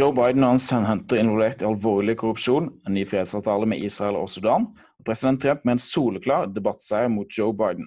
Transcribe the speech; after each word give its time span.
Joe 0.00 0.14
Biden 0.16 0.46
og 0.46 0.54
hans 0.54 0.64
sønn 0.70 0.86
involvert 1.20 1.60
i 1.60 1.66
alvorlig 1.68 2.14
korrupsjon, 2.22 2.70
en 2.88 2.94
ny 2.96 3.02
fredsavtale 3.04 3.66
med 3.68 3.82
Israel 3.84 4.16
og 4.16 4.30
Sudan, 4.32 4.62
og 4.96 5.04
president 5.04 5.42
Trump 5.42 5.66
med 5.68 5.74
en 5.74 5.82
soleklar 5.84 6.46
debattseier 6.54 7.10
mot 7.12 7.28
Joe 7.36 7.52
Biden. 7.52 7.84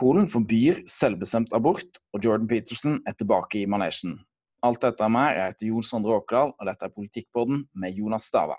Polen 0.00 0.30
forbyr 0.32 0.80
selvbestemt 0.88 1.52
abort, 1.52 2.00
og 2.16 2.24
Jordan 2.24 2.48
Peterson 2.48 3.02
er 3.04 3.18
tilbake 3.18 3.60
i 3.60 3.68
manesjen. 3.68 4.16
Alt 4.64 4.80
dette 4.86 5.04
er 5.04 5.12
mer. 5.12 5.36
Jeg 5.36 5.52
heter 5.52 5.68
Jon 5.74 5.84
Sondre 5.84 6.16
Åkerdal, 6.22 6.54
og 6.56 6.70
dette 6.70 6.88
er 6.88 6.96
Politikkpodden 6.96 7.66
med 7.76 8.00
Jonas 8.00 8.30
Stava. 8.32 8.56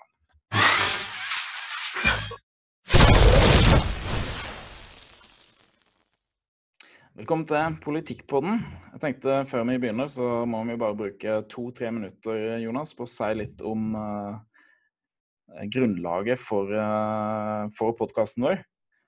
Velkommen 7.16 7.46
til 7.48 7.76
Politikkpodden. 7.80 8.58
Jeg 8.92 9.00
tenkte 9.00 9.38
Før 9.48 9.62
vi 9.64 9.78
begynner, 9.80 10.08
så 10.12 10.42
må 10.44 10.58
vi 10.68 10.74
bare 10.76 10.96
bruke 10.98 11.36
to-tre 11.48 11.88
minutter 11.88 12.58
Jonas, 12.60 12.92
på 12.92 13.06
å 13.06 13.08
si 13.08 13.28
litt 13.38 13.62
om 13.64 13.94
uh, 13.96 14.36
grunnlaget 15.72 16.36
for, 16.36 16.68
uh, 16.68 17.72
for 17.78 17.96
podkasten 17.96 18.44
vår. 18.44 18.60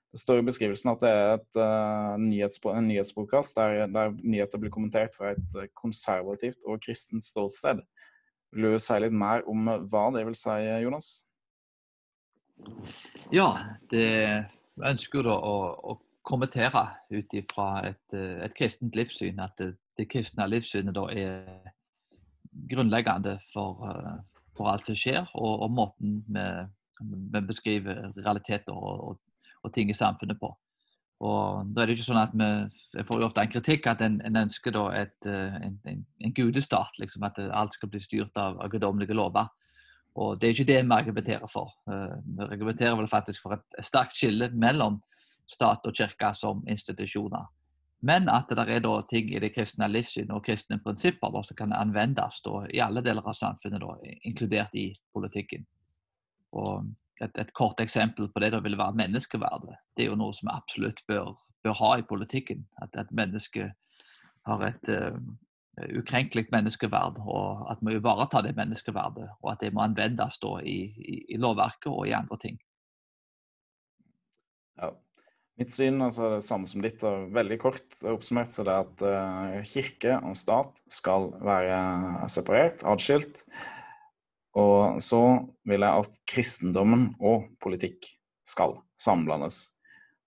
Det 0.09 0.23
står 0.23 0.41
i 0.41 0.47
beskrivelsen 0.47 0.89
at 0.95 1.05
det 1.05 1.13
er 1.19 1.35
et, 1.35 1.61
uh, 1.61 2.17
nyhetspå, 2.23 2.73
en 2.73 2.89
nyhetspodkast 2.89 3.61
der, 3.61 3.85
der, 3.93 4.17
nyheter 4.25 4.65
blir 4.65 4.73
kommentert 4.73 5.13
fra 5.13 5.35
et 5.35 5.61
konservativt 5.77 6.65
og 6.65 6.81
kristent 6.81 7.29
ståsted. 7.29 7.85
Vil 8.57 8.71
du 8.73 8.81
si 8.81 9.01
litt 9.05 9.13
mer 9.13 9.45
om 9.45 9.69
hva 9.85 10.09
det 10.17 10.25
vil 10.25 10.41
si, 10.47 10.57
Jonas? 10.81 11.13
Ja, 13.29 13.51
det 13.93 14.09
ønsker 14.81 15.29
da 15.29 15.37
å, 15.37 15.57
å 15.77 15.99
kommentere 16.29 16.85
ut 17.09 17.33
ifra 17.33 17.69
et, 17.89 18.13
eh, 18.13 18.37
et, 18.45 18.55
kristent 18.57 18.95
livssyn. 18.95 19.41
At 19.41 19.57
det, 19.57 19.73
det, 19.97 20.09
kristne 20.11 20.47
livssynet 20.49 20.95
da 20.95 21.07
er 21.09 21.71
grunnleggende 22.69 23.39
for, 23.53 23.83
eh, 23.89 24.17
for 24.57 24.71
alt 24.71 24.87
som 24.87 24.97
skjer, 24.97 25.25
og, 25.33 25.65
og 25.65 25.73
måten 25.73 26.19
vi, 26.27 26.47
vi, 27.01 27.45
beskriver 27.49 28.09
realiteter 28.17 28.75
og, 28.75 29.05
og, 29.09 29.45
og, 29.63 29.71
ting 29.73 29.89
i 29.89 29.97
samfunnet 29.97 30.39
på. 30.39 30.51
Og 31.19 31.73
da 31.75 31.81
er 31.81 31.89
det 31.89 31.97
ikke 31.97 32.07
sånn 32.07 32.21
at 32.21 32.31
vi 32.31 33.03
får 33.03 33.19
jo 33.19 33.25
ofte 33.27 33.43
en 33.43 33.51
kritikk 33.51 33.89
at 33.91 34.01
en, 34.05 34.21
en 34.23 34.39
ønsker 34.39 34.71
da 34.71 34.85
et, 35.01 35.17
eh, 35.27 35.57
en, 35.65 35.79
en, 35.91 36.05
en 36.23 36.35
gudestat. 36.35 37.01
Liksom, 37.01 37.25
at 37.27 37.41
alt 37.49 37.75
skal 37.75 37.91
bli 37.91 37.99
styrt 38.03 38.37
av, 38.39 38.61
av 38.61 38.71
guddommelige 38.71 39.17
lover. 39.17 39.49
Og 40.19 40.39
det 40.39 40.47
er 40.47 40.55
ikke 40.55 40.67
det 40.67 40.79
vi 40.83 40.95
argumenterer 40.95 41.51
for. 41.51 41.69
Vi 41.85 42.43
argumenterer 42.43 42.95
vel 42.97 43.07
faktisk 43.07 43.43
for 43.43 43.55
et 43.55 43.75
sterkt 43.85 44.17
skille 44.17 44.49
mellom 44.51 44.97
stat 45.49 45.85
og 45.87 45.95
kirke 45.97 46.33
som 46.37 46.61
institusjoner. 46.67 47.47
Men 47.99 48.29
at 48.31 48.47
det 48.55 48.63
er 48.71 48.83
da 48.83 48.93
ting 49.11 49.31
i 49.33 49.41
det 49.43 49.51
kristne 49.55 49.89
livssynet 49.91 50.31
og 50.31 50.45
kristne 50.45 50.79
prinsipper 50.83 51.41
som 51.43 51.57
kan 51.59 51.75
anvendes 51.75 52.39
da, 52.45 52.61
i 52.71 52.79
alle 52.83 53.03
deler 53.03 53.25
av 53.27 53.35
samfunnet, 53.35 53.83
da, 53.83 54.15
inkludert 54.23 54.75
i 54.79 54.93
politikken. 55.13 55.65
Et, 57.19 57.35
et, 57.35 57.51
kort 57.51 57.81
eksempel 57.83 58.29
på 58.31 58.39
det 58.39 58.53
da 58.53 58.61
vil 58.63 58.77
være 58.79 58.95
menneskeverdet. 59.01 59.75
Det 59.97 60.05
er 60.05 60.13
jo 60.13 60.19
noe 60.21 60.35
som 60.37 60.47
vi 60.47 60.55
absolutt 60.55 61.03
bør, 61.11 61.35
bør 61.65 61.75
ha 61.81 61.91
i 61.99 62.07
politikken. 62.07 62.63
At 62.79 62.95
et 62.95 63.11
menneske 63.11 63.67
har 64.47 64.63
et 64.63 64.91
uh, 64.95 65.19
ukrenkelig 65.99 66.47
menneskeverd, 66.55 67.19
og 67.27 67.67
at 67.71 67.83
vi 67.83 67.97
ivaretar 67.99 68.47
det 68.47 68.55
menneskeverdet. 68.55 69.27
Og 69.43 69.51
at 69.51 69.59
det 69.65 69.73
må 69.75 69.83
anvendes 69.83 70.39
da 70.39 70.55
i, 70.63 70.79
i, 70.95 71.19
i 71.35 71.41
lovverket 71.41 71.91
og 71.91 72.07
i 72.07 72.15
andre 72.15 72.39
ting. 72.39 72.63
Ja, 74.79 74.93
Mitt 75.59 75.73
syn 75.75 75.99
altså, 75.99 76.23
er 76.23 76.37
det 76.37 76.45
samme 76.47 76.69
som 76.71 76.83
ditt. 76.83 77.01
og 77.03 77.33
Veldig 77.35 77.57
kort 77.59 77.97
oppsummert 78.07 78.53
så 78.55 78.63
det 78.63 78.75
er 78.75 78.85
at 78.85 79.01
uh, 79.03 79.57
kirke 79.67 80.15
og 80.23 80.37
stat 80.39 80.79
skal 80.87 81.33
være 81.43 82.29
separert, 82.31 82.85
atskilt. 82.87 83.43
Og 84.59 85.01
så 85.03 85.19
vil 85.67 85.83
jeg 85.83 86.05
at 86.05 86.15
kristendommen 86.31 87.11
og 87.19 87.51
politikk 87.61 88.07
skal 88.47 88.79
samlandes. 88.99 89.67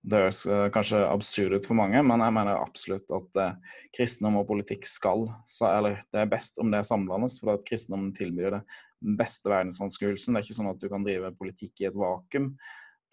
Det 0.04 0.20
høres 0.20 0.42
uh, 0.50 0.66
kanskje 0.74 1.00
absurd 1.06 1.56
ut 1.56 1.70
for 1.70 1.80
mange, 1.80 2.04
men 2.04 2.26
jeg 2.26 2.36
mener 2.36 2.60
absolutt 2.60 3.16
at 3.16 3.40
uh, 3.40 3.80
kristendom 3.96 4.36
og 4.42 4.48
politikk 4.50 4.84
skal 4.84 5.30
Eller 5.70 6.02
det 6.12 6.26
er 6.26 6.30
best 6.30 6.60
om 6.60 6.68
det 6.74 6.84
samlandes, 6.84 7.40
for 7.40 7.56
at 7.56 7.64
kristendommen 7.64 8.12
tilbyr 8.12 8.58
det 8.58 9.16
beste 9.16 9.48
verdensanskuelsen. 9.48 10.36
Det 10.36 10.42
er 10.42 10.50
ikke 10.50 10.60
sånn 10.60 10.72
at 10.74 10.82
du 10.82 10.90
kan 10.92 11.08
drive 11.08 11.32
politikk 11.40 11.80
i 11.80 11.88
et 11.88 11.96
vakuum 11.96 12.52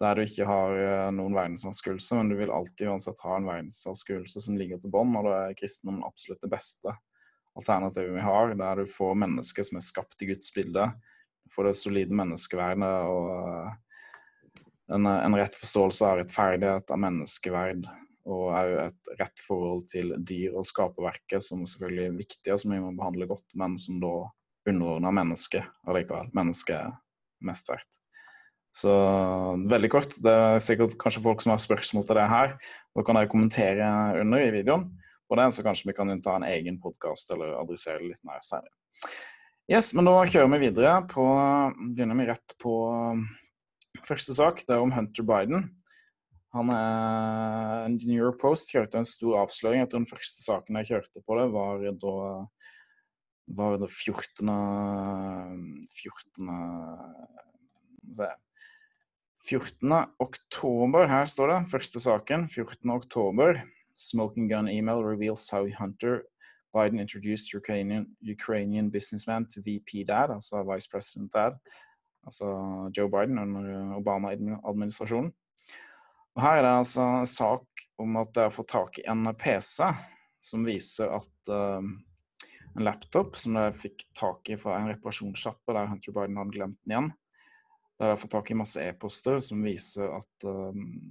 der 0.00 0.16
du 0.16 0.24
ikke 0.24 0.48
har 0.48 0.78
eh, 0.80 1.10
noen 1.14 1.36
verdensanskuelse, 1.36 2.16
men 2.16 2.32
du 2.32 2.38
vil 2.38 2.52
alltid 2.54 2.88
uansett 2.88 3.20
ha 3.24 3.36
en 3.36 3.48
verdensanskuelse 3.48 4.42
som 4.46 4.56
ligger 4.58 4.80
til 4.80 4.92
bånn, 4.94 5.12
og 5.18 5.28
da 5.28 5.36
er 5.44 5.56
kristendommen 5.58 6.06
absolutt 6.06 6.42
det 6.44 6.52
beste 6.52 6.94
alternativet 7.58 8.14
vi 8.14 8.24
har, 8.24 8.54
der 8.56 8.80
du 8.80 8.90
får 8.90 9.18
mennesker 9.20 9.66
som 9.66 9.80
er 9.80 9.84
skapt 9.84 10.22
i 10.22 10.30
Guds 10.30 10.52
bilde, 10.56 10.86
får 11.50 11.68
det 11.68 11.78
solide 11.78 12.16
menneskeverdet 12.16 12.92
og 13.10 13.30
eh, 13.36 13.78
en, 14.94 15.06
en 15.06 15.38
rett 15.38 15.54
forståelse 15.54 16.06
av 16.06 16.18
rettferdighet, 16.18 16.90
av 16.90 17.02
menneskeverd, 17.04 17.86
og 18.30 18.50
òg 18.52 18.74
et 18.86 19.10
rett 19.20 19.42
forhold 19.44 19.86
til 19.90 20.12
dyr 20.26 20.56
og 20.58 20.66
skaperverket, 20.68 21.44
som 21.44 21.62
selvfølgelig 21.66 22.08
er 22.08 22.54
og 22.54 22.62
som 22.62 22.74
vi 22.74 22.82
må 22.82 22.92
behandle 22.98 23.28
godt, 23.30 23.46
men 23.58 23.78
som 23.80 24.00
da 24.02 24.14
underordner 24.68 25.14
mennesket 25.22 25.88
allikevel. 25.88 26.30
Mennesket 26.36 26.76
er 26.80 26.94
mest 27.46 27.70
verdt. 27.70 27.99
Så 28.70 28.92
veldig 29.70 29.90
kort. 29.90 30.14
Det 30.22 30.30
er 30.30 30.62
sikkert 30.62 30.94
kanskje 31.00 31.24
folk 31.24 31.42
som 31.42 31.54
har 31.54 31.62
spørsmål 31.62 32.04
til 32.06 32.20
det 32.20 32.28
her. 32.30 32.52
Da 32.94 33.04
kan 33.06 33.18
dere 33.18 33.30
kommentere 33.30 33.88
under 34.20 34.44
i 34.44 34.52
videoen 34.54 34.86
på 35.30 35.38
den, 35.38 35.54
så 35.54 35.64
kanskje 35.66 35.90
vi 35.90 35.96
kan 35.96 36.10
ta 36.22 36.36
en 36.38 36.46
egen 36.46 36.78
podkast 36.82 37.30
eller 37.34 37.58
adressere 37.58 37.98
det 38.02 38.12
litt 38.12 38.24
mer 38.26 38.42
særlig. 38.42 38.70
Yes, 39.70 39.92
men 39.94 40.06
da 40.06 40.16
kjører 40.26 40.50
vi 40.50 40.64
videre 40.64 40.94
på 41.10 41.24
Begynner 41.94 42.18
vi 42.18 42.26
rett 42.30 42.56
på 42.62 42.74
første 44.06 44.34
sak. 44.34 44.64
Det 44.66 44.74
er 44.74 44.82
om 44.82 44.94
Hunter 44.94 45.26
Biden. 45.26 45.68
Han 46.54 46.70
er 46.74 47.86
New 47.94 48.16
York 48.16 48.40
Post 48.42 48.72
kjørte 48.74 48.98
en 48.98 49.06
stor 49.06 49.38
avsløring. 49.44 49.86
Tror 49.86 50.02
den 50.02 50.10
første 50.10 50.42
saken 50.42 50.78
jeg 50.80 50.90
kjørte 50.90 51.22
på 51.22 51.38
det, 51.38 51.46
var 51.54 51.84
da 52.02 52.14
var 53.54 53.78
det 53.82 53.90
14. 53.90 54.50
14. 55.94 56.50
Se 58.18 58.26
14. 59.48 59.92
oktober, 60.20 61.06
her 61.08 61.24
står 61.24 61.52
det, 61.52 61.68
første 61.70 62.00
saken. 62.00 62.48
14. 62.48 62.90
oktober. 62.90 63.62
Smoking 63.96 64.48
gun 64.48 64.68
email 64.68 65.04
reveals 65.04 65.50
how 65.50 65.66
Hunter 65.78 66.22
Biden 66.72 67.00
introduced 67.00 67.54
Ukrainian, 67.54 68.06
Ukrainian 68.22 68.90
businessman 68.90 69.46
to 69.46 69.60
VP 69.60 70.04
Dad, 70.06 70.30
altså 70.30 70.62
Vice 70.62 70.88
President 70.90 71.32
Dad. 71.32 71.52
Altså 72.24 72.46
Joe 72.96 73.10
Biden 73.10 73.38
under 73.38 73.96
Obama-administrasjonen. 73.96 75.32
Og 76.34 76.42
Her 76.42 76.60
er 76.60 76.62
det 76.62 76.78
altså 76.78 77.02
en 77.02 77.26
sak 77.26 77.86
om 77.98 78.16
at 78.16 78.36
jeg 78.36 78.42
har 78.42 78.54
fått 78.54 78.68
tak 78.68 78.98
i 78.98 79.06
en 79.10 79.26
PC 79.34 79.88
som 80.40 80.64
viser 80.64 81.10
at 81.10 81.50
uh, 81.50 81.82
en 82.76 82.84
laptop 82.86 83.36
som 83.36 83.56
jeg 83.58 83.76
fikk 83.76 84.04
tak 84.16 84.52
i 84.52 84.58
fra 84.60 84.78
en 84.78 84.92
reparasjonssjappe 84.92 85.74
der 85.74 85.90
Hunter 85.90 86.14
Biden 86.16 86.38
hadde 86.38 86.54
glemt 86.54 86.78
den 86.84 86.94
igjen. 86.94 87.10
Der 88.00 88.08
har 88.08 88.14
jeg 88.14 88.22
fått 88.22 88.32
tak 88.32 88.48
i 88.48 88.56
masse 88.56 88.80
e-poster 88.80 89.42
som 89.44 89.60
viser 89.60 90.08
at, 90.16 90.44
um, 90.48 91.10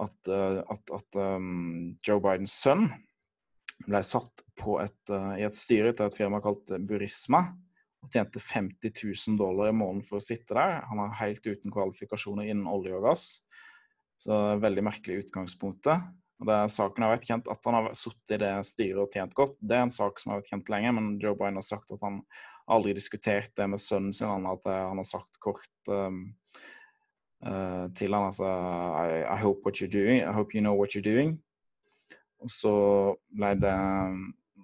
at, 0.00 0.30
uh, 0.32 0.62
at, 0.72 0.92
at 0.96 1.18
um, 1.20 1.98
Joe 2.00 2.22
Bidens 2.24 2.54
sønn 2.62 2.86
ble 3.84 4.00
satt 4.06 4.40
et, 4.40 5.12
uh, 5.12 5.34
i 5.36 5.44
et 5.44 5.58
styre 5.58 5.92
til 5.92 6.08
et 6.08 6.16
firma 6.16 6.40
kalt 6.40 6.72
Burisma 6.88 7.42
og 8.02 8.08
tjente 8.08 8.40
50 8.40 8.88
000 9.04 9.36
dollar 9.36 9.68
i 9.68 9.76
måneden 9.76 10.00
for 10.06 10.16
å 10.16 10.24
sitte 10.24 10.56
der. 10.56 10.80
Han 10.88 11.04
er 11.04 11.18
helt 11.20 11.44
uten 11.44 11.74
kvalifikasjoner 11.74 12.48
innen 12.48 12.70
olje 12.72 12.96
og 12.96 13.04
gass. 13.10 13.26
Så 14.16 14.38
veldig 14.62 14.86
merkelig 14.88 15.26
utgangspunktet. 15.26 16.08
Og 16.40 16.48
det 16.48 16.56
er 16.56 16.72
saken 16.72 17.04
har 17.04 17.12
vært 17.12 17.28
kjent 17.28 17.48
At 17.52 17.68
han 17.68 17.76
har 17.76 17.92
sittet 17.94 18.34
i 18.34 18.40
det 18.42 18.54
styret 18.66 19.04
og 19.04 19.12
tjent 19.14 19.36
godt, 19.38 19.60
det 19.60 19.76
er 19.76 19.84
en 19.84 19.94
sak 19.94 20.18
som 20.18 20.32
har 20.32 20.40
vært 20.40 20.54
kjent 20.54 20.72
lenge, 20.72 20.96
men 20.96 21.12
Joe 21.22 21.36
Biden 21.38 21.60
har 21.60 21.68
sagt 21.68 21.92
at 21.94 22.02
han 22.02 22.22
aldri 22.70 22.94
diskutert 22.96 23.52
det 23.56 23.66
med 23.70 23.80
sønnen 23.82 24.12
sin. 24.14 24.30
Han, 24.30 24.46
at 24.46 24.66
han 24.68 25.00
har 25.00 25.08
sagt 25.08 25.40
kort 25.42 25.90
um, 25.90 26.24
uh, 27.46 27.88
til 27.96 28.14
han 28.14 28.28
altså 28.28 28.46
I, 28.46 29.22
I, 29.26 29.38
hope 29.42 29.66
what 29.66 29.80
you're 29.80 29.90
doing. 29.90 30.22
I 30.22 30.32
hope 30.32 30.54
you 30.54 30.62
know 30.62 30.76
what 30.78 30.96
you're 30.96 31.04
doing. 31.04 31.38
Og 32.42 32.50
så 32.50 32.74
ble 33.30 33.54
det 33.58 33.76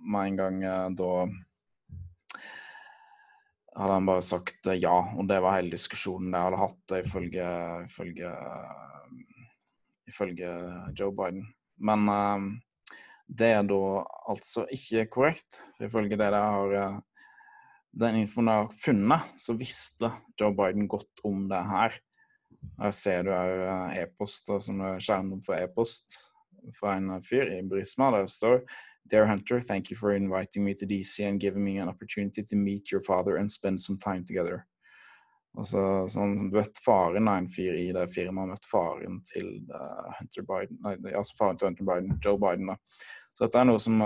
med 0.09 0.33
en 0.33 0.39
gang 0.39 0.63
uh, 0.65 0.89
da 0.99 1.13
hadde 3.79 3.95
han 3.95 4.09
bare 4.09 4.25
sagt 4.27 4.67
uh, 4.67 4.79
ja, 4.79 4.97
og 5.15 5.29
det 5.31 5.43
var 5.43 5.59
hele 5.59 5.75
diskusjonen 5.75 6.35
jeg 6.35 6.49
hadde 6.49 6.63
hatt 6.63 6.97
ifølge, 6.99 7.51
ifølge, 7.87 8.33
ifølge 10.11 10.55
Joe 10.99 11.15
Biden. 11.15 11.45
Men 11.79 12.09
det 13.29 13.53
er 13.55 13.67
da 13.69 13.83
altså 14.33 14.65
ikke 14.73 15.05
korrekt. 15.13 15.61
Ifølge 15.85 16.17
det 16.19 16.31
de 16.33 16.41
har 16.41 16.73
den 17.99 18.21
infoen 18.23 18.51
jeg 18.51 18.65
har 18.65 18.77
funnet, 18.85 19.31
så 19.41 19.57
visste 19.59 20.13
Joe 20.41 20.55
Biden 20.55 20.89
godt 20.89 21.23
om 21.27 21.49
det 21.51 21.63
her. 21.71 21.97
Her 22.79 22.95
ser 22.95 23.25
du 23.27 23.33
òg 23.35 23.63
eh, 23.63 24.03
e-post, 24.03 24.51
som 24.65 24.83
er 24.83 25.03
skjermen 25.03 25.43
for 25.45 25.59
e-post 25.59 26.19
fra 26.79 26.97
en 26.99 27.19
fyr 27.23 27.51
i 27.55 27.63
Brisma, 27.67 28.11
der 28.15 28.27
det 28.27 28.35
står 28.35 28.63
Dear 29.09 29.27
Hunter, 29.27 29.61
thank 29.61 29.91
you 29.91 29.97
for 29.97 30.13
inviting 30.13 30.65
me 30.65 30.75
to 30.75 30.85
DC 30.85 31.25
and 31.25 31.41
giving 31.41 31.65
me 31.65 31.79
an 31.79 31.89
opportunity 31.89 32.43
to 32.43 32.57
meet 32.57 32.93
your 32.93 33.01
father 33.01 33.37
and 33.37 33.51
spend 33.51 33.81
some 33.81 33.97
time 33.99 34.25
together. 34.25 34.67
Altså, 35.57 35.81
sånn, 36.13 36.51
vet 36.53 36.77
faren 36.85 37.29
av 37.31 37.41
en 37.41 37.49
fyr 37.51 37.73
i 37.75 37.87
det 37.97 38.05
firmaet 38.13 38.53
møtt 38.53 38.69
faren 38.69 39.23
til 39.27 39.49
uh, 39.73 40.11
Hunter 40.19 40.45
Biden, 40.47 40.79
nei, 40.85 41.15
altså 41.17 41.39
faren 41.39 41.59
til 41.59 41.71
Hunter 41.71 41.89
Biden, 41.89 42.19
Joe 42.25 42.39
Biden. 42.43 42.69
da. 42.69 42.77
Så 43.33 43.47
dette 43.47 43.63
er 43.63 43.71
noe 43.71 43.81
som 43.83 44.05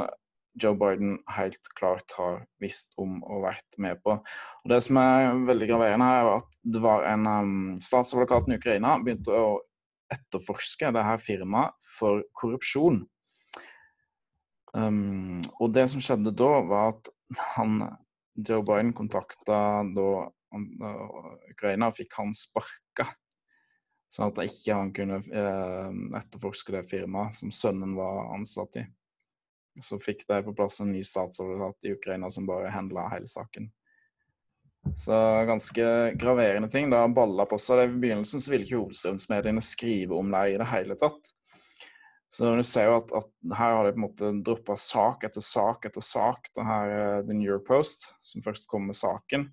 Joe 0.60 0.76
Biden 0.76 1.16
helt 1.32 1.70
klart 1.78 2.12
har 2.18 2.42
visst 2.60 2.92
om 3.00 3.20
og 3.24 3.46
vært 3.46 3.78
med 3.80 4.00
på. 4.04 4.18
Og 4.20 4.72
Det 4.72 4.80
som 4.84 4.98
er 5.00 5.30
veldig 5.48 5.68
graverende, 5.70 6.08
her 6.08 6.26
er 6.26 6.34
at 6.36 6.58
det 6.74 6.82
var 6.84 7.06
en 7.08 7.26
um, 7.28 7.54
statsadvokat 7.80 8.50
i 8.50 8.58
Ukraina 8.60 8.98
begynte 9.00 9.32
å 9.32 9.62
etterforske 10.12 10.92
det 10.92 11.06
her 11.06 11.22
firmaet 11.22 11.88
for 11.96 12.20
korrupsjon. 12.36 13.00
Um, 14.76 15.40
og 15.60 15.72
det 15.72 15.88
som 15.92 16.04
skjedde 16.04 16.34
da, 16.36 16.52
var 16.68 16.92
at 16.92 17.10
han, 17.56 17.80
Joe 18.36 18.64
Biden 18.64 18.92
kontakta 18.96 19.58
da 19.96 20.08
Ukraina 20.52 21.88
og 21.88 21.96
fikk 21.96 22.16
han 22.20 22.32
sparka. 22.36 23.08
Sånn 24.12 24.28
at 24.28 24.42
ikke 24.44 24.76
han 24.76 24.90
kunne 24.92 25.22
eh, 25.24 25.92
etterforske 26.18 26.74
det 26.74 26.82
firmaet 26.90 27.38
som 27.38 27.52
sønnen 27.54 27.94
var 27.96 28.34
ansatt 28.34 28.76
i. 28.82 28.82
Så 29.80 29.96
fikk 30.02 30.26
de 30.28 30.42
på 30.44 30.54
plass 30.56 30.80
en 30.82 30.92
ny 30.92 31.00
statsadvokat 31.06 31.88
i 31.88 31.94
Ukraina 31.96 32.28
som 32.30 32.48
bare 32.48 32.72
handla 32.74 33.06
hele 33.12 33.30
saken. 33.30 33.70
Så 34.98 35.14
ganske 35.46 35.84
graverende 36.18 36.68
ting. 36.68 36.90
Det 36.90 36.98
har 36.98 37.08
balla 37.08 37.46
på 37.46 37.58
seg. 37.58 37.84
I 37.86 38.00
begynnelsen 38.02 38.42
så 38.42 38.52
ville 38.52 38.66
ikke 38.66 38.80
hovedstrømsmediene 38.80 39.62
skrive 39.64 40.18
om 40.18 40.34
det 40.34 40.42
i 40.50 40.58
det 40.60 40.68
hele 40.72 40.98
tatt. 40.98 41.32
Så 42.32 42.48
du 42.56 42.62
ser 42.64 42.88
jo 42.88 42.96
at, 42.96 43.10
at 43.12 43.56
her 43.58 43.74
har 43.76 43.86
de 43.86 43.92
på 43.92 44.00
en 44.00 44.04
måte 44.06 44.30
droppa 44.44 44.76
sak 44.80 45.26
etter 45.28 45.44
sak 45.44 45.84
etter 45.88 46.04
sak. 46.04 46.48
Det 46.56 46.64
her 46.64 46.92
er 46.96 47.26
The 47.26 47.36
New 47.36 47.48
York 47.48 47.66
Post, 47.68 48.08
som 48.24 48.44
først 48.44 48.68
kom 48.70 48.88
med 48.88 48.96
saken. 48.96 49.50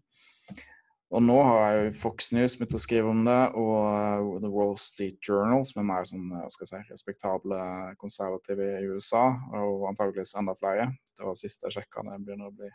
Og 1.10 1.24
nå 1.26 1.36
har 1.42 1.74
jo 1.74 1.94
Fox 1.98 2.28
News 2.38 2.54
begynt 2.60 2.76
å 2.78 2.82
skrive 2.82 3.10
om 3.10 3.24
det, 3.26 3.40
og 3.58 3.78
uh, 3.82 4.36
The 4.44 4.52
Wall 4.54 4.76
Street 4.78 5.18
Journal, 5.26 5.64
som 5.66 5.82
er 5.82 5.88
mer 5.90 6.06
sånn, 6.06 6.28
skal 6.54 6.68
jeg 6.68 6.70
si, 6.70 6.92
respektable 6.92 7.62
konservative 8.02 8.68
i 8.78 8.90
USA, 8.92 9.24
og 9.58 9.88
antageligvis 9.90 10.36
enda 10.38 10.54
flere. 10.60 10.92
Det 11.18 11.26
var 11.26 11.40
sist 11.40 11.66
jeg 11.66 11.80
sjekka, 11.80 12.06
det 12.06 12.20
begynner 12.28 12.52
å 12.52 12.56
bli 12.60 12.70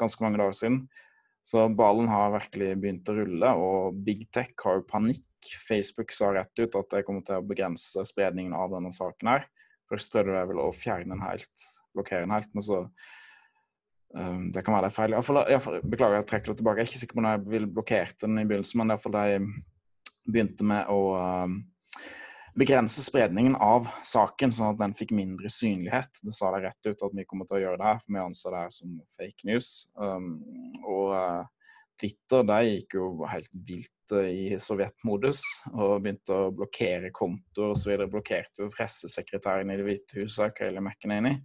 ganske 0.00 0.24
mange 0.24 0.40
dager 0.42 0.58
siden. 0.60 0.82
Så 1.48 1.64
ballen 1.72 2.10
har 2.12 2.34
virkelig 2.34 2.74
begynt 2.82 3.08
å 3.08 3.16
rulle, 3.16 3.52
og 3.56 4.00
Big 4.04 4.26
Tech 4.36 4.52
har 4.66 4.82
jo 4.82 4.88
panikk. 4.90 5.24
Facebook 5.64 6.12
sa 6.12 6.34
rett 6.34 6.60
ut 6.60 6.74
at 6.76 6.92
de 6.92 7.04
kommer 7.06 7.24
til 7.24 7.38
å 7.38 7.46
begrense 7.46 8.02
spredningen 8.04 8.52
av 8.58 8.74
denne 8.74 8.92
saken 8.92 9.32
her. 9.32 9.46
Først 9.88 10.12
prøvde 10.12 10.34
de 10.34 10.48
vel 10.50 10.60
å 10.60 10.74
fjerne 10.76 11.14
den 11.14 11.24
helt, 11.24 11.68
blokkere 11.96 12.26
den 12.26 12.36
helt, 12.36 12.50
men 12.52 12.66
så 12.66 12.82
Um, 14.16 14.52
det 14.52 14.62
kan 14.64 14.72
være 14.72 14.88
det 14.88 14.92
er 14.92 14.96
feil. 14.96 15.14
I 15.14 15.58
fall, 15.60 15.80
beklager, 15.84 16.20
jeg 16.20 16.28
trekker 16.30 16.52
det 16.52 16.60
tilbake. 16.60 16.80
Jeg 16.80 16.86
er 16.86 16.92
ikke 16.92 17.00
sikker 17.02 17.18
på 17.18 17.24
om 17.24 17.28
jeg 17.28 17.42
ville 17.50 17.72
blokkert 17.72 18.22
den 18.24 18.40
i 18.40 18.46
begynnelsen, 18.48 18.80
men 18.80 18.94
iallfall 18.94 19.18
de 19.18 19.50
begynte 20.28 20.64
med 20.68 20.88
å 20.92 21.02
uh, 21.16 21.52
begrense 22.58 23.04
spredningen 23.04 23.56
av 23.62 23.90
saken, 24.04 24.52
sånn 24.54 24.72
at 24.72 24.80
den 24.80 24.96
fikk 24.96 25.12
mindre 25.16 25.52
synlighet. 25.52 26.22
Det 26.24 26.34
sa 26.36 26.50
de 26.54 26.64
rett 26.64 26.88
ut 26.88 27.06
at 27.06 27.14
vi 27.20 27.26
kommer 27.28 27.48
til 27.48 27.60
å 27.60 27.62
gjøre 27.66 27.80
det 27.80 27.88
her, 27.90 28.02
for 28.02 28.16
vi 28.16 28.24
anser 28.24 28.56
det 28.56 28.64
her 28.64 28.74
som 28.78 28.98
fake 29.18 29.48
news. 29.50 29.70
Um, 30.00 30.34
og 30.82 31.14
uh, 31.14 31.46
Twitter 32.00 32.44
de 32.48 32.58
gikk 32.72 32.98
jo 32.98 33.08
helt 33.28 33.56
vilt 33.68 34.14
uh, 34.16 34.24
i 34.24 34.58
sovjetmodus 34.62 35.42
og 35.74 35.98
begynte 36.04 36.32
å 36.34 36.52
blokkere 36.54 37.12
kontoer 37.14 37.76
osv. 37.76 37.92
Blokkerte 38.08 38.64
jo 38.64 38.72
pressesekretæren 38.72 39.74
i 39.74 39.78
Det 39.78 39.86
hvite 39.86 40.22
huset, 40.22 40.56
Kayleigh 40.56 40.84
McEnany 40.84 41.42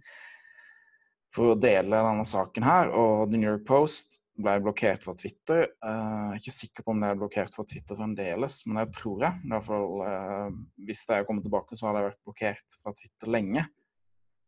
for 1.34 1.52
å 1.52 1.58
dele 1.58 2.02
denne 2.06 2.26
saken 2.28 2.66
her. 2.66 2.92
Og 2.94 3.30
The 3.30 3.40
New 3.40 3.50
York 3.50 3.66
Post 3.68 4.20
ble 4.40 4.56
blokkert 4.62 5.04
fra 5.06 5.14
Twitter. 5.18 5.68
Uh, 5.84 6.34
jeg 6.34 6.36
er 6.36 6.42
ikke 6.42 6.56
sikker 6.56 6.86
på 6.86 6.94
om 6.94 7.02
det 7.02 7.10
er 7.10 7.20
blokkert 7.20 7.54
fra 7.54 7.64
Twitter 7.70 7.98
fremdeles, 7.98 8.60
men 8.66 8.80
det 8.80 8.88
tror 8.96 9.26
jeg. 9.26 9.42
I 9.44 9.52
hvert 9.52 9.66
fall, 9.68 9.90
uh, 10.02 10.48
hvis 10.86 11.04
det 11.08 11.18
er 11.18 11.26
kommet 11.28 11.46
tilbake, 11.46 11.78
så 11.78 11.88
har 11.88 11.98
det 11.98 12.06
vært 12.08 12.22
blokkert 12.26 12.78
fra 12.80 12.94
Twitter 12.98 13.34
lenge. 13.34 13.66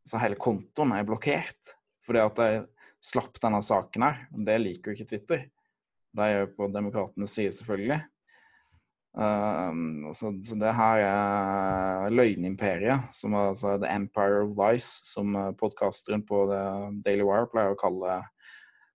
Så 0.06 0.22
hele 0.22 0.38
kontoen 0.38 0.94
er 0.94 1.06
blokkert 1.06 1.76
fordi 2.06 2.20
at 2.22 2.38
jeg 2.38 2.58
slapp 3.02 3.38
denne 3.42 3.58
saken 3.66 4.04
her. 4.06 4.18
Det 4.46 4.58
liker 4.62 4.92
jo 4.92 4.94
ikke 4.96 5.10
Twitter. 5.10 5.40
Det 6.16 6.26
er 6.26 6.36
jo 6.44 6.52
på 6.54 6.68
demokratenes 6.70 7.34
side, 7.34 7.54
selvfølgelig. 7.56 7.98
Uh, 9.16 10.12
så, 10.12 10.32
så, 10.44 10.56
det 10.60 10.72
her 10.76 11.02
er 11.06 12.12
løgnimperiet, 12.12 13.08
som 13.16 13.34
er 13.34 13.50
altså 13.52 13.76
The 13.80 13.90
Empire 13.94 14.42
of 14.44 14.56
Lies, 14.60 14.88
som 15.08 15.36
podkasteren 15.56 16.24
på 16.28 16.44
Daily 17.04 17.24
Wire 17.24 17.48
pleier 17.52 17.72
å 17.72 17.80
kalle, 17.80 18.18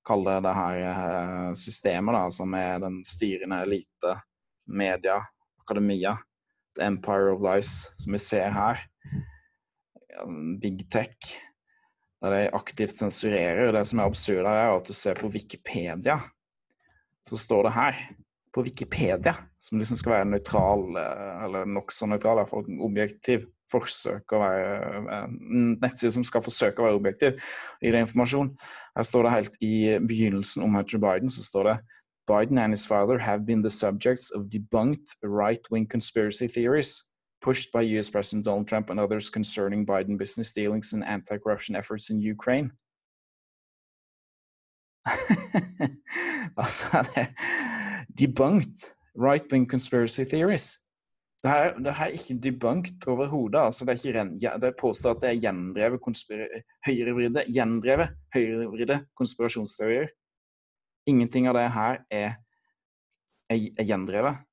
kalle 0.07 0.37
det 0.45 0.55
her 0.57 0.81
uh, 0.85 1.51
systemet, 1.57 2.17
da, 2.17 2.25
som 2.33 2.53
er 2.57 2.83
den 2.83 3.01
styrende 3.07 3.63
elite, 3.65 4.17
media, 4.69 5.21
akademia. 5.63 6.19
The 6.75 6.85
Empire 6.87 7.33
of 7.33 7.41
Lies, 7.43 7.91
som 7.97 8.13
vi 8.15 8.19
ser 8.21 8.53
her. 8.55 8.79
Big 10.61 10.85
tech. 10.91 11.17
Der 12.21 12.35
de 12.35 12.49
aktivt 12.53 12.93
sensurerer. 12.95 13.71
Det 13.73 13.83
som 13.87 13.99
er 13.99 14.07
absurd, 14.07 14.45
her, 14.45 14.67
er 14.67 14.75
at 14.77 14.87
du 14.87 14.93
ser 14.95 15.17
på 15.19 15.31
Wikipedia, 15.33 16.19
så 17.27 17.37
står 17.37 17.67
det 17.67 17.73
her 17.75 18.01
på 18.53 18.63
Wikipedia, 18.65 19.33
som 19.59 19.79
liksom 19.79 19.97
skal 19.97 20.15
være 20.17 20.29
nøytral, 20.33 20.85
eh, 20.99 21.43
eller 21.45 21.65
nokså 21.65 22.09
nøytral, 22.09 22.41
iallfall 22.41 22.67
objektiv, 22.83 23.47
forsøk 23.71 24.33
å 24.35 24.41
være 24.41 24.71
eh, 25.15 25.27
nettside 25.79 26.11
som 26.17 26.25
skal 26.27 26.43
forsøke 26.43 26.81
å 26.81 26.89
være 26.89 26.99
objektiv 26.99 27.39
i 27.81 27.93
det 27.93 28.03
informasjon. 28.03 28.51
Her 28.97 29.07
står 29.07 29.23
det 29.23 29.35
helt 29.37 29.55
i 29.63 29.75
begynnelsen 30.03 30.65
om 30.65 30.75
Hunter 30.75 30.99
Biden, 30.99 31.31
så 31.31 31.45
står 31.45 31.69
det 31.69 31.77
Biden 32.27 32.57
and 32.57 32.73
his 32.73 32.85
father 32.85 33.17
have 33.17 33.45
been 33.45 33.63
the 33.63 33.69
subjects 33.69 34.31
of 34.31 34.49
debunked 34.49 35.15
right-wing 35.23 35.87
conspiracy 35.87 36.47
theories 36.47 37.11
pushed 37.41 37.71
by 37.71 37.81
US 37.81 38.09
President 38.09 38.45
Donald 38.45 38.67
Trump 38.67 38.89
and 38.89 38.99
others 38.99 39.29
concerning 39.29 39.85
Biden 39.85 40.17
business 40.17 40.51
dealings 40.51 40.93
and 40.93 41.03
anti-corruption 41.03 41.75
efforts 41.75 42.09
in 42.09 42.19
Ukraine. 42.19 42.71
altså, 46.57 47.05
det 47.15 47.27
debunked 48.17 48.91
right-wing 49.15 49.67
conspiracy 49.69 50.23
theories. 50.23 50.77
Det 51.43 51.49
her, 51.49 51.79
det 51.79 51.93
her 51.97 52.05
er 52.05 52.17
ikke 52.17 52.37
debunked 52.43 53.07
overhodet. 53.07 53.59
Altså, 53.59 53.85
det, 53.85 54.05
er 54.05 54.29
ikke, 54.29 54.57
det 54.61 54.75
påstår 54.79 55.15
at 55.15 55.21
det 55.23 55.29
er 55.29 55.39
gjendrevet 55.41 55.99
høyrevridde, 56.85 57.45
gjendrevet 57.49 58.13
høyrevridde 58.35 58.99
konspirasjonsteorier. 59.17 60.11
Ingenting 61.09 61.47
av 61.49 61.57
det 61.57 61.65
her 61.73 61.97
er, 62.13 62.35
er, 63.49 63.65
er 63.73 63.89
gjendrevet. 63.89 64.45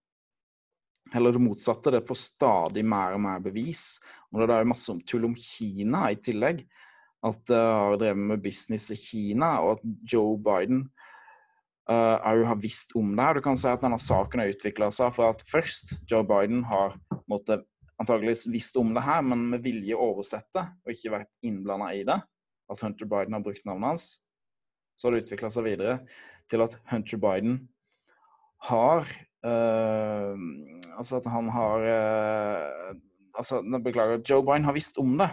Heller 1.12 1.36
det 1.36 1.44
motsatte. 1.44 1.92
Det 1.92 2.06
får 2.08 2.20
stadig 2.22 2.84
mer 2.84 3.16
og 3.16 3.20
mer 3.20 3.44
bevis. 3.44 3.98
Og 4.32 4.42
det 4.42 4.56
er 4.56 4.68
masse 4.68 4.92
om 4.92 5.00
tull 5.04 5.28
om 5.28 5.36
Kina 5.36 6.06
i 6.12 6.16
tillegg. 6.24 6.64
At 7.28 7.44
det 7.50 7.58
har 7.58 7.98
drevet 8.00 8.24
med 8.30 8.42
business 8.42 8.92
i 8.94 8.96
Kina, 8.96 9.58
og 9.60 9.76
at 9.76 10.12
Joe 10.12 10.38
Biden 10.40 10.86
òg 11.88 12.42
uh, 12.42 12.48
har 12.50 12.60
visst 12.60 12.92
om 12.98 13.14
det. 13.16 13.28
Du 13.38 13.42
kan 13.44 13.56
si 13.56 13.68
at 13.70 13.82
denne 13.84 13.98
saken 14.02 14.42
har 14.42 14.52
utvikla 14.52 14.90
seg 14.92 15.12
for 15.16 15.32
at 15.32 15.44
først 15.48 15.94
Joe 16.10 16.26
Biden 16.26 16.62
har 16.68 16.98
måtte, 17.30 17.62
antageligvis 17.98 18.46
visst 18.52 18.76
om 18.78 18.92
det 18.94 19.02
her, 19.06 19.22
men 19.24 19.46
med 19.54 19.64
vilje 19.64 19.96
oversette 19.96 20.66
og 20.84 20.92
ikke 20.92 21.14
vært 21.16 21.40
innblanda 21.42 21.88
i 21.96 22.04
det. 22.06 22.18
At 22.68 22.84
Hunter 22.84 23.08
Biden 23.08 23.34
har 23.34 23.44
brukt 23.44 23.64
navnet 23.64 23.94
hans. 23.94 24.06
Så 24.98 25.08
har 25.08 25.16
det 25.16 25.24
utvikla 25.24 25.50
seg 25.52 25.64
videre 25.64 25.98
til 26.50 26.64
at 26.64 26.76
Hunter 26.90 27.20
Biden 27.22 27.58
har 28.68 29.08
uh, 29.46 30.34
Altså 30.98 31.20
at 31.20 31.28
han 31.30 31.48
har 31.54 31.84
uh, 31.86 32.96
Altså, 33.38 33.60
beklager, 33.84 34.18
Joe 34.26 34.42
Biden 34.42 34.64
har 34.66 34.74
visst 34.74 34.96
om 34.98 35.12
det. 35.14 35.28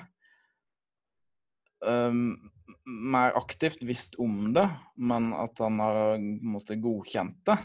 Um, 1.82 2.52
mer 2.86 3.36
aktivt 3.38 3.84
visst 3.86 4.16
om 4.22 4.54
det, 4.54 4.66
men 4.96 5.32
at 5.34 5.60
han 5.62 5.80
har 5.82 6.18
måtte, 6.22 6.78
godkjent 6.82 7.40
det. 7.48 7.58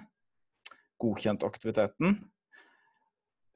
Godkjent 1.01 1.45
aktiviteten. 1.45 2.17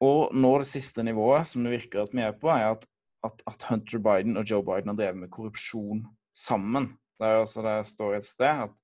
Og 0.05 0.35
nå 0.35 0.51
det 0.61 0.69
siste 0.69 1.05
nivået, 1.05 1.47
som 1.49 1.65
det 1.65 1.73
virker 1.77 2.03
at 2.03 2.13
vi 2.13 2.23
er 2.25 2.35
på, 2.37 2.51
er 2.53 2.73
at, 2.73 2.85
at, 3.25 3.41
at 3.49 3.67
Hunter 3.69 4.01
Biden 4.03 4.37
og 4.37 4.45
Joe 4.49 4.65
Biden 4.65 4.91
har 4.91 4.99
drevet 4.99 5.21
med 5.23 5.33
korrupsjon 5.33 6.03
sammen. 6.35 6.91
Det, 7.17 7.25
er 7.27 7.41
altså, 7.45 7.63
det 7.65 7.77
står 7.89 8.17
et 8.17 8.27
sted 8.27 8.65
at 8.67 8.81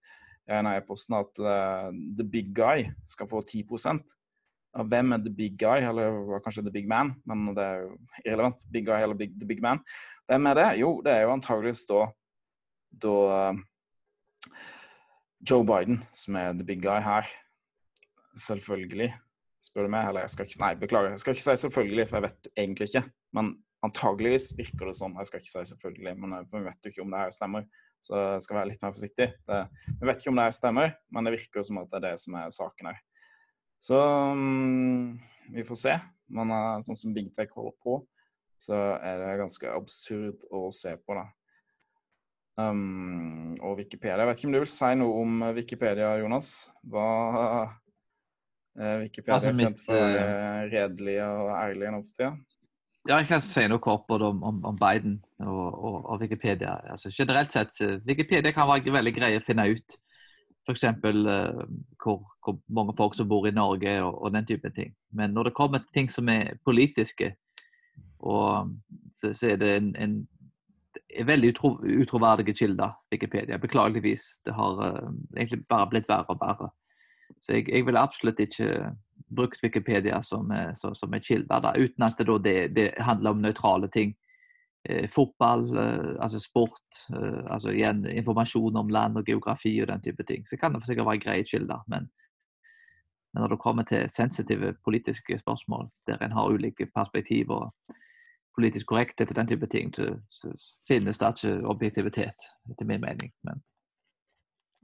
jeg 0.51 0.81
e-posten 0.81 1.15
at 1.15 1.38
uh, 1.39 1.91
the 2.17 2.25
big 2.27 2.50
guy 2.55 2.88
skal 3.07 3.29
få 3.29 3.43
10 3.45 3.63
av 4.71 4.88
hvem 4.88 5.11
er 5.13 5.23
the 5.23 5.31
big 5.35 5.57
guy, 5.59 5.83
eller 5.83 6.39
kanskje 6.43 6.63
the 6.63 6.73
big 6.73 6.88
man, 6.88 7.13
men 7.27 7.51
det 7.55 7.63
er 7.63 7.81
jo 7.83 7.89
irrelevant. 8.23 8.63
Big 8.71 8.85
guy 8.88 9.03
eller 9.03 9.17
big, 9.19 9.33
the 9.39 9.47
big 9.47 9.61
man. 9.63 9.81
Hvem 10.31 10.47
er 10.47 10.59
det? 10.59 10.67
Jo, 10.79 10.93
det 11.03 11.11
er 11.11 11.25
jo 11.25 11.33
antageligvis 11.35 11.83
da 11.89 12.05
da 12.91 13.15
eh, 13.38 13.62
Joe 15.50 15.65
Biden, 15.65 16.01
som 16.13 16.38
er 16.38 16.53
the 16.53 16.65
big 16.67 16.81
guy 16.83 17.01
her, 17.01 17.27
selvfølgelig, 18.38 19.12
spør 19.62 19.86
du 19.86 19.93
meg 19.93 20.07
Eller 20.10 20.25
jeg 20.25 20.33
skal 20.33 20.48
ikke 20.48 20.62
Nei, 20.62 20.74
beklager. 20.79 21.13
Jeg 21.13 21.21
skal 21.21 21.36
ikke 21.36 21.43
si 21.43 21.55
selvfølgelig, 21.63 22.07
for 22.10 22.17
jeg 22.17 22.25
vet 22.27 22.51
egentlig 22.57 22.88
ikke. 22.89 23.03
Men 23.38 23.51
antageligvis 23.86 24.51
virker 24.57 24.89
det 24.89 24.98
sånn, 24.98 25.15
jeg 25.17 25.29
skal 25.29 25.41
ikke 25.41 25.53
si 25.53 25.63
selvfølgelig, 25.71 26.13
men 26.21 26.36
vi 26.51 26.63
vet 26.67 26.86
jo 26.86 26.91
ikke 26.93 27.05
om 27.05 27.13
det 27.13 27.21
her 27.24 27.33
stemmer, 27.33 27.65
så 28.01 28.19
jeg 28.36 28.43
skal 28.45 28.57
være 28.60 28.69
litt 28.69 28.83
mer 28.83 28.93
forsiktig. 28.93 29.27
Det, 29.50 29.62
vi 29.88 30.10
vet 30.10 30.21
ikke 30.21 30.33
om 30.33 30.41
det 30.41 30.48
her 30.48 30.57
stemmer, 30.57 30.93
men 31.10 31.27
det 31.27 31.36
virker 31.38 31.65
som 31.65 31.81
at 31.81 31.89
det 31.89 32.00
er 32.00 32.05
det 32.07 32.13
som 32.21 32.38
er 32.38 32.53
saken 32.53 32.91
her. 32.91 33.01
Så 33.81 33.98
um, 33.98 35.17
vi 35.50 35.65
får 35.65 35.79
se. 35.81 35.95
Men 36.31 36.53
uh, 36.53 36.79
sånn 36.86 36.98
som 36.98 37.15
Big 37.15 37.31
Tech 37.36 37.50
holder 37.57 37.74
på, 37.81 37.98
så 38.62 38.77
er 39.01 39.17
det 39.24 39.39
ganske 39.41 39.74
absurd 39.74 40.45
å 40.53 40.67
se 40.75 40.93
på, 41.01 41.17
da. 41.17 41.25
Um, 42.60 43.55
og 43.63 43.77
Wikipedia. 43.79 44.17
Jeg 44.20 44.27
vet 44.27 44.39
ikke 44.41 44.50
om 44.50 44.55
du 44.55 44.60
vil 44.60 44.72
si 44.72 44.89
noe 45.00 45.22
om 45.22 45.43
Wikipedia, 45.55 46.10
Jonas? 46.20 46.50
Hva 46.91 47.08
uh, 47.63 48.98
Wikipedia 49.00 49.38
altså, 49.38 49.53
er 49.53 49.62
kjent 49.62 49.84
for 49.86 50.17
uh, 50.20 50.63
redelig 50.72 51.17
og 51.24 51.51
ærlig 51.55 51.93
nå 51.93 52.01
for 52.03 52.17
tida? 52.17 52.31
Ja, 53.10 53.17
jeg 53.17 53.31
kan 53.31 53.41
si 53.41 53.63
noe 53.72 53.81
kort 53.81 54.03
både 54.10 54.27
om, 54.29 54.43
om, 54.43 54.77
Biden 54.77 55.15
og, 55.41 55.67
og, 55.72 55.96
og, 56.03 56.20
Wikipedia. 56.22 56.75
Altså, 56.91 57.10
generelt 57.15 57.55
sett, 57.55 57.74
Wikipedia 58.05 58.53
kan 58.53 58.70
være 58.70 58.93
veldig 58.93 59.13
grei 59.15 59.31
å 59.39 59.46
finne 59.46 59.72
ut. 59.72 59.98
F.eks. 60.67 60.84
Uh, 60.86 61.63
hvor, 62.03 62.20
hvor 62.43 62.60
mange 62.70 62.93
folk 62.98 63.15
som 63.17 63.29
bor 63.31 63.48
i 63.48 63.55
Norge 63.55 63.96
og, 64.03 64.20
og, 64.22 64.36
den 64.36 64.46
type 64.46 64.70
ting. 64.75 64.93
Men 65.15 65.34
når 65.34 65.50
det 65.50 65.58
kommer 65.58 65.81
til 65.81 65.96
ting 65.96 66.12
som 66.12 66.29
er 66.29 66.60
politiske, 66.65 67.34
og, 68.20 68.70
så, 69.17 69.34
så, 69.34 69.55
er 69.55 69.58
det 69.58 69.72
en, 69.79 69.96
en 69.98 70.15
veldig 71.27 71.53
utro, 71.53 71.72
utroverdige 71.84 72.56
kilder, 72.58 72.96
Wikipedia. 73.12 73.60
Beklageligvis. 73.62 74.27
Det 74.46 74.53
har 74.56 74.80
uh, 74.80 75.12
egentlig 75.36 75.65
bare 75.70 75.89
blitt 75.91 76.10
verre 76.10 76.34
og 76.34 76.41
verre. 76.41 76.72
Så 77.41 77.58
jeg, 77.58 77.70
jeg 77.72 77.86
vil 77.88 77.98
absolutt 77.98 78.39
ikke 78.44 78.91
brukt 79.32 79.63
Wikipedia 79.63 80.20
som, 80.22 80.50
som, 80.75 80.96
som 80.96 81.13
en 81.13 81.24
kilde, 81.24 81.62
da, 81.63 81.72
uten 81.80 82.03
at 82.03 82.20
det, 82.20 82.36
det, 82.44 82.56
det 82.75 82.88
handler 83.00 83.32
om 83.32 83.46
nøytrale 83.46 83.88
ting. 83.88 84.12
Eh, 84.89 85.08
fotball, 85.08 85.77
eh, 85.77 86.15
altså 86.20 86.39
sport, 86.39 86.89
eh, 87.13 87.46
altså 87.53 87.70
igjen 87.70 88.06
informasjon 88.10 88.77
om 88.77 88.89
land 88.89 89.18
og 89.18 89.27
geografi 89.27 89.75
og 89.82 89.88
den 89.91 90.01
type 90.01 90.24
ting. 90.25 90.48
Så 90.48 90.58
kan 90.58 90.74
det 90.74 90.82
for 90.82 90.89
sikkert 90.89 91.06
være 91.06 91.22
greie 91.22 91.44
kilder, 91.46 91.84
men, 91.88 92.08
men, 93.34 93.41
når 93.44 93.53
det 93.53 93.60
kommer 93.62 93.84
til 93.84 94.10
sensitive 94.10 94.74
politiske 94.86 95.38
spørsmål, 95.38 95.89
der 96.08 96.18
en 96.18 96.32
har 96.32 96.50
ulike 96.50 96.89
perspektiver 96.96 97.68
og 97.68 97.96
politisk 98.58 98.91
korrekthet 98.91 99.31
og 99.31 99.39
den 99.39 99.50
type 99.51 99.67
ting, 99.72 99.91
så, 99.96 100.12
så 100.29 100.51
finnes 100.88 101.20
det 101.20 101.34
ikke 101.34 101.58
objektivitet, 101.72 102.48
etter 102.72 102.88
min 102.88 103.03
mening. 103.03 103.34
Men. 103.48 103.63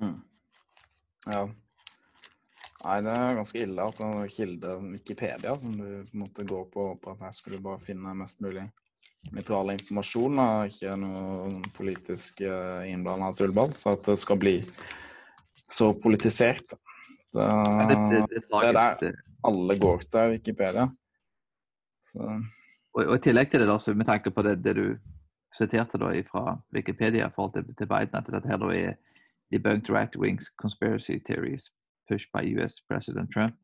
Mm. 0.02 0.20
Ja. 1.28 1.46
Nei, 2.78 2.98
det 3.04 3.14
er 3.18 3.38
ganske 3.40 3.62
ille 3.66 3.86
at 3.90 4.00
det 4.00 4.08
er 4.08 4.32
kilde 4.32 4.74
Wikipedia 4.94 5.56
som 5.60 5.74
du 5.76 5.86
på 6.08 6.14
en 6.14 6.22
måte 6.22 6.46
går 6.48 6.68
på, 6.72 6.92
på 7.02 7.16
at 7.16 7.24
her 7.26 7.34
skal 7.36 7.58
du 7.58 7.64
bare 7.66 7.84
finne 7.84 8.14
mest 8.16 8.44
mulig 8.46 8.68
nøytral 9.34 9.74
informasjon, 9.74 10.40
og 10.40 10.70
ikke 10.72 10.94
noe 11.02 11.72
politisk 11.76 12.44
uh, 12.46 12.86
innblanda 12.88 13.34
tullball. 13.36 13.74
Så 13.76 13.98
at 13.98 14.06
det 14.08 14.18
skal 14.22 14.40
bli 14.40 14.56
så 15.68 15.90
politisert. 16.00 16.78
Det, 17.34 17.48
det, 17.90 17.98
det, 18.14 18.22
det, 18.32 18.44
er 18.62 18.78
der 18.78 19.18
alle 19.48 19.76
går 19.82 20.06
til 20.08 20.38
Wikipedia. 20.38 20.88
Og, 22.98 23.06
og, 23.06 23.16
I 23.16 23.22
tillegg 23.22 23.52
til 23.52 23.62
det, 23.62 23.70
da, 23.70 23.78
så 23.78 23.94
med 23.94 24.10
tanke 24.10 24.32
på 24.34 24.42
det, 24.42 24.58
du 24.66 24.98
siterte 25.54 26.00
da 26.02 26.10
fra 26.26 26.58
Wikipedia 26.74 27.28
i 27.28 27.36
forhold 27.36 27.54
til, 27.54 27.76
til 27.78 27.88
Biden, 27.88 28.18
at 28.18 28.30
dette 28.34 28.50
her 28.50 28.58
da 28.58 28.72
er 28.74 28.96
debunked 29.54 29.94
right 29.94 30.18
wings 30.18 30.50
conspiracy 30.62 31.20
theories 31.26 31.70
pushed 32.10 32.32
by 32.34 32.42
US 32.58 32.82
president 32.90 33.30
Trump. 33.34 33.56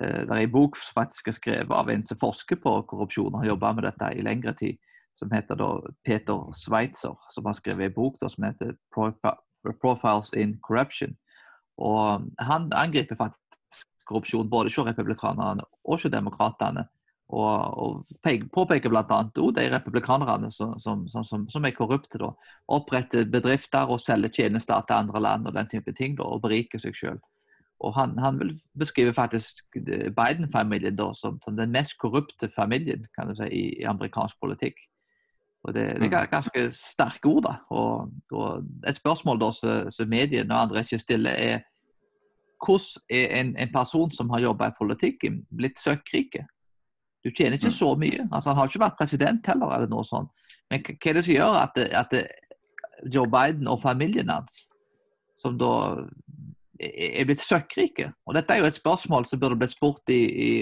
Eh, 0.00 0.24
det 0.26 0.30
er 0.30 0.46
en 0.46 0.52
bok 0.52 0.76
som 0.76 1.02
faktisk 1.02 1.28
er 1.28 1.36
skrevet 1.36 1.76
av 1.76 1.90
en 1.90 2.02
som 2.02 2.18
forsker 2.18 2.56
på 2.62 2.72
korrupsjon 2.88 3.34
og 3.34 3.42
har 3.42 3.52
jobba 3.52 3.72
med 3.76 3.86
dette 3.86 4.10
i 4.16 4.24
lengre 4.24 4.56
tid, 4.58 4.80
som 5.14 5.30
heter 5.30 5.60
da 5.60 5.68
Peter 6.06 6.48
Sveitzer, 6.56 7.14
som 7.30 7.46
har 7.46 7.58
skrevet 7.60 7.90
en 7.90 7.94
bok 7.94 8.16
da, 8.22 8.28
som 8.32 8.48
heter 8.48 8.74
'Profiles 8.94 10.32
in 10.32 10.58
Corruption'. 10.64 11.14
Og 11.78 12.30
Han 12.38 12.72
angriper 12.72 13.16
faktisk 13.16 13.88
korrupsjon 14.06 14.50
både 14.50 14.70
hos 14.70 14.86
republikanerne 14.86 15.62
og 15.84 15.98
hos 15.98 16.02
demokratene. 16.02 16.88
Og, 17.34 17.78
og 17.82 18.40
påpeker 18.54 18.92
bl.a. 18.92 19.20
de 19.34 19.64
republikanerne 19.72 20.52
som, 20.54 20.76
som, 20.78 21.06
som, 21.08 21.24
som, 21.50 21.64
er 21.64 21.74
korrupte. 21.74 22.20
da, 22.20 22.30
Oppretter 22.70 23.26
bedrifter 23.30 23.90
og 23.90 24.02
selger 24.02 24.30
tjenester 24.30 24.84
til 24.86 25.00
andre 25.00 25.22
land 25.22 25.48
og 25.48 25.56
den 25.56 25.70
type 25.72 25.92
ting, 25.98 26.14
da, 26.20 26.28
og 26.28 26.44
beriker 26.44 26.82
seg 26.82 26.94
sjøl. 26.98 27.22
Han, 27.94 28.14
han, 28.18 28.38
vil 28.40 28.54
beskrive 28.78 29.12
faktisk 29.12 29.76
Biden-familien 30.16 30.96
som, 31.12 31.36
som, 31.42 31.56
den 31.56 31.74
mest 31.74 31.98
korrupte 32.00 32.48
familien 32.54 33.02
kan 33.18 33.28
du 33.28 33.34
si, 33.36 33.48
i, 33.50 33.64
i 33.82 33.88
amerikansk 33.88 34.38
politikk. 34.40 34.78
Og 35.64 35.74
Det, 35.74 35.84
det 35.96 36.12
er 36.12 36.24
mm. 36.24 36.30
ganske 36.30 36.64
sterke 36.76 37.28
ord. 37.28 37.42
da. 37.42 37.54
Og, 37.68 38.10
og 38.30 38.64
Et 38.88 38.96
spørsmål 38.96 39.40
da 39.40 39.50
som 39.90 40.08
mediene 40.08 40.54
og 40.54 40.62
andre 40.62 40.84
ikke 40.84 40.98
stiller, 40.98 41.30
er 41.30 41.58
hvordan 42.64 43.02
er 43.10 43.40
en, 43.40 43.56
en 43.56 43.72
person 43.72 44.10
som 44.10 44.30
har 44.30 44.40
jobba 44.40 44.68
i 44.68 44.78
politikken, 44.78 45.42
blitt 45.56 45.80
søkkrike? 45.80 46.46
Du 47.24 47.30
tjener 47.30 47.56
ikke 47.56 47.72
så 47.72 47.94
mye. 47.96 48.26
Altså, 48.30 48.50
han 48.50 48.58
har 48.58 48.68
ikke 48.68 48.82
vært 48.82 48.98
president 48.98 49.46
heller, 49.48 49.72
eller 49.72 49.88
noe 49.88 50.04
sånt. 50.04 50.30
Men 50.72 50.82
hva 50.84 50.96
er 51.10 51.16
det 51.16 51.24
som 51.24 51.34
gjør 51.34 51.58
at, 51.62 51.80
at 51.96 52.14
Joe 53.12 53.28
Biden 53.30 53.70
og 53.70 53.80
familien 53.82 54.32
hans, 54.32 54.66
som 55.40 55.56
da 55.60 55.72
er 56.80 57.24
blitt 57.28 57.40
søkkrike? 57.40 58.10
Og 58.28 58.36
dette 58.36 58.52
er 58.52 58.60
jo 58.60 58.68
et 58.68 58.76
spørsmål 58.76 59.28
som 59.28 59.40
burde 59.40 59.58
blitt 59.60 59.72
spurt 59.72 60.12
i, 60.12 60.20
i, 60.20 60.52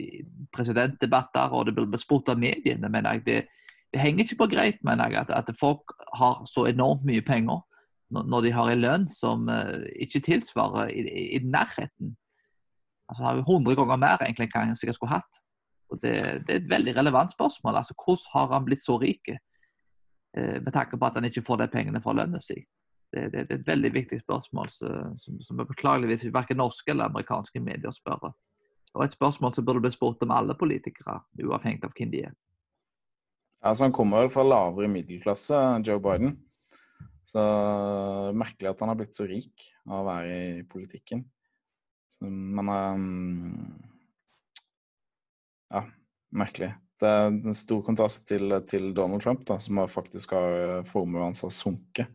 i 0.00 0.10
presidentdebatter, 0.52 1.56
og 1.56 1.66
det 1.66 1.76
burde 1.78 1.94
blitt 1.94 2.04
spurt 2.04 2.28
av 2.32 2.40
mediene. 2.40 2.92
mener 2.92 3.16
jeg. 3.16 3.26
Det, 3.26 3.66
det 3.94 4.04
henger 4.04 4.26
ikke 4.26 4.42
på 4.44 4.52
greit, 4.54 4.84
mener 4.86 5.08
jeg, 5.08 5.24
at, 5.24 5.32
at, 5.34 5.56
folk 5.60 5.96
har 6.20 6.44
så 6.46 6.68
enormt 6.70 7.04
mye 7.08 7.24
penger 7.24 7.64
når, 8.10 8.40
de 8.42 8.50
har 8.52 8.70
en 8.70 8.82
lønn 8.82 9.04
som 9.08 9.48
uh, 9.48 9.86
ikke 10.02 10.22
tilsvarer 10.26 10.90
i, 10.90 11.04
i, 11.36 11.40
nærheten. 11.46 12.16
Altså 13.08 13.22
har 13.24 13.38
jo 13.38 13.44
100 13.46 13.76
ganger 13.78 14.00
mer 14.02 14.24
egentlig 14.24 14.48
enn 14.50 14.72
jeg 14.72 14.80
sikkert 14.82 14.98
skulle 14.98 15.14
hatt. 15.14 15.40
Og 15.90 16.00
det, 16.02 16.16
det, 16.46 16.54
er 16.54 16.60
et 16.60 16.70
veldig 16.70 16.96
relevant 16.96 17.32
spørsmål. 17.32 17.80
altså 17.80 17.94
Hvordan 17.98 18.34
har 18.34 18.52
han 18.54 18.66
blitt 18.66 18.84
så 18.84 18.98
rik? 18.98 19.32
Eh, 20.36 20.58
med 20.62 20.72
tanke 20.72 20.98
på 20.98 21.06
at 21.06 21.18
han 21.18 21.26
ikke 21.26 21.44
får 21.46 21.62
de 21.62 21.72
pengene 21.72 22.02
fra 22.02 22.14
lønna 22.14 22.38
si 22.42 22.60
det, 23.12 23.24
det, 23.32 23.48
det, 23.48 23.54
er 23.56 23.58
et 23.58 23.66
veldig 23.66 23.90
viktig 23.94 24.20
spørsmål 24.20 24.68
som, 24.70 25.40
som 25.42 25.62
beklageligvis 25.66 26.28
verken 26.34 26.60
norske 26.60 26.92
eller 26.92 27.10
amerikanske 27.10 27.62
medier 27.62 27.94
spør. 27.94 28.30
Og 28.94 29.02
et 29.04 29.14
spørsmål 29.14 29.54
som 29.54 29.66
burde 29.66 29.82
bli 29.82 29.90
spurt 29.94 30.22
om 30.22 30.34
alle 30.34 30.54
politikere, 30.58 31.20
uavhengig 31.42 31.82
av 31.86 31.94
hvem 31.96 32.12
de 32.14 32.22
er. 32.28 32.36
Altså, 33.60 33.86
han 33.86 33.94
kommer 33.94 34.24
vel 34.24 34.32
fra 34.32 34.46
lavere 34.46 34.88
middelklasse, 34.90 35.58
Joe 35.86 36.00
Biden. 36.02 36.38
Så 37.26 37.42
merkelig 38.34 38.70
at 38.70 38.80
han 38.80 38.90
har 38.90 38.98
blitt 38.98 39.14
så 39.14 39.26
rik 39.28 39.66
av 39.86 40.00
å 40.00 40.06
være 40.08 40.38
i 40.60 40.62
politikken. 40.70 41.26
Så, 42.10 42.26
men 42.26 42.70
um, 42.70 43.50
Ja, 45.70 45.84
merkelig. 46.34 46.72
Det 47.00 47.08
er 47.08 47.30
en 47.30 47.56
stor 47.56 47.80
kontrast 47.86 48.26
til, 48.28 48.52
til 48.68 48.90
Donald 48.96 49.22
Trump, 49.24 49.44
da, 49.48 49.56
som 49.62 49.78
faktisk 49.88 50.34
har 50.36 50.82
formuen 50.88 51.30
hans 51.30 51.44
har 51.46 51.54
sunket 51.54 52.10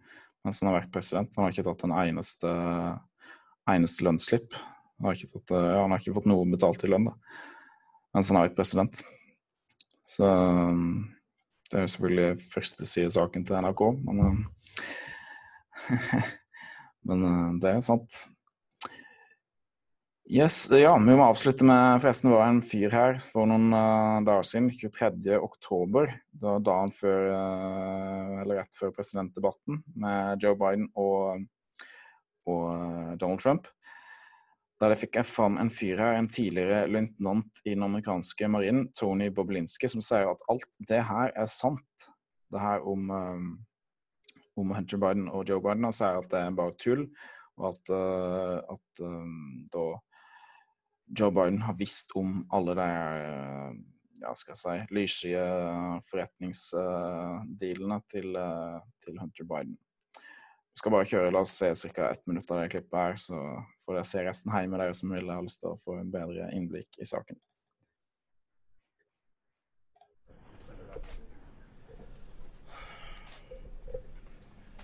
mens 0.46 0.62
han 0.62 0.70
har 0.70 0.78
vært 0.78 0.94
president. 0.94 1.34
Han 1.36 1.48
har 1.48 1.56
ikke 1.56 1.66
tatt 1.66 1.88
en 1.88 1.96
eneste, 1.98 2.50
eneste 3.72 4.06
lønnsslipp. 4.06 4.54
Han 5.00 5.10
har, 5.10 5.18
tatt, 5.18 5.54
ja, 5.56 5.80
han 5.82 5.96
har 5.96 6.04
ikke 6.04 6.14
fått 6.20 6.30
noe 6.30 6.46
betalt 6.52 6.86
i 6.86 6.92
lønn 6.92 7.10
da, 7.10 7.16
mens 8.14 8.30
han 8.30 8.38
har 8.40 8.46
vært 8.46 8.60
president. 8.60 9.02
Så 10.06 10.30
det 11.66 11.80
er 11.80 11.88
jo 11.88 11.94
selvfølgelig 11.96 12.46
førstesidesaken 12.52 13.48
til 13.48 13.58
NRK, 13.66 13.84
men, 14.06 14.46
men 17.10 17.60
det 17.64 17.74
er 17.74 17.84
sant. 17.90 18.22
Yes, 20.26 20.72
ja, 20.74 20.96
Vi 20.98 21.14
må 21.14 21.22
avslutte 21.22 21.68
med 21.70 22.00
Forresten 22.02 22.32
det 22.32 22.38
var 22.40 22.48
en 22.50 22.62
fyr 22.66 22.90
her 22.90 23.20
for 23.22 23.46
noen 23.46 23.68
uh, 23.70 24.24
dager 24.26 24.48
siden, 24.50 24.72
23.10. 24.74 26.14
Da 26.42 26.56
dagen 26.66 26.94
før, 26.98 27.28
uh, 27.30 28.40
eller 28.42 28.58
rett 28.58 28.74
før 28.74 28.90
presidentdebatten 28.96 29.84
med 30.02 30.42
Joe 30.42 30.58
Biden 30.58 30.88
og, 30.98 31.44
og 32.50 32.64
uh, 32.66 33.12
Donald 33.22 33.44
Trump. 33.44 33.70
Der 34.82 34.96
fikk 34.98 35.20
jeg 35.20 35.30
fram 35.30 35.60
en 35.62 35.70
fyr 35.70 36.02
her, 36.02 36.18
en 36.18 36.32
tidligere 36.32 36.88
løytnant 36.90 37.62
i 37.62 37.76
den 37.76 37.86
amerikanske 37.86 38.50
marinen, 38.50 38.90
Tony 38.98 39.30
Boblinski, 39.30 39.92
som 39.94 40.02
sier 40.02 40.32
at 40.32 40.42
alt 40.50 40.82
det 40.90 41.04
her 41.06 41.36
er 41.38 41.54
sant. 41.54 42.10
Det 42.50 42.64
her 42.66 42.82
om, 42.82 43.14
om 44.58 44.74
Hunter 44.74 45.00
Biden 45.06 45.30
og 45.30 45.46
Joe 45.48 45.62
Biden. 45.62 45.86
Han 45.86 45.96
sier 45.96 46.18
at 46.18 46.34
det 46.34 46.42
er 46.42 46.58
bare 46.58 46.76
tull, 46.82 47.06
og 47.62 47.72
at, 47.72 47.96
at 48.74 49.06
da 49.72 49.86
Joe 51.08 51.32
Biden 51.32 51.62
har 51.62 51.74
visst 51.78 52.12
om 52.16 52.48
alle 52.54 52.74
de 52.76 52.90
eh, 52.90 53.74
ja, 54.22 54.32
skal 54.36 54.56
jeg 54.56 54.62
si, 54.62 54.94
lyssky 54.96 55.34
forretningsdealene 56.10 58.00
til, 58.10 58.36
eh, 58.36 58.80
til, 59.04 59.20
Hunter 59.22 59.44
Biden. 59.44 59.78
Vi 60.16 60.82
skal 60.82 60.92
bare 60.92 61.08
kjøre. 61.08 61.32
La 61.32 61.40
oss 61.46 61.54
se 61.56 61.90
ca. 61.94 62.10
ett 62.10 62.28
minutt 62.28 62.52
av 62.52 62.62
det 62.62 62.72
klippet 62.74 63.00
her, 63.00 63.16
så 63.16 63.36
får 63.86 63.94
dere 63.94 64.08
se 64.10 64.24
resten 64.26 64.52
hjemme, 64.52 64.80
dere 64.82 64.94
som 64.98 65.14
vil 65.14 65.30
ha 65.32 65.42
lyst 65.42 65.62
til 65.62 65.70
å 65.72 65.82
få 65.84 66.00
en 66.02 66.12
bedre 66.12 66.50
innblikk 66.58 67.00
i 67.00 67.06
saken. 67.08 67.38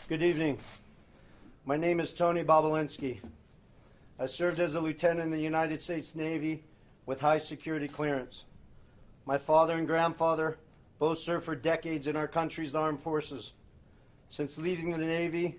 Good 0.08 0.22
evening. 0.22 0.58
My 1.66 1.78
name 1.78 2.00
is 2.02 2.14
Tony 2.14 2.44
Bobolinsky. 2.44 3.22
I 4.22 4.28
served 4.28 4.60
as 4.60 4.76
a 4.76 4.80
lieutenant 4.80 5.22
in 5.22 5.32
the 5.32 5.40
United 5.40 5.82
States 5.82 6.14
Navy 6.14 6.64
with 7.08 7.22
high 7.22 7.40
security 7.40 7.88
clearance. 7.88 8.46
My 9.26 9.40
father 9.40 9.76
and 9.76 9.88
grandfather 9.88 10.60
both 11.00 11.18
served 11.18 11.44
for 11.44 11.56
decades 11.56 12.06
in 12.06 12.16
our 12.16 12.28
country's 12.28 12.76
armed 12.76 13.02
forces. 13.02 13.54
Since 14.30 14.60
leaving 14.60 14.92
the 14.92 15.00
Navy, 15.00 15.56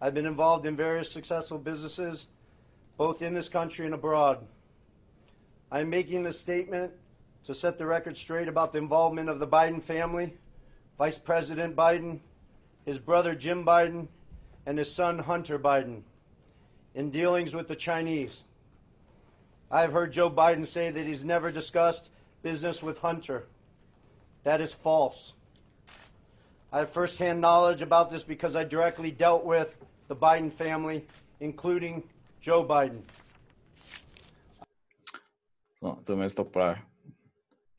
I've 0.00 0.14
been 0.14 0.24
involved 0.24 0.64
in 0.64 0.74
various 0.74 1.12
successful 1.12 1.58
businesses, 1.58 2.28
both 2.96 3.20
in 3.20 3.34
this 3.34 3.50
country 3.50 3.84
and 3.84 3.94
abroad. 3.94 4.38
I'm 5.70 5.90
making 5.90 6.22
this 6.22 6.40
statement 6.40 6.92
to 7.44 7.52
set 7.52 7.76
the 7.76 7.84
record 7.84 8.16
straight 8.16 8.48
about 8.48 8.72
the 8.72 8.78
involvement 8.78 9.28
of 9.28 9.38
the 9.38 9.46
Biden 9.46 9.82
family, 9.82 10.32
Vice 10.96 11.18
President 11.18 11.76
Biden, 11.76 12.20
his 12.86 12.98
brother 12.98 13.34
Jim 13.34 13.66
Biden, 13.66 14.08
and 14.64 14.78
his 14.78 14.90
son 14.90 15.18
Hunter 15.18 15.58
Biden 15.58 16.04
in 16.98 17.10
dealings 17.10 17.54
with 17.54 17.68
the 17.68 17.76
Chinese. 17.76 18.42
I've 19.70 19.92
heard 19.92 20.12
Joe 20.12 20.30
Biden 20.30 20.66
say 20.66 20.90
that 20.90 21.06
he's 21.06 21.24
never 21.24 21.52
discussed 21.52 22.08
business 22.42 22.82
with 22.82 22.98
Hunter. 22.98 23.46
That 24.42 24.60
is 24.60 24.74
false. 24.74 25.34
I 26.72 26.78
have 26.78 26.90
firsthand 26.90 27.40
knowledge 27.40 27.82
about 27.82 28.10
this 28.10 28.24
because 28.24 28.56
I 28.56 28.64
directly 28.64 29.12
dealt 29.12 29.44
with 29.44 29.78
the 30.08 30.16
Biden 30.16 30.52
family, 30.52 31.04
including 31.40 32.02
Joe 32.40 32.64
Biden. 32.64 33.02
Så 35.80 35.86
jeg 35.86 36.06
tror 36.06 36.16
vi 36.16 36.28
stopper 36.28 36.60
der. 36.60 36.76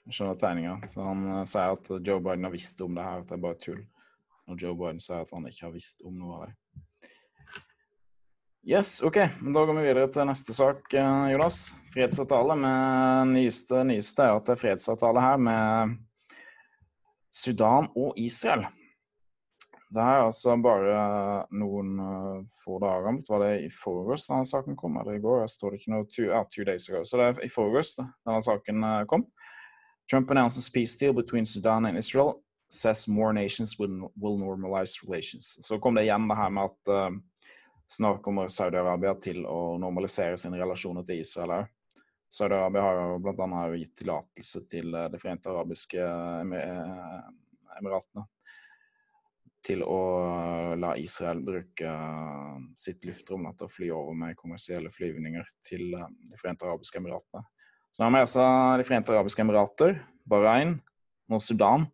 Jeg 0.05 0.13
skjønner 0.13 0.33
tegninga. 0.33 0.75
Så 0.85 1.03
han 1.03 1.25
uh, 1.27 1.45
sier 1.45 1.75
at 1.75 2.07
Joe 2.07 2.21
Biden 2.21 2.43
har 2.43 2.51
visst 2.51 2.81
om 2.81 2.95
det 2.95 3.03
her, 3.03 3.19
at 3.19 3.27
det 3.27 3.31
er 3.31 3.41
bare 3.41 3.59
tull. 3.59 3.83
Og 4.47 4.61
Joe 4.61 4.75
Biden 4.77 4.99
sier 4.99 5.19
at 5.19 5.33
han 5.33 5.47
ikke 5.47 5.65
har 5.65 5.75
visst 5.75 6.01
om 6.05 6.13
noe 6.13 6.37
av 6.37 6.45
det. 6.47 6.55
Yes, 8.67 9.01
OK. 9.01 9.15
Da 9.53 9.65
går 9.65 9.73
vi 9.73 9.85
videre 9.85 10.09
til 10.11 10.27
neste 10.27 10.53
sak, 10.53 10.81
uh, 10.91 11.29
Jonas. 11.31 11.61
Fredsavtale 11.93 12.57
med 12.59 13.31
nyeste, 13.31 13.85
nyeste 13.87 14.25
er 14.25 14.35
at 14.35 14.49
det 14.49 14.57
er 14.57 14.59
fredsavtale 14.59 15.23
her 15.23 15.37
med 15.39 15.93
Sudan 17.31 17.87
og 17.95 18.19
Israel. 18.19 18.65
Det 19.89 20.03
er 20.03 20.25
altså 20.25 20.57
bare 20.59 21.45
noen 21.55 21.95
uh, 22.03 22.41
få 22.65 22.81
dager 22.83 23.21
Var 23.29 23.45
det 23.45 23.53
i 23.63 23.71
forgårs 23.71 24.27
denne 24.27 24.45
saken 24.45 24.75
kom? 24.75 24.99
Eller 24.99 25.15
i 25.15 25.23
går? 25.23 25.39
Jeg 25.39 25.55
står 25.55 25.69
det 25.69 25.79
ikke 25.79 25.95
noe 25.95 26.09
two, 26.11 26.27
ja, 26.27 26.43
two 26.43 26.67
days 26.67 26.89
ago. 26.89 27.03
Så 27.03 27.17
det 27.17 27.29
er 27.29 27.41
i 27.47 27.49
forgårs 27.55 27.95
denne 27.95 28.43
saken 28.43 28.83
uh, 28.83 29.05
kom. 29.07 29.23
Trump 30.11 30.31
announces 30.31 30.69
peace 30.69 30.99
deal 30.99 31.13
between 31.13 31.45
Sudan 31.45 31.85
and 31.85 31.97
Israel. 31.97 32.43
Says 32.69 33.07
more 33.07 33.33
nations 33.33 33.79
will, 33.79 34.11
will 34.19 34.37
normalize 34.37 34.99
relations. 35.07 35.57
Så 35.65 35.79
kom 35.79 35.95
det 35.95 36.03
igjen 36.09 36.27
det 36.27 36.37
her 36.37 36.49
med 36.49 36.69
at 36.69 36.93
snart 37.89 38.21
kommer 38.25 38.47
Saudi-Arabia 38.53 39.15
til 39.21 39.45
å 39.49 39.77
normalisere 39.81 40.37
sine 40.37 40.59
relasjoner 40.61 41.05
til 41.07 41.21
Israel 41.23 41.55
òg. 41.59 41.69
Saudi-Arabia 42.29 42.81
har 42.85 43.15
bl.a. 43.23 43.61
gitt 43.73 43.95
tillatelse 44.03 44.61
til 44.69 44.93
De 44.93 45.17
forente 45.17 45.49
arabiske 45.49 46.03
emiratene 47.79 48.27
til 49.65 49.81
å 49.83 50.01
la 50.79 50.93
Israel 51.01 51.41
bruke 51.43 51.93
sitt 52.79 53.03
luftrom 53.07 53.49
til 53.49 53.65
å 53.65 53.71
fly 53.71 53.89
over 53.91 54.15
med 54.21 54.37
kommersielle 54.39 54.91
flyvninger 54.93 55.49
til 55.65 55.89
De 55.91 56.39
forente 56.39 56.67
arabiske 56.67 57.01
emiratene. 57.01 57.43
Så 57.91 58.05
har 58.05 58.13
vi 58.13 58.21
altså 58.23 58.45
De 58.79 58.85
forente 58.87 59.15
arabiske 59.15 59.43
emirater, 59.43 59.97
Bahrain 60.29 60.77
og 61.29 61.41
Sudan, 61.43 61.89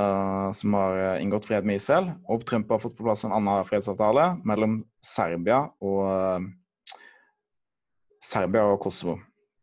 uh, 0.00 0.50
som 0.52 0.74
har 0.76 1.18
inngått 1.22 1.46
fred 1.48 1.66
med 1.66 1.80
Israel. 1.80 2.10
Og 2.28 2.44
Trump 2.48 2.70
har 2.70 2.82
fått 2.82 2.96
på 2.98 3.06
plass 3.06 3.24
en 3.26 3.34
annen 3.36 3.66
fredsavtale 3.68 4.28
mellom 4.46 4.80
Serbia 5.04 5.62
og 5.84 6.02
uh, 6.06 6.98
Serbia 8.22 8.66
og 8.70 8.80
Kosovo. 8.82 9.18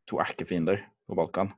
To 0.10 0.20
erkefiender 0.24 0.82
på 1.08 1.18
Balkan. 1.18 1.54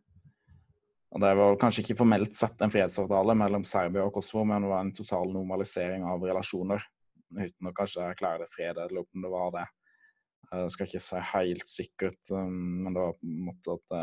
Og 1.15 1.21
Det 1.23 1.31
var 1.39 1.57
kanskje 1.59 1.85
ikke 1.85 1.99
formelt 2.01 2.35
sett 2.35 2.59
en 2.61 2.73
fredsavtale 2.73 3.37
mellom 3.39 3.63
Serbia 3.63 4.03
og 4.03 4.13
Kosovo, 4.17 4.43
men 4.47 4.65
det 4.65 4.71
var 4.71 4.83
en 4.83 4.93
total 4.95 5.31
normalisering 5.31 6.03
av 6.11 6.23
relasjoner. 6.27 6.83
Uten 7.35 7.69
å 7.69 7.73
kanskje 7.75 8.03
erklære 8.03 8.43
det 8.43 8.51
fred, 8.51 8.81
eller 8.83 9.05
om 9.05 9.23
det 9.23 9.31
var 9.31 9.53
det. 9.55 9.63
Jeg 10.51 10.73
skal 10.73 10.89
ikke 10.89 11.01
si 11.05 11.21
helt 11.31 11.71
sikkert, 11.71 12.33
men 12.35 12.91
det 12.91 13.01
var 13.01 13.15
på 13.15 13.29
en 13.31 13.45
måte 13.47 13.77
at 13.79 13.95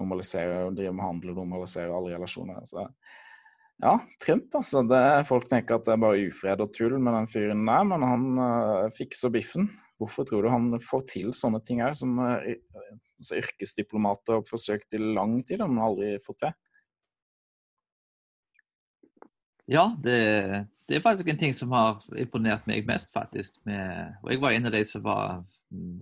normalisere 0.00 0.60
og 0.66 0.76
drive 0.76 0.92
med 0.96 1.04
handel 1.04 1.32
og 1.32 1.40
normalisere 1.40 1.96
alle 1.96 2.14
relasjoner. 2.14 2.62
Så 2.68 2.84
ja, 3.80 3.94
Trump, 4.20 4.54
altså. 4.54 4.82
Det, 4.84 5.00
folk 5.28 5.46
tenker 5.48 5.78
at 5.78 5.86
det 5.86 5.94
er 5.94 6.00
bare 6.02 6.24
ufred 6.28 6.60
og 6.60 6.72
tull 6.76 6.98
med 7.00 7.14
den 7.16 7.28
fyren 7.30 7.62
der, 7.64 7.86
men 7.88 8.02
han 8.04 8.26
uh, 8.36 8.88
fikser 8.92 9.32
biffen. 9.32 9.70
Hvorfor 10.00 10.26
tror 10.28 10.44
du 10.44 10.50
han 10.52 10.74
får 10.84 11.06
til 11.08 11.30
sånne 11.36 11.62
ting 11.64 11.80
her, 11.80 11.96
som 11.96 12.18
uh, 12.20 12.42
altså, 13.16 13.38
yrkesdiplomater 13.40 14.36
har 14.36 14.44
forsøkt 14.48 14.98
i 14.98 15.00
lang 15.00 15.38
tid, 15.48 15.64
men 15.64 15.80
aldri 15.80 16.18
fått 16.24 16.42
til? 16.44 16.52
Ja, 19.70 19.86
det, 20.02 20.18
det, 20.90 20.98
er 20.98 21.06
faktisk 21.06 21.30
en 21.30 21.40
ting 21.40 21.56
som 21.56 21.72
har 21.72 22.04
imponert 22.18 22.68
meg 22.68 22.84
mest, 22.88 23.12
faktisk. 23.16 23.56
Med, 23.64 24.12
og 24.20 24.34
jeg 24.34 24.42
var 24.44 24.58
en 24.58 24.68
av 24.68 24.74
de 24.74 24.84
som 24.84 25.06
var 25.06 25.40
mm, 25.72 26.00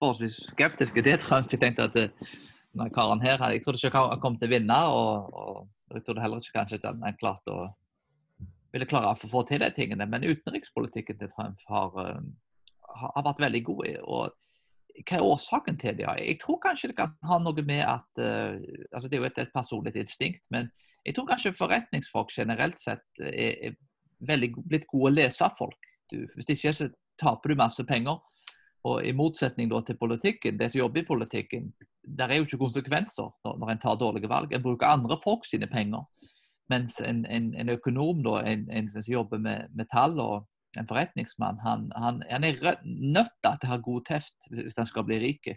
forholdsvis 0.00 0.40
skeptiske 0.50 1.06
til 1.06 1.22
Trump. 1.22 1.52
Jeg 1.52 1.62
tenkte 1.62 1.86
at 1.86 1.98
denne 2.00 2.90
karen 2.96 3.22
her, 3.22 3.38
jeg 3.52 3.62
trodde 3.62 3.84
ikke 3.84 4.06
han 4.08 4.22
kom 4.24 4.40
til 4.40 4.48
å 4.48 4.54
vinne, 4.56 4.82
og, 4.90 5.36
og 5.36 5.64
jeg 5.94 6.04
trodde 6.06 6.22
heller 6.22 6.42
ikke 6.42 6.58
kanskje 6.58 6.80
at 6.82 7.02
han 7.02 7.20
klarte 7.20 7.52
å 7.52 7.66
ville 8.74 8.88
klare 8.88 9.12
å 9.12 9.30
få 9.30 9.44
til 9.48 9.62
de 9.62 9.70
tingene. 9.72 10.08
Men 10.10 10.26
utenrikspolitikken 10.26 11.20
til 11.20 11.30
Trump 11.32 11.62
har, 11.70 11.94
har 13.02 13.24
vært 13.28 13.44
veldig 13.46 13.62
god. 13.70 13.86
og 14.02 14.34
hva 14.96 15.18
er 15.18 15.24
årsaken 15.24 15.78
til 15.80 15.96
det? 15.98 16.06
Jeg 16.22 16.38
tror 16.40 16.60
kanskje 16.62 16.90
det 16.90 16.96
kan 16.98 17.12
ha 17.28 17.38
noe 17.42 17.64
med 17.68 17.82
at 17.84 18.20
uh, 18.22 18.56
altså 18.92 19.08
Det 19.08 19.18
er 19.18 19.22
jo 19.22 19.28
et, 19.28 19.40
et, 19.42 19.52
personlig 19.54 19.92
instinkt, 20.00 20.44
men 20.50 20.70
jeg 21.04 21.16
tror 21.16 21.28
kanskje 21.28 21.56
forretningsfolk 21.56 22.32
generelt 22.32 22.80
sett 22.80 23.04
er, 23.20 23.58
er 23.68 23.76
veldig 24.26 24.54
blitt 24.64 24.86
gode 24.88 25.12
å 25.12 25.16
lese 25.18 25.50
folk. 25.58 25.90
Du, 26.10 26.22
hvis 26.34 26.48
ikke 26.54 26.72
så 26.72 26.88
taper 27.20 27.52
du 27.52 27.60
masse 27.60 27.84
penger. 27.84 28.18
Og 28.86 29.06
I 29.06 29.12
motsetning 29.16 29.70
til 29.86 29.98
politikken, 29.98 30.58
det 30.58 30.70
som 30.70 30.84
jobber 30.84 31.02
i 31.02 31.08
politikken, 31.08 31.70
der 32.18 32.30
er 32.30 32.38
jo 32.38 32.46
ikke 32.46 32.60
konsekvenser 32.60 33.32
når, 33.44 33.70
en 33.70 33.82
tar 33.82 33.98
dårlige 33.98 34.30
valg. 34.30 34.52
En 34.52 34.62
bruker 34.62 34.86
andre 34.86 35.18
folk 35.24 35.46
sine 35.48 35.66
penger. 35.66 36.04
Mens 36.70 37.00
en, 37.00 37.24
en, 37.26 37.52
en 37.54 37.72
økonom, 37.74 38.22
da, 38.26 38.40
en, 38.46 38.66
en, 38.70 38.90
som 38.90 39.06
jobber 39.06 39.42
med, 39.42 39.70
med 39.74 39.90
tall 39.92 40.18
og 40.22 40.46
en 40.78 40.86
forretningsmann, 40.86 41.58
han, 41.64 41.86
han, 41.96 42.20
han 42.30 42.44
er 42.44 42.58
nødt 42.84 43.32
til 43.42 43.68
å 43.68 43.70
ha 43.70 43.78
god 43.82 44.06
teft 44.06 44.50
hvis 44.52 44.76
han 44.76 44.88
skal 44.88 45.06
bli 45.08 45.18
rik. 45.22 45.48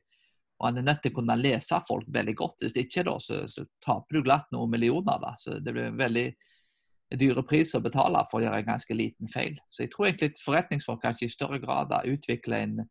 Og 0.60 0.70
han 0.70 0.80
er 0.80 0.88
nødt 0.90 1.02
til 1.04 1.14
å 1.14 1.20
kunne 1.20 1.40
lese 1.40 1.80
folk 1.88 2.08
veldig 2.14 2.36
godt. 2.40 2.64
Hvis 2.64 2.78
ikke, 2.80 3.04
da, 3.08 3.18
så, 3.24 3.44
så 3.52 3.66
taper 3.84 4.18
du 4.18 4.24
glatt 4.26 4.50
noen 4.56 4.72
millioner. 4.74 5.20
Da. 5.22 5.34
Så 5.40 5.60
det 5.64 5.76
blir 5.76 5.90
en 5.90 6.00
veldig 6.00 6.28
dyre 7.20 7.44
pris 7.48 7.72
å 7.74 7.82
betale 7.82 8.22
for 8.30 8.40
å 8.40 8.46
gjøre 8.46 8.62
en 8.62 8.72
ganske 8.74 8.96
liten 8.96 9.30
feil. 9.34 9.58
Så 9.74 9.86
jeg 9.86 9.94
tror 9.94 10.10
egentlig 10.10 10.44
forretningsfolk 10.44 11.02
kanskje 11.04 11.30
i 11.30 11.34
større 11.34 11.62
grad 11.64 11.94
utvikler 12.06 12.66
en, 12.66 12.82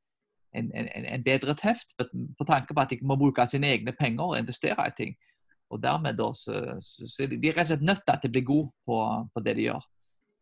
en, 0.56 0.70
en, 0.74 0.88
en, 1.04 1.24
bedre 1.24 1.54
teft 1.54 1.94
på, 1.98 2.44
tanke 2.46 2.74
på 2.74 2.80
at 2.80 2.92
de 2.92 2.98
må 3.06 3.16
bruke 3.20 3.46
sine 3.46 3.68
egne 3.74 3.92
penger 3.92 4.24
og 4.24 4.38
investere 4.38 4.86
i 4.88 4.94
ting. 4.96 5.16
Og 5.70 5.82
dermed 5.82 6.16
da, 6.16 6.30
så, 6.32 6.62
så, 6.80 7.08
så 7.08 7.26
de 7.28 7.36
er 7.36 7.56
rett 7.56 7.68
og 7.68 7.74
slett 7.74 7.84
nødt 7.84 8.06
til 8.06 8.22
de 8.22 8.32
blir 8.32 8.46
gode 8.48 8.70
på, 8.88 9.00
på 9.34 9.42
det 9.44 9.56
de 9.58 9.66
gjør. 9.68 9.84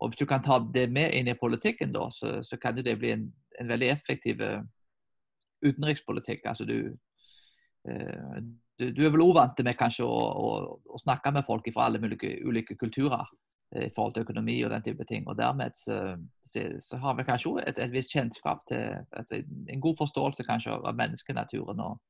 Og 0.01 0.11
Hvis 0.11 0.21
du 0.21 0.27
kan 0.29 0.45
ta 0.45 0.61
det 0.75 0.87
med 0.93 1.15
inn 1.17 1.31
i 1.33 1.39
politikken, 1.41 1.93
da, 1.93 2.11
så, 2.13 2.39
så 2.43 2.59
kan 2.61 2.77
det 2.77 2.99
bli 3.01 3.15
en, 3.15 3.27
en 3.61 3.69
veldig 3.69 3.89
effektiv 3.89 4.43
uh, 4.45 4.61
utenrikspolitikk. 5.65 6.45
Altså 6.45 6.67
du, 6.69 6.93
uh, 7.89 8.37
du, 8.79 8.91
du, 8.93 9.03
er 9.07 9.15
vel 9.15 9.25
uvant 9.25 9.65
med 9.65 9.79
kanskje 9.81 10.05
å, 10.05 10.19
å, 10.21 10.51
å, 10.85 11.01
snakke 11.01 11.33
med 11.33 11.49
folk 11.49 11.67
fra 11.73 11.89
alle 11.89 12.03
ulike, 12.03 12.37
ulike 12.45 12.77
kulturer 12.77 13.25
i 13.85 13.93
forhold 13.95 14.15
til 14.15 14.27
økonomi 14.27 14.57
og 14.65 14.71
den 14.71 14.83
type 14.83 15.05
ting. 15.05 15.29
og 15.29 15.39
Dermed 15.39 15.77
så, 15.77 16.17
så 16.81 16.97
har 17.03 17.17
vi 17.17 17.27
kanskje 17.29 17.57
et, 17.67 17.79
et 17.79 17.93
visst 17.93 18.13
kjennskap 18.13 18.65
til 18.71 18.99
altså, 19.13 19.43
en 19.69 19.81
god 19.81 19.97
forståelse 19.99 20.47
kanskje 20.49 20.77
av 20.77 20.97
menneskenaturen 20.97 21.81
og 21.81 22.01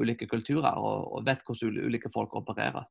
ulike 0.00 0.26
kulturer, 0.26 0.72
og, 0.72 1.12
og 1.12 1.26
vet 1.26 1.44
hvordan 1.46 1.86
ulike 1.86 2.10
folk 2.14 2.34
opererer. 2.36 2.84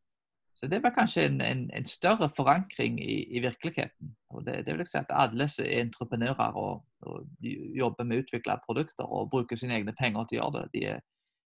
Så 0.53 0.67
det 0.67 0.83
var 0.83 0.93
kanskje 0.93 1.23
en, 1.25 1.39
en, 1.41 1.61
en 1.73 1.85
større 1.85 2.29
forankring 2.37 2.99
i, 3.01 3.23
i 3.37 3.39
virkeligheten. 3.39 4.11
Og 4.29 4.45
det, 4.45 4.65
det, 4.65 4.73
vil 4.73 4.83
jeg 4.83 4.91
si 4.91 4.99
at 4.99 5.13
Alle 5.23 5.47
som 5.49 5.65
er 5.65 5.81
entreprenører 5.81 6.57
og, 6.59 6.83
og 7.01 7.47
jobber 7.77 8.05
med 8.05 8.19
å 8.19 8.25
utvikle 8.25 8.59
produkter 8.65 9.07
og 9.07 9.31
bruker 9.31 9.57
sine 9.57 9.79
egne 9.79 9.95
penger 9.97 10.27
til 10.29 10.37
å 10.37 10.41
gjøre 10.43 10.59
det, 10.59 10.67
de 10.75 10.83
er 10.91 10.99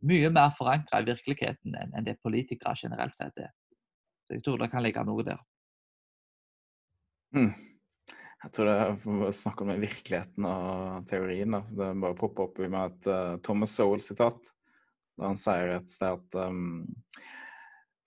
mye 0.08 0.30
mer 0.36 0.54
forankra 0.58 1.02
i 1.02 1.10
virkeligheten 1.10 1.76
enn, 1.80 1.92
enn 1.98 2.08
det 2.08 2.20
politikere 2.24 2.76
generelt 2.80 3.16
sett 3.18 3.38
er. 3.44 3.52
Så 4.28 4.38
jeg 4.38 4.46
tror 4.46 4.62
det 4.62 4.72
kan 4.72 4.84
ligge 4.84 5.04
noe 5.08 5.26
der. 5.28 5.42
Mm. 7.34 7.52
Jeg 8.44 8.52
tror 8.52 8.68
det 8.68 8.74
er 9.30 9.36
snakk 9.38 9.62
om 9.64 9.72
virkeligheten 9.80 10.48
og 10.50 11.06
teorien. 11.08 11.56
Da. 11.56 11.62
Det 11.64 11.94
bare 12.04 12.20
popper 12.20 12.50
opp 12.50 12.60
i 12.60 12.70
meg 12.72 12.92
et 12.92 13.08
uh, 13.08 13.38
Thomas 13.46 13.76
Soul-sitat. 13.78 14.52
Da 15.16 15.30
han 15.30 15.40
sier 15.40 15.78
et 15.78 15.90
sted 15.94 16.18
at 16.18 16.38
um, 16.50 16.84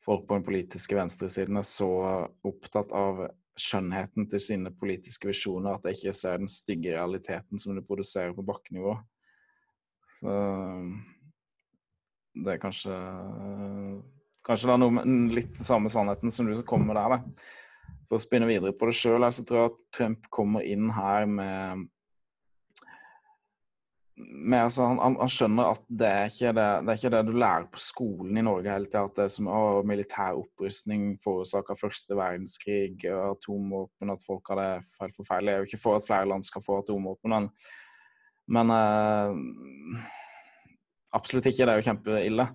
folk 0.04 0.26
på 0.28 0.36
den 0.36 0.46
politiske 0.46 0.98
venstresiden 0.98 1.58
er 1.58 1.66
så 1.66 1.90
opptatt 2.46 2.92
av 2.94 3.24
skjønnheten 3.56 4.26
til 4.28 4.42
sine 4.42 4.72
politiske 4.76 5.30
visjoner 5.30 5.78
at 5.78 5.86
jeg 5.88 5.96
ikke 5.96 6.16
ser 6.18 6.42
den 6.42 6.50
stygge 6.52 6.92
realiteten 6.92 7.60
som 7.62 7.72
de 7.76 7.84
produserer 7.86 8.34
på 8.36 8.44
bakkenivå. 8.44 8.98
Så 10.18 10.34
det 12.36 12.52
er 12.52 12.60
kanskje 12.60 12.92
Kanskje 14.46 14.68
det 14.68 14.74
er 14.76 14.78
noe 14.78 14.94
med 14.94 15.32
litt 15.34 15.56
samme 15.58 15.90
sannheten 15.90 16.30
som 16.30 16.46
du 16.46 16.52
som 16.54 16.66
kommer 16.68 16.92
med 16.92 16.98
der. 17.00 17.16
Da. 17.16 17.46
For 18.06 18.18
å 18.18 18.22
spinne 18.22 18.48
videre 18.48 18.74
på 18.76 18.88
det 18.88 18.96
sjøl, 18.98 19.26
så 19.34 19.44
tror 19.46 19.60
jeg 19.60 19.72
at 19.72 19.84
Trump 19.96 20.26
kommer 20.34 20.66
inn 20.66 20.90
her 20.94 21.26
med 21.30 21.86
med, 24.16 24.62
altså, 24.64 24.86
han, 24.88 25.16
han, 25.20 25.30
skjønner 25.30 25.74
at 25.74 25.82
det 26.00 26.08
er, 26.08 26.28
det, 26.56 26.64
det 26.86 26.92
er 26.92 27.00
ikke 27.00 27.10
det 27.12 27.22
du 27.28 27.32
lærer 27.36 27.66
på 27.72 27.80
skolen 27.82 28.38
i 28.40 28.44
Norge 28.44 28.72
hele 28.72 28.88
tida. 28.88 29.04
At 29.04 29.18
det 29.18 29.24
er 29.26 29.32
som 29.34 29.50
å, 29.52 29.62
militær 29.86 30.38
opprustning 30.40 31.08
forårsaka 31.24 31.76
første 31.76 32.16
verdenskrig, 32.16 33.04
atomvåpen, 33.04 34.12
at 34.14 34.24
folk 34.24 34.52
har 34.52 34.62
det 34.62 34.70
helt 35.02 35.18
forferdelig. 35.20 35.52
Jeg 35.52 35.60
er 35.60 35.64
jo 35.64 35.70
ikke 35.70 35.82
for 35.82 35.98
at 35.98 36.06
flere 36.08 36.30
land 36.32 36.48
skal 36.48 36.64
få 36.64 36.80
atomvåpen, 36.80 37.36
men, 37.36 37.50
men 38.56 38.72
uh, 38.72 40.08
absolutt 41.16 41.50
ikke. 41.52 41.66
Det 41.66 41.74
er 41.74 41.82
jo 41.82 41.88
kjempeille. 41.90 42.48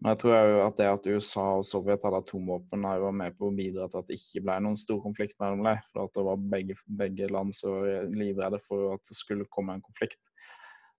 Men 0.00 0.14
jeg 0.14 0.20
tror 0.22 0.34
jo 0.48 0.60
at 0.64 0.78
det 0.80 0.86
at 0.88 1.06
USA 1.12 1.42
og 1.58 1.66
Sovjet 1.68 2.04
hadde 2.06 2.22
atomvåpen, 2.22 2.86
var 3.04 3.12
med 3.12 3.34
på 3.36 3.50
å 3.50 3.54
bidra 3.54 3.84
til 3.90 4.00
at 4.00 4.08
det 4.08 4.16
ikke 4.16 4.42
ble 4.46 4.56
noen 4.64 4.78
stor 4.80 5.00
konflikt 5.04 5.36
mellom 5.42 5.66
dem. 5.66 5.82
For 5.92 6.08
at 6.08 6.16
det 6.16 6.24
var 6.24 6.46
begge, 6.54 6.76
begge 7.02 7.28
land 7.28 7.52
så 7.56 7.74
livredde 8.08 8.62
for 8.64 8.94
at 8.94 9.04
det 9.04 9.18
skulle 9.18 9.48
komme 9.52 9.76
en 9.76 9.84
konflikt. 9.84 10.22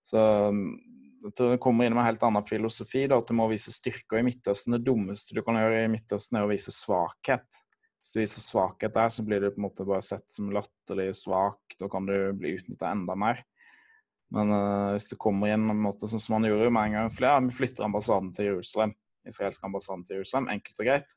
Så 0.06 0.22
jeg 0.22 1.34
tror 1.38 1.52
det 1.52 1.60
kommer 1.62 1.86
inn 1.86 1.94
med 1.94 2.04
en 2.04 2.10
helt 2.12 2.22
annen 2.26 2.46
filosofi. 2.46 3.04
Da, 3.10 3.18
at 3.18 3.26
du 3.30 3.34
må 3.38 3.48
vise 3.50 3.74
styrker 3.74 4.20
i 4.20 4.24
Midtøsten. 4.26 4.78
Det 4.78 4.86
dummeste 4.86 5.34
du 5.34 5.42
kan 5.46 5.58
gjøre 5.58 5.84
i 5.84 5.90
Midtøsten, 5.90 6.38
er 6.38 6.46
å 6.46 6.50
vise 6.50 6.74
svakhet. 6.74 7.46
Hvis 8.02 8.14
du 8.14 8.18
viser 8.18 8.42
svakhet 8.42 8.94
der, 8.94 9.10
så 9.14 9.22
blir 9.26 9.42
du 9.42 9.50
på 9.50 9.60
en 9.60 9.66
måte 9.68 9.86
bare 9.86 10.02
sett 10.02 10.26
som 10.30 10.50
latterlig 10.54 11.12
svak. 11.18 11.74
Da 11.78 11.90
kan 11.90 12.06
du 12.06 12.16
bli 12.38 12.56
utnytta 12.58 12.90
enda 12.90 13.18
mer. 13.18 13.42
Men 14.32 14.52
uh, 14.54 14.92
hvis 14.94 15.08
det 15.10 15.20
kommer 15.20 15.52
inn 15.52 15.70
en 15.70 15.82
måte 15.84 16.08
sånn 16.08 16.22
som 16.22 16.38
man 16.38 16.48
gjorde 16.48 16.70
med 16.72 16.90
en 16.90 16.98
gang 16.98 17.10
flere, 17.12 17.40
vi 17.48 17.56
flytter 17.56 17.86
ambassaden 17.88 18.30
til 18.36 18.52
Jerusalem. 18.52 18.94
israelsk 19.28 19.64
ambassaden 19.64 20.04
til 20.08 20.20
Jerusalem. 20.20 20.48
Enkelt 20.56 20.80
og 20.80 20.88
greit. 20.88 21.16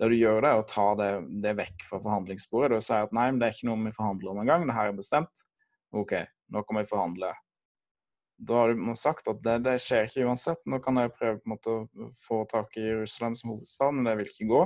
Det 0.00 0.08
du 0.08 0.16
gjør, 0.16 0.40
det 0.40 0.50
er 0.50 0.62
å 0.62 0.68
ta 0.68 0.88
det, 0.96 1.10
det 1.44 1.54
vekk 1.58 1.84
fra 1.88 2.00
forhandlingsbordet. 2.00 2.78
Du 2.78 2.84
sier 2.84 3.08
at 3.08 3.14
nei, 3.16 3.28
men 3.30 3.40
det 3.40 3.48
er 3.48 3.56
ikke 3.56 3.68
noe 3.68 3.84
vi 3.84 3.96
forhandler 3.96 4.32
om 4.32 4.42
engang. 4.44 4.66
Det 4.68 4.76
her 4.76 4.92
er 4.92 4.96
bestemt. 4.96 5.46
OK, 5.96 6.14
nå 6.54 6.64
kan 6.64 6.80
vi 6.80 6.88
forhandle 6.88 7.34
da 8.40 8.54
har 8.54 8.72
du 8.72 8.94
sagt 8.96 9.28
at 9.28 9.42
det, 9.44 9.58
det, 9.66 9.76
skjer 9.84 10.06
ikke 10.08 10.28
uansett. 10.30 10.60
Nå 10.64 10.80
kan 10.84 10.96
jeg 11.00 11.12
prøve 11.12 11.40
på 11.40 11.48
en 11.48 11.52
måte 11.52 11.74
å 11.74 12.08
få 12.22 12.42
tak 12.48 12.76
i 12.80 12.86
Jerusalem 12.86 13.36
som 13.36 13.52
hovedstad, 13.52 13.92
men 13.92 14.08
det 14.08 14.16
vil 14.20 14.30
ikke 14.30 14.48
gå. 14.48 14.62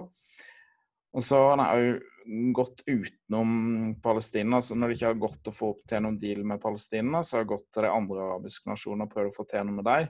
Og 1.14 1.22
så 1.22 1.38
har 1.38 1.54
han 1.54 1.64
òg 1.64 2.52
gått 2.56 2.82
utenom 2.86 3.94
Palestina. 4.02 4.60
så 4.60 4.74
Når 4.74 4.88
det 4.88 4.96
ikke 4.96 5.06
har 5.12 5.22
gått 5.22 5.48
å 5.48 5.54
få 5.54 5.70
til 5.88 6.02
noen 6.02 6.18
deal 6.18 6.44
med 6.44 6.60
Palestina, 6.60 7.22
så 7.22 7.36
har 7.36 7.44
det 7.44 7.52
gått 7.54 7.68
til 7.72 7.86
de 7.86 7.92
andre 7.92 8.28
arabiske 8.28 8.70
nasjonene 8.70 9.06
og 9.06 9.12
prøvd 9.12 9.30
å 9.30 9.36
få 9.36 9.46
til 9.50 9.66
noe 9.66 9.78
med 9.78 9.86
dem. 9.88 10.08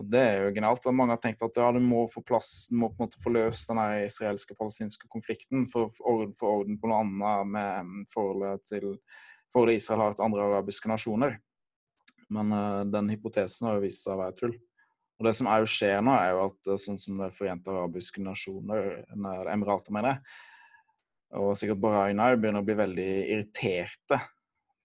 Og 0.00 0.08
Det 0.08 0.20
er 0.20 0.38
jo 0.40 0.54
genialt. 0.56 0.86
og 0.86 0.94
Mange 0.94 1.12
har 1.12 1.20
tenkt 1.20 1.42
at 1.44 1.56
ja, 1.56 1.68
du 1.72 1.80
må 1.80 2.06
få 2.08 2.22
plass, 2.24 2.68
du 2.70 2.76
må 2.80 2.88
på 2.88 3.02
en 3.02 3.06
måte 3.06 3.20
få 3.22 3.34
løst 3.34 3.68
den 3.68 3.82
israelske-palestinske 4.08 5.08
konflikten 5.12 5.66
for 5.68 5.90
å 5.90 6.32
få 6.32 6.56
orden 6.62 6.80
på 6.80 6.88
noe 6.88 7.04
annet 7.04 7.52
med 7.52 8.10
forholdet 8.12 8.64
til 8.66 8.96
forholdet 9.52 9.82
Israel 9.82 10.06
har 10.06 10.16
til 10.16 10.24
andre 10.24 10.46
arabiske 10.48 10.88
nasjoner. 10.88 11.36
Men 12.32 12.52
uh, 12.56 12.84
den 12.88 13.12
hypotesen 13.12 13.68
har 13.68 13.76
jo 13.76 13.84
vist 13.84 14.06
seg 14.06 14.16
å 14.16 14.22
være 14.24 14.38
tull. 14.40 14.54
Og 15.22 15.28
Det 15.28 15.36
som 15.38 15.46
er 15.46 15.62
jo 15.62 15.70
skjer 15.70 16.00
nå, 16.02 16.16
er 16.18 16.32
jo 16.34 16.46
at 16.48 16.72
eh, 16.72 16.78
sånn 16.82 16.98
som 16.98 17.20
Det 17.22 17.28
forente 17.36 17.70
arabiske 17.70 18.22
nasjoner, 18.24 19.04
Emirater, 19.14 19.94
mener 19.94 20.16
jeg, 20.16 20.32
og 21.38 21.54
sikkert 21.56 21.80
Bahrain 21.80 22.20
òg, 22.20 22.40
begynner 22.42 22.60
å 22.60 22.66
bli 22.66 22.74
veldig 22.76 23.12
irriterte 23.22 24.18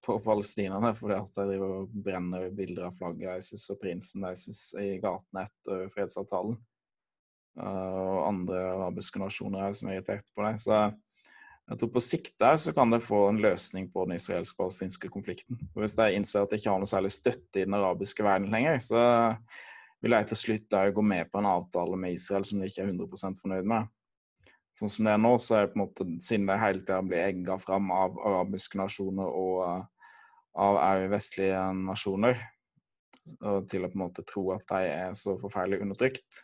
på 0.05 0.19
palestinerne 0.23 0.93
fordi 0.95 1.17
at 1.17 1.33
de 1.35 1.47
driver 1.49 1.73
og 1.81 1.97
brenner 2.05 2.45
bilder 2.55 2.85
av 2.87 2.95
flagget 2.95 3.25
deres 3.25 3.65
og 3.73 3.81
prinsen 3.81 4.23
deres 4.23 4.61
i 4.79 4.93
gatene 5.03 5.43
etter 5.43 5.89
fredsavtalen. 5.91 6.55
Uh, 7.57 7.97
og 7.97 8.21
andre 8.29 8.61
arabiske 8.77 9.19
nasjoner 9.19 9.65
er 9.65 9.75
som 9.75 9.89
er 9.89 9.97
irritert 9.97 10.29
på 10.37 10.45
det. 10.45 10.53
Så 10.61 10.77
jeg 11.67 11.81
tror 11.81 11.93
på 11.97 12.05
sikt 12.05 12.35
der 12.39 12.61
så 12.61 12.71
kan 12.77 12.93
det 12.93 13.03
få 13.03 13.25
en 13.27 13.41
løsning 13.43 13.89
på 13.91 14.05
den 14.07 14.21
israelsk-palestinske 14.21 15.09
konflikten. 15.11 15.59
Og 15.73 15.83
hvis 15.83 15.97
de 15.97 16.11
innser 16.15 16.45
at 16.45 16.53
de 16.53 16.61
ikke 16.61 16.71
har 16.71 16.79
noe 16.79 16.93
særlig 16.93 17.11
støtte 17.17 17.59
i 17.59 17.65
den 17.65 17.75
arabiske 17.75 18.23
verden 18.23 18.53
lenger, 18.53 18.79
så 18.85 19.01
vil 20.03 20.13
jeg 20.13 20.29
til 20.29 20.39
slutt 20.41 20.65
da 20.71 20.83
gå 20.93 21.03
med 21.03 21.29
på 21.31 21.41
en 21.41 21.49
avtale 21.49 21.97
med 21.99 22.17
Israel 22.17 22.45
som 22.45 22.61
de 22.61 22.69
ikke 22.69 22.83
er 22.83 22.91
100% 22.91 23.41
fornøyd 23.41 23.69
med. 23.69 23.87
Sånn 24.77 24.91
som 24.93 25.07
det 25.07 25.13
er 25.15 25.21
nå, 25.21 25.31
så 25.41 25.55
er 25.57 25.65
det 25.65 25.73
på 25.73 25.79
en 25.79 25.83
måte, 25.87 26.05
siden 26.21 26.49
de 26.49 26.57
hele 26.61 26.83
tida 26.83 26.99
blir 27.01 27.23
egga 27.23 27.57
fram 27.61 27.89
av 27.93 28.19
arabiske 28.29 28.77
nasjoner 28.77 29.25
og 29.25 29.63
uh, 29.65 29.79
av 30.57 30.77
òg 30.81 31.07
vestlige 31.09 31.61
nasjoner, 31.79 32.37
og 33.41 33.65
til 33.69 33.85
å 33.85 33.89
på 33.89 33.97
en 33.97 34.03
måte 34.05 34.25
tro 34.25 34.43
at 34.53 34.65
de 34.69 34.91
er 34.91 35.17
så 35.17 35.35
forferdelig 35.41 35.81
undertrykt, 35.85 36.43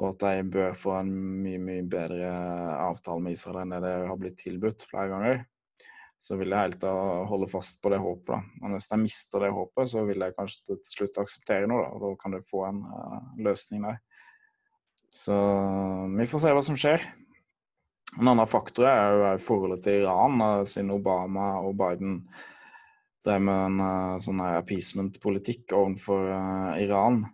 og 0.00 0.14
at 0.14 0.24
de 0.24 0.48
bør 0.56 0.72
få 0.76 0.96
en 0.98 1.12
mye 1.44 1.60
mye 1.62 1.84
bedre 1.86 2.32
avtale 2.80 3.22
med 3.22 3.36
Israel 3.36 3.62
enn 3.62 3.76
det 3.76 3.82
det 3.84 3.94
har 4.08 4.18
blitt 4.20 4.40
tilbudt 4.40 4.88
flere 4.88 5.12
ganger, 5.12 5.44
så 6.24 6.38
vil 6.40 6.54
jeg 6.54 6.70
helt 6.70 6.86
holde 7.28 7.48
fast 7.52 7.82
på 7.84 7.90
det 7.92 8.00
håpet. 8.00 8.30
da. 8.32 8.38
Men 8.62 8.76
hvis 8.76 8.88
jeg 8.90 9.02
mister 9.02 9.44
det 9.44 9.52
håpet, 9.52 9.90
så 9.92 10.04
vil 10.08 10.24
jeg 10.24 10.36
kanskje 10.38 10.62
til 10.70 10.80
slutt 10.88 11.20
akseptere 11.20 11.68
noe, 11.68 11.82
da, 11.84 11.90
og 11.92 12.04
da 12.04 12.12
kan 12.22 12.32
du 12.32 12.40
få 12.48 12.64
en 12.70 12.80
uh, 12.88 13.20
løsning 13.44 13.84
der. 13.84 14.00
Så 15.14 15.36
vi 16.16 16.26
får 16.30 16.42
se 16.42 16.54
hva 16.56 16.64
som 16.64 16.80
skjer. 16.80 17.04
En 18.16 18.30
annen 18.30 18.48
faktor 18.48 18.88
er 18.88 19.18
jo 19.18 19.30
forholdet 19.44 19.84
til 19.84 20.00
Iran, 20.06 20.40
uh, 20.40 20.64
siden 20.64 20.94
Obama 20.96 21.54
og 21.60 21.76
Biden 21.82 22.22
drev 23.24 23.44
med 23.44 23.60
en 23.68 23.84
uh, 23.84 24.20
sånn 24.24 24.40
appeasement-politikk 24.48 25.76
overfor 25.76 26.28
Iran 26.80 27.26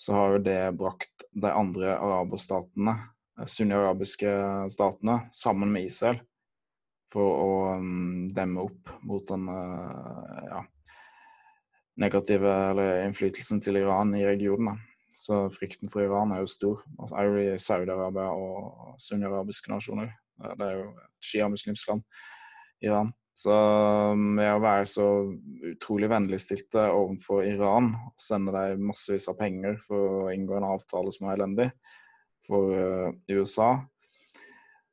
så 0.00 0.14
har 0.16 0.30
jo 0.32 0.44
det 0.46 0.60
brakt 0.80 1.26
de 1.36 1.50
andre 1.52 1.92
araberstatene, 2.00 2.94
eh, 3.36 3.44
sunni-arabiske 3.44 4.30
statene, 4.72 5.18
sammen 5.28 5.74
med 5.74 5.90
Israel 5.90 6.22
for 7.10 7.40
å 7.42 7.52
um, 7.78 8.28
demme 8.30 8.66
opp 8.68 8.92
mot 9.06 9.24
den 9.28 9.48
uh, 9.50 10.40
ja, 10.46 10.62
negative 12.00 12.54
innflytelsen 13.06 13.62
til 13.64 13.80
Iran 13.82 14.14
i 14.18 14.24
regionen. 14.26 14.78
Så 15.10 15.48
frykten 15.52 15.90
for 15.90 16.04
Iran 16.04 16.32
er 16.32 16.44
jo 16.44 16.50
stor. 16.50 16.82
Altså, 16.98 17.16
er 17.18 17.28
jo 17.28 17.40
i 17.42 17.60
Saudi-Arabia 17.60 18.28
og 18.30 19.00
sunni-arabiske 19.02 19.72
nasjoner. 19.72 20.12
Det 20.40 20.66
er 20.66 20.76
jo 20.78 20.90
et 20.94 21.32
shia-muslimsk 21.32 21.90
land, 21.90 22.04
Iran. 22.86 23.10
Så 23.40 23.52
med 24.18 24.44
um, 24.44 24.58
å 24.58 24.62
være 24.62 24.86
så 24.88 25.06
utrolig 25.70 26.10
vennligstilte 26.12 26.82
overfor 26.92 27.46
Iran, 27.48 27.94
sende 28.20 28.52
dem 28.52 28.84
massevis 28.90 29.30
av 29.32 29.38
penger 29.38 29.78
for 29.86 30.26
å 30.26 30.32
inngå 30.34 30.58
en 30.58 30.68
avtale 30.68 31.12
som 31.14 31.28
er 31.28 31.38
elendig 31.38 31.70
for 32.44 32.74
uh, 32.74 33.14
USA, 33.32 33.78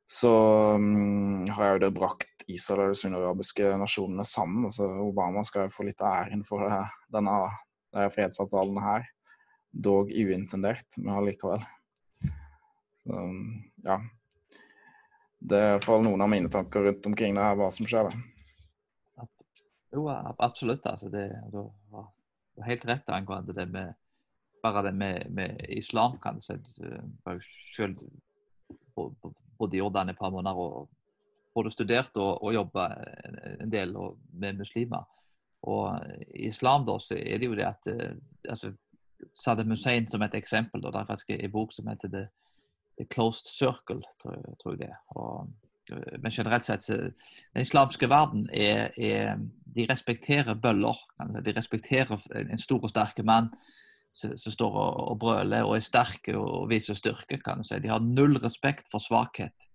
så 0.08 0.32
um, 0.74 1.48
har 1.52 1.74
jo 1.74 1.80
det 1.82 1.90
brakt 1.92 2.44
Israel 2.48 2.88
og 2.88 2.94
de 2.94 3.00
sunni-arabiske 3.02 3.72
nasjonene 3.76 4.24
sammen. 4.24 4.64
Altså, 4.70 4.86
Obama 5.04 5.42
skal 5.44 5.66
jo 5.66 5.74
få 5.74 5.84
litt 5.84 6.00
av 6.00 6.22
æren 6.22 6.44
for 6.48 6.64
uh, 6.64 6.94
denne, 7.12 7.34
denne 7.92 8.12
fredsavtalen 8.14 8.80
her. 8.80 9.04
Dog 9.68 10.08
uintendert, 10.08 10.96
men 10.96 11.12
allikevel. 11.18 11.66
Så 13.02 13.26
ja. 13.84 13.98
Det 15.38 15.60
er 15.60 15.76
i 15.84 15.98
noen 16.02 16.24
av 16.24 16.32
mine 16.32 16.48
tanker 16.50 16.88
rundt 16.88 17.06
omkring 17.06 17.36
det 17.36 17.44
her, 17.44 17.58
hva 17.60 17.68
som 17.74 17.86
skjer. 17.86 18.08
da. 18.08 19.28
Jo, 19.92 20.06
absolutt. 20.08 20.88
Altså, 20.88 21.12
det, 21.12 21.28
du 21.52 21.60
har 21.92 22.08
helt 22.64 22.88
rett 22.88 23.12
angående 23.12 23.52
det 23.56 23.68
med 23.76 23.92
bare 24.62 24.82
det 24.88 24.92
med, 24.92 25.28
med 25.30 25.60
islam. 25.68 26.16
kan 26.22 26.40
du 26.40 26.42
si. 26.42 26.56
Jeg 26.80 27.04
har 27.26 27.44
selv 27.76 28.08
bodd 29.58 29.74
i 29.74 29.82
Jordan 29.82 30.12
et 30.12 30.18
par 30.18 30.32
måneder 30.34 30.58
og 30.58 30.88
både 31.54 31.72
studert 31.74 32.16
og, 32.16 32.42
og 32.42 32.54
jobba 32.54 32.88
en 33.58 33.70
del 33.72 33.94
med 34.32 34.60
muslimer. 34.60 35.06
Og 35.66 35.98
i 36.34 36.46
islam 36.46 36.84
da, 36.86 36.98
så 37.02 37.16
er 37.18 37.40
det 37.40 37.48
jo 37.48 37.56
det 37.58 37.66
at 37.66 37.88
eh, 37.90 38.14
altså, 38.48 38.72
Saddam 39.34 39.72
Hussein 39.74 40.06
som 40.08 40.22
et 40.22 40.36
eksempel. 40.38 40.82
Da, 40.82 40.92
det 40.94 41.00
er 41.00 41.08
faktisk 41.08 41.32
en 41.34 41.54
bok 41.54 41.74
som 41.74 41.88
heter 41.90 42.12
The, 42.14 42.26
Closed 43.10 43.46
Circle, 43.46 44.02
tror 44.22 44.54
tror 44.58 44.74
jeg 44.74 44.86
det. 44.86 44.94
Og 45.18 45.50
Eh, 45.90 46.18
men 46.18 46.30
generelt 46.30 46.64
sett 46.64 46.86
den 46.88 47.62
islamske 47.62 48.08
verden 48.10 48.48
er, 48.52 48.92
er, 48.96 49.38
De 49.64 49.86
respekterer 49.90 50.54
bøller. 50.54 50.96
De 51.44 51.52
respekterer 51.56 52.18
en 52.34 52.58
stor 52.58 52.82
og 52.82 52.90
sterk 52.90 53.20
mann 53.24 53.52
som, 54.18 54.52
står 54.52 54.74
og, 54.74 55.00
og, 55.12 55.18
brøler 55.22 55.66
og 55.66 55.76
er 55.76 55.84
sterke 55.84 56.34
og 56.38 56.68
viser 56.70 56.98
styrke. 56.98 57.38
kan 57.44 57.62
du 57.62 57.66
si. 57.66 57.78
De 57.78 57.90
har 57.92 58.02
null 58.02 58.38
respekt 58.42 58.88
for 58.90 59.02
svakhet 59.02 59.68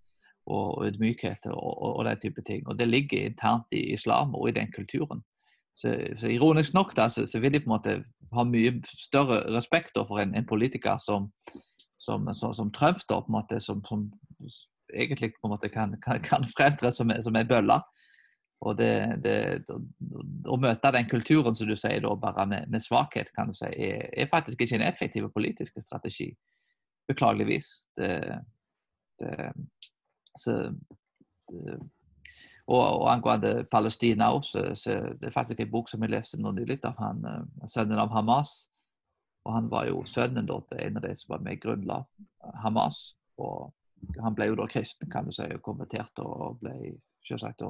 og 0.45 0.84
ydmykhet 0.88 1.47
og, 1.47 1.62
og, 1.62 1.91
og 1.99 2.06
den 2.06 2.19
type 2.19 2.41
ting. 2.41 2.67
Og 2.67 2.79
Det 2.79 2.88
ligger 2.88 3.25
internt 3.25 3.71
i 3.71 3.93
islam 3.93 4.36
og 4.36 4.49
i 4.49 4.56
den 4.60 4.71
kulturen. 4.75 5.23
Så, 5.75 5.95
så 6.15 6.27
Ironisk 6.27 6.73
nok 6.73 6.95
da, 6.95 7.08
så, 7.10 7.25
så, 7.25 7.39
vil 7.39 7.53
de 7.53 7.60
på 7.60 7.71
en 7.71 7.77
måte 7.77 7.95
ha 8.34 8.43
mye 8.45 8.75
større 8.86 9.39
respekt 9.56 9.97
for 9.97 10.19
en, 10.21 10.36
en 10.36 10.45
politiker 10.45 10.97
som, 11.01 11.32
som, 11.99 12.27
som, 12.34 12.53
som 12.53 12.71
Trump, 12.71 13.01
da, 13.10 13.21
på 13.21 13.32
en 13.32 13.39
måte, 13.39 13.60
som, 13.60 13.82
som 13.88 14.12
egentlig 14.93 15.34
på 15.34 15.47
en 15.47 15.56
måte 15.56 15.69
kan, 15.73 15.95
kan, 16.03 16.21
kan 16.21 16.45
fremtre 16.58 16.91
som, 16.91 17.12
som 17.23 17.39
ei 17.39 17.47
bølle. 17.47 17.79
Og 18.63 18.78
det, 18.80 19.19
det, 19.23 19.36
Å 20.47 20.58
møte 20.60 20.91
den 20.95 21.08
kulturen 21.12 21.56
som 21.58 21.67
du 21.67 21.76
sier 21.80 22.04
da, 22.04 22.13
bare 22.19 22.45
med, 22.47 22.71
med 22.71 22.84
svakhet, 22.84 23.32
kan 23.36 23.52
du 23.52 23.58
si, 23.58 23.67
er, 23.67 24.08
er, 24.12 24.32
faktisk 24.32 24.63
ikke 24.63 24.80
en 24.80 24.88
effektiv 24.88 25.28
politisk 25.36 25.82
strategi. 25.84 26.30
Beklageligvis. 27.10 27.69
Det, 27.97 28.13
så, 30.39 30.58
og, 32.67 32.82
og, 32.82 33.08
angående 33.12 33.65
Palestina 33.71 34.32
også, 34.34 34.69
så 34.80 34.99
det 35.19 35.28
er 35.28 35.36
faktisk 35.36 35.60
en 35.60 35.71
bok 35.71 35.91
som 35.91 36.04
jeg 36.04 36.13
leste 36.13 36.39
nå 36.39 36.54
nylig 36.56 36.80
av 36.88 36.99
han, 37.02 37.23
eh, 37.28 37.67
sønnen 37.71 37.99
av 37.99 38.13
Hamas. 38.15 38.56
Og 39.43 39.58
han 39.58 39.67
var 39.71 39.89
jo 39.89 40.06
sønnen 40.08 40.47
da, 40.47 40.62
til 40.69 40.86
en 40.86 40.99
av 41.02 41.04
de 41.04 41.15
som 41.19 41.36
var 41.36 41.43
med 41.43 41.58
i 41.58 41.63
grunnla 41.65 41.99
Hamas. 42.63 43.02
Og 43.43 43.73
han 44.23 44.36
ble 44.36 44.47
jo 44.52 44.56
da 44.60 44.69
kristen, 44.71 45.12
kan 45.12 45.28
du 45.28 45.36
si, 45.36 45.49
og 45.52 45.63
konvertert 45.65 46.23
og 46.23 46.62
ble 46.63 46.95
selvsagt 47.28 47.63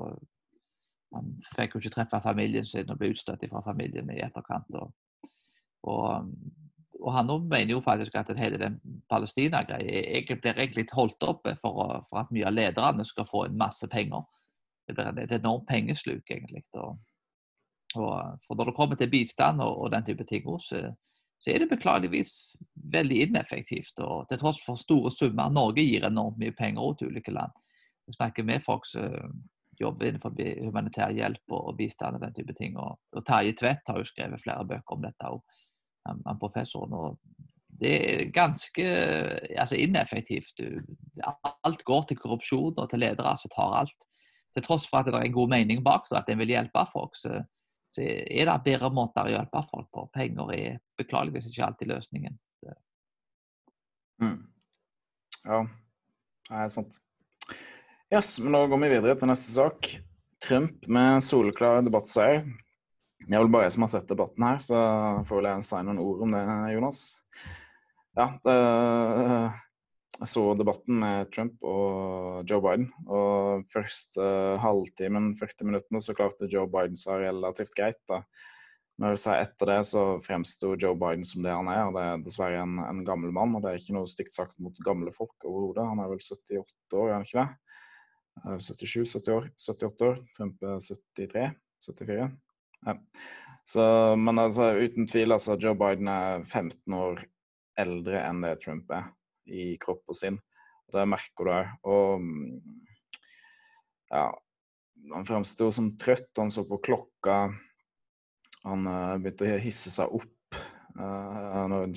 han 1.14 1.32
fikk 1.54 1.76
jo 1.76 1.82
ikke 1.82 1.94
treffe 1.98 2.20
familien 2.24 2.66
sin 2.68 2.90
og 2.90 3.00
ble 3.00 3.12
utstøtt 3.14 3.46
fra 3.50 3.62
familien 3.66 4.10
i 4.12 4.22
etterkant. 4.26 4.70
Og, 4.80 4.94
og, 5.90 6.34
og 7.00 7.14
han 7.16 7.32
mener 7.46 7.76
jo 7.76 7.82
faktisk 7.86 8.16
at 8.18 8.34
hele 8.40 8.60
den 8.62 8.80
Palestina-greia 9.12 10.38
blir 10.42 10.58
egentlig 10.58 10.88
holdt 10.94 11.24
oppe 11.28 11.56
for, 11.62 12.04
for, 12.10 12.24
at 12.24 12.34
mye 12.34 12.48
av 12.50 12.58
lederne 12.58 13.06
skal 13.06 13.30
få 13.30 13.46
en 13.48 13.58
masse 13.60 13.88
penger. 13.92 14.26
Det 14.88 14.98
blir 14.98 15.24
et 15.24 15.38
enormt 15.38 15.68
pengesluk, 15.70 16.24
egentlig. 16.30 16.66
Og, 16.74 16.98
for 17.94 18.58
når 18.58 18.70
det 18.70 18.78
kommer 18.78 19.00
til 19.00 19.12
bistand 19.12 19.62
og, 19.62 19.92
den 19.94 20.06
type 20.06 20.26
ting, 20.28 20.48
så, 20.60 20.82
så 21.40 21.52
er 21.54 21.62
det 21.62 21.70
beklageligvis 21.72 22.56
veldig 22.94 23.22
ineffektivt. 23.28 24.00
Og 24.02 24.28
til 24.30 24.42
tross 24.42 24.62
for 24.66 24.80
store 24.80 25.12
summer. 25.14 25.54
Norge 25.54 25.86
gir 25.86 26.08
enormt 26.08 26.42
mye 26.42 26.56
penger 26.58 26.98
til 26.98 27.14
ulike 27.14 27.32
land. 27.32 27.54
Vi 28.08 28.18
snakker 28.18 28.44
med 28.44 28.66
folk 28.66 28.88
som 28.90 29.44
jobber 29.80 30.10
innenfor 30.10 30.36
humanitær 30.62 31.14
hjelp 31.16 31.44
og, 31.52 31.70
og, 31.72 31.78
bistand 31.78 32.18
og 32.18 32.26
den 32.26 32.36
type 32.36 32.56
ting. 32.58 32.78
Og, 32.78 33.00
og 33.14 33.26
Terje 33.26 33.56
Tvedt 33.60 33.90
har 33.90 34.00
jo 34.00 34.08
skrevet 34.08 34.44
flere 34.44 34.68
bøker 34.70 34.98
om 34.98 35.04
dette, 35.06 35.34
og, 35.34 35.44
han 36.04 36.40
professoren. 36.40 36.94
og 36.94 37.20
det 37.84 37.94
er 37.94 38.32
ganske 38.36 38.86
altså 39.60 39.78
ineffektivt. 39.80 40.62
Alt 41.24 41.84
går 41.88 42.04
til 42.10 42.20
korrupsjon 42.20 42.78
og 42.78 42.90
til 42.90 43.02
ledere 43.02 43.36
som 43.40 43.52
tar 43.56 43.78
alt. 43.82 44.08
Til 44.54 44.66
tross 44.66 44.86
for 44.90 45.02
at 45.02 45.10
det 45.10 45.16
er 45.18 45.26
en 45.26 45.36
god 45.36 45.50
mening 45.56 45.84
bak 45.86 46.06
og 46.12 46.20
at 46.20 46.30
en 46.30 46.42
vil 46.44 46.54
hjelpe 46.54 46.84
folk, 46.92 47.16
så, 47.18 47.40
så, 47.90 48.04
er 48.06 48.50
det 48.50 48.60
bedre 48.68 48.92
måter 48.94 49.26
å 49.26 49.34
hjelpe 49.34 49.64
folk 49.72 49.88
på. 49.90 50.06
Penger 50.14 50.52
er 50.54 50.78
beklageligvis 51.00 51.50
ikke 51.50 51.66
alltid 51.70 51.90
løsningen. 51.96 52.38
Mm. 54.22 54.38
Ja, 55.44 55.64
det 56.50 56.62
er 56.62 56.70
sant. 56.72 57.00
Yes, 58.14 58.40
men 58.40 58.52
Nå 58.54 58.68
går 58.70 58.78
vi 58.78 58.90
videre 58.92 59.16
til 59.18 59.26
neste 59.26 59.50
sak. 59.56 59.88
Trump 60.46 60.84
med 60.86 61.24
soleklar 61.26 61.80
debattseier. 61.82 62.44
Det 63.24 63.34
er 63.34 63.42
vel 63.42 63.50
bare 63.50 63.66
jeg 63.66 63.74
som 63.74 63.86
har 63.88 63.90
sett 63.90 64.12
debatten 64.12 64.46
her, 64.46 64.60
så 64.62 64.82
får 65.26 65.40
vel 65.40 65.48
jeg 65.50 65.66
si 65.66 65.80
noen 65.88 66.02
ord 66.04 66.22
om 66.22 66.36
det, 66.36 66.44
Jonas. 66.76 67.00
Ja, 68.14 68.28
det, 68.46 68.58
jeg 70.20 70.30
så 70.30 70.44
debatten 70.60 71.02
med 71.02 71.32
Trump 71.34 71.66
og 71.66 72.46
Joe 72.52 72.62
Biden. 72.62 72.86
Og 73.08 73.66
første 73.74 74.30
halvtimen, 74.62 75.32
40 75.40 75.72
minuttene, 75.72 76.06
så 76.06 76.14
klarte 76.14 76.52
Joe 76.54 76.70
Biden 76.70 77.00
seg 77.00 77.26
relativt 77.26 77.74
greit. 77.80 78.02
da. 78.12 78.22
Jeg 79.08 79.24
sier 79.24 79.42
etter 79.42 79.74
det, 79.74 79.80
så 79.90 80.06
fremsto 80.22 80.76
Joe 80.78 80.94
Biden 80.94 81.26
som 81.26 81.42
det 81.42 81.58
han 81.58 81.74
er. 81.74 81.88
og 81.88 81.98
Det 81.98 82.06
er 82.12 82.26
dessverre 82.30 82.62
en, 82.62 82.78
en 82.92 83.02
gammel 83.10 83.34
mann, 83.34 83.58
og 83.58 83.66
det 83.66 83.74
er 83.74 83.82
ikke 83.82 83.98
noe 83.98 84.12
stygt 84.12 84.38
sagt 84.38 84.60
mot 84.62 84.86
gamle 84.86 85.10
folk 85.18 85.34
overhodet. 85.42 85.90
Han 85.96 86.06
er 86.06 86.14
vel 86.14 86.22
78 86.22 86.62
år, 86.94 87.08
er 87.10 87.18
han 87.18 87.26
ikke 87.26 87.42
det? 87.42 87.82
77, 88.44 89.06
70 89.06 89.34
år, 89.34 89.50
78 89.62 90.08
år. 90.08 90.22
Trump 90.38 90.64
er 90.64 90.80
73, 90.84 91.50
74. 91.86 92.30
Ja. 92.86 92.96
Så, 93.64 93.84
men 94.20 94.40
altså, 94.40 94.74
uten 94.76 95.08
tvil, 95.08 95.32
altså, 95.32 95.56
Joe 95.60 95.76
Biden 95.80 96.10
er 96.12 96.44
15 96.44 96.98
år 96.98 97.24
eldre 97.80 98.20
enn 98.28 98.42
det 98.44 98.58
Trump 98.64 98.92
er 98.94 99.12
i 99.48 99.74
kropp 99.82 100.04
og 100.12 100.18
sinn. 100.18 100.40
Det 100.94 101.06
merker 101.10 101.48
du 101.48 101.54
òg. 101.54 101.72
Og 101.90 102.26
ja, 104.14 104.28
han 105.14 105.28
framsto 105.28 105.72
som 105.74 105.94
trøtt. 106.00 106.30
Han 106.38 106.52
så 106.54 106.66
på 106.68 106.82
klokka. 106.84 107.38
Han 108.64 108.88
uh, 108.88 109.16
begynte 109.20 109.48
å 109.48 109.62
hisse 109.64 109.92
seg 109.94 110.12
opp. 110.14 110.60
Uh, 110.94 111.64
når 111.72 111.96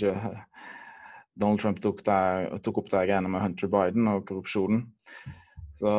Donald 1.37 1.61
Trump 1.61 1.83
tok, 1.85 2.01
der, 2.07 2.49
tok 2.65 2.81
opp 2.81 2.89
de 2.95 3.03
greiene 3.05 3.29
med 3.29 3.43
Hunter 3.45 3.71
Biden 3.73 4.09
og 4.09 4.25
korrupsjonen. 4.29 4.87
Så 5.77 5.93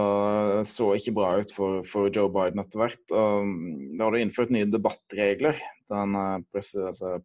det 0.57 0.65
så 0.71 0.87
ikke 0.97 1.13
bra 1.13 1.35
ut 1.37 1.51
for, 1.53 1.83
for 1.85 2.09
Joe 2.09 2.31
Biden 2.33 2.61
etter 2.63 2.81
hvert. 2.81 3.03
Da 3.11 4.01
har 4.01 4.13
du 4.13 4.17
innført 4.17 4.53
nye 4.53 4.65
debattregler. 4.65 5.59
Den 5.91 6.17
uh, 6.17 6.39
altså, 6.57 7.19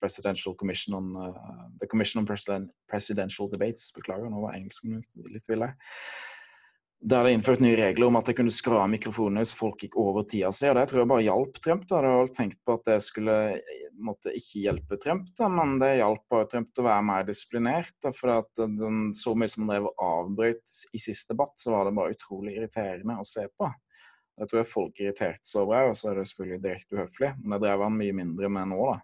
Presidential 0.00 0.56
Commission 0.56 0.96
on 0.96 1.10
uh, 1.20 1.68
The 1.82 1.88
Commission 1.90 2.22
on 2.22 2.28
Presidential 2.88 3.50
Debates. 3.52 3.90
Beklager, 3.92 4.32
nå 4.32 4.40
var 4.40 4.56
engelsken 4.56 5.02
litt 5.28 5.48
vill 5.50 5.66
her. 5.66 5.76
Der 7.00 7.24
det 7.24 7.32
innført 7.32 7.62
nye 7.64 7.78
regler 7.78 8.10
om 8.10 8.18
at 8.18 8.26
de 8.28 8.34
kunne 8.36 8.52
skru 8.52 8.74
av 8.76 8.90
mikrofonene 8.92 9.40
hvis 9.40 9.54
folk 9.56 9.80
gikk 9.80 9.94
over 9.96 10.26
tida 10.28 10.50
si. 10.52 10.66
og 10.68 10.76
Det 10.76 10.82
tror 10.90 11.00
jeg 11.00 11.08
bare 11.08 11.24
hjalp 11.24 11.60
Trump. 11.64 11.86
da. 11.88 12.00
Jeg 12.04 12.16
hadde 12.18 12.34
tenkt 12.36 12.58
på 12.60 12.74
at 12.76 12.90
det 12.90 12.96
skulle 13.00 13.36
måtte 14.04 14.34
ikke 14.36 14.64
hjelpe 14.66 14.98
Trump, 15.00 15.30
da, 15.38 15.48
men 15.48 15.78
det 15.80 15.94
hjalp 15.96 16.26
bare 16.32 16.48
Trump 16.52 16.68
til 16.74 16.84
å 16.84 16.88
være 16.90 17.06
mer 17.08 17.24
disiplinert. 17.28 17.94
Da, 18.04 18.12
for 18.16 18.34
at 18.34 18.60
den, 18.60 19.14
Så 19.16 19.32
mye 19.32 19.48
som 19.48 19.64
han 19.64 19.72
drev 19.72 19.88
og 19.88 20.04
avbrøt 20.10 20.76
i 20.92 21.00
siste 21.00 21.32
debatt, 21.32 21.56
så 21.56 21.72
var 21.72 21.88
det 21.88 21.96
bare 21.96 22.16
utrolig 22.18 22.58
irriterende 22.58 23.16
å 23.16 23.24
se 23.24 23.46
på. 23.48 23.72
Jeg 24.40 24.48
tror 24.48 24.60
jeg 24.60 24.70
folk 24.70 25.00
irriterte 25.00 25.44
seg 25.44 25.64
over 25.64 25.80
òg, 25.80 25.90
og 25.90 25.96
så 25.96 26.10
er 26.10 26.20
det 26.20 26.28
selvfølgelig 26.28 26.62
direkte 26.64 26.96
uhøflig. 27.00 27.34
Men 27.40 27.56
det 27.56 27.64
drev 27.64 27.88
han 27.88 27.96
mye 27.96 28.20
mindre 28.20 28.52
med 28.52 28.72
nå, 28.74 28.80
da. 28.92 29.00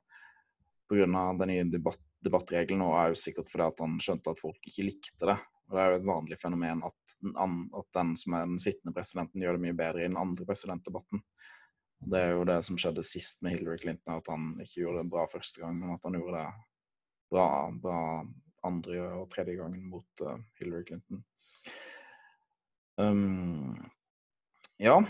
Pga. 0.87 1.09
den 1.41 1.49
nye 1.51 1.67
debatt, 1.73 2.05
debattregelen, 2.25 2.85
og 2.85 2.97
er 3.01 3.13
jo 3.13 3.21
sikkert 3.25 3.49
fordi 3.49 3.73
at 3.73 3.85
han 3.85 3.97
skjønte 4.05 4.33
at 4.33 4.41
folk 4.41 4.69
ikke 4.69 4.91
likte 4.93 5.33
det. 5.33 5.41
Og 5.67 5.75
Det 5.75 5.83
er 5.83 5.91
jo 5.91 5.99
et 5.99 6.07
vanlig 6.07 6.39
fenomen 6.39 6.83
at, 6.87 6.97
at, 7.43 7.89
den 7.97 8.15
som 8.21 8.37
er 8.39 8.47
den 8.47 8.61
sittende 8.63 8.95
presidenten, 8.95 9.43
gjør 9.43 9.57
det 9.57 9.65
mye 9.65 9.79
bedre 9.79 10.05
i 10.05 10.09
den 10.09 10.19
andre 10.21 10.47
presidentdebatten. 10.47 11.23
Det 12.07 12.21
er 12.21 12.35
jo 12.37 12.45
det 12.47 12.59
som 12.63 12.79
skjedde 12.79 13.03
sist 13.07 13.43
med 13.43 13.57
Hillary 13.57 13.81
Clinton, 13.83 14.21
at 14.21 14.31
han 14.31 14.53
ikke 14.63 14.85
gjorde 14.85 15.03
det 15.03 15.13
bra 15.15 15.25
første 15.31 15.63
gang, 15.63 15.79
men 15.81 15.95
at 15.97 16.07
han 16.07 16.19
gjorde 16.19 16.43
det 16.43 16.49
bra, 17.33 17.47
bra 17.83 18.01
andre 18.67 19.07
og 19.17 19.31
tredje 19.33 19.57
gangen 19.59 19.89
mot 19.91 20.23
uh, 20.23 20.37
Hillary 20.61 20.85
Clinton. 20.87 21.25
Um, 22.97 23.75
ja, 24.81 25.01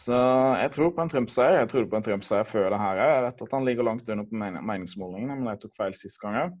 så 0.00 0.16
jeg 0.58 0.70
tror 0.74 0.94
på 0.94 1.04
en 1.04 1.10
Trump-seier. 1.10 1.60
Jeg 1.60 1.70
trodde 1.70 1.90
på 1.90 1.98
en 1.98 2.06
Trump-seier 2.06 2.46
før 2.48 2.70
det 2.72 2.80
her. 2.80 3.00
Jeg 3.00 3.24
vet 3.26 3.42
at 3.46 3.56
han 3.56 3.66
ligger 3.68 3.86
langt 3.86 4.08
under 4.08 4.26
på 4.26 4.40
meningsmålingene, 4.70 5.36
men 5.38 5.52
jeg 5.52 5.60
tok 5.62 5.76
feil 5.76 5.94
sist 5.98 6.20
gang 6.22 6.40
òg. 6.40 6.56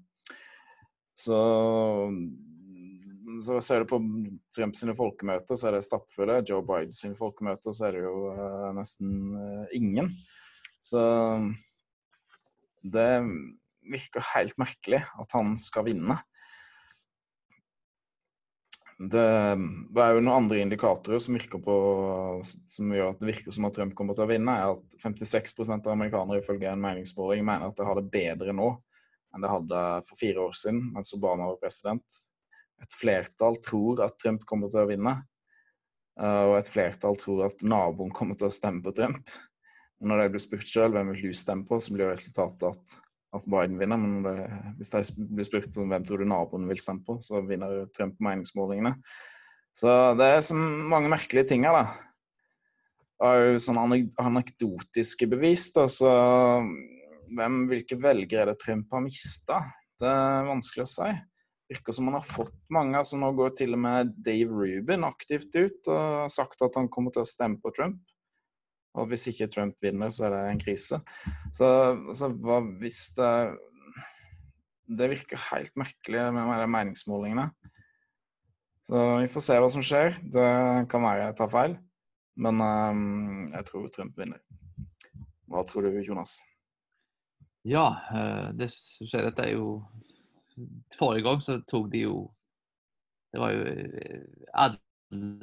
Så 1.18 1.38
så 3.40 3.60
ser 3.62 3.82
du 3.82 3.90
på 3.90 3.98
Trump 4.54 4.76
sine 4.76 4.94
folkemøter, 4.96 5.58
så 5.58 5.68
er 5.68 5.76
det 5.76 5.84
stappfulle. 5.86 6.42
Joe 6.46 6.64
Biden 6.66 6.94
sine 6.96 7.16
folkemøter, 7.18 7.74
så 7.74 7.88
er 7.88 7.96
det 7.96 8.04
jo 8.04 8.14
uh, 8.34 8.70
nesten 8.76 9.16
uh, 9.38 9.64
ingen. 9.76 10.12
Så 10.82 11.00
det 12.84 13.08
virker 13.84 14.24
helt 14.34 14.56
merkelig 14.60 15.00
at 15.20 15.36
han 15.36 15.54
skal 15.60 15.86
vinne. 15.88 16.18
Det 18.94 19.20
er 19.20 20.12
jo 20.14 20.20
noen 20.22 20.44
andre 20.44 20.60
indikatorer 20.62 21.18
som, 21.18 21.36
på, 21.36 21.76
som 22.44 22.92
gjør 22.94 23.10
at 23.10 23.20
det 23.20 23.30
virker 23.32 23.54
som 23.54 23.66
at 23.66 23.74
Trump 23.76 23.96
kommer 23.98 24.14
til 24.14 24.24
å 24.26 24.30
vinne, 24.30 24.54
er 24.54 24.76
at 24.76 24.98
56% 25.02 25.88
av 25.88 25.96
amerikanere 25.96 26.44
ifølge 26.44 26.70
en 26.70 26.84
meningsmåling 26.84 27.42
mener 27.44 27.72
at 27.72 27.80
de 27.80 27.88
har 27.88 27.98
det 27.98 28.12
bedre 28.12 28.54
nå 28.54 28.70
enn 29.34 29.42
de 29.42 29.50
hadde 29.50 29.80
for 30.06 30.20
fire 30.20 30.44
år 30.46 30.54
siden 30.54 30.92
mens 30.94 31.10
Obama 31.16 31.48
var 31.50 31.58
president 31.58 32.20
et 32.82 32.96
flertall 32.98 33.58
tror 33.64 34.02
at 34.04 34.16
Trump 34.20 34.44
kommer 34.48 34.72
til 34.72 34.82
å 34.82 34.90
vinne. 34.90 35.16
Eh, 36.20 36.42
og 36.50 36.58
et 36.58 36.70
flertall 36.70 37.18
tror 37.20 37.46
at 37.48 37.64
naboen 37.66 38.12
kommer 38.14 38.38
til 38.38 38.48
å 38.48 38.54
stemme 38.54 38.84
på 38.84 38.94
Trump. 38.96 39.34
Og 40.00 40.10
når 40.10 40.24
de 40.24 40.30
blir 40.34 40.44
spurt 40.44 40.68
sjøl 40.68 40.94
hvem 40.94 41.12
vil 41.12 41.28
du 41.30 41.36
stemme 41.38 41.66
på, 41.68 41.80
så 41.80 41.94
blir 41.94 42.10
resultatet 42.12 42.66
at, 42.70 42.96
at 43.38 43.46
Biden 43.50 43.78
vinner. 43.80 44.00
Men 44.00 44.24
det, 44.26 44.34
hvis 44.78 44.92
de 44.94 45.28
blir 45.34 45.48
spurt 45.48 45.78
om 45.80 45.92
hvem 45.92 46.06
tror 46.06 46.22
du 46.22 46.28
naboen 46.28 46.66
vil 46.70 46.82
stemme 46.82 47.06
på, 47.06 47.18
så 47.24 47.42
vinner 47.46 47.86
Trump 47.96 48.18
meningsmålingene. 48.22 48.96
Så 49.74 49.90
det 50.18 50.26
er 50.30 50.42
så 50.46 50.54
mange 50.54 51.10
merkelige 51.10 51.50
ting 51.50 51.64
her, 51.66 51.80
da. 51.80 52.10
Og 53.24 53.56
sånne 53.62 54.04
anekdotiske 54.20 55.26
bevis. 55.30 55.70
Da, 55.74 55.86
så 55.90 56.10
hvem, 57.34 57.64
hvilke 57.70 57.98
velgere 57.98 58.44
er 58.44 58.52
det 58.52 58.60
Trump 58.62 58.92
har 58.94 59.02
mista? 59.02 59.62
Det 59.98 60.10
er 60.10 60.50
vanskelig 60.50 60.84
å 60.84 60.90
si 60.90 61.14
virker 61.70 61.96
som 61.96 62.08
han 62.08 62.18
har 62.18 62.26
fått 62.26 62.56
mange. 62.72 62.96
altså 62.98 63.18
Nå 63.20 63.30
går 63.36 63.54
til 63.58 63.76
og 63.76 63.82
med 63.84 64.12
Dave 64.24 64.52
Rubin 64.52 65.06
aktivt 65.06 65.54
ut 65.56 65.88
og 65.90 66.00
har 66.24 66.32
sagt 66.32 66.62
at 66.64 66.76
han 66.78 66.90
kommer 66.92 67.14
til 67.14 67.24
å 67.24 67.28
stemme 67.28 67.60
på 67.62 67.72
Trump. 67.76 68.02
Og 68.94 69.08
hvis 69.10 69.26
ikke 69.30 69.50
Trump 69.50 69.74
vinner, 69.82 70.12
så 70.14 70.28
er 70.28 70.36
det 70.36 70.42
en 70.48 70.62
krise. 70.62 71.00
Så, 71.54 71.68
så 72.14 72.30
hva 72.30 72.60
hvis 72.80 73.08
det 73.16 73.32
Det 74.84 75.08
virker 75.08 75.40
helt 75.50 75.72
merkelig 75.80 76.26
med 76.36 76.58
de 76.60 76.66
meningsmålingene. 76.68 77.48
Så 78.84 79.00
vi 79.22 79.30
får 79.32 79.44
se 79.46 79.56
hva 79.56 79.70
som 79.72 79.82
skjer. 79.82 80.18
Det 80.20 80.48
kan 80.92 81.02
være 81.02 81.30
jeg 81.30 81.36
tar 81.38 81.48
feil, 81.48 81.76
men 82.36 82.60
um, 82.60 83.46
jeg 83.48 83.64
tror 83.70 83.88
Trump 83.88 84.18
vinner. 84.20 84.42
Hva 85.48 85.62
tror 85.64 85.88
du, 85.88 85.96
Jonas? 86.04 86.42
Ja, 87.64 87.86
det 88.52 88.68
skjer. 88.74 89.24
dette 89.24 89.46
er 89.46 89.54
jo 89.54 89.78
Forrige 90.98 91.26
gang 91.26 91.40
så 91.42 91.58
tok 91.66 91.90
de 91.92 92.04
jo 92.04 92.18
Det 93.34 93.40
var 93.42 93.50
jo 93.50 93.62
alle 94.54 94.78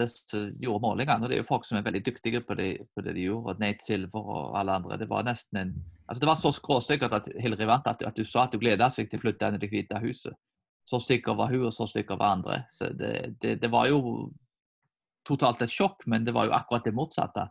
som 0.08 0.52
gjorde 0.60 0.82
målingene. 0.84 1.24
og 1.24 1.30
Det 1.30 1.38
er 1.38 1.42
jo 1.42 1.48
folk 1.48 1.66
som 1.66 1.78
er 1.78 1.86
veldig 1.86 2.04
dyktige 2.06 2.42
på 2.42 2.56
det, 2.56 2.88
på 2.96 3.02
det 3.02 3.16
de 3.16 3.28
gjorde. 3.28 3.60
Nate 3.60 3.86
Silver 3.86 4.20
og 4.20 4.60
alle 4.60 4.72
andre. 4.72 4.98
Det 4.98 5.10
var 5.10 5.24
nesten 5.24 5.58
en 5.58 5.74
altså 6.08 6.20
Det 6.20 6.28
var 6.28 6.36
så 6.36 6.52
skråsikkert 6.52 7.14
at 7.14 7.30
Hillary 7.40 7.66
vant 7.66 7.88
at, 7.88 8.02
at 8.04 8.16
du 8.18 8.26
sa 8.26 8.44
at 8.44 8.52
du 8.52 8.60
gleda 8.60 8.90
seg 8.92 9.10
til 9.10 9.20
å 9.20 9.22
flytte 9.22 9.48
inn 9.48 9.56
i 9.56 9.62
Det 9.62 9.70
hvite 9.72 10.00
huset. 10.04 10.36
Så 10.84 11.00
sikker 11.00 11.38
var 11.38 11.52
hun, 11.52 11.66
og 11.70 11.74
så 11.74 11.88
sikker 11.88 12.18
var 12.20 12.36
andre. 12.36 12.64
Så 12.72 12.90
det, 12.94 13.38
det, 13.42 13.62
det, 13.62 13.70
var 13.72 13.88
jo 13.88 14.32
totalt 15.28 15.62
et 15.62 15.72
sjokk, 15.72 16.04
men 16.08 16.26
det 16.26 16.34
var 16.36 16.50
jo 16.50 16.56
akkurat 16.58 16.84
det 16.84 16.96
motsatte. 16.98 17.48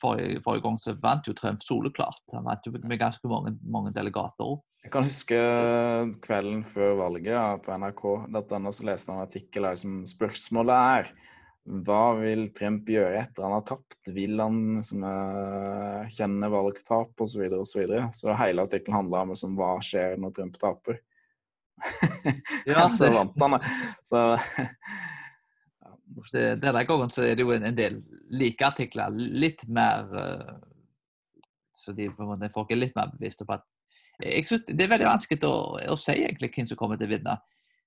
Forrige, 0.00 0.40
forrige 0.42 0.64
gang 0.64 0.78
så 0.82 0.94
vant 1.02 1.26
jo 1.28 1.34
Trump 1.36 1.62
soleklart. 1.62 2.22
Han 2.32 2.46
vant 2.46 2.64
jo 2.66 2.72
med 2.78 2.98
ganske 2.98 3.28
mange, 3.28 3.56
mange 3.62 3.92
delegater. 3.94 4.56
Jeg 4.86 4.92
kan 4.94 5.06
huske 5.08 5.38
kvelden 6.22 6.60
før 6.62 6.92
valget 7.00 7.32
ja, 7.32 7.56
på 7.58 7.74
nrk.no 7.74 8.70
så 8.70 8.84
leste 8.86 9.10
jeg 9.10 9.16
en 9.16 9.24
artikkel 9.24 9.64
der 9.66 9.80
som 9.80 9.96
spørsmålet 10.06 10.76
er 10.76 11.08
hva 11.66 12.14
vil 12.20 12.44
Trump 12.54 12.86
gjøre 12.86 13.24
etter 13.24 13.42
han 13.42 13.56
har 13.56 13.64
tapt? 13.66 13.98
Vil 14.14 14.38
han 14.38 14.78
som 14.86 15.02
kjenne 16.14 16.46
valgtap 16.52 17.18
osv. 17.18 17.32
Så, 17.32 17.42
videre, 17.42 17.58
og 17.58 17.66
så, 17.66 17.80
videre. 17.80 18.04
så 18.14 18.30
hele 18.38 18.62
artikkelen 18.62 19.00
handla 19.00 19.24
om 19.26 19.34
liksom, 19.34 19.58
hva 19.58 19.72
skjer 19.82 20.14
når 20.22 20.30
Trump 20.38 20.54
taper. 20.62 21.02
Ja, 22.70 22.86
så 22.88 23.10
vant 23.10 23.34
han. 23.42 23.58
Så 24.06 24.22
det, 26.30 26.62
det 26.62 26.76
der 26.78 26.86
gangen 26.86 27.10
så 27.10 27.26
er 27.26 27.34
det 27.34 27.42
jo 27.42 27.50
en, 27.58 27.66
en 27.72 27.82
del 27.82 27.98
like 28.30 28.70
artikler. 28.70 29.10
Litt 29.18 29.66
mer 29.66 30.06
uh, 30.14 30.54
Så 31.74 31.90
de 31.98 32.06
måte, 32.14 32.54
folk 32.54 32.70
er 32.70 32.86
litt 32.86 32.94
mer 32.94 33.10
bevisste 33.18 33.42
på 33.42 33.58
at 33.58 33.66
jeg 34.22 34.46
synes 34.46 34.64
Det 34.68 34.84
er 34.84 34.92
veldig 34.92 35.08
vanskelig 35.08 35.48
å, 35.48 35.56
å 35.92 35.96
si 36.00 36.14
egentlig 36.16 36.52
hvem 36.54 36.68
som 36.68 36.78
kommer 36.80 37.00
til 37.00 37.08
å 37.08 37.14
vinne. 37.14 37.34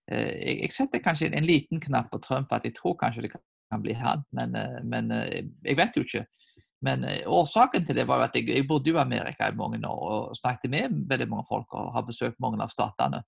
Uh, 0.10 0.34
jeg, 0.36 0.58
jeg, 0.64 0.74
setter 0.76 1.04
kanskje 1.06 1.30
en, 1.30 1.40
en, 1.40 1.48
liten 1.48 1.82
knapp 1.84 2.12
på 2.12 2.22
Trump, 2.26 2.52
at 2.54 2.68
jeg 2.68 2.76
tror 2.78 2.98
kanskje 3.00 3.26
det 3.28 3.34
kan, 3.36 3.46
bli 3.82 3.94
han. 3.98 4.26
Men, 4.34 4.56
uh, 4.58 4.80
men 4.84 5.12
jeg 5.14 5.78
vet 5.78 5.98
jo 5.98 6.06
ikke. 6.06 6.26
Men 6.86 7.04
årsaken 7.28 7.84
til 7.84 7.98
det 7.98 8.06
var 8.08 8.22
jo 8.22 8.30
at 8.30 8.38
jeg, 8.38 8.48
jeg 8.56 8.68
bodde 8.68 8.94
i 8.94 8.96
Amerika 8.96 9.50
i 9.50 9.56
mange 9.58 9.82
år 9.84 10.14
og 10.30 10.38
snakket 10.38 10.72
med 10.72 11.02
veldig 11.10 11.28
mange 11.28 11.44
folk 11.50 11.74
og 11.76 11.90
har 11.92 12.06
besøkt 12.08 12.40
mange 12.40 12.62
av 12.64 12.72
statene. 12.72 13.20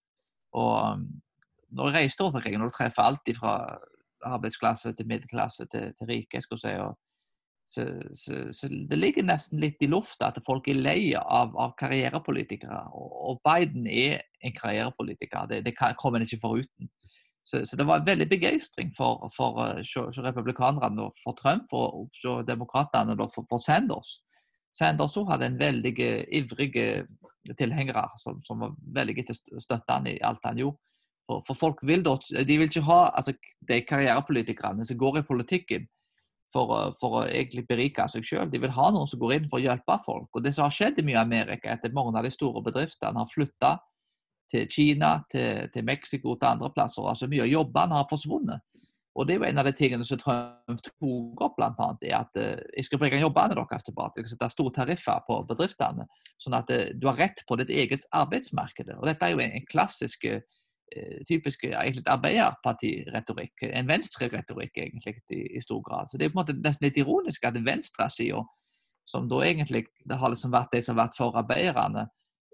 Og 0.56 0.76
um, 0.96 1.04
når 1.76 1.90
jeg 1.90 1.98
reiste 1.98 2.24
rundt 2.24 2.38
omkring, 2.40 2.58
når 2.60 2.72
du 2.72 2.76
treffer 2.78 3.04
alt 3.04 3.32
fra 3.38 3.56
arbeidsklasse 4.28 4.94
til 4.94 5.08
middelklasse 5.08 5.66
til, 5.72 5.92
til 5.98 6.08
rike. 6.08 6.40
jeg 6.40 6.60
si, 6.60 6.74
og 6.78 6.98
så, 7.72 7.86
så, 8.14 8.34
så, 8.52 8.68
det 8.68 8.98
ligger 9.00 9.24
nesten 9.24 9.62
litt 9.64 9.80
i 9.80 9.88
lufta 9.88 10.28
at 10.28 10.40
folk 10.44 10.66
er 10.68 10.82
lei 10.82 11.14
av, 11.16 11.54
av 11.56 11.72
karrierepolitikere. 11.80 12.82
Og, 12.92 13.14
og, 13.30 13.38
Biden 13.48 13.86
er 13.88 14.26
en 14.44 14.56
karrierepolitiker. 14.58 15.48
Det, 15.48 15.62
det 15.64 15.76
kommer 15.80 16.20
en 16.20 16.28
ikke 16.28 16.42
foruten. 16.42 16.90
Så, 17.48 17.64
så 17.66 17.80
det 17.80 17.88
var 17.88 18.04
veldig 18.06 18.28
begeistring 18.30 18.92
for, 18.98 19.24
for, 19.36 19.56
for 19.88 20.20
uh, 20.20 20.20
republikanerne 20.28 21.08
og 21.08 21.16
for 21.24 21.38
Trump 21.40 21.72
og 21.74 22.12
for 22.20 22.44
demokratene 22.46 23.16
for, 23.22 23.48
for 23.48 23.64
Sanders. 23.64 24.20
Sanders 24.78 25.16
hadde 25.32 25.48
en 25.48 25.60
veldig 25.60 25.96
ivrige 26.28 27.08
tilhengere 27.58 28.04
som, 28.20 28.44
som 28.44 28.68
var 28.68 28.76
veldig 29.00 29.26
til 29.32 29.40
støtte 29.64 29.96
han 29.96 30.12
i 30.12 30.20
alt 30.20 30.44
han 30.44 30.60
gjorde. 30.60 30.80
For, 31.48 31.56
folk 31.56 31.80
vil 31.88 32.04
da, 32.04 32.18
de 32.20 32.60
vil 32.60 32.68
ikke 32.68 32.84
ha 32.92 33.02
altså, 33.16 33.32
de 33.70 33.80
karrierepolitikerne 33.88 34.84
som 34.86 35.00
går 35.00 35.22
i 35.22 35.28
politikken 35.32 35.88
for, 36.54 36.92
for 37.00 37.22
å 37.22 37.24
egentlig 37.28 37.66
berike 37.70 38.08
seg 38.12 38.26
sjøl. 38.28 38.50
De 38.52 38.60
vil 38.62 38.74
ha 38.76 38.90
noen 38.92 39.10
som 39.10 39.22
går 39.22 39.38
inn 39.38 39.48
for 39.52 39.60
å 39.60 39.64
hjelpe 39.64 39.98
folk. 40.06 40.30
Og 40.34 40.44
Det 40.44 40.54
som 40.56 40.68
har 40.68 40.76
skjedd 40.76 41.00
i 41.02 41.08
mye 41.08 41.22
Amerika, 41.22 41.72
etter 41.72 41.96
mange 41.96 42.18
av 42.18 42.28
de 42.28 42.34
store 42.34 42.64
bedriftene 42.66 43.20
har 43.20 43.32
flytta 43.32 43.78
til 44.52 44.68
Kina, 44.72 45.16
til, 45.32 45.68
til 45.72 45.88
Mexico, 45.88 46.36
til 46.36 46.52
andre 46.52 46.72
plasser. 46.76 47.08
altså 47.08 47.30
Mye 47.32 47.46
av 47.46 47.52
jobbene 47.52 48.00
har 48.00 48.10
forsvunnet. 48.12 48.80
Og 49.20 49.28
Det 49.28 49.34
er 49.34 49.42
jo 49.42 49.48
en 49.50 49.60
av 49.60 49.68
de 49.68 49.74
tingene 49.76 50.06
som 50.08 50.20
Trump 50.20 50.84
tok 50.86 51.42
opp, 51.44 51.58
annet, 51.60 52.06
er 52.08 52.14
at 52.22 52.38
uh, 52.40 52.62
jeg 52.78 52.88
skal 52.88 53.00
bringe 53.02 53.20
jobbene 53.20 53.58
deres 53.58 53.84
tilbake. 53.84 54.22
Jeg 54.22 54.30
skal 54.30 54.38
sette 54.38 54.50
store 54.54 54.72
tariffer 54.78 55.26
på 55.28 55.42
bedriftene, 55.50 56.06
sånn 56.40 56.56
at 56.56 56.72
uh, 56.72 56.86
du 56.96 57.10
har 57.10 57.20
rett 57.20 57.44
på 57.48 57.58
ditt 57.60 57.74
eget 57.76 58.08
arbeidsmarked. 58.16 58.94
Og 58.96 59.10
Dette 59.10 59.28
er 59.28 59.36
jo 59.36 59.44
en, 59.44 59.58
en 59.60 59.68
klassisk 59.68 60.30
Eh, 60.32 60.40
typisk 61.28 61.64
egentlig 61.70 62.04
arbeiderpartiretorikk. 62.12 63.68
En 63.70 63.88
venstreretorikk 63.88 64.82
egentlig 64.84 65.16
i, 65.32 65.44
i, 65.58 65.62
stor 65.64 65.82
grad. 65.86 66.10
Så 66.10 66.18
Det 66.18 66.26
er 66.26 66.34
på 66.34 66.40
en 66.40 66.42
måte 66.42 66.58
nesten 66.60 66.88
litt 66.88 67.00
ironisk 67.00 67.46
at 67.48 67.60
venstresida, 67.64 68.42
som 69.08 69.30
da 69.32 69.42
egentlig 69.46 69.86
det 70.06 70.18
har 70.20 70.34
liksom 70.34 70.52
vært 70.52 70.74
de 70.76 70.82
som 70.84 70.98
har 70.98 71.06
vært 71.06 71.18
for 71.20 71.38
arbeiderne, 71.40 72.08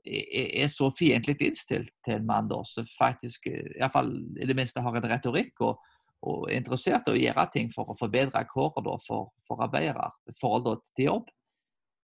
er, 0.08 0.68
så 0.72 0.90
fiendtlig 0.96 1.36
innstilt 1.42 1.92
til 2.06 2.20
en 2.20 2.28
mann 2.28 2.50
da, 2.50 2.62
som 2.64 2.88
faktisk 2.98 3.48
eh, 3.52 3.74
i, 3.76 3.90
fall, 3.92 4.14
i 4.40 4.48
det 4.48 4.56
minste 4.56 4.84
har 4.84 4.96
en 4.96 5.10
retorikk 5.12 5.66
og, 5.66 5.82
og 6.28 6.46
er 6.48 6.62
interessert 6.62 7.10
i 7.10 7.16
å 7.16 7.20
gjøre 7.20 7.48
ting 7.54 7.72
for 7.74 7.92
å 7.92 7.98
forbedre 8.00 8.46
kårene 8.50 8.96
for, 9.06 9.34
for 9.48 9.66
arbeidere 9.66 10.10
forhold 10.40 10.86
til 10.96 11.10
jobb. 11.12 11.34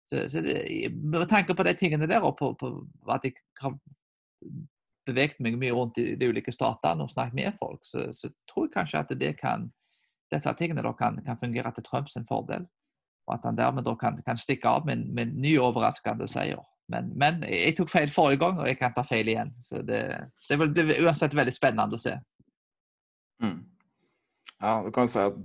Så, 0.09 0.25
så 0.29 0.43
det, 0.43 0.57
med 0.99 1.29
tanke 1.31 1.55
på 1.55 1.67
de 1.67 1.77
tingene 1.79 2.09
der, 2.11 2.25
og 2.27 2.35
på, 2.41 2.53
på 2.59 2.75
at 3.13 3.29
jeg 3.29 3.39
beveget 5.07 5.41
meg 5.43 5.59
mye 5.61 5.75
rundt 5.75 5.99
i 5.99 6.13
de 6.19 6.29
ulike 6.31 6.53
statene 6.55 7.05
og 7.05 7.11
snakket 7.13 7.39
med 7.39 7.57
folk, 7.61 7.81
så, 7.87 8.09
så 8.15 8.31
tror 8.51 8.69
jeg 8.69 8.75
kanskje 8.77 9.03
at 9.03 9.15
det 9.21 9.33
kan, 9.41 9.69
disse 10.33 10.53
tingene 10.59 10.85
da 10.85 10.93
kan, 10.99 11.19
kan 11.27 11.41
fungere 11.41 11.73
til 11.75 11.87
Trumps 11.87 12.19
fordel. 12.29 12.69
Og 13.29 13.37
at 13.37 13.47
han 13.47 13.59
dermed 13.59 13.87
da 13.87 13.95
kan, 13.99 14.19
kan 14.27 14.39
stikke 14.39 14.69
av 14.69 14.87
med, 14.87 15.07
med 15.15 15.35
ny 15.39 15.57
overraskende 15.63 16.27
seier. 16.31 16.63
Men, 16.91 17.13
men, 17.17 17.43
jeg 17.49 17.77
tok 17.79 17.91
feil 17.93 18.11
forrige 18.13 18.43
gang, 18.43 18.59
og 18.61 18.69
jeg 18.69 18.79
kan 18.81 18.95
ta 18.95 19.05
feil 19.07 19.31
igjen. 19.31 19.53
Så 19.63 19.83
det, 19.87 20.03
det 20.49 20.59
blir 20.59 21.05
uansett 21.05 21.37
veldig 21.39 21.55
spennende 21.55 21.99
å 21.99 22.03
se. 22.03 22.17
Mm. 23.43 23.61
Ja, 24.63 24.75
du 24.85 24.91
kan 24.95 25.09
si 25.11 25.23
at 25.23 25.39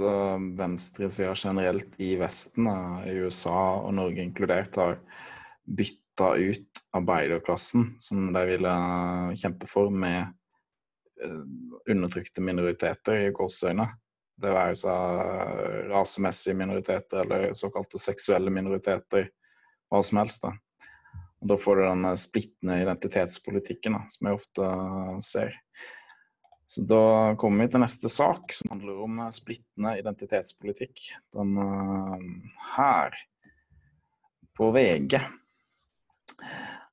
uh, 0.00 0.44
venstresida 0.58 1.32
generelt 1.36 1.98
i 2.00 2.14
Vesten, 2.20 2.68
uh, 2.68 3.02
i 3.08 3.16
USA 3.24 3.58
og 3.82 3.96
Norge 3.98 4.24
inkludert, 4.24 4.76
har 4.80 5.00
bytt 5.64 6.01
ta 6.18 6.34
ut 6.36 6.82
arbeiderklassen, 6.96 7.94
som 7.98 8.32
de 8.34 8.44
ville 8.46 8.72
kjempe 9.38 9.68
for, 9.70 9.90
med 9.90 10.20
eh, 11.22 11.42
undertrykte 11.92 12.44
minoriteter 12.44 13.28
i 13.28 13.32
gåseøyne. 13.34 13.88
Det 14.42 14.52
være 14.52 14.76
seg 14.78 15.88
rasemessige 15.92 16.56
minoriteter 16.58 17.22
eller 17.24 17.52
såkalte 17.56 18.00
seksuelle 18.00 18.52
minoriteter, 18.52 19.28
hva 19.92 20.00
som 20.04 20.22
helst. 20.22 20.46
Da, 20.46 20.52
og 21.42 21.50
da 21.50 21.58
får 21.58 21.78
du 21.78 21.82
den 21.86 22.06
splittende 22.20 22.78
identitetspolitikken 22.84 23.98
da, 23.98 24.04
som 24.10 24.28
jeg 24.28 24.38
ofte 24.38 24.70
ser. 25.26 25.58
Så 26.72 26.86
Da 26.88 27.34
kommer 27.36 27.66
vi 27.66 27.74
til 27.74 27.82
neste 27.82 28.08
sak, 28.08 28.46
som 28.54 28.72
handler 28.72 29.02
om 29.04 29.18
splittende 29.34 29.98
identitetspolitikk. 30.00 31.02
Den 31.34 31.58
her 32.76 33.18
på 34.56 34.70
VG. 34.72 35.18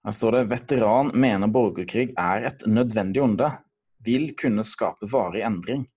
Her 0.05 0.15
står 0.15 0.37
det 0.37 0.49
veteran 0.53 1.11
mener 1.13 1.51
borgerkrig 1.51 2.11
er 2.17 2.47
et 2.49 2.65
nødvendig 2.67 3.21
onde. 3.23 3.51
Vil 4.05 4.31
kunne 4.39 4.63
skape 4.63 5.09
varig 5.11 5.43
endring. 5.45 5.87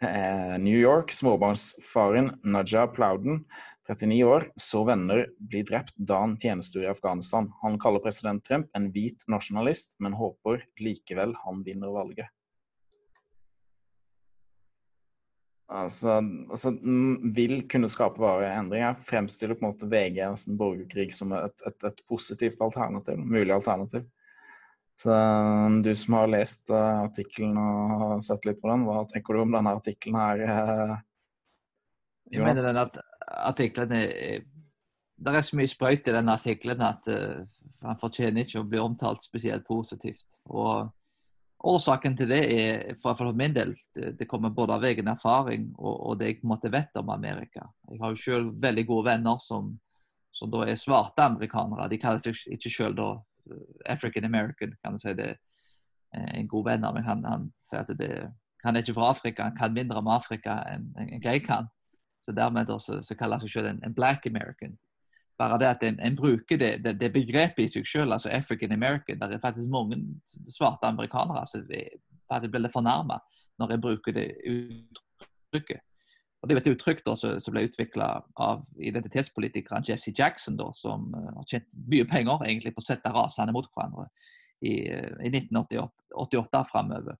New 0.00 0.78
York, 0.80 1.12
småbarnsfaren 1.12 2.30
Naja 2.42 2.86
Plowden, 2.88 3.44
39 3.88 4.24
år, 4.24 4.46
så 4.56 4.84
venner 4.88 5.26
bli 5.38 5.60
drept 5.66 5.92
da 5.96 6.22
han 6.22 6.36
tjenestegjorde 6.40 6.88
i 6.88 6.92
Afghanistan. 6.94 7.50
Han 7.60 7.76
kaller 7.80 8.00
president 8.00 8.44
Trump 8.46 8.70
en 8.76 8.88
hvit 8.94 9.26
nasjonalist, 9.28 9.98
men 10.00 10.16
håper 10.16 10.64
likevel 10.80 11.34
han 11.44 11.64
vinner 11.66 11.92
valget. 11.92 12.32
Altså, 15.70 16.16
altså, 16.50 16.72
vil 17.34 17.60
kunne 17.70 17.88
skape 17.88 18.18
varige 18.18 18.54
endringer. 18.58 18.96
Fremstiller 19.06 19.54
på 19.54 19.64
en 19.64 19.70
måte 19.70 19.86
VG 19.90 20.16
og 20.24 20.32
altså, 20.32 20.54
borgerkrig 20.58 21.12
som 21.14 21.34
et, 21.36 21.62
et, 21.66 21.84
et, 21.86 22.00
positivt 22.10 22.62
alternativ, 22.64 23.18
mulig 23.18 23.54
alternativ. 23.54 24.08
Så 24.98 25.14
Du 25.84 25.94
som 25.96 26.18
har 26.18 26.32
lest 26.32 26.72
uh, 26.74 27.04
artikkelen 27.06 27.56
og 27.56 28.18
sett 28.24 28.44
litt 28.48 28.58
på 28.60 28.68
den, 28.68 28.82
hva 28.84 29.04
tenker 29.08 29.36
du 29.36 29.44
om 29.44 29.54
denne 29.54 29.76
artikkelen 29.78 30.18
her? 30.18 30.42
Uh, 30.42 30.96
Jeg 32.34 32.44
mener 32.44 32.66
den 32.66 32.82
at 32.82 32.98
artikkelen 33.30 33.94
er 33.96 34.42
Det 35.20 35.34
er 35.36 35.46
så 35.46 35.56
mye 35.56 35.70
sprøyt 35.70 36.08
i 36.08 36.16
den 36.16 36.28
artikkelen 36.34 36.82
at 36.82 37.06
uh, 37.08 37.46
han 37.86 38.00
fortjener 38.00 38.44
ikke 38.44 38.60
å 38.60 38.68
bli 38.68 38.82
omtalt 38.82 39.22
spesielt 39.22 39.64
positivt. 39.68 40.26
Og 40.50 40.90
Årsaken 41.60 42.14
til 42.16 42.30
det 42.30 42.40
er 42.54 42.96
for, 43.02 43.16
for 43.18 43.36
min 43.36 43.52
del, 43.52 43.74
det, 43.94 44.28
kommer 44.28 44.52
både 44.54 44.78
av 44.78 44.84
egen 44.88 45.10
erfaring 45.12 45.66
og, 45.76 45.92
og, 45.92 46.18
det 46.20 46.30
jeg 46.30 46.38
på 46.40 46.46
en 46.46 46.54
måte 46.54 46.72
vet 46.72 46.96
om 46.96 47.12
Amerika. 47.12 47.66
Jeg 47.90 48.00
har 48.00 48.14
jo 48.14 48.22
selv 48.24 48.54
veldig 48.62 48.86
gode 48.88 49.10
venner 49.10 49.42
som, 49.44 49.74
som 50.32 50.52
da 50.52 50.64
er 50.64 50.80
svarte 50.80 51.26
amerikanere. 51.26 51.90
De 51.92 52.00
kaller 52.00 52.22
seg 52.24 52.40
ikke 52.56 52.72
selv 52.72 52.96
da 52.96 53.10
eh, 53.50 53.92
African 53.92 54.24
American, 54.24 54.72
kan 54.80 54.96
du 54.96 55.02
si. 55.04 55.14
det. 55.14 55.34
en 56.10 56.48
god 56.48 56.64
venn 56.66 56.84
av 56.84 56.94
meg, 56.94 57.04
han, 57.06 57.20
han 57.24 57.44
sier 57.62 57.84
at 57.84 57.98
det, 57.98 58.14
han 58.64 58.76
er 58.76 58.82
ikke 58.82 58.96
fra 58.96 59.10
Afrika, 59.10 59.44
han 59.46 59.56
kan 59.56 59.74
mindre 59.74 60.00
om 60.00 60.08
Afrika 60.10 60.60
enn 60.72 60.88
en, 60.98 61.12
jeg 61.22 61.44
kan. 61.46 61.68
Så 62.20 62.32
dermed 62.36 62.68
så, 62.80 63.00
så 63.02 63.14
kaller 63.16 63.38
han 63.38 63.44
seg 63.44 63.52
selv 63.54 63.70
en, 63.70 63.80
en, 63.86 63.94
black 63.96 64.26
American. 64.26 64.76
Bare 65.40 65.58
det 65.60 65.68
at 65.70 65.84
en, 65.86 66.00
en 66.04 66.16
bruker 66.16 66.58
det, 66.60 66.70
det, 66.84 66.98
det, 67.00 67.12
begrepet 67.14 67.64
i 67.64 67.68
seg 67.72 67.86
selv, 67.88 68.12
altså 68.12 68.28
African 68.28 68.74
American. 68.76 69.20
Det 69.22 69.38
er 69.38 69.42
faktisk 69.42 69.70
mange 69.72 69.96
svarte 70.44 70.88
amerikanere 70.88 71.46
som 71.48 71.64
faktisk 72.28 72.52
blir 72.52 72.72
fornærma 72.72 73.16
når 73.60 73.72
jeg 73.72 73.82
bruker 73.84 74.16
det 74.16 74.26
uttrykket. 74.48 75.80
Og 76.40 76.48
Det 76.48 76.54
er 76.54 76.60
et 76.60 76.70
uttrykk 76.72 77.02
da, 77.04 77.14
som 77.20 77.52
ble 77.52 77.66
utvikla 77.68 78.10
av 78.40 78.62
identitetspolitikeren 78.80 79.84
Jesse 79.84 80.12
Jackson, 80.16 80.56
da, 80.56 80.70
som 80.72 81.10
uh, 81.12 81.32
har 81.36 81.48
tjent 81.48 81.74
mye 81.88 82.06
penger 82.08 82.46
egentlig 82.46 82.72
på 82.76 82.80
å 82.80 82.86
sette 82.86 83.12
rasene 83.12 83.52
mot 83.52 83.68
hverandre 83.68 84.06
i, 84.64 84.88
uh, 84.88 85.18
i 85.20 85.28
1988 85.28 86.62
framover. 86.70 87.18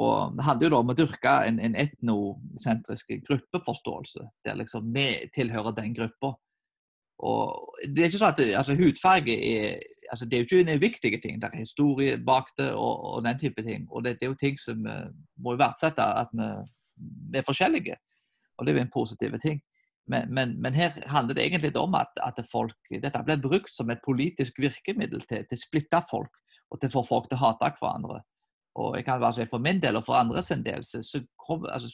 Og 0.00 0.38
Det 0.38 0.46
handler 0.46 0.66
jo 0.66 0.72
da 0.72 0.80
om 0.80 0.92
å 0.92 0.96
dyrke 0.96 1.34
en, 1.50 1.58
en 1.60 1.76
etnosentrisk 1.76 3.12
gruppeforståelse, 3.26 4.24
der 4.46 4.56
liksom 4.56 4.88
vi 4.94 5.08
tilhører 5.34 5.76
den 5.76 5.92
gruppa. 5.98 6.32
Og 7.20 7.80
det 7.84 8.02
er 8.02 8.10
ikke 8.10 8.20
sånn 8.20 8.32
at 8.32 8.42
altså, 8.62 8.76
Hudfarge 8.78 9.34
er 9.36 9.80
altså, 10.10 10.26
det 10.26 10.36
er 10.36 10.42
jo 10.42 10.48
ikke 10.48 10.60
en 10.64 10.78
uviktig 10.78 11.22
ting. 11.22 11.40
Det 11.40 11.50
er 11.50 11.58
historie 11.60 12.18
bak 12.18 12.52
det 12.58 12.70
og, 12.72 13.04
og 13.14 13.24
den 13.24 13.38
type 13.38 13.62
ting. 13.66 13.86
Og 13.90 14.04
det, 14.04 14.16
det, 14.20 14.26
er 14.26 14.32
jo 14.32 14.38
ting 14.40 14.58
som 14.60 14.84
vi 14.84 14.96
må 15.44 15.56
verdsette 15.60 16.04
at 16.22 16.32
vi, 16.32 17.38
er 17.38 17.46
forskjellige. 17.46 17.98
Og 18.58 18.66
det 18.66 18.72
er 18.72 18.80
jo 18.80 18.86
en 18.86 18.94
positiv 18.94 19.36
ting. 19.42 19.60
Men, 20.10 20.32
men, 20.34 20.56
men, 20.62 20.74
her 20.74 20.96
handler 21.06 21.34
det 21.34 21.44
egentlig 21.46 21.76
om 21.78 21.94
at, 21.94 22.10
at 22.24 22.40
folk, 22.50 22.76
dette 22.90 23.22
blir 23.24 23.42
brukt 23.42 23.70
som 23.70 23.90
et 23.90 24.02
politisk 24.04 24.58
virkemiddel 24.58 25.22
til, 25.28 25.44
til 25.46 25.58
å 25.58 25.60
splitte 25.60 26.00
folk 26.10 26.32
og 26.70 26.80
til 26.80 26.90
å 26.90 26.94
få 26.96 27.04
folk 27.06 27.28
til 27.28 27.38
å 27.38 27.44
hate 27.44 27.70
hverandre. 27.78 28.20
Og 28.80 28.96
jeg 28.96 29.04
kan 29.06 29.20
bare 29.20 29.34
si 29.34 29.46
For 29.50 29.62
min 29.62 29.80
del 29.82 29.98
og 29.98 30.04
for 30.06 30.18
andres 30.18 30.52
del 30.64 30.84
så, 30.86 31.02
så 31.02 31.20
altså, 31.72 31.90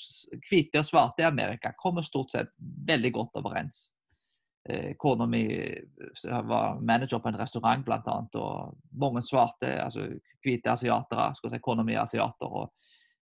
hvite 0.49 0.83
og 0.83 0.89
svarte 0.89 1.25
i 1.25 1.29
Amerika 1.29 1.73
kommer 1.81 2.05
stort 2.05 2.35
sett 2.37 2.53
veldig 2.89 3.13
godt 3.17 3.39
overens. 3.41 3.96
Eh, 4.69 4.95
Kona 4.99 5.27
mi 5.27 5.43
eh, 5.53 6.43
var 6.43 6.81
manager 6.81 7.19
på 7.19 7.29
en 7.29 7.39
restaurant 7.39 7.85
bl.a. 7.87 8.17
Og 8.35 8.79
mange 8.99 9.23
svarte, 9.23 9.71
altså 9.83 10.09
hvite 10.43 10.73
asiatere. 10.73 11.35
skal 11.39 11.53
si 11.53 11.63
Kona 11.63 11.85
mi 11.87 11.95
er 11.95 12.03
asiater. 12.03 12.51
og 12.51 12.73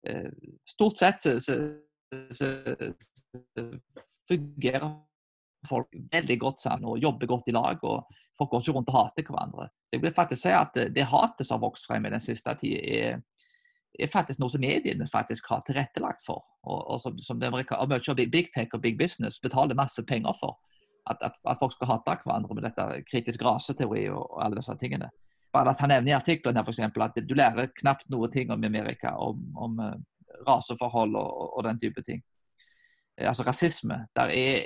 eh, 0.07 0.29
Stort 0.67 1.01
sett 1.01 1.21
så, 1.21 1.39
så 1.41 1.55
så, 2.31 2.45
fungerer 4.27 4.91
folk 5.69 5.87
veldig 6.11 6.37
godt 6.39 6.59
sammen 6.59 6.89
og 6.89 6.99
jobber 6.99 7.27
godt 7.27 7.49
i 7.49 7.55
lag. 7.55 7.83
og 7.83 8.05
Folk 8.37 8.49
går 8.51 8.61
ikke 8.61 8.77
rundt 8.77 8.89
og 8.89 8.97
hater 8.99 9.27
hverandre. 9.27 9.67
Så 9.87 9.97
jeg 9.97 10.01
vil 10.05 10.13
faktisk 10.13 10.41
si 10.41 10.53
at 10.55 10.73
Det 10.95 11.05
hatet 11.05 11.47
som 11.47 11.59
har 11.59 11.67
vokst 11.67 11.87
frem 11.87 12.05
i 12.05 12.09
den 12.09 12.19
siste 12.19 12.53
tida, 12.59 12.81
er, 12.81 13.21
er, 13.99 14.07
faktisk 14.13 14.39
noe 14.39 14.49
som 14.49 14.61
mediene 14.61 15.07
faktisk 15.07 15.49
har 15.49 15.63
tilrettelagt 15.65 16.25
for. 16.25 16.43
Og, 16.63 16.81
og 16.91 17.01
som, 17.01 17.17
som 17.19 17.39
det 17.39 17.49
og 17.49 17.57
mye 17.89 18.01
av 18.13 18.29
big 18.31 18.53
tech 18.53 18.73
og 18.73 18.81
big 18.81 18.97
business 18.97 19.39
betaler 19.39 19.75
masse 19.75 20.03
penger 20.03 20.37
for. 20.39 20.57
At, 21.09 21.17
at, 21.25 21.33
at 21.49 21.57
folk 21.59 21.73
skal 21.73 21.89
hate 21.89 22.17
hverandre 22.23 22.55
med 22.55 22.65
dette 22.67 22.85
kritisk 23.09 23.41
raseteori 23.41 24.05
og, 24.13 24.21
og 24.21 24.43
alle 24.45 24.59
disse 24.59 24.75
tingene. 24.77 25.09
Bare 25.53 25.73
at 25.73 25.79
Han 25.81 25.89
nevner 25.89 26.11
i 26.11 26.15
artikkelen 26.15 26.55
her 26.55 26.63
for 26.63 26.71
eksempel, 26.71 27.03
at 27.03 27.17
du 27.27 27.33
lærer 27.35 27.71
knapt 27.81 28.05
noe 28.09 28.29
ting 28.31 28.51
om 28.53 28.63
Amerika, 28.63 29.15
om, 29.17 29.41
om 29.57 29.79
eh, 29.83 29.97
raseforhold 30.47 31.15
og, 31.15 31.57
og, 31.57 31.63
den 31.67 31.79
type 31.79 32.03
ting. 32.07 32.21
Eh, 33.17 33.27
altså 33.27 33.43
rasisme. 33.47 34.05
Der 34.15 34.31
er 34.31 34.65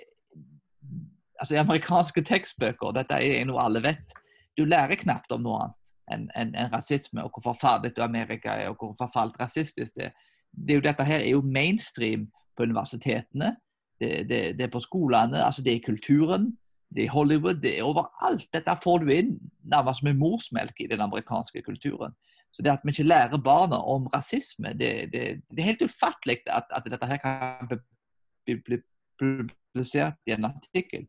altså 1.40 1.56
I 1.56 1.64
amerikanske 1.64 2.22
tekstbøker, 2.22 2.94
dette 2.96 3.18
er 3.20 3.48
noe 3.48 3.64
alle 3.64 3.82
vet, 3.84 4.14
du 4.58 4.64
lærer 4.64 4.96
knapt 4.96 5.34
om 5.36 5.44
noe 5.44 5.64
annet 5.66 5.82
enn 6.14 6.28
en, 6.38 6.54
en 6.54 6.70
rasisme, 6.72 7.24
og 7.24 7.34
hvor 7.34 7.52
forferdelig 7.52 8.04
Amerika 8.04 8.54
er, 8.62 8.70
og 8.70 8.78
hvor 8.80 8.94
forfalt 9.00 9.40
rasistisk 9.42 9.96
det 9.98 10.12
er. 10.12 10.12
Det 10.54 10.72
er 10.72 10.78
jo, 10.78 10.84
dette 10.86 11.04
her 11.04 11.24
er 11.24 11.32
jo 11.34 11.42
mainstream 11.42 12.28
på 12.56 12.64
universitetene, 12.64 13.56
det, 14.00 14.12
det, 14.30 14.40
det 14.60 14.68
er 14.68 14.72
på 14.74 14.84
skolene, 14.84 15.42
altså 15.46 15.64
det 15.66 15.76
er 15.76 15.86
kulturen, 15.86 16.52
det 16.96 17.06
er 17.06 17.12
Hollywood, 17.12 17.62
det 17.64 17.74
er 17.80 17.88
overalt. 17.88 18.48
Dette 18.54 18.76
får 18.84 19.04
du 19.04 19.12
inn 19.12 19.36
nærmest 19.72 20.04
med 20.06 20.20
morsmelk 20.20 20.80
i 20.80 20.90
den 20.92 21.02
amerikanske 21.04 21.64
kulturen. 21.66 22.16
Så 22.56 22.64
det 22.64 22.72
at 22.72 22.86
vi 22.86 22.94
ikke 22.94 23.08
lærer 23.08 23.42
barna 23.44 23.82
om 23.92 24.08
rasisme, 24.14 24.72
det, 24.80 25.12
det, 25.12 25.24
er 25.58 25.72
helt 25.72 25.84
ufattelig 25.84 26.38
at, 26.48 26.70
at, 26.72 26.88
dette 26.88 27.10
her 27.10 27.20
kan 27.20 27.68
bli, 27.68 28.56
bli 28.64 28.80
publisert 29.20 30.22
i 30.28 30.36
en 30.38 30.48
artikkel. 30.48 31.04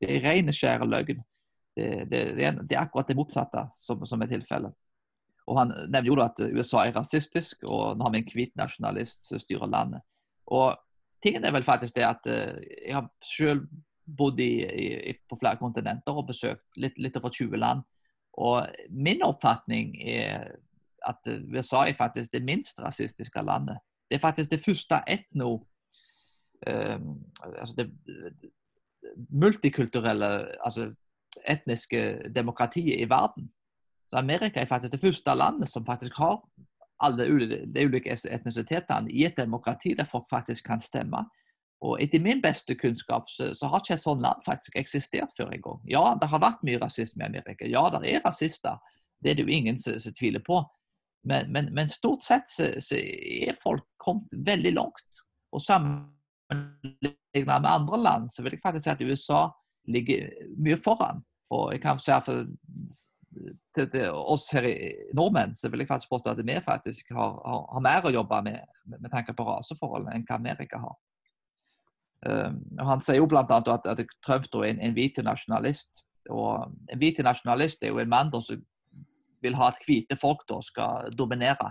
Det 0.00 0.14
er 0.14 0.24
rene, 0.24 0.54
skjære 0.54 0.88
løgn. 0.88 1.20
Det, 1.76 2.22
er, 2.40 2.56
akkurat 2.80 3.10
det 3.10 3.18
motsatte 3.18 3.68
som, 3.76 4.00
som 4.08 4.22
er 4.24 4.32
tilfellet. 4.32 4.72
Og 5.48 5.58
Han 5.60 5.72
nevner 5.76 6.08
jo 6.08 6.16
da 6.18 6.30
at 6.30 6.40
USA 6.56 6.86
er 6.86 6.96
rasistisk, 6.96 7.62
og 7.68 7.96
nå 7.96 8.06
har 8.06 8.14
vi 8.14 8.22
en 8.22 8.32
hvit 8.32 8.56
nasjonalist 8.56 9.28
som 9.28 9.40
styrer 9.40 9.68
landet. 9.68 10.00
Og 10.48 10.72
tingen 11.22 11.44
er 11.44 11.54
vel 11.54 11.66
faktisk 11.66 11.96
det 11.96 12.06
at 12.06 12.28
uh, 12.30 12.58
jeg 12.86 12.94
har 12.94 13.08
selv 13.24 13.66
bodd 14.18 14.40
i, 14.40 14.52
i, 14.64 15.12
på 15.28 15.36
flere 15.40 15.60
kontinenter 15.60 16.16
og 16.16 16.30
besøkt 16.30 16.80
litt, 16.80 16.96
litt 16.98 17.16
over 17.20 17.32
20 17.34 17.60
land. 17.60 17.82
Og 18.38 18.68
min 18.90 19.22
oppfatning 19.26 19.96
er 20.00 20.48
at 21.08 21.28
USA 21.28 21.84
er 21.86 21.98
faktisk 21.98 22.32
det 22.32 22.44
minst 22.44 22.80
rasistiske 22.80 23.42
landet. 23.42 23.78
Det 24.08 24.16
er 24.16 24.24
faktisk 24.24 24.50
det 24.50 24.62
første 24.64 25.00
etno 25.06 25.50
um, 26.66 27.10
altså 27.44 27.74
det, 27.76 27.90
multikulturelle, 29.28 30.48
altså 30.64 30.90
etniske 31.46 32.30
demokratiet 32.34 33.00
i 33.00 33.10
verden. 33.10 33.50
Så 34.08 34.16
Amerika 34.16 34.60
er 34.60 34.66
faktisk 34.66 34.92
det 34.92 35.00
første 35.00 35.34
landet 35.34 35.68
som 35.68 35.86
faktisk 35.86 36.16
har 36.16 36.40
alle 37.04 37.26
de 37.70 37.84
ulike 37.86 38.16
etnisitetene 38.30 39.10
i 39.10 39.24
et 39.28 39.36
demokrati 39.38 39.94
der 39.94 40.08
folk 40.08 40.26
faktisk 40.30 40.66
kan 40.66 40.80
stemme. 40.82 41.24
Og 41.84 42.00
etter 42.02 42.22
min 42.22 42.40
beste 42.42 42.74
kunnskap 42.74 43.28
så, 43.30 43.52
så 43.54 43.68
har 43.70 43.82
ikke 43.82 43.94
et 43.94 44.02
sånt 44.02 44.22
land 44.24 44.42
faktisk 44.46 44.74
eksistert 44.80 45.34
før 45.36 45.52
en 45.54 45.62
gang. 45.62 45.82
Ja, 45.86 46.02
det 46.18 46.30
har 46.32 46.42
vært 46.42 46.64
mye 46.66 46.80
rasisme 46.82 47.22
i 47.22 47.28
Amerika. 47.28 47.68
Ja, 47.70 47.84
det 47.94 48.10
er 48.10 48.24
rasister. 48.24 48.80
Det 49.22 49.30
er 49.30 49.38
det 49.38 49.46
jo 49.46 49.54
ingen 49.54 49.78
som 49.78 50.14
tviler 50.18 50.42
på. 50.42 50.64
Men, 51.28 51.52
men, 51.52 51.70
men 51.74 51.90
stort 51.90 52.22
sett 52.26 52.50
så, 52.50 52.72
så, 52.82 52.98
er 52.98 53.58
folk 53.62 53.86
kommet 54.02 54.34
veldig 54.46 54.74
langt. 54.74 55.22
Og 55.54 55.62
sammenlignet 55.62 57.46
med 57.46 57.70
andre 57.70 58.02
land, 58.02 58.30
så 58.34 58.42
vil 58.42 58.56
jeg 58.56 58.64
faktisk 58.64 58.88
si 58.88 58.94
at 58.94 59.06
USA 59.06 59.46
ligger 59.88 60.28
mye 60.58 60.78
foran. 60.82 61.22
Og 61.54 61.72
jeg 61.72 61.82
kan 61.84 62.02
si 62.02 62.12
at 62.12 62.28
til, 63.74 63.86
til, 63.92 64.10
oss 64.10 64.48
her 64.54 64.66
i 64.68 64.74
nordmenn, 65.16 65.54
så 65.54 65.70
vil 65.70 65.84
jeg 65.84 65.90
faktisk 65.90 66.12
påstå 66.12 66.34
at 66.34 66.42
vi 66.46 66.56
faktisk 66.64 67.12
har, 67.16 67.36
har, 67.44 67.62
har 67.74 67.84
mer 67.84 68.08
å 68.08 68.14
jobbe 68.14 68.42
med 68.46 68.60
med, 68.88 69.00
med 69.00 69.12
tanke 69.12 69.34
på 69.36 69.46
raseforhold 69.46 70.08
enn 70.12 70.24
hva 70.28 70.38
Amerika 70.38 70.80
har. 70.82 70.96
Um, 72.26 72.62
han 72.82 73.02
sier 73.04 73.20
jo 73.20 73.28
bl.a. 73.30 73.44
At, 73.44 73.86
at 73.86 74.16
Trump 74.26 74.48
er 74.58 74.70
en, 74.72 74.82
en 74.82 74.96
hvit 74.96 75.20
nasjonalist. 75.24 76.04
Og 76.28 76.72
En 76.92 77.00
hvit 77.00 77.20
nasjonalist 77.24 77.82
er 77.82 77.94
jo 77.94 78.02
en 78.02 78.10
mann 78.10 78.32
som 78.42 78.64
vil 79.44 79.54
ha 79.54 79.70
at 79.70 79.78
hvite 79.86 80.18
folk 80.18 80.42
da 80.48 80.58
skal 80.64 81.12
dominere. 81.14 81.70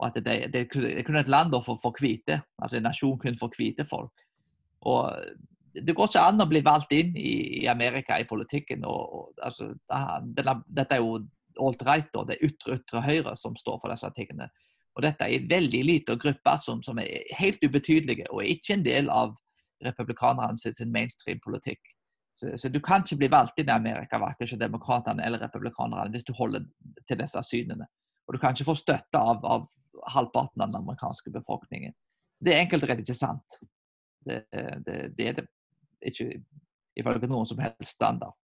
Og 0.00 0.08
at 0.08 0.18
det, 0.26 0.36
det 0.52 0.64
er 0.66 1.04
kun 1.06 1.20
et 1.20 1.30
land 1.30 1.54
for, 1.64 1.78
for 1.82 1.94
hvite, 2.00 2.40
altså 2.58 2.78
en 2.78 2.88
nasjon 2.88 3.18
kun 3.20 3.38
for 3.38 3.54
hvite 3.54 3.86
folk. 3.88 4.24
Og 4.84 5.14
Det 5.74 5.94
går 5.96 6.10
ikke 6.10 6.22
an 6.22 6.42
å 6.42 6.46
bli 6.46 6.60
valgt 6.62 6.92
inn 6.94 7.16
i, 7.18 7.66
Amerika 7.70 8.18
i 8.20 8.26
politikken. 8.28 8.84
og, 8.86 9.14
og 9.14 9.42
altså, 9.42 9.72
denne, 9.90 10.60
Dette 10.70 10.98
er 10.98 11.02
jo 11.02 11.16
alt-right, 11.60 12.14
og 12.18 12.28
det 12.28 12.36
er 12.36 12.46
ytre, 12.48 12.78
ytre 12.78 13.02
høyre 13.02 13.34
som 13.38 13.56
står 13.58 13.80
for 13.82 13.92
disse 13.92 14.10
tingene. 14.16 14.48
Og 14.94 15.02
Dette 15.02 15.26
er 15.26 15.38
en 15.38 15.50
veldig 15.50 15.82
liten 15.84 16.20
gruppe 16.20 16.54
som, 16.62 16.82
som, 16.82 16.98
er 17.02 17.26
helt 17.38 17.62
ubetydelige, 17.64 18.28
og 18.30 18.46
ikke 18.46 18.76
en 18.76 18.86
del 18.86 19.10
av 19.10 19.34
republikanerne 19.84 20.58
sin 20.62 20.92
mainstream-politikk. 20.94 21.94
Så, 22.34 22.54
så, 22.58 22.70
du 22.70 22.80
kan 22.82 23.02
ikke 23.02 23.20
bli 23.22 23.30
valgt 23.30 23.58
inn 23.62 23.70
i 23.70 23.74
Amerika, 23.74 24.18
verken 24.22 24.50
som 24.50 24.58
demokratene 24.58 25.22
eller 25.26 25.42
republikanerne, 25.42 26.10
hvis 26.14 26.26
du 26.26 26.32
holder 26.38 26.66
til 27.08 27.20
disse 27.20 27.42
synene. 27.46 27.86
Og 28.26 28.34
du 28.34 28.40
kan 28.42 28.54
ikke 28.54 28.70
få 28.70 28.76
støtte 28.78 29.20
av, 29.20 29.42
av 29.44 29.68
halvparten 30.14 30.62
av 30.62 30.70
den 30.70 30.80
amerikanske 30.80 31.30
befolkningen. 31.34 31.94
Det 32.42 32.54
er 32.54 32.64
enkelt 32.64 32.86
rett 32.88 33.02
ikke 33.02 33.18
sant. 33.18 33.60
Det, 34.24 34.42
det, 34.86 34.96
det 35.18 35.28
er 35.28 35.36
det 35.38 35.46
ikke 36.04 36.44
ifølge 36.96 37.30
noen 37.30 37.46
som 37.46 37.60
helst 37.62 37.96
standard. 37.96 38.36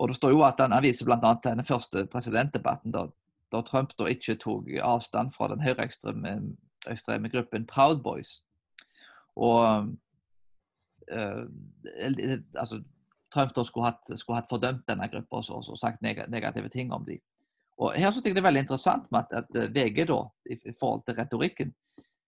Og 0.00 0.08
det 0.08 0.16
står 0.16 0.32
jo 0.32 0.44
at 0.46 0.60
Han 0.60 0.82
viser 0.82 1.04
bl.a. 1.04 1.34
til 1.42 1.56
den 1.56 1.64
første 1.64 2.06
presidentdebatten, 2.06 2.92
da, 2.92 3.06
da 3.52 3.62
Trump 3.62 3.92
da 3.98 4.06
ikke 4.08 4.38
tok 4.40 4.68
avstand 4.82 5.32
fra 5.32 5.48
den 5.52 5.60
høyreekstreme 5.60 7.28
gruppen 7.32 7.66
Proud 7.66 8.02
Boys. 8.02 8.42
Og 9.36 9.88
øh, 11.12 11.44
altså, 12.54 12.82
Trump 13.32 13.54
da 13.56 13.64
skulle 13.64 13.86
hatt, 13.86 14.18
skulle 14.18 14.40
hatt 14.40 14.50
fordømt 14.50 14.88
denne 14.88 15.08
gruppa 15.08 15.42
og, 15.52 15.78
sagt 15.78 16.02
negative 16.02 16.68
ting 16.68 16.92
om 16.92 17.04
dem. 17.04 17.20
Og 17.78 17.92
Her 17.96 18.10
synes 18.10 18.26
jeg 18.26 18.34
det 18.34 18.40
er 18.42 18.48
veldig 18.48 18.60
interessant 18.60 19.12
med 19.12 19.20
at, 19.20 19.44
at 19.44 19.62
eh, 19.62 19.74
VG, 19.74 20.08
da, 20.08 20.20
i, 20.50 20.54
i, 20.68 20.72
forhold 20.80 21.02
til 21.06 21.16
retorikken, 21.16 21.74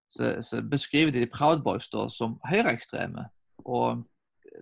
så, 0.09 0.37
så 0.41 0.63
beskriver 0.71 1.13
de 1.13 1.27
Proud 1.27 1.63
Boys 1.63 1.89
da, 1.89 2.09
som 2.09 2.39
høyreekstreme. 2.49 3.27
Og 3.65 4.03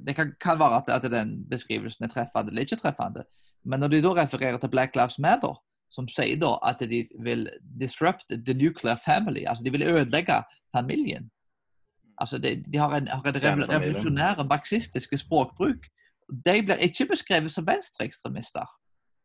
Det 0.06 0.14
kan, 0.14 0.34
kan 0.40 0.58
være 0.58 0.76
at, 0.76 0.90
at, 1.04 1.10
den 1.10 1.44
beskrivelsen 1.50 2.04
er 2.04 2.08
treffende 2.08 2.52
eller 2.52 2.62
ikke 2.62 2.76
treffende. 2.78 3.24
Men 3.64 3.80
når 3.80 3.88
de 3.88 4.02
da 4.02 4.12
refererer 4.14 4.58
til 4.58 4.70
Black 4.70 4.94
Lives 4.96 5.18
Matter, 5.18 5.56
som 5.90 6.08
sier 6.08 6.38
da 6.38 6.54
at 6.66 6.82
de 6.86 7.02
vil 7.24 7.48
disrupt 7.80 8.30
the 8.30 8.54
nuclear 8.54 9.00
family. 9.04 9.44
Altså 9.48 9.64
de 9.64 9.72
vil 9.74 9.82
ødelegge 9.82 10.42
familien. 10.76 11.30
Altså 12.20 12.38
de, 12.38 12.64
de 12.72 12.78
har 12.78 12.94
en, 12.96 13.08
har 13.08 13.26
en 13.26 13.40
revolusjonær 13.42 14.44
marxistisk 14.48 15.16
språkbruk. 15.18 15.88
De 16.46 16.62
blir 16.62 16.84
ikke 16.86 17.08
beskrevet 17.10 17.52
som 17.52 17.66
venstreekstremister. 17.66 18.68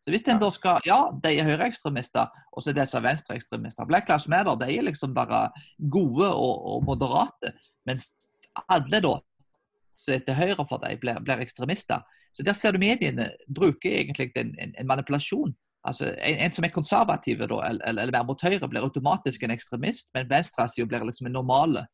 Så 0.06 0.14
hvis 0.14 0.26
en 0.30 0.42
da 0.42 0.50
skal 0.54 0.86
Ja, 0.86 1.00
de 1.24 1.32
er 1.34 1.48
høyreekstremister, 1.48 2.30
og 2.54 2.64
så 2.64 2.70
er 2.70 2.78
de 2.78 2.86
som 2.86 3.02
er 3.02 3.10
venstreekstremister. 3.10 3.88
Black 3.90 4.10
Lives 4.10 4.28
Matter 4.30 4.58
de 4.62 4.70
er 4.78 4.86
liksom 4.86 5.14
bare 5.14 5.50
gode 5.92 6.30
og, 6.30 6.66
og 6.76 6.84
moderate. 6.86 7.54
Mens 7.86 8.10
alle 8.70 9.02
da 9.02 9.16
til 9.96 10.36
høyre 10.36 10.66
for 10.68 10.82
deg 10.84 11.00
blir, 11.02 11.20
blir 11.24 11.42
ekstremister. 11.44 12.04
Så 12.36 12.44
der 12.44 12.54
ser 12.58 12.76
du 12.76 12.82
mediene 12.82 13.30
bruker 13.48 14.02
egentlig 14.02 14.32
en, 14.36 14.52
en, 14.60 14.74
en 14.76 14.88
manipulasjon. 14.90 15.54
Altså 15.88 16.10
en, 16.18 16.40
en 16.42 16.52
som 16.52 16.66
er 16.66 16.74
konservativ 16.74 17.44
da, 17.46 17.60
eller, 17.70 17.86
eller 17.88 18.12
mer 18.12 18.26
mot 18.28 18.42
høyre, 18.42 18.68
blir 18.68 18.84
automatisk 18.84 19.44
en 19.46 19.54
ekstremist, 19.54 20.10
men 20.18 20.30
venstresida 20.30 20.88
blir 20.90 21.06
liksom 21.06 21.30
en 21.30 21.38
normale. 21.38 21.86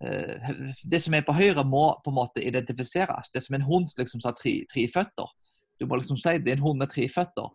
Eh, 0.00 0.48
det 0.82 1.02
som 1.04 1.14
er 1.14 1.26
på 1.26 1.36
høyre, 1.36 1.62
må 1.68 1.90
på 2.04 2.10
en 2.10 2.18
måte 2.18 2.42
identifiseres. 2.42 3.30
Det 3.30 3.42
er 3.42 3.46
som 3.46 3.58
en 3.58 3.68
hund 3.68 3.92
liksom, 3.98 4.22
som 4.22 4.32
har 4.32 4.38
tre, 4.38 4.54
tre 4.72 4.86
føtter. 4.90 5.34
Du 5.78 5.86
må 5.86 6.00
liksom 6.00 6.18
si 6.18 6.38
det 6.42 6.54
er 6.54 6.58
en 6.58 6.64
hund 6.64 6.82
med 6.82 6.90
tre 6.90 7.06
føtter. 7.12 7.52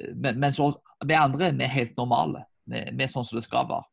Eh, 0.00 0.12
Men, 0.18 0.40
men 0.42 0.52
så, 0.52 0.72
vi 1.06 1.16
andre 1.16 1.52
vi 1.54 1.64
er 1.64 1.76
helt 1.78 1.96
normale. 1.96 2.44
Vi, 2.66 2.82
vi 2.92 3.06
er 3.06 3.12
sånn 3.12 3.24
som 3.24 3.38
det 3.38 3.46
skal 3.46 3.68
være. 3.70 3.86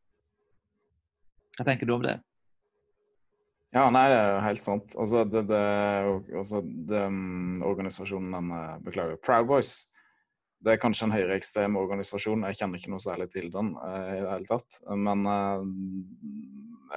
Hva 1.60 1.68
tenker 1.68 1.86
du 1.86 1.96
om 1.96 2.04
det? 2.04 2.18
Ja, 3.72 3.86
nei, 3.88 4.04
det 4.12 4.18
er 4.20 4.34
jo 4.34 4.40
helt 4.44 4.64
sant. 4.64 4.96
Altså, 5.00 5.24
det, 5.32 5.46
det, 5.48 5.62
altså, 6.42 6.60
den 6.92 7.62
organisasjonen 7.64 8.34
den 8.36 8.52
eh, 8.58 8.74
Beklager. 8.84 9.20
Proud 9.24 9.48
Boys. 9.48 9.72
Det 10.62 10.74
er 10.74 10.82
kanskje 10.82 11.08
en 11.08 11.16
høyreekstrem 11.16 11.78
organisasjon. 11.80 12.44
Jeg 12.50 12.60
kjenner 12.60 12.82
ikke 12.82 12.92
noe 12.92 13.02
særlig 13.02 13.30
til 13.32 13.48
den 13.54 13.72
eh, 13.80 14.10
i 14.18 14.20
det 14.20 14.34
hele 14.34 14.50
tatt. 14.50 14.82
Men 14.92 15.24
eh, 15.32 15.64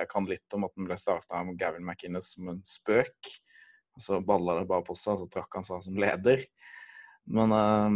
jeg 0.01 0.11
kan 0.11 0.27
litt 0.27 0.59
om 0.59 0.67
at 0.67 0.75
den 0.75 0.91
ble 0.91 0.99
starta 0.99 1.39
av 1.39 1.55
Gavin 1.61 1.87
McInnes 1.87 2.35
som 2.35 2.51
en 2.51 2.61
spøk. 2.67 3.31
Så 4.03 4.19
balla 4.27 4.59
det 4.59 4.67
bare 4.67 4.83
på 4.83 4.99
seg, 4.99 5.21
så 5.23 5.31
trakk 5.31 5.55
han 5.55 5.67
seg 5.67 5.87
som 5.87 6.03
leder. 6.03 6.43
Men 7.27 7.53
eh, 7.53 7.91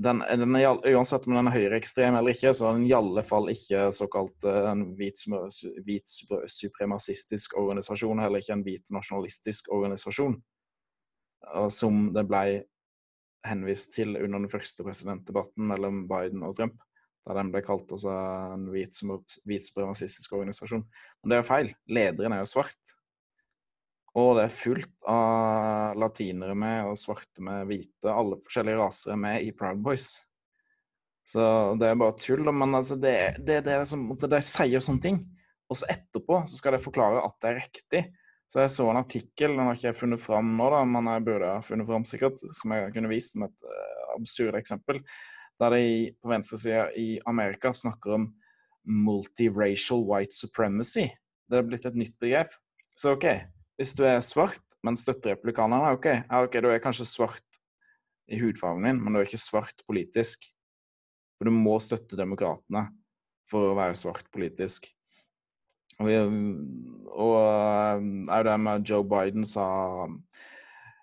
den, 0.00 0.22
den 0.40 0.56
er, 0.56 0.80
uansett 0.94 1.26
om 1.28 1.36
den 1.36 1.50
er 1.50 1.56
høyreekstrem 1.56 2.16
eller 2.16 2.32
ikke, 2.32 2.52
så 2.56 2.70
er 2.70 2.78
den 2.78 2.86
i 2.88 2.94
alle 2.96 3.24
fall 3.26 3.50
ikke 3.52 3.90
såkalt 3.92 4.46
eh, 4.48 4.68
en 4.70 4.86
hvit, 4.96 5.20
hvit 5.84 6.14
supremasistisk 6.48 7.58
organisasjon, 7.60 8.22
heller 8.24 8.40
ikke 8.40 8.56
en 8.56 8.64
hvit 8.64 8.92
nasjonalistisk 8.94 9.68
organisasjon, 9.76 10.38
eh, 11.50 11.66
som 11.76 12.06
det 12.16 12.24
ble 12.30 12.44
henvist 13.46 13.94
til 13.96 14.16
under 14.16 14.38
den 14.38 14.52
første 14.52 14.84
presidentdebatten 14.84 15.68
mellom 15.68 16.06
Biden 16.08 16.44
og 16.44 16.56
Trump, 16.56 16.80
der 17.28 17.36
den 17.36 17.52
ble 17.52 17.62
kalt 17.64 17.92
altså, 17.92 18.14
en 18.56 18.66
hvit, 18.72 18.96
hvit 19.48 19.68
supremasistisk 19.68 20.32
organisasjon. 20.38 20.86
Men 21.20 21.32
det 21.32 21.36
er 21.36 21.42
jo 21.42 21.48
feil. 21.48 21.70
Lederen 21.92 22.36
er 22.36 22.42
jo 22.42 22.48
svart. 22.48 22.96
Og 24.18 24.32
det 24.38 24.46
er 24.46 24.54
fullt 24.54 25.04
av 25.10 25.98
latinere 26.00 26.56
med, 26.58 26.88
og 26.90 26.98
svarte 26.98 27.44
med, 27.46 27.68
hvite. 27.68 28.10
Alle 28.10 28.40
forskjellige 28.42 28.80
raser 28.80 29.14
er 29.14 29.20
med 29.22 29.44
i 29.46 29.52
Proud 29.54 29.82
Boys. 29.84 30.08
Så 31.30 31.42
det 31.78 31.86
er 31.86 32.00
bare 32.00 32.16
tull. 32.18 32.48
Men 32.50 32.74
altså, 32.74 32.98
det, 32.98 33.14
det, 33.38 33.60
det 33.66 33.76
er 33.76 33.86
som 33.86 34.08
de 34.10 34.42
sier 34.42 34.82
sånne 34.82 35.04
ting, 35.04 35.20
og 35.70 35.78
så 35.78 35.86
etterpå 35.92 36.40
så 36.50 36.58
skal 36.58 36.74
de 36.74 36.82
forklare 36.82 37.22
at 37.22 37.36
det 37.38 37.52
er 37.52 37.60
riktig. 37.60 38.02
Så 38.50 38.64
jeg 38.64 38.72
så 38.74 38.88
en 38.90 38.98
artikkel, 38.98 39.52
den 39.54 39.62
har 39.62 39.76
ikke 39.76 39.92
jeg 39.92 39.98
funnet 40.00 40.22
fram 40.22 40.48
nå, 40.58 40.66
da, 40.74 40.80
men 40.82 41.06
jeg 41.06 41.26
burde 41.28 41.52
ha 41.52 41.60
funnet 41.62 41.86
fram 41.86 42.06
sikkert, 42.08 42.40
som 42.58 42.74
jeg 42.74 42.90
kunne 42.96 43.12
vist 43.12 43.36
som 43.36 43.44
et 43.46 43.62
uh, 43.62 44.08
absurd 44.16 44.58
eksempel, 44.58 44.98
der 45.62 45.76
de 45.76 45.84
på 46.18 46.32
venstresida 46.32 46.88
i 46.98 47.12
Amerika 47.30 47.70
snakker 47.70 48.16
om 48.16 48.26
multiracial 48.90 50.02
white 50.08 50.34
supremacy. 50.34 51.06
Det 51.46 51.60
er 51.60 51.68
blitt 51.68 51.86
et 51.86 52.00
nytt 52.00 52.16
begrep. 52.18 52.56
Så 52.98 53.14
OK, 53.14 53.28
hvis 53.80 53.94
du 53.96 54.04
er 54.04 54.20
svart, 54.20 54.60
men 54.84 54.98
støtter 54.98 55.32
republikanerne, 55.32 55.94
OK, 55.96 56.10
ja, 56.12 56.42
ok, 56.44 56.58
du 56.60 56.68
er 56.68 56.82
kanskje 56.84 57.08
svart 57.08 57.60
i 58.28 58.36
hudfargen 58.42 58.84
din, 58.84 59.00
men 59.00 59.14
du 59.14 59.20
er 59.20 59.28
ikke 59.28 59.40
svart 59.40 59.80
politisk. 59.88 60.44
For 61.38 61.48
du 61.48 61.56
må 61.56 61.78
støtte 61.80 62.18
demokratene 62.18 62.90
for 63.48 63.70
å 63.70 63.76
være 63.78 63.96
svart 63.96 64.28
politisk. 64.34 64.90
Og, 66.00 66.10
og 67.10 67.34
eh, 67.40 68.04
er 68.36 68.46
det 68.46 68.58
med 68.60 68.84
Joe 68.88 69.04
Biden 69.08 69.48
sa 69.48 69.66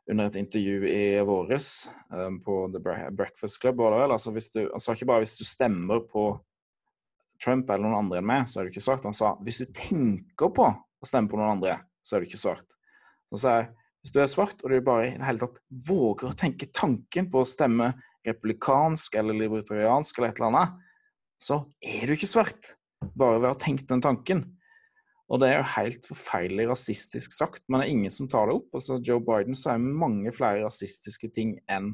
under 0.07 0.29
et 0.29 0.37
intervju 0.39 0.87
i 0.89 1.01
våres 1.25 1.71
eh, 2.13 2.29
på 2.45 2.59
The 2.73 2.81
Breakfast 3.09 3.61
Club, 3.61 3.81
var 3.81 3.93
det 3.93 4.03
vel? 4.05 4.15
Altså, 4.15 4.33
hvis 4.37 4.51
du, 4.53 4.61
han 4.69 4.83
sa 4.85 4.93
ikke 4.93 5.09
bare 5.09 5.25
hvis 5.25 5.37
du 5.37 5.43
stemmer 5.49 6.05
på 6.13 6.29
Trump 7.41 7.69
eller 7.69 7.85
noen 7.85 8.03
andre 8.05 8.21
enn 8.21 8.29
meg, 8.29 8.45
så 8.49 8.61
er 8.61 8.65
du 8.67 8.73
ikke 8.73 8.85
svart. 8.85 9.05
Han 9.09 9.17
sa 9.17 9.33
hvis 9.45 9.61
du 9.61 9.67
tenker 9.73 10.53
på 10.53 10.69
å 10.69 11.09
stemme 11.09 11.29
på 11.29 11.41
noen 11.41 11.57
andre, 11.57 11.79
så 12.07 12.15
er 12.15 12.23
du 12.23 12.29
ikke 12.29 12.39
svart. 12.39 12.77
Så 13.27 13.41
sa 13.43 13.57
jeg 13.59 13.69
hvis 14.07 14.13
du 14.15 14.21
er 14.23 14.29
svart, 14.31 14.61
og 14.63 14.71
du 14.71 14.77
bare 14.85 15.07
i 15.09 15.15
det 15.17 15.25
hele 15.27 15.41
tatt 15.41 15.57
våger 15.83 16.29
å 16.29 16.37
tenke 16.39 16.69
tanken 16.71 17.25
på 17.27 17.41
å 17.41 17.47
stemme 17.47 17.89
republikansk 18.27 19.17
eller 19.19 19.35
libertariansk 19.35 20.19
eller 20.19 20.31
et 20.31 20.39
eller 20.39 20.53
annet, 20.53 20.77
så 21.43 21.57
er 21.83 22.07
du 22.07 22.13
ikke 22.15 22.29
svart. 22.29 22.69
Bare 23.19 23.41
ved 23.41 23.49
å 23.49 23.51
ha 23.51 23.59
tenkt 23.59 23.89
den 23.91 24.03
tanken. 24.05 24.45
Og 25.27 25.41
det 25.41 25.49
er 25.49 25.57
jo 25.59 25.71
helt 25.73 26.07
forferdelig 26.07 26.69
rasistisk 26.69 27.35
sagt, 27.35 27.65
men 27.67 27.81
det 27.81 27.89
er 27.89 27.95
ingen 27.97 28.13
som 28.13 28.29
tar 28.31 28.47
det 28.47 28.55
opp. 28.61 28.69
Altså, 28.79 28.95
Joe 29.03 29.19
Biden 29.19 29.57
sier 29.59 29.81
mange 29.83 30.31
flere 30.35 30.63
rasistiske 30.63 31.27
ting 31.35 31.57
enn 31.67 31.91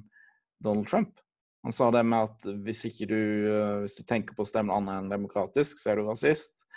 Donald 0.62 0.86
Trump. 0.92 1.18
Han 1.66 1.74
sa 1.74 1.90
det 1.96 2.04
med 2.06 2.28
at 2.28 2.46
hvis, 2.66 2.84
du, 3.10 3.18
eh, 3.50 3.80
hvis 3.82 3.98
du 3.98 4.04
tenker 4.06 4.38
på 4.38 4.46
å 4.46 4.50
stemme 4.50 4.76
annet 4.76 5.02
enn 5.02 5.12
demokratisk, 5.16 5.82
så 5.82 5.94
er 5.94 6.00
du 6.00 6.10
rasist. 6.12 6.68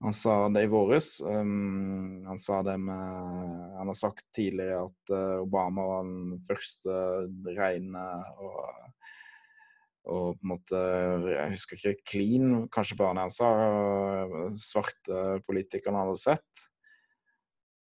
Han 0.00 0.14
sa 0.16 0.34
det 0.48 0.64
i 0.64 0.70
våres. 0.72 1.18
Um, 1.20 2.22
han 2.24 2.38
sa 2.40 2.62
det 2.64 2.78
med 2.80 3.74
Han 3.76 3.90
har 3.90 3.98
sagt 3.98 4.24
tidligere 4.36 4.86
at 4.86 5.12
uh, 5.12 5.42
Obama 5.42 5.84
var 5.84 6.08
den 6.08 6.40
første 6.48 6.94
rene 7.58 8.06
og 8.40 8.62
og 10.10 10.38
på 10.38 10.46
en 10.46 10.50
måte 10.54 10.78
Jeg 11.28 11.52
husker 11.52 11.76
ikke 11.76 12.08
clean, 12.08 12.52
kanskje 12.72 12.96
bare 12.98 13.18
det 13.18 13.26
han 13.26 13.34
sa. 13.34 13.50
Svarte 14.56 15.40
politikerne 15.46 16.00
hadde 16.02 16.16
sett. 16.18 16.62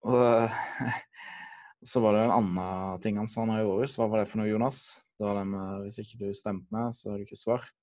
Og 0.02 0.18
så 1.90 2.02
var 2.02 2.16
det 2.16 2.24
en 2.26 2.34
annen 2.34 3.02
ting 3.04 3.20
han 3.20 3.30
sa 3.30 3.46
nå 3.46 3.60
i 3.60 3.66
våres. 3.66 3.94
Hva 3.98 4.08
var 4.10 4.22
det 4.22 4.30
for 4.32 4.42
noe, 4.42 4.50
Jonas? 4.50 4.82
Det 5.18 5.26
var 5.26 5.38
det 5.38 5.46
med 5.50 5.84
hvis 5.86 6.00
ikke 6.02 6.20
du 6.20 6.34
stemte 6.36 6.74
med, 6.74 6.94
så 6.94 7.12
er 7.12 7.18
du 7.18 7.26
ikke 7.26 7.38
svart. 7.38 7.74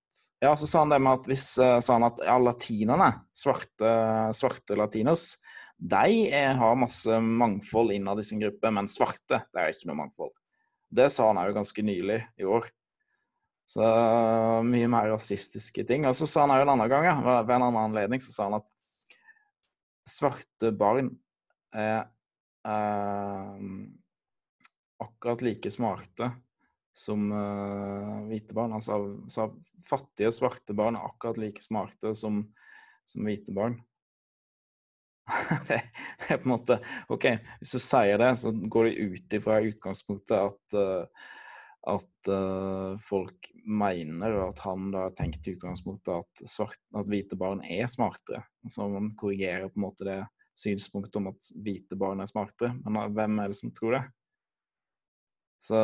Ja, 0.43 0.55
så 0.55 0.67
sa 0.67 0.83
han 0.83 0.91
det 0.91 0.99
med 1.01 1.21
at 1.21 1.27
hvis 1.29 1.47
eh, 1.63 1.77
sa 1.81 1.95
han 1.95 2.07
at 2.07 2.19
ja, 2.23 2.35
latinerne, 2.41 3.09
svarte, 3.35 3.91
svarte 4.35 4.77
latinos, 4.77 5.35
de 5.75 6.27
er, 6.29 6.53
har 6.59 6.79
masse 6.79 7.19
mangfold 7.19 7.93
innad 7.95 8.19
i 8.21 8.25
sin 8.27 8.41
gruppe, 8.43 8.71
men 8.71 8.89
svarte, 8.91 9.41
det 9.51 9.61
er 9.61 9.73
ikke 9.73 9.89
noe 9.89 9.99
mangfold. 10.03 10.33
Det 10.95 11.09
sa 11.11 11.29
han 11.31 11.39
òg 11.41 11.55
ganske 11.55 11.83
nylig 11.83 12.21
i 12.39 12.47
år. 12.47 12.69
Så 13.65 13.83
mye 14.67 14.87
mer 14.91 15.09
rasistiske 15.09 15.83
ting. 15.89 16.05
Og 16.05 16.13
så 16.15 16.27
sa 16.29 16.45
han 16.45 16.53
òg 16.53 16.63
en 16.63 16.75
annen 16.75 16.91
gang, 16.91 17.07
ja, 17.09 17.15
ved 17.41 17.55
en 17.57 17.67
annen 17.67 17.81
anledning, 17.87 18.23
så 18.23 18.35
sa 18.35 18.47
han 18.47 18.59
at 18.59 18.69
svarte 20.05 20.69
barn 20.77 21.09
er 21.75 22.05
eh, 22.69 23.65
akkurat 25.01 25.41
like 25.43 25.71
smarte 25.73 26.29
som 26.95 27.27
uh, 27.31 28.23
hvite 28.29 28.55
barn. 28.55 28.75
Han 28.75 28.83
sa, 28.83 28.99
sa 29.31 29.49
fattige 29.89 30.31
svarte 30.35 30.75
barn 30.77 30.95
er 30.95 31.09
akkurat 31.09 31.41
like 31.41 31.63
smarte 31.63 32.13
som, 32.15 32.41
som 33.05 33.27
hvite 33.27 33.55
barn. 33.55 33.77
det, 35.67 35.81
det 36.21 36.29
er 36.29 36.41
på 36.41 36.47
en 36.47 36.53
måte 36.53 36.79
OK, 37.11 37.31
hvis 37.59 37.75
du 37.75 37.81
sier 37.83 38.21
det, 38.21 38.31
så 38.39 38.53
går 38.53 38.89
det 38.89 39.09
ut 39.09 39.39
ifra 39.39 39.63
utgangspunktet 39.65 40.37
at 40.39 40.77
uh, 40.79 41.25
at 41.85 42.29
uh, 42.29 42.97
folk 43.01 43.51
mener, 43.65 44.33
og 44.39 44.47
at 44.49 44.61
han 44.65 44.89
da 44.93 45.05
tenkt 45.13 45.45
i 45.45 45.53
utgangspunktet 45.53 46.15
at, 46.17 46.45
svart, 46.49 46.79
at 46.97 47.09
hvite 47.09 47.37
barn 47.37 47.61
er 47.61 47.85
smartere. 47.91 48.41
Så 48.67 48.87
man 48.89 49.11
korrigerer 49.19 49.69
på 49.69 49.77
en 49.77 49.85
måte 49.85 50.07
det 50.07 50.19
synspunktet 50.57 51.19
om 51.19 51.29
at 51.29 51.51
hvite 51.61 51.97
barn 51.99 52.23
er 52.23 52.29
smartere. 52.31 52.73
Men 52.85 53.13
hvem 53.13 53.37
er 53.41 53.53
det 53.53 53.59
som 53.59 53.73
tror 53.75 53.99
det? 53.99 54.03
Så 55.65 55.77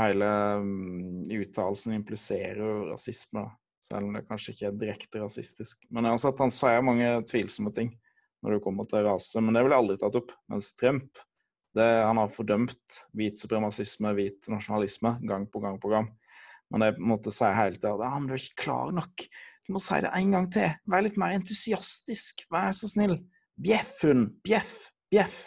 hele 0.00 0.28
mm, 0.64 1.24
uttalelsen 1.38 1.94
impliserer 1.94 2.58
jo 2.58 2.90
rasisme, 2.90 3.44
selv 3.84 4.08
om 4.08 4.16
det 4.16 4.26
kanskje 4.26 4.54
ikke 4.54 4.68
er 4.70 4.78
direkte 4.80 5.22
rasistisk. 5.22 5.84
Men 5.90 6.08
jeg 6.08 6.16
har 6.16 6.22
sett 6.24 6.42
han 6.42 6.54
sier 6.54 6.86
mange 6.86 7.10
tvilsomme 7.28 7.70
ting 7.76 7.92
når 8.40 8.56
det 8.56 8.64
kommer 8.64 8.88
til 8.88 9.04
rase, 9.04 9.42
men 9.44 9.54
det 9.54 9.62
ville 9.62 9.76
jeg 9.76 9.84
aldri 9.84 9.98
tatt 10.00 10.16
opp. 10.18 10.32
Mens 10.50 10.72
Trump 10.78 11.20
det, 11.76 11.86
han 12.02 12.18
har 12.18 12.32
fordømt 12.34 12.96
hvit 13.14 13.38
supremacisme, 13.38 14.10
hvit 14.16 14.48
nasjonalisme, 14.50 15.14
gang 15.28 15.46
på 15.50 15.62
gang 15.62 15.78
på 15.78 15.92
gang. 15.92 16.08
Men 16.70 16.86
jeg 16.86 17.02
måtte 17.12 17.34
si 17.34 17.46
hele 17.54 17.78
tida 17.78 17.94
at 17.94 18.04
ah, 18.06 18.16
men 18.18 18.30
du 18.30 18.34
er 18.34 18.42
ikke 18.42 18.64
klar 18.64 18.90
nok. 18.94 19.26
Du 19.66 19.74
må 19.76 19.82
si 19.82 20.00
det 20.02 20.10
en 20.16 20.34
gang 20.34 20.48
til. 20.50 20.72
Vær 20.90 21.04
litt 21.06 21.18
mer 21.20 21.36
entusiastisk. 21.36 22.42
Vær 22.50 22.74
så 22.74 22.90
snill. 22.90 23.20
Bjeff, 23.60 23.94
hund. 24.02 24.32
Bjeff. 24.46 24.74
Bjeff. 25.12 25.38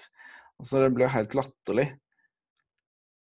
Altså, 0.61 0.85
det 0.85 0.93
blir 0.95 1.11
helt 1.11 1.35
latterlig. 1.35 1.89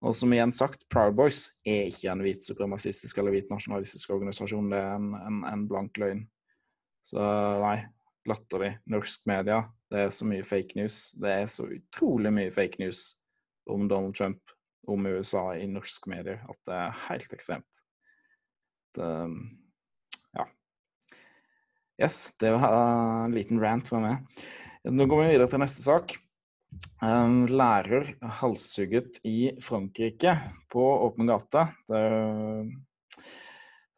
Og 0.04 0.12
som 0.16 0.32
igjen 0.36 0.52
sagt, 0.52 0.84
Proud 0.92 1.16
Boys 1.16 1.46
er 1.64 1.88
ikke 1.88 2.12
en 2.12 2.22
hvit 2.24 2.44
supremacistisk 2.44 3.18
eller 3.18 3.32
hvit 3.32 3.50
nasjonalistisk 3.52 4.10
organisasjon. 4.12 4.68
Det 4.72 4.80
er 4.80 4.96
en, 4.98 5.12
en, 5.16 5.38
en 5.48 5.62
blank 5.70 5.96
løgn. 6.00 6.26
Så 7.08 7.20
nei, 7.62 7.78
latterlig. 8.28 8.74
Norsk 8.92 9.24
media, 9.30 9.62
det 9.92 10.02
er 10.04 10.12
så 10.12 10.28
mye 10.28 10.44
fake 10.44 10.76
news. 10.76 10.98
Det 11.20 11.32
er 11.32 11.48
så 11.48 11.68
utrolig 11.72 12.32
mye 12.36 12.52
fake 12.52 12.82
news 12.82 13.06
om 13.70 13.86
Donald 13.88 14.16
Trump, 14.18 14.42
om 14.88 15.08
USA 15.08 15.54
i 15.56 15.64
norske 15.70 16.10
medier, 16.12 16.42
at 16.44 16.60
det 16.68 16.76
er 16.76 16.98
helt 17.06 17.32
ekstremt. 17.32 17.80
Det, 18.94 19.08
ja. 20.36 20.44
Yes, 22.04 22.18
det 22.40 22.52
var 22.52 23.24
en 23.24 23.36
liten 23.36 23.62
rant 23.62 23.88
fra 23.88 24.02
meg. 24.04 24.44
Nå 24.84 25.08
går 25.08 25.22
vi 25.22 25.32
videre 25.32 25.48
til 25.48 25.64
neste 25.64 25.80
sak. 25.80 26.18
Um, 27.04 27.44
lærer 27.50 28.14
halshugget 28.40 29.20
i 29.28 29.52
Frankrike 29.62 30.36
på 30.72 30.82
åpen 31.06 31.28
gate. 31.30 31.68
Det, 31.90 32.02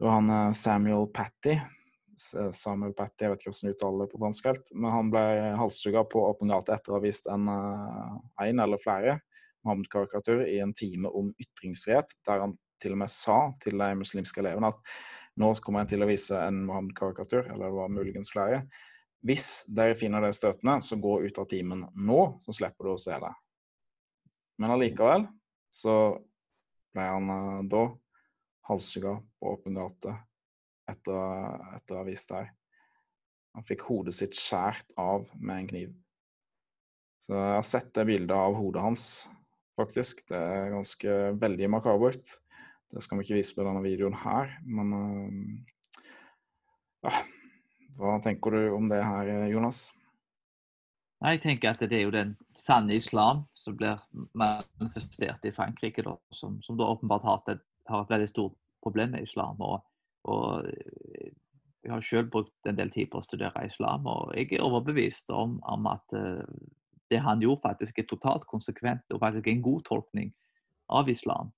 var 0.02 0.18
han 0.18 0.30
eh, 0.30 0.52
Samuel 0.52 1.06
Patty 1.14 1.56
Samuel 2.16 2.94
Patty, 2.96 3.24
jeg 3.24 3.32
vet 3.32 3.42
ikke 3.42 3.52
hvordan 3.52 3.74
uttaler 3.74 4.04
det 4.04 4.12
på 4.12 4.20
fransk 4.20 4.48
helt, 4.48 4.70
men 4.74 4.92
han 4.92 5.10
ble 5.12 5.24
halshugga 5.60 6.04
på 6.08 6.22
åpen 6.30 6.52
gate 6.52 6.72
etter 6.72 6.94
å 6.94 6.98
ha 6.98 7.04
vist 7.04 7.28
en, 7.32 7.48
eh, 7.52 8.14
en 8.48 8.62
eller 8.64 8.80
flere 8.80 9.18
Mohammed-karikatur 9.66 10.46
i 10.46 10.58
en 10.62 10.72
time 10.76 11.10
om 11.10 11.32
ytringsfrihet, 11.42 12.16
der 12.28 12.44
han 12.44 12.56
til 12.80 12.94
og 12.96 13.02
med 13.02 13.12
sa 13.12 13.38
til 13.62 13.78
de 13.80 13.90
muslimske 13.98 14.40
elevene 14.40 14.70
at 14.72 14.96
nå 15.40 15.52
kommer 15.60 15.84
jeg 15.84 15.94
til 15.94 16.04
å 16.04 16.08
vise 16.08 16.40
en 16.40 16.62
Mohammed-karikatur, 16.68 17.50
eller 17.52 17.68
det 17.68 17.76
var 17.76 17.92
muligens 17.92 18.32
flere. 18.32 18.62
Hvis 19.24 19.64
dere 19.72 19.96
finner 19.98 20.22
det 20.22 20.34
støtende, 20.36 20.80
så 20.84 20.98
gå 21.00 21.20
ut 21.24 21.38
av 21.40 21.48
timen 21.50 21.86
nå, 21.94 22.20
så 22.44 22.54
slipper 22.54 22.86
du 22.86 22.92
å 22.94 23.00
se 23.00 23.16
det. 23.22 23.32
Men 24.60 24.72
allikevel 24.74 25.26
så 25.72 25.94
ble 26.96 27.06
han 27.06 27.30
uh, 27.30 27.64
da 27.68 27.84
halshugga 28.70 29.16
på 29.38 29.52
åpen 29.52 29.76
gate 29.78 30.14
etter, 30.90 31.74
etter 31.76 31.96
å 31.96 32.00
ha 32.00 32.06
vist 32.06 32.30
det. 32.32 32.46
Han 33.56 33.66
fikk 33.66 33.86
hodet 33.88 34.14
sitt 34.16 34.36
skåret 34.36 34.92
av 35.00 35.28
med 35.34 35.62
en 35.62 35.70
kniv. 35.70 35.94
Så 37.24 37.34
jeg 37.34 37.54
har 37.56 37.66
sett 37.66 37.92
det 37.96 38.06
bildet 38.06 38.36
av 38.36 38.54
hodet 38.54 38.84
hans, 38.84 39.04
faktisk. 39.78 40.22
Det 40.28 40.38
er 40.38 40.74
ganske 40.74 41.16
veldig 41.40 41.70
makabert. 41.74 42.36
Det 42.92 43.02
skal 43.02 43.18
vi 43.18 43.26
ikke 43.26 43.40
vise 43.40 43.56
på 43.56 43.64
denne 43.66 43.82
videoen 43.84 44.16
her, 44.22 44.52
men 44.62 44.92
uh, 44.94 45.96
ja. 47.06 47.16
Hva 47.96 48.18
tenker 48.24 48.52
du 48.52 48.74
om 48.76 48.88
det 48.90 49.00
her, 49.00 49.30
Jonas? 49.48 49.88
Jeg 51.24 51.40
tenker 51.40 51.72
at 51.72 51.80
det 51.80 51.96
er 51.96 52.04
jo 52.04 52.12
den 52.12 52.34
sanne 52.56 52.96
islam 52.98 53.46
som 53.56 53.76
blir 53.78 54.02
manifestert 54.36 55.46
i 55.48 55.52
Frankrike, 55.54 56.04
da, 56.04 56.12
som, 56.30 56.58
som 56.62 56.76
da 56.76 56.90
åpenbart 56.92 57.24
har 57.24 57.40
et, 57.54 57.62
har 57.88 58.04
et, 58.04 58.10
veldig 58.12 58.28
stort 58.28 58.56
problem 58.84 59.14
med 59.16 59.24
islam. 59.24 59.56
Og, 59.64 59.80
og 60.28 60.68
jeg 60.68 61.94
har 61.94 62.04
selv 62.04 62.30
brukt 62.34 62.68
en 62.68 62.76
del 62.76 62.92
tid 62.92 63.08
på 63.10 63.22
å 63.22 63.24
studere 63.24 63.64
islam, 63.64 64.04
og 64.10 64.34
jeg 64.36 64.52
er 64.52 64.66
overbevist 64.66 65.32
om, 65.32 65.56
om 65.64 65.88
at 65.88 66.16
uh, 66.18 66.44
det 67.10 67.22
han 67.24 67.40
gjorde, 67.40 67.64
faktisk 67.64 68.02
er 68.02 68.10
totalt 68.10 68.44
konsekvent 68.50 69.14
og 69.14 69.22
faktisk 69.22 69.48
en 69.48 69.64
god 69.64 69.86
tolkning 69.88 70.34
av 70.92 71.08
islam. 71.08 71.52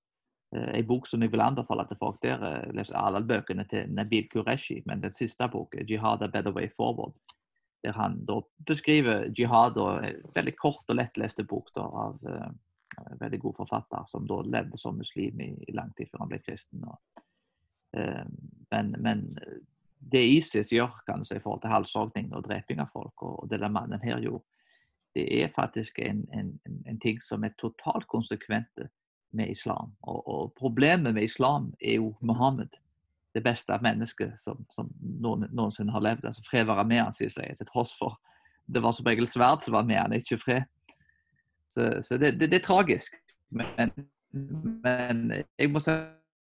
Eh, 0.55 0.79
en 0.79 0.87
bok 0.87 1.07
som 1.07 1.21
jeg 1.21 1.31
vil 1.31 1.43
anbefale 1.45 1.85
til 1.87 1.99
folk. 1.99 2.21
Der 2.23 2.41
Les 2.41 2.75
leser 2.75 2.97
alle 2.97 3.21
bøkene 3.27 3.65
til 3.69 3.91
Nabil 3.93 4.29
Qureshi, 4.31 4.81
men 4.85 5.01
den 5.01 5.11
siste 5.11 5.49
boken, 5.51 5.85
'Jihad 5.85 6.23
a 6.23 6.27
better 6.27 6.51
way 6.51 6.69
forward', 6.69 7.17
der 7.83 7.93
han 7.93 8.25
da 8.25 8.41
beskriver 8.65 9.29
jihad, 9.37 9.77
og 9.77 10.05
en 10.05 10.15
veldig 10.35 10.55
kort 10.55 10.89
og 10.89 10.95
lettleste 10.95 11.43
bok 11.43 11.69
da, 11.75 11.81
av 11.81 12.17
uh, 12.23 12.49
veldig 13.19 13.39
god 13.39 13.53
forfatter, 13.55 14.05
som 14.07 14.27
da 14.27 14.41
levde 14.41 14.77
som 14.77 14.97
muslim 14.97 15.39
i, 15.41 15.53
i 15.67 15.71
lang 15.71 15.93
tid 15.95 16.09
før 16.11 16.25
han 16.25 16.29
ble 16.29 16.39
kristen. 16.43 16.83
Og, 16.83 17.23
uh, 17.97 18.25
men, 18.71 18.95
men, 18.99 19.27
det 20.11 20.23
ISIS 20.23 20.71
gjør 20.71 20.93
kan 21.05 21.21
i 21.21 21.39
forhold 21.39 21.61
til 21.61 21.71
halshogning 21.71 22.33
og 22.33 22.45
dreping 22.47 22.79
av 22.79 22.87
folk, 22.93 23.21
og, 23.21 23.43
og 23.43 23.49
det 23.49 23.59
den 23.59 23.73
mannen 23.73 23.99
her 24.01 24.19
gjorde, 24.19 24.45
det 25.15 25.25
er 25.43 25.51
faktisk 25.55 25.99
en, 25.99 26.21
en, 26.33 26.53
en 26.87 26.99
ting 26.99 27.19
som 27.21 27.43
er 27.43 27.55
totalt 27.59 28.07
konsekvente 28.07 28.87
med 29.35 29.51
islam. 29.51 29.93
Og, 30.01 30.21
og, 30.27 30.53
problemet 30.57 31.13
med 31.13 31.23
islam 31.23 31.71
er 31.81 31.99
jo 31.99 32.13
Muhammed. 32.21 32.73
Det 33.33 33.43
beste 33.45 33.73
av 33.73 33.83
mennesket 33.85 34.39
som, 34.41 34.63
som 34.73 34.89
noen, 35.21 35.45
noensinne 35.53 35.93
har 35.93 36.01
levd. 36.01 36.25
altså 36.25 36.43
Fred 36.47 36.65
være 36.65 36.87
med 36.89 37.03
han, 37.03 37.13
sier 37.13 37.29
seg, 37.29 37.53
til 37.59 37.69
tross 37.69 37.93
for 37.97 38.17
det 38.69 38.79
var 38.79 38.93
som 38.93 39.07
regel 39.07 39.27
sverd 39.27 39.63
som 39.65 39.73
var 39.73 39.87
med 39.87 39.97
han, 39.97 40.13
ikke 40.13 40.37
fred. 40.41 40.65
Så, 41.69 41.89
så 42.05 42.17
det, 42.17 42.35
det, 42.37 42.49
det, 42.51 42.59
er 42.59 42.65
tragisk. 42.65 43.15
Men, 43.49 43.93
men, 44.83 45.23
jeg 45.57 45.71
må 45.73 45.81
si 45.81 45.93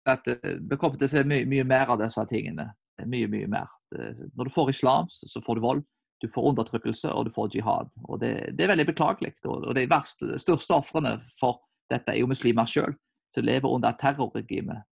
at 0.08 0.28
vi 0.28 0.76
kommer 0.76 1.00
til 1.00 1.08
å 1.08 1.12
se 1.12 1.24
mye, 1.28 1.46
mye 1.48 1.66
mer 1.68 1.92
av 1.92 2.00
disse 2.00 2.24
tingene. 2.30 2.70
Mye, 3.08 3.28
mye 3.30 3.48
mer. 3.50 3.70
Når 3.92 4.48
du 4.48 4.52
får 4.52 4.74
islam, 4.74 5.08
så 5.08 5.42
får 5.44 5.58
du 5.58 5.64
vold. 5.64 5.86
Du 6.18 6.26
får 6.32 6.48
undertrykkelse, 6.50 7.12
og 7.14 7.28
du 7.28 7.32
får 7.32 7.52
jihad. 7.54 7.90
Og 8.08 8.20
det, 8.20 8.32
det 8.58 8.64
er 8.64 8.72
veldig 8.72 8.88
beklagelig. 8.88 9.36
Og, 9.46 9.68
det 9.76 9.84
er 9.84 9.92
verste, 9.92 10.32
største 10.42 10.80
ofrene 10.80 11.18
for 11.38 11.60
dette 11.90 12.12
er 12.12 12.20
jo 12.20 12.30
muslimer 12.30 12.68
sjøl 12.68 12.96
som 13.34 13.44
lever 13.44 13.68
under 13.68 13.92
terrorregimet. 14.00 14.84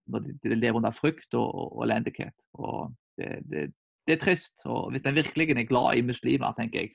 De 0.44 0.54
lever 0.54 0.76
under 0.76 0.92
frykt 0.92 1.34
og, 1.34 1.48
og, 1.54 1.82
elendighet. 1.86 2.34
Og 2.54 2.92
det, 3.16 3.40
det, 3.48 3.66
det, 4.06 4.16
er 4.16 4.22
trist. 4.22 4.60
og 4.64 4.90
Hvis 4.90 5.06
en 5.06 5.16
virkelig 5.16 5.50
er 5.50 5.68
glad 5.68 5.96
i 5.96 6.04
muslimer, 6.04 6.52
tenker 6.52 6.80
jeg, 6.80 6.92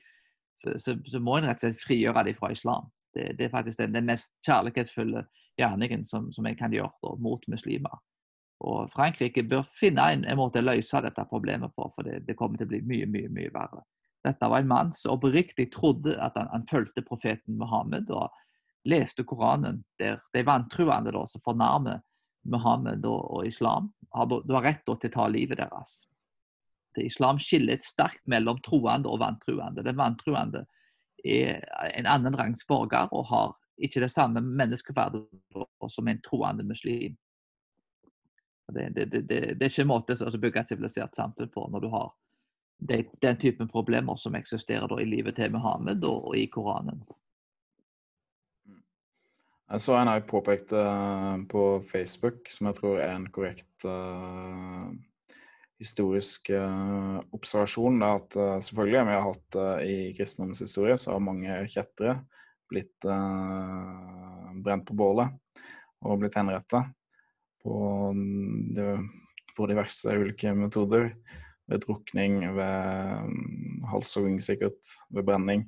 så, 0.56 0.76
så, 0.78 0.96
så 1.06 1.18
må 1.18 1.38
en 1.38 1.48
rett 1.48 1.58
og 1.58 1.66
slett 1.66 1.82
frigjøre 1.82 2.24
dem 2.28 2.38
fra 2.38 2.52
islam. 2.52 2.90
Det, 3.14 3.32
det 3.38 3.46
er 3.46 3.52
faktisk 3.52 3.78
den, 3.78 3.94
den, 3.94 4.06
mest 4.06 4.32
kjærlighetsfulle 4.46 5.24
gjerningen 5.58 6.04
som, 6.04 6.30
som 6.32 6.46
en 6.46 6.56
kan 6.56 6.72
gjøre 6.72 6.92
da, 7.02 7.14
mot 7.20 7.48
muslimer. 7.50 7.98
Og 8.62 8.92
Frankrike 8.92 9.42
bør 9.42 9.66
finne 9.74 10.04
en, 10.14 10.22
en 10.24 10.38
måte 10.38 10.62
å 10.62 10.68
løse 10.68 11.00
dette 11.02 11.24
problemet 11.28 11.74
på, 11.74 11.88
for 11.96 12.06
det, 12.06 12.22
det, 12.28 12.36
kommer 12.38 12.60
til 12.60 12.68
å 12.68 12.72
bli 12.72 12.82
mye, 12.86 13.08
mye 13.10 13.32
mye 13.32 13.50
verre. 13.52 13.82
Dette 14.22 14.46
var 14.46 14.62
en 14.62 14.70
mann 14.70 14.92
som 14.94 15.16
oppriktig 15.16 15.72
trodde 15.74 16.14
at 16.22 16.36
han, 16.38 16.46
han 16.52 16.68
fulgte 16.70 17.02
profeten 17.02 17.58
Mohammed. 17.58 18.12
og 18.14 18.30
leste 18.84 19.24
Koranen, 19.24 19.84
der 19.98 20.20
de 20.32 20.42
vantruende 20.46 21.12
da, 21.14 21.26
som 21.26 21.42
fornærmer 21.44 22.00
Muhammed 22.42 23.04
og, 23.06 23.20
og 23.36 23.46
islam, 23.46 23.92
har, 24.10 24.26
du 24.26 24.54
har 24.54 24.66
rett 24.66 24.82
til 24.84 24.96
å 24.96 25.12
ta 25.14 25.28
livet 25.30 25.60
deres. 25.62 26.02
Det 26.94 27.06
islam 27.06 27.38
skiller 27.40 27.78
et 27.78 27.86
sterkt 27.86 28.24
mellom 28.28 28.60
troende 28.64 29.08
og 29.08 29.22
vantruende. 29.22 29.84
Den 29.86 29.96
vantruende 29.96 30.66
er 31.24 31.62
en 31.94 32.08
annen 32.10 32.36
rangs 32.36 32.66
borger 32.68 33.08
og 33.14 33.28
har 33.30 33.54
ikke 33.82 34.02
det 34.02 34.12
samme 34.12 34.42
menneskeverdet 34.44 35.22
som 35.88 36.08
en 36.08 36.20
troende 36.24 36.66
muslim. 36.66 37.16
Det, 38.72 38.88
det, 38.96 39.04
det, 39.06 39.22
det, 39.28 39.64
er 39.64 39.70
ikke 39.70 39.84
en 39.84 39.90
måte 39.90 40.16
å 40.16 40.38
bygge 40.40 40.62
et 40.62 40.68
sivilisert 40.68 41.16
samfunn 41.16 41.50
på 41.52 41.64
når 41.70 41.84
du 41.84 41.88
har 41.92 42.12
den 42.82 43.36
typen 43.38 43.68
problemer 43.68 44.16
som 44.16 44.34
eksisterer 44.34 45.00
i 45.00 45.06
livet 45.06 45.36
til 45.38 45.52
Muhammed 45.54 46.04
og, 46.04 46.28
og 46.30 46.36
i 46.38 46.46
Koranen. 46.50 47.02
Jeg 49.72 49.80
så 49.80 49.94
en 49.96 50.10
jeg 50.10 50.26
påpekte 50.28 50.76
uh, 50.76 51.38
på 51.48 51.62
Facebook, 51.88 52.50
som 52.52 52.68
jeg 52.68 52.76
tror 52.76 52.98
er 53.00 53.14
en 53.16 53.28
korrekt 53.32 53.86
uh, 53.88 54.90
historisk 55.80 56.50
uh, 56.52 57.22
observasjon, 57.32 58.02
er 58.04 58.18
at 58.20 58.36
selvfølgelig 58.66 59.04
vi 59.08 59.14
har 59.16 59.24
hatt 59.24 59.58
i 59.88 59.94
kristendommens 60.18 60.60
historie, 60.60 60.98
så 61.00 61.14
har 61.14 61.24
mange 61.24 61.56
kjettere 61.72 62.18
blitt 62.72 63.04
brent 63.04 64.84
på 64.88 64.94
bålet 64.96 65.32
og 66.04 66.20
blitt 66.20 66.36
henrettet 66.38 66.92
på, 67.64 67.74
på, 69.56 69.66
diverse 69.68 70.14
ulike 70.16 70.54
metoder. 70.56 71.10
Ved 71.70 71.84
drukning, 71.84 72.40
ved 72.56 73.24
um, 73.24 73.84
halshogging 73.92 74.40
sikkert, 74.42 74.80
ved 75.14 75.24
brenning 75.28 75.66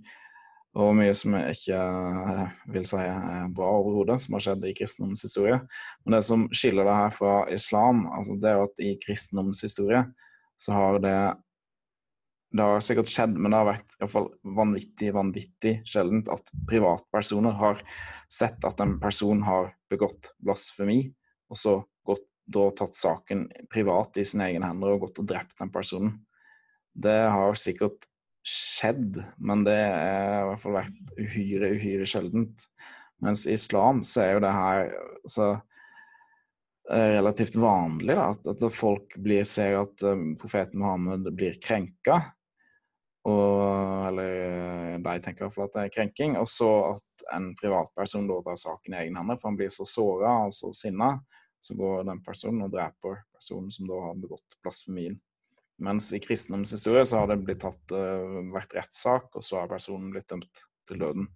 og 0.75 0.91
mye 0.99 1.15
som 1.15 1.37
jeg 1.39 1.55
ikke 1.55 1.79
eh, 1.79 2.45
vil 2.75 2.87
si 2.89 2.99
er 2.99 3.49
bra 3.55 3.71
overhodet, 3.79 4.19
som 4.23 4.35
har 4.35 4.43
skjedd 4.43 4.67
i 4.67 4.75
kristendommens 4.75 5.23
historie. 5.27 5.61
Men 6.03 6.17
det 6.17 6.23
som 6.27 6.49
skiller 6.51 6.89
det 6.89 6.97
her 6.99 7.15
fra 7.15 7.35
islam, 7.55 8.05
altså 8.11 8.37
det 8.43 8.51
er 8.51 8.63
at 8.65 8.83
i 8.83 8.95
kristendommens 9.03 9.63
historie 9.67 10.03
så 10.61 10.75
har 10.75 10.99
det 11.03 11.17
det 12.55 12.63
har 12.63 12.83
sikkert 12.87 13.11
skjedd, 13.11 13.33
men 13.35 13.51
det 13.51 13.59
har 13.59 13.67
vært 13.67 13.89
i 13.97 14.01
hvert 14.05 14.13
fall 14.13 14.29
vanvittig 14.55 15.09
vanvittig 15.15 15.73
sjeldent 15.91 16.29
at 16.31 16.53
privatpersoner 16.71 17.57
har 17.59 17.81
sett 18.31 18.63
at 18.67 18.79
en 18.83 18.95
person 19.03 19.43
har 19.43 19.73
begått 19.91 20.31
blasfemi, 20.39 21.01
og 21.51 21.59
så 21.59 21.75
gått, 22.07 22.29
da 22.47 22.69
tatt 22.77 22.95
saken 22.95 23.49
privat 23.73 24.21
i 24.21 24.27
sine 24.29 24.53
egne 24.53 24.71
hender 24.71 24.95
og 24.95 25.07
gått 25.09 25.19
og 25.23 25.27
drept 25.33 25.59
den 25.59 25.73
personen. 25.75 26.15
Det 26.95 27.17
har 27.35 27.59
sikkert 27.59 28.07
skjedd, 28.45 29.23
men 29.41 29.65
det 29.65 29.79
har 29.79 30.43
i 30.45 30.49
hvert 30.51 30.63
fall 30.63 30.77
vært 30.77 31.15
uhyre, 31.17 31.71
uhyre 31.79 32.09
sjeldent. 32.09 32.67
Mens 33.25 33.47
i 33.49 33.55
islam 33.57 34.03
så 34.05 34.25
er 34.25 34.33
jo 34.35 34.43
det 34.45 34.53
her 34.53 34.91
så, 35.31 35.51
eh, 36.91 37.15
relativt 37.17 37.57
vanlig 37.57 38.17
da, 38.19 38.29
at, 38.35 38.65
folk 38.75 39.17
blir, 39.25 39.47
ser 39.49 39.79
at 39.81 40.05
um, 40.05 40.35
profeten 40.41 40.83
Mohammed 40.83 41.31
blir 41.37 41.57
krenka. 41.63 42.21
Og, 43.25 44.09
eller 44.11 44.35
eh, 44.45 44.97
de 45.01 45.15
tenker 45.25 45.45
i 45.45 45.47
hvert 45.47 45.57
fall 45.57 45.71
at 45.71 45.77
det 45.79 45.87
er 45.87 45.95
krenking. 45.97 46.37
Og 46.41 46.49
så 46.51 46.71
at 46.93 47.29
en 47.37 47.53
privatperson 47.57 48.29
da 48.29 48.43
tar 48.45 48.61
saken 48.61 48.97
i 48.97 49.05
egne 49.07 49.23
hender, 49.23 49.41
for 49.41 49.53
han 49.53 49.61
blir 49.61 49.73
så 49.73 49.89
såra 49.89 50.37
og 50.45 50.53
så 50.57 50.75
sinna, 50.77 51.15
så 51.65 51.77
går 51.79 52.05
den 52.11 52.21
personen 52.21 52.67
og 52.67 52.75
dreper 52.75 53.23
personen 53.33 53.73
som 53.73 53.89
da 53.89 54.03
har 54.11 54.21
begått 54.21 54.59
blasfemien. 54.61 55.17
Mens 55.83 56.13
i 56.15 56.21
kristendommens 56.23 56.75
historie 56.77 57.03
så 57.09 57.21
har 57.21 57.31
det 57.31 57.41
blitt 57.43 57.63
tatt, 57.65 57.83
uh, 57.95 58.45
vært 58.55 58.77
rettssak, 58.77 59.33
og 59.35 59.43
så 59.45 59.63
har 59.63 59.73
personen 59.73 60.13
blitt 60.15 60.29
dømt 60.31 60.63
til 60.89 61.01
døden. 61.01 61.27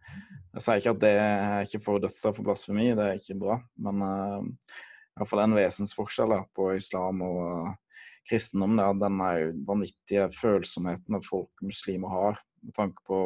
Jeg 0.55 0.65
sier 0.65 0.83
ikke 0.83 0.95
at 0.95 1.03
det 1.03 1.15
er 1.19 1.65
ikke 1.65 1.83
får 1.87 2.03
dødsstraff 2.05 2.39
for 2.39 2.47
blasfemi, 2.47 2.91
det 2.95 3.07
er 3.07 3.19
ikke 3.19 3.39
bra, 3.41 3.59
men 3.83 4.05
uh, 4.05 4.43
i 4.45 5.19
hvert 5.19 5.33
fall 5.33 5.43
en 5.43 5.57
vesensforskjell 5.59 6.37
på 6.55 6.71
islam 6.79 7.25
og 7.27 7.41
uh, 7.43 8.03
kristendom. 8.29 8.77
Det 8.79 8.87
er 8.87 9.01
den 9.03 9.65
vanvittige 9.67 10.29
følsomheten 10.37 11.23
folk 11.25 11.65
muslimer 11.65 12.15
har 12.15 12.45
med 12.63 12.75
tanke 12.75 13.03
på 13.07 13.19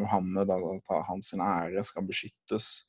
Muhammed, 0.00 0.50
at 0.50 0.94
hans 1.08 1.32
ære 1.34 1.84
skal 1.84 2.06
beskyttes. 2.06 2.84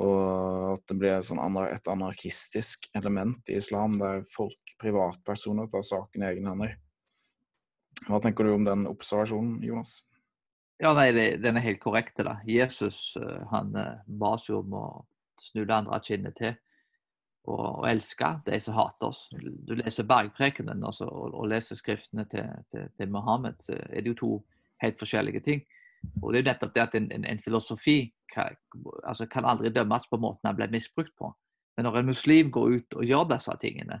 Og 0.00 0.72
at 0.72 0.86
det 0.88 0.96
blir 0.96 1.24
sånn 1.26 1.40
et 1.66 1.88
anarkistisk 1.92 2.88
element 2.96 3.50
i 3.52 3.58
islam, 3.60 3.98
der 4.00 4.22
folk, 4.32 4.76
privatpersoner, 4.80 5.68
tar 5.68 5.84
saken 5.84 6.24
i 6.24 6.30
egne 6.30 6.54
hender. 6.54 6.78
Hva 8.06 8.22
tenker 8.24 8.48
du 8.48 8.54
om 8.54 8.64
den 8.64 8.86
observasjonen, 8.88 9.60
Jonas? 9.62 10.00
Ja, 10.82 10.94
nei, 10.96 11.12
Den 11.12 11.56
er 11.56 11.66
helt 11.66 11.80
korrekt. 11.80 12.16
da. 12.16 12.40
Jesus 12.46 13.16
eh, 13.20 13.42
han 13.52 13.76
eh, 13.76 14.00
ba 14.06 14.34
oss 14.34 14.48
jo 14.48 14.62
om 14.64 14.72
å 14.74 14.86
snu 15.38 15.64
det 15.64 15.74
andre 15.76 16.00
kinnet 16.02 16.36
til 16.40 16.56
og, 17.44 17.82
og 17.82 17.86
elske 17.90 18.28
de 18.46 18.58
som 18.62 18.74
hater 18.74 19.10
oss. 19.10 19.28
Du 19.32 19.74
leser 19.78 20.06
bergprekenen 20.06 20.82
og, 20.86 21.00
og, 21.02 21.46
leser 21.50 21.78
skriftene 21.78 22.24
til, 22.30 22.48
til, 22.70 22.88
til 22.96 23.10
Mohammed, 23.10 23.58
så 23.62 23.76
er 23.76 24.02
det 24.02 24.12
jo 24.12 24.18
to 24.18 24.32
helt 24.82 24.98
forskjellige 24.98 25.42
ting. 25.46 25.64
Og 26.22 26.32
det 26.32 26.40
er 26.40 26.42
jo 26.42 26.50
nettopp 26.50 26.74
det 26.74 26.82
at 26.82 26.94
en, 26.98 27.08
en, 27.14 27.26
en 27.30 27.42
filosofi 27.42 28.12
altså 28.38 29.26
kan, 29.30 29.44
aldri 29.44 29.72
dømmes 29.74 30.08
på 30.10 30.18
måten 30.20 30.48
han 30.48 30.56
ble 30.56 30.70
misbrukt 30.72 31.14
på. 31.18 31.32
Men 31.76 31.88
når 31.88 32.00
en 32.00 32.10
muslim 32.12 32.50
går 32.52 32.76
ut 32.76 32.96
og 32.98 33.06
gjør 33.08 33.28
disse 33.30 33.54
tingene, 33.60 34.00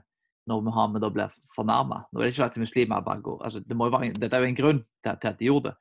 når 0.50 0.64
Muhammed 0.66 1.04
da 1.04 1.08
blir 1.12 1.34
fornærma 1.54 2.00
det 2.18 2.32
ikke 2.32 2.48
at 2.48 2.56
muslimer 2.58 3.04
bare 3.06 3.22
går 3.22 3.44
altså 3.46 3.60
det 3.62 3.76
Dette 4.18 4.36
er 4.36 4.40
jo 4.42 4.48
en 4.48 4.58
grunn 4.58 4.80
til, 5.04 5.18
til 5.20 5.28
at 5.28 5.38
de 5.38 5.44
gjorde 5.44 5.70
det. 5.70 5.76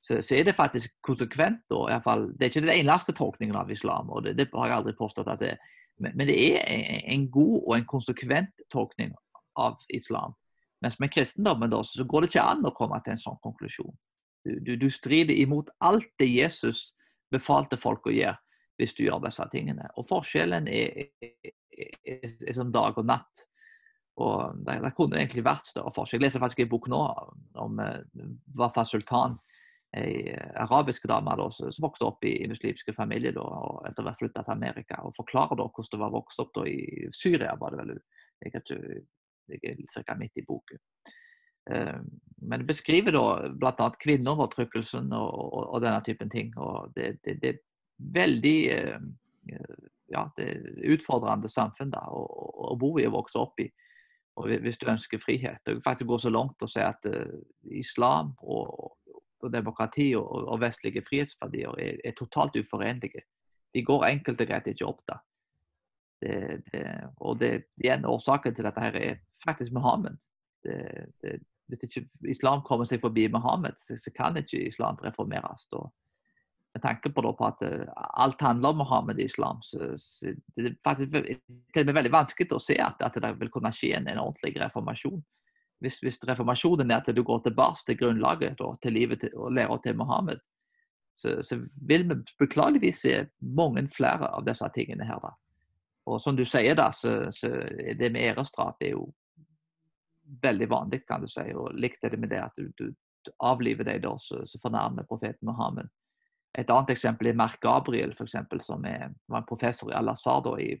Så, 0.00 0.22
så, 0.22 0.34
er 0.34 0.44
det 0.44 0.56
faktisk 0.56 0.94
konsekvent. 1.04 1.60
Da, 1.70 1.80
i 1.92 2.00
fall, 2.04 2.30
det 2.32 2.42
er 2.42 2.52
ikke 2.52 2.64
den 2.64 2.78
eneste 2.78 3.12
tolkningen 3.12 3.56
av 3.56 3.70
islam, 3.70 4.08
og 4.10 4.24
det, 4.24 4.36
det 4.38 4.48
har 4.54 4.70
jeg 4.70 4.76
aldri 4.76 4.94
påstått 4.98 5.28
at 5.28 5.42
det 5.42 5.50
er. 5.54 5.58
Men, 6.00 6.14
men 6.16 6.30
det 6.30 6.36
er 6.40 6.62
en, 6.64 7.02
en, 7.14 7.26
god 7.30 7.56
og 7.66 7.74
en 7.76 7.84
konsekvent 7.84 8.64
tolkning 8.72 9.12
av 9.60 9.76
islam. 9.92 10.32
Mens 10.80 10.96
med 11.00 11.12
kristendommen 11.12 11.70
da, 11.70 11.82
så 11.84 12.06
går 12.08 12.24
det 12.24 12.30
ikke 12.30 12.46
an 12.54 12.64
å 12.64 12.72
komme 12.72 12.96
til 13.04 13.12
en 13.12 13.20
sånn 13.20 13.36
konklusjon. 13.44 13.92
Du, 14.46 14.54
du, 14.64 14.72
du, 14.80 14.88
strider 14.88 15.36
imot 15.36 15.68
alt 15.84 16.08
det 16.18 16.30
Jesus 16.32 16.94
befalte 17.32 17.78
folk 17.80 18.08
å 18.08 18.14
gjøre 18.14 18.38
hvis 18.80 18.94
du 18.96 19.04
gjør 19.04 19.20
disse 19.26 19.44
tingene. 19.52 19.90
Og 20.00 20.06
forskjellen 20.08 20.68
er, 20.72 21.10
er, 21.20 21.52
er, 21.76 22.24
er 22.48 22.56
som 22.56 22.72
dag 22.72 22.96
og 22.96 23.06
natt. 23.06 23.44
Og 24.20 24.56
det, 24.64 24.78
det, 24.84 24.94
kunne 24.96 25.20
egentlig 25.20 25.44
vært 25.46 25.68
større 25.68 25.92
forskjell. 25.94 26.20
Jeg 26.20 26.28
leser 26.28 26.42
faktisk 26.42 26.64
en 26.64 26.72
bok 26.72 26.88
nå 26.92 27.00
om 27.60 27.80
uh, 27.80 28.00
Wafa 28.58 28.84
Sultan, 28.88 29.38
ei 29.96 30.30
arabisk 30.60 31.08
dame 31.10 31.34
da, 31.38 31.48
som 31.50 31.84
vokste 31.84 32.06
opp 32.06 32.24
i, 32.28 32.34
i 32.44 32.48
muslimske 32.50 32.94
familier 32.94 33.34
da, 33.34 33.42
og 33.42 33.88
etter 33.88 34.06
hvert 34.06 34.20
flytta 34.22 34.44
til 34.46 34.54
Amerika. 34.54 35.00
Og 35.06 35.16
forklarer 35.16 35.58
da 35.58 35.66
hvordan 35.66 35.94
det 35.94 36.02
var 36.04 36.14
vokst 36.14 36.42
opp 36.42 36.52
da, 36.58 36.66
i 36.68 37.08
Syria, 37.16 37.56
var 37.60 37.74
det 37.74 37.82
vel. 37.82 37.96
Jeg, 38.40 38.54
jeg, 38.56 39.02
jeg 39.52 39.74
er 39.74 40.04
ca. 40.06 40.16
midt 40.20 40.40
i 40.40 40.46
boken. 40.46 40.80
Eh, 41.70 42.00
men 42.40 42.62
det 42.62 42.70
beskriver 42.70 43.14
da 43.14 43.24
bl.a. 43.52 43.88
kvinneundertrykkelsen 44.00 45.12
og, 45.12 45.30
og, 45.30 45.64
og, 45.66 45.80
denne 45.84 46.00
typen 46.06 46.30
ting. 46.32 46.54
og 46.58 46.92
Det, 46.96 47.18
det, 47.24 47.36
det 47.42 47.54
er 47.54 47.60
veldig 48.16 48.58
eh, 48.76 49.08
ja, 50.10 50.24
det 50.36 50.46
er 50.50 50.94
utfordrende 50.94 51.50
samfunn 51.50 51.92
da, 51.94 52.02
å, 52.10 52.24
å, 52.70 52.76
bo 52.78 52.96
i 52.98 53.06
og 53.08 53.16
vokse 53.20 53.38
opp 53.40 53.62
i. 53.62 53.68
Og 54.40 54.48
hvis 54.64 54.78
du 54.80 54.88
ønsker 54.90 55.22
frihet. 55.22 55.60
Og 55.68 55.82
faktisk 55.84 56.08
går 56.10 56.22
så 56.24 56.32
langt 56.32 56.62
og 56.64 56.70
si 56.70 56.82
at 56.82 57.06
uh, 57.10 57.34
islam 57.76 58.32
og, 58.40 58.94
og 59.42 59.52
demokrati 59.52 60.12
og, 60.18 60.28
og, 60.46 60.60
vestlige 60.62 61.02
frihetsverdier 61.06 61.74
er, 61.82 61.98
er, 62.04 62.16
totalt 62.16 62.56
uforenlige. 62.56 63.26
De 63.74 63.82
går 63.86 64.06
enkelt 64.08 64.40
og 64.40 64.50
greit 64.50 64.70
ikke 64.70 64.88
opp. 64.88 65.02
da. 65.10 65.20
Det, 66.20 66.36
det, 66.70 66.84
og 67.16 67.38
det 67.40 67.52
igjen 67.80 68.06
årsaken 68.08 68.54
til 68.54 68.66
dette 68.68 68.82
her 68.86 68.98
er 69.00 69.20
faktisk 69.44 69.72
Muhammed. 69.76 70.18
Det, 70.64 70.80
det, 71.22 71.38
hvis 71.70 71.86
ikke 71.86 72.04
islam 72.30 72.62
kommer 72.66 72.88
seg 72.88 73.02
forbi 73.02 73.28
Mohammed, 73.32 73.78
så, 73.78 73.96
så 73.98 74.12
kan 74.14 74.36
ikke 74.38 74.66
islam 74.66 74.98
reformeres. 75.04 75.66
Og 75.78 75.88
med 76.74 76.82
tanke 76.84 77.10
på, 77.10 77.22
på 77.22 77.46
at 77.46 77.62
uh, 77.66 77.86
alt 78.24 78.42
handler 78.42 78.74
om 78.74 78.82
Mohammed 78.82 79.18
i 79.18 79.26
islam, 79.30 79.62
så, 79.62 79.92
så 79.98 80.34
det 80.56 80.66
er 80.68 80.76
faktisk 80.86 81.12
det 81.12 81.82
er 81.82 81.92
veldig 81.96 82.14
vanskelig 82.14 82.52
å 82.54 82.62
se 82.62 82.78
at, 82.82 83.02
at, 83.02 83.18
det 83.22 83.34
vil 83.40 83.50
kunne 83.50 83.72
skje 83.74 83.96
en, 83.98 84.08
en 84.10 84.22
ordentlig 84.22 84.54
reformasjon. 84.62 85.22
Hvis, 85.80 85.98
hvis, 86.04 86.20
reformasjonen 86.28 86.92
er 86.92 87.00
at 87.00 87.10
du 87.16 87.22
går 87.24 87.42
tilbake 87.46 87.86
til 87.86 87.98
grunnlaget, 88.02 88.58
da, 88.60 88.74
til 88.82 88.98
livet 88.98 89.22
til, 89.24 89.34
og 89.34 89.54
lærer 89.56 89.80
til 89.84 89.96
Mohammed, 89.96 90.42
så, 91.16 91.40
så, 91.42 91.58
vil 91.88 92.06
vi 92.08 92.16
beklageligvis 92.38 93.02
se 93.04 93.14
mange 93.40 93.86
flere 93.92 94.28
av 94.28 94.44
disse 94.46 94.68
tingene 94.76 95.08
her. 95.08 95.18
da. 95.24 95.32
Og 96.06 96.20
som 96.22 96.36
du 96.36 96.44
sier, 96.48 96.76
da, 96.78 96.90
så, 96.96 97.32
så 97.34 97.50
det 97.98 98.12
med 98.12 98.30
æresdrap 98.30 98.80
er 98.84 98.94
jo 98.94 99.08
veldig 100.42 100.68
vanlig, 100.70 101.04
kan 101.06 101.24
du 101.24 101.28
si. 101.30 101.46
Og 101.54 101.74
likte 101.74 102.10
det 102.10 102.20
med 102.20 102.32
det 102.32 102.42
at 102.42 102.58
du, 102.58 102.70
du, 102.78 102.92
avliver 103.44 103.84
de 103.84 103.98
da 104.00 104.14
som 104.18 104.62
fornærmer 104.62 105.04
profeten 105.08 105.44
Muhammed. 105.48 105.90
Et 106.58 106.70
annet 106.70 106.90
eksempel 106.94 107.30
er 107.30 107.36
Merk 107.38 107.60
Gabriel, 107.62 108.14
for 108.16 108.26
eksempel, 108.26 108.62
som 108.64 108.84
er, 108.88 109.12
var 109.28 109.42
en 109.42 109.48
professor 109.48 109.92
i 109.92 109.94
Al-Azhar, 109.94 110.48
i 110.58 110.72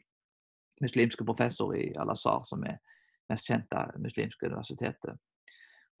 muslimske 0.80 1.24
professor 1.24 1.74
i 1.76 1.90
Al-Azhar, 2.00 2.42
som 2.48 2.64
er 2.66 2.80
mest 3.30 3.46
kjente 3.46 3.84
muslimske 4.02 4.48
universitetet. 4.48 5.20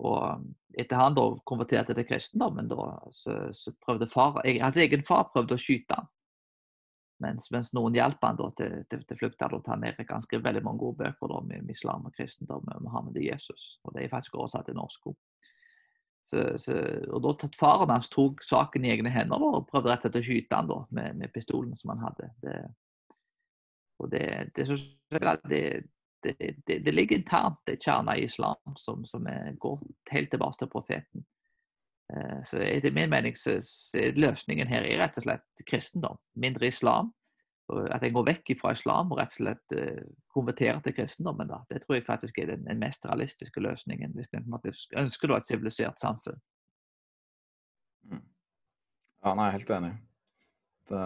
Og 0.00 0.46
etter 0.80 0.96
han 0.96 1.14
da 1.14 1.26
konverterte 1.46 1.94
til 1.94 2.08
kristendommen, 2.08 2.70
da, 2.70 2.88
så, 3.12 3.36
så 3.54 3.74
prøvde 3.84 4.08
far, 4.10 4.40
hans 4.46 4.80
egen 4.80 5.04
far 5.06 5.28
prøvde 5.34 5.58
å 5.58 5.60
skyte 5.60 5.98
han. 5.98 6.08
Mens, 7.20 7.50
mens, 7.52 7.72
noen 7.76 7.96
hjalp 7.96 8.22
han 8.24 8.38
da 8.38 8.48
til, 8.56 8.76
til, 8.88 9.04
til 9.08 9.18
flukt 9.20 9.38
til 9.40 9.72
Amerika. 9.72 10.14
Han 10.14 10.24
skrev 10.24 10.44
veldig 10.44 10.62
mange 10.64 10.80
gode 10.80 11.02
bøker 11.02 11.32
da, 11.32 11.40
med 11.44 11.72
islam 11.72 12.06
og 12.08 12.14
kristendom 12.16 12.64
med 12.66 12.84
Mohammed 12.86 13.16
og 13.16 13.26
Jesus. 13.26 13.66
Og 13.84 13.94
det 13.94 14.04
er 14.04 14.12
faktisk 14.12 14.38
oversatt 14.38 14.70
til 14.70 14.78
norsk 14.78 15.10
òg. 15.12 15.18
og 17.12 17.22
da 17.24 17.32
tatt 17.40 17.56
faren 17.56 17.90
hans 17.90 18.08
tok 18.08 18.42
saken 18.44 18.84
i 18.84 18.92
egne 18.92 19.12
hender 19.12 19.40
da, 19.40 19.50
og 19.58 19.68
prøvde 19.68 19.92
rett 19.92 20.04
og 20.04 20.10
slett 20.10 20.20
å 20.20 20.26
skyte 20.26 20.56
han 20.56 20.70
da, 20.70 20.78
med, 20.90 21.16
med 21.16 21.32
pistolen 21.32 21.76
som 21.76 21.94
han 21.94 22.04
hadde. 22.06 22.30
Det, 22.44 22.56
og 24.00 24.10
det, 24.10 24.52
det, 24.54 24.66
det, 26.22 26.78
det, 26.78 26.92
ligger 26.92 27.18
internt 27.18 27.60
det 27.66 27.80
kjerna 27.84 28.16
i 28.16 28.24
islam 28.24 28.76
som, 28.76 29.04
som 29.04 29.26
er, 29.28 29.52
går 29.60 29.80
helt 30.10 30.30
tilbake 30.32 30.58
til 30.58 30.72
profeten. 30.72 31.24
Eh, 32.16 32.42
så 32.44 32.58
etter 32.64 32.94
min 32.94 33.10
mening 33.10 33.36
så, 33.38 33.58
er 33.94 34.18
løsningen 34.18 34.70
her 34.70 34.86
er 34.86 35.00
rett 35.02 35.18
og 35.20 35.26
slett 35.26 35.64
kristendom. 35.68 36.20
Mindre 36.34 36.70
islam. 36.70 37.12
At 37.70 38.02
en 38.02 38.14
går 38.16 38.26
vekk 38.26 38.56
fra 38.58 38.72
islam 38.74 39.12
og 39.12 39.20
rett 39.20 39.30
og 39.30 39.44
slett 39.44 39.74
uh, 39.78 40.06
konverterer 40.34 40.80
til 40.82 40.96
kristendommen. 40.96 41.46
Da. 41.46 41.60
Det 41.70 41.84
tror 41.84 42.00
jeg 42.00 42.06
faktisk 42.08 42.40
er 42.42 42.50
den 42.56 42.80
mest 42.80 43.06
realistiske 43.06 43.62
løsningen, 43.62 44.10
hvis 44.16 44.32
en 44.34 44.48
ønsker 45.04 45.36
et 45.36 45.46
sivilisert 45.46 46.02
samfunn. 46.02 46.40
Mm. 48.10 48.24
Ja, 49.22 49.36
nei, 49.36 49.46
jeg 49.46 49.52
er 49.52 49.56
helt 49.60 49.72
enig. 49.76 49.92
Det, 50.90 51.04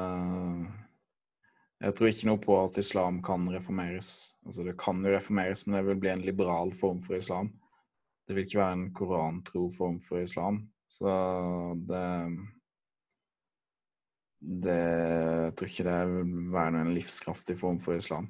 jeg 1.84 1.98
tror 1.98 2.08
ikke 2.14 2.30
noe 2.30 2.42
på 2.48 2.56
at 2.62 2.80
islam 2.80 3.20
kan 3.28 3.44
reformeres. 3.52 4.14
Altså, 4.46 4.64
det 4.64 4.78
kan 4.80 5.04
jo 5.04 5.12
reformeres, 5.12 5.66
men 5.66 5.76
det 5.76 5.86
vil 5.90 6.00
bli 6.00 6.14
en 6.14 6.24
liberal 6.24 6.72
form 6.80 7.04
for 7.04 7.20
islam. 7.20 7.52
Det 8.24 8.38
vil 8.38 8.48
ikke 8.48 8.62
være 8.62 8.78
en 8.78 8.92
korantro 8.96 9.68
form 9.68 10.00
for 10.00 10.24
islam. 10.24 10.64
Så 10.90 11.10
det 11.88 12.04
Det 14.44 14.76
jeg 14.76 15.52
tror 15.56 15.70
ikke 15.70 15.86
det 15.88 16.00
vil 16.10 16.32
være 16.52 16.80
en 16.82 16.94
livskraftig 16.94 17.56
form 17.58 17.78
for 17.80 17.96
islam. 17.96 18.28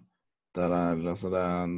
Det 0.54 0.62
er, 0.62 1.00
altså 1.10 1.30
det 1.32 1.40
er 1.42 1.72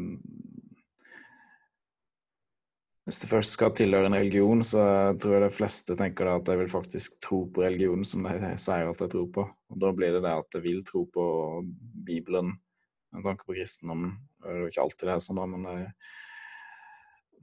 Hvis 3.07 3.21
det 3.23 3.29
først 3.31 3.55
skal 3.55 3.71
tilhøre 3.71 4.09
en 4.11 4.19
religion, 4.19 4.63
så 4.67 5.15
tror 5.23 5.37
jeg 5.37 5.43
de 5.45 5.55
fleste 5.55 5.95
tenker 5.95 6.27
at 6.27 6.47
de 6.49 6.57
vil 6.59 6.69
faktisk 6.69 7.21
tro 7.23 7.45
på 7.47 7.63
religionen 7.63 8.03
som 8.05 8.25
de 8.27 8.49
sier 8.59 8.89
at 8.91 8.99
de 8.99 9.07
tror 9.13 9.29
på. 9.31 9.45
Og 9.71 9.79
Da 9.79 9.93
blir 9.95 10.17
det 10.17 10.25
det 10.25 10.33
at 10.35 10.49
de 10.57 10.63
vil 10.65 10.83
tro 10.85 11.05
på 11.15 11.27
Bibelen 12.09 12.57
med 13.15 13.23
tanke 13.23 13.47
på 13.47 13.55
kristendommen. 13.55 14.17
Det 14.43 14.51
er 14.51 14.59
jo 14.59 14.73
ikke 14.73 14.83
alltid 14.83 15.07
det 15.07 15.15
er 15.15 15.23
sånn, 15.23 15.39
da, 15.39 15.47
men 15.47 15.69
de 15.69 15.77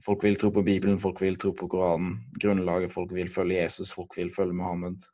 Folk 0.02 0.24
vil 0.24 0.36
tro 0.36 0.50
på 0.50 0.64
Bibelen, 0.66 0.98
folk 0.98 1.20
vil 1.22 1.36
tro 1.40 1.52
på 1.56 1.68
Koranen. 1.70 2.18
Grunnlaget 2.40 2.92
folk 2.92 3.12
vil 3.14 3.30
følge 3.30 3.62
Jesus, 3.62 3.92
folk 3.94 4.16
vil 4.18 4.32
følge 4.34 4.56
Mohammed. 4.56 5.06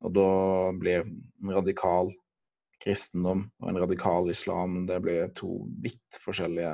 Og 0.00 0.14
da 0.16 0.30
blir 0.80 1.04
en 1.04 1.54
radikal 1.54 2.10
kristendom 2.80 3.44
og 3.60 3.68
en 3.68 3.80
radikal 3.82 4.30
islam 4.32 4.86
det 4.88 5.00
blir 5.04 5.28
to 5.36 5.66
vidt 5.84 6.20
forskjellige 6.22 6.72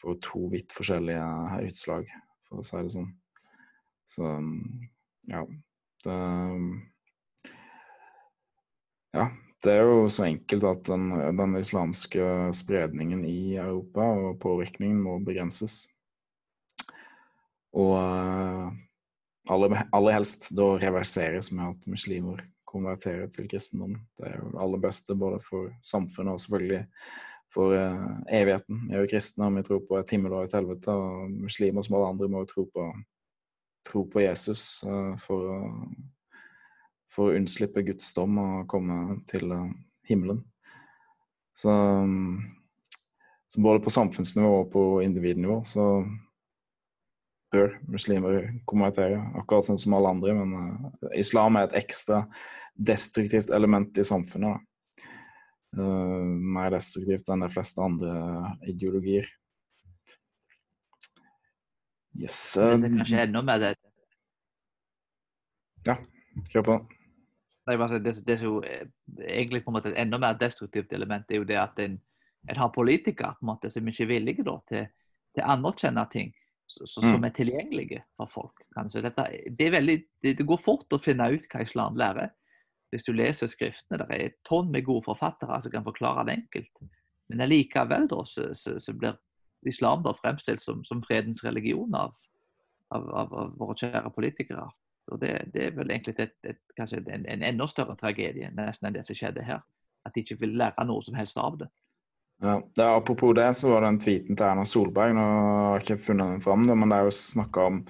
for 0.00 0.16
to 0.24 0.46
vidt 0.52 0.72
forskjellige 0.72 1.24
utslag, 1.66 2.08
for 2.48 2.62
å 2.62 2.64
si 2.64 2.80
det 2.80 2.94
sånn. 2.94 3.10
Så 4.08 4.30
ja. 5.28 5.44
Det 6.04 6.16
Ja, 9.10 9.26
det 9.64 9.72
er 9.74 9.84
jo 9.84 10.04
så 10.08 10.28
enkelt 10.28 10.64
at 10.64 10.84
den, 10.86 11.10
den 11.36 11.56
islamske 11.58 12.24
spredningen 12.54 13.24
i 13.26 13.56
Europa 13.58 14.06
og 14.06 14.38
påvirkningen 14.40 15.00
må 15.02 15.18
begrenses. 15.26 15.82
Og 17.78 17.92
uh, 17.94 18.70
aller, 19.50 20.12
helst 20.14 20.50
da 20.56 20.72
reverseres 20.82 21.52
med 21.54 21.70
at 21.70 21.90
muslimer 21.90 22.42
konverterer 22.70 23.30
til 23.30 23.48
kristendom. 23.50 23.96
Det 24.18 24.28
er 24.28 24.38
jo 24.38 24.52
det 24.52 24.62
aller 24.62 24.82
beste 24.82 25.16
både 25.18 25.40
for 25.42 25.70
samfunnet 25.82 26.34
og 26.34 26.42
selvfølgelig 26.44 26.82
for 27.54 27.74
uh, 27.74 28.20
evigheten. 28.30 28.86
Vi 28.88 28.94
er 28.94 29.04
jo 29.04 29.10
kristne 29.10 29.46
og 29.46 29.58
vi 29.58 29.66
tror 29.66 29.82
på 29.88 29.98
et 29.98 30.14
himmel 30.14 30.36
og 30.36 30.46
et 30.46 30.54
helvete, 30.54 30.94
og 30.94 31.30
muslimer 31.30 31.86
som 31.86 31.98
alle 31.98 32.12
andre 32.14 32.30
må 32.30 32.44
jo 32.44 32.52
tro 32.52 32.66
på, 32.74 32.86
tro 33.86 34.04
på 34.12 34.22
Jesus 34.26 34.84
uh, 34.86 35.14
for 35.18 35.52
å 35.56 35.60
for 37.10 37.30
å 37.30 37.38
unnslippe 37.38 37.82
Guds 37.82 38.12
dom 38.14 38.38
og 38.38 38.68
komme 38.70 39.18
til 39.26 39.50
himmelen. 40.08 40.44
Så, 41.56 41.72
så 43.50 43.62
både 43.62 43.82
på 43.84 43.92
samfunnsnivå 43.92 44.52
og 44.60 44.68
på 44.72 44.84
individnivå 45.04 45.60
så 45.66 45.86
bør 47.50 47.74
muslimer 47.90 48.48
konvertere, 48.68 49.18
akkurat 49.38 49.66
sånn 49.66 49.80
som 49.80 49.94
alle 49.96 50.12
andre. 50.14 50.34
Men 50.38 50.54
uh, 50.54 51.10
islam 51.18 51.58
er 51.58 51.68
et 51.68 51.78
ekstra 51.82 52.24
destruktivt 52.74 53.52
element 53.56 53.98
i 53.98 54.06
samfunnet. 54.06 54.62
Uh, 55.76 56.22
mer 56.26 56.72
destruktivt 56.74 57.28
enn 57.30 57.44
de 57.44 57.50
fleste 57.52 57.82
andre 57.84 58.14
ideologier. 58.70 59.28
Yes. 62.18 62.38
Uh, 62.58 62.74
det 62.76 62.90
er 62.90 62.96
kanskje 63.00 63.26
enda 63.26 63.44
mer 63.46 63.62
det. 63.62 63.74
Ja, 65.88 65.96
kjør 66.52 66.66
på. 66.66 66.80
Det, 67.70 68.12
det 68.26 68.36
som 68.40 68.64
egentlig 68.64 69.60
på 69.62 69.70
en 69.70 69.76
måte 69.76 69.92
et 69.92 70.00
enda 70.00 70.18
mer 70.18 70.38
destruktivt 70.38 70.92
element, 70.96 71.28
er 71.30 71.38
jo 71.38 71.46
det 71.46 71.58
at 71.60 71.78
en, 71.82 72.00
en 72.50 72.58
har 72.58 72.72
politikere 72.74 73.36
på 73.36 73.44
en 73.44 73.50
måte 73.52 73.70
som 73.70 73.86
ikke 73.86 74.04
er 74.06 74.10
villige 74.10 74.44
da, 74.46 74.56
til, 74.68 74.88
til 75.36 75.44
å 75.44 75.52
anerkjenne 75.54 76.04
ting. 76.10 76.32
Som 76.70 77.24
er 77.24 77.32
tilgjengelige 77.34 78.02
for 78.18 78.30
folk. 78.30 78.62
Dette, 78.76 79.26
det, 79.58 79.70
veldig, 79.74 79.96
det, 80.22 80.36
det, 80.38 80.46
går 80.46 80.60
fort 80.62 80.92
å 80.94 81.00
finne 81.02 81.26
ut 81.34 81.48
hva 81.50 81.64
islam 81.64 81.98
lærer. 81.98 82.32
Hvis 82.90 83.06
du 83.06 83.12
leser 83.14 83.50
skriftene, 83.50 84.00
det 84.00 84.06
er 84.10 84.24
et 84.30 84.38
tonn 84.46 84.70
med 84.72 84.86
gode 84.86 85.04
forfattere 85.06 85.60
som 85.62 85.72
kan 85.74 85.86
forklare 85.86 86.26
det 86.26 86.38
enkelt. 86.40 86.90
Men 87.30 87.44
allikevel 87.46 88.08
da, 88.10 88.24
så, 88.26 88.48
så, 88.58 88.78
så, 88.82 88.94
blir 88.98 89.18
islam 89.66 90.02
da 90.02 90.14
fremstilt 90.18 90.62
som, 90.62 90.82
som 90.84 91.02
fredens 91.04 91.44
religion 91.44 91.94
av, 91.94 92.16
av, 92.90 93.10
av, 93.10 93.34
av, 93.42 93.52
våre 93.60 93.76
kjære 93.78 94.10
politikere. 94.16 94.66
Og 95.10 95.20
det, 95.22 95.30
det 95.54 95.68
er 95.68 95.76
vel 95.76 95.90
egentlig 95.90 96.16
et, 96.22 96.34
et, 96.46 96.58
kanskje 96.78 97.02
en, 97.06 97.26
en, 97.30 97.44
enda 97.46 97.66
større 97.70 97.96
tragedie 97.98 98.50
nesten 98.56 98.88
enn 98.88 98.98
det 98.98 99.06
som 99.06 99.18
skjedde 99.18 99.46
her. 99.46 99.62
At 100.06 100.16
de 100.16 100.24
ikke 100.24 100.40
vil 100.42 100.58
lære 100.58 100.86
noe 100.88 101.04
som 101.06 101.18
helst 101.18 101.38
av 101.38 101.60
det. 101.60 101.70
Ja, 102.40 102.56
det 102.76 102.86
Apropos 102.88 103.34
det, 103.36 103.54
så 103.54 103.70
var 103.74 103.84
det 103.84 103.88
en 103.92 104.00
tweeten 104.00 104.36
til 104.36 104.46
Erna 104.46 104.64
Solberg. 104.64 105.12
Nå 105.16 105.26
har 105.26 105.76
jeg 105.76 105.90
ikke 105.90 106.06
funnet 106.06 106.32
den 106.34 106.44
fram, 106.44 106.64
men 106.64 106.88
det 106.88 106.96
er 106.96 107.08
jo 107.08 107.18
snakka 107.18 107.66
om 107.68 107.84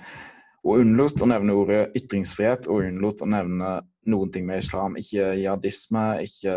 og 0.60 0.82
unnlot 0.82 1.22
å 1.24 1.28
nevne 1.30 1.54
ordet 1.56 1.94
ytringsfrihet 1.96 2.66
og 2.68 2.82
unnlot 2.84 3.22
å 3.24 3.28
nevne 3.32 3.70
noen 4.10 4.32
ting 4.32 4.44
med 4.48 4.60
islam. 4.60 4.96
Ikke 5.00 5.30
jihadisme, 5.38 6.02
ikke 6.26 6.56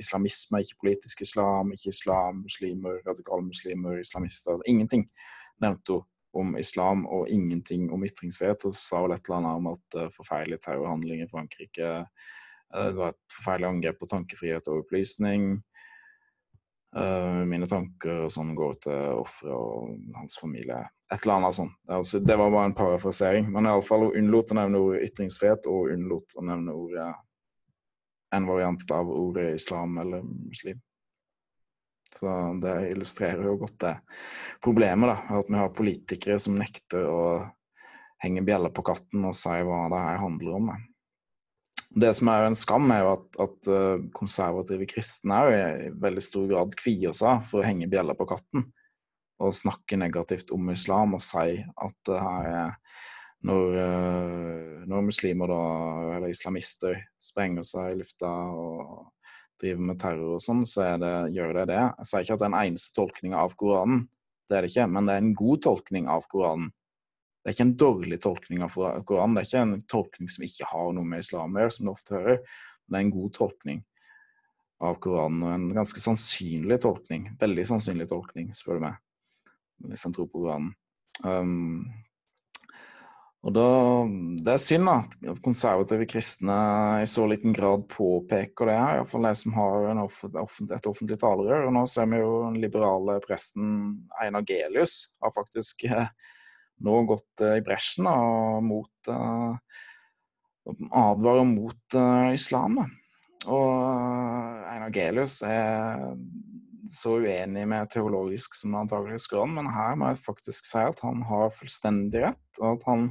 islamisme, 0.00 0.62
ikke 0.64 0.80
politisk 0.82 1.22
islam, 1.22 1.70
ikke 1.74 1.92
islam, 1.92 2.40
muslimer, 2.42 2.98
radikale 3.06 3.46
muslimer, 3.46 4.00
islamister. 4.02 4.58
Ingenting 4.70 5.06
nevnte 5.62 6.00
hun 6.00 6.10
om 6.34 6.56
islam 6.58 7.04
og 7.06 7.28
ingenting 7.30 7.86
om 7.94 8.02
ytringsfrihet. 8.02 8.66
Hun 8.66 8.74
sa 8.74 9.04
vel 9.04 9.14
et 9.14 9.28
eller 9.28 9.38
annet 9.38 9.60
om 9.60 9.70
at 9.70 9.98
uh, 10.00 10.08
forferdelige 10.16 10.64
terrorhandlinger 10.64 11.28
i 11.28 11.30
Frankrike 11.30 11.92
uh, 12.02 12.24
Det 12.74 12.96
var 12.98 13.14
et 13.14 13.36
forferdelig 13.36 13.70
angrep 13.70 14.00
på 14.00 14.10
tankefrihet 14.10 14.66
og 14.72 14.82
opplysning. 14.82 15.60
Uh, 16.94 17.42
mine 17.50 17.66
tanker 17.66 18.20
og 18.22 18.30
sånn 18.30 18.52
går 18.54 18.74
til 18.84 19.16
offeret 19.18 19.50
og 19.50 20.14
hans 20.14 20.36
familie. 20.38 20.78
Et 21.10 21.18
eller 21.24 21.40
annet 21.40 21.56
sånt. 21.56 21.74
Altså, 21.90 22.20
det 22.22 22.36
var 22.38 22.52
bare 22.54 22.70
en 22.70 22.76
parafrasering. 22.78 23.48
Men 23.50 23.66
iallfall 23.66 24.06
hun 24.06 24.18
unnlot 24.20 24.52
å 24.54 24.58
nevne 24.60 24.82
ordet 24.82 25.08
ytringsfrihet, 25.08 25.66
og 25.66 25.90
unnlot 25.96 26.36
å 26.38 26.44
nevne 26.46 26.76
ordet 26.78 27.08
en 28.34 28.46
variant 28.46 28.94
av 28.94 29.10
ordet 29.10 29.54
islam 29.58 29.98
eller 29.98 30.22
muslim. 30.22 30.78
Så 32.14 32.30
det 32.62 32.74
illustrerer 32.92 33.42
jo 33.42 33.56
godt 33.58 33.78
det 33.82 33.94
problemet, 34.62 35.10
da. 35.10 35.40
At 35.40 35.50
vi 35.50 35.58
har 35.58 35.74
politikere 35.74 36.38
som 36.38 36.58
nekter 36.58 37.06
å 37.10 37.22
henge 38.22 38.44
bjeller 38.46 38.70
på 38.74 38.84
katten 38.86 39.26
og 39.26 39.34
si 39.36 39.54
hva 39.66 39.84
det 39.90 40.02
her 40.06 40.22
handler 40.22 40.58
om. 40.60 40.70
Da. 40.70 40.78
Det 41.94 42.10
som 42.18 42.30
er 42.32 42.48
en 42.48 42.56
skam, 42.58 42.90
er 42.90 43.04
jo 43.04 43.10
at, 43.12 43.26
at 43.44 43.68
eh, 43.70 44.06
konservative 44.16 44.86
kristne 44.90 45.36
er 45.36 45.50
jo 45.50 45.58
i 45.58 45.92
veldig 46.02 46.24
stor 46.24 46.48
grad 46.50 46.74
kvier 46.78 47.14
seg 47.14 47.44
for 47.46 47.62
å 47.62 47.66
henge 47.66 47.90
bjella 47.90 48.16
på 48.18 48.26
katten 48.30 48.66
og 49.42 49.54
snakke 49.54 49.98
negativt 49.98 50.52
om 50.54 50.70
islam 50.72 51.16
og 51.16 51.22
si 51.22 51.58
at 51.60 51.96
det 52.06 52.20
her 52.22 52.48
er 52.50 52.74
når, 53.44 53.74
eh, 53.76 54.84
når 54.88 55.06
muslimer 55.10 55.50
da, 55.52 55.62
eller 56.16 56.32
islamister 56.32 56.96
sprenger 57.20 57.66
seg 57.66 57.92
i 57.92 57.98
lufta 58.00 58.30
og 58.30 59.10
driver 59.60 59.90
med 59.90 60.00
terror 60.00 60.36
og 60.38 60.42
sånn, 60.42 60.64
så 60.66 60.94
det, 61.00 61.12
gjør 61.36 61.60
det 61.60 61.66
det. 61.74 61.82
Jeg 62.00 62.10
sier 62.10 62.24
ikke 62.24 62.38
at 62.38 62.40
det 62.40 62.46
er 62.46 62.54
den 62.54 62.62
eneste 62.62 62.96
tolkninga 62.96 63.42
av 63.44 63.54
Koranen, 63.60 64.06
det 64.48 64.56
er 64.56 64.64
det 64.64 64.72
ikke, 64.72 64.88
men 64.92 65.06
det 65.06 65.14
er 65.14 65.22
en 65.22 65.36
god 65.38 65.62
tolkning 65.68 66.08
av 66.10 66.26
Koranen. 66.32 66.72
Det 67.44 67.50
er 67.50 67.56
ikke 67.58 67.66
en 67.66 67.74
dårlig 67.76 68.16
tolkning 68.24 68.62
av 68.64 68.72
Koranen. 69.04 69.34
Det 69.36 69.42
er 69.42 69.48
ikke 69.50 69.64
en 69.66 69.80
tolkning 69.92 70.30
som 70.32 70.46
ikke 70.46 70.68
har 70.70 70.94
noe 70.96 71.04
med 71.04 71.20
islam 71.20 71.52
å 71.52 71.60
gjøre, 71.60 71.74
som 71.76 71.84
du 71.84 71.90
ofte 71.92 72.14
hører. 72.16 72.38
Men 72.40 72.94
det 72.94 72.96
er 72.96 73.04
en 73.04 73.18
god 73.18 73.34
tolkning 73.36 73.82
av 74.84 74.96
Koranen, 75.04 75.42
og 75.44 75.52
en 75.52 75.66
ganske 75.76 76.00
sannsynlig 76.00 76.80
tolkning. 76.80 77.28
Veldig 77.40 77.66
sannsynlig 77.68 78.08
tolkning, 78.08 78.48
spør 78.56 78.80
du 78.80 78.86
meg, 78.86 78.96
hvis 79.90 80.06
en 80.08 80.16
tror 80.16 80.30
på 80.32 80.40
Koranen. 80.40 80.72
Um, 81.20 81.84
og 83.44 83.52
da, 83.52 83.68
Det 84.40 84.52
er 84.54 84.62
synd 84.62 84.88
da, 84.88 84.96
at 85.34 85.40
konservative 85.44 86.06
kristne 86.08 86.54
i 87.02 87.08
så 87.08 87.26
liten 87.28 87.52
grad 87.52 87.84
påpeker 87.92 88.70
det 88.70 88.76
her. 88.78 89.00
Iallfall 89.02 89.28
de 89.28 89.34
som 89.36 89.56
har 89.58 89.90
offentlig, 90.00 90.72
et 90.72 90.88
offentlig 90.88 91.18
talerør. 91.20 91.66
Og 91.68 91.74
nå 91.76 91.84
ser 91.92 92.08
vi 92.08 92.22
jo 92.22 92.38
den 92.46 92.56
liberale 92.64 93.18
presten 93.24 93.74
Einar 94.16 94.48
Gelius 94.48 95.12
har 95.20 95.36
faktisk 95.36 95.84
eh, 95.90 96.08
nå 96.82 97.00
gått 97.08 97.44
uh, 97.44 97.56
i 97.58 97.64
bresjen 97.64 98.08
og 98.10 98.64
mot 98.66 99.10
uh, 99.10 99.54
advarer 100.90 101.46
mot 101.48 101.98
uh, 101.98 102.32
islam. 102.34 102.80
Og 103.44 103.70
Einar 104.72 104.92
Gelius 104.94 105.42
er 105.46 106.14
så 106.90 107.18
uenig 107.22 107.64
med 107.68 107.90
teologisk 107.92 108.56
som 108.56 108.74
det 108.74 108.84
antakeligvis 108.84 109.28
går 109.30 109.44
an, 109.44 109.56
men 109.58 109.72
her 109.72 109.96
må 110.00 110.12
jeg 110.12 110.22
faktisk 110.24 110.68
si 110.68 110.84
at 110.84 111.00
han 111.04 111.24
har 111.28 111.52
fullstendig 111.54 112.24
rett, 112.26 112.60
og 112.60 112.76
at 112.76 112.86
han 112.88 113.10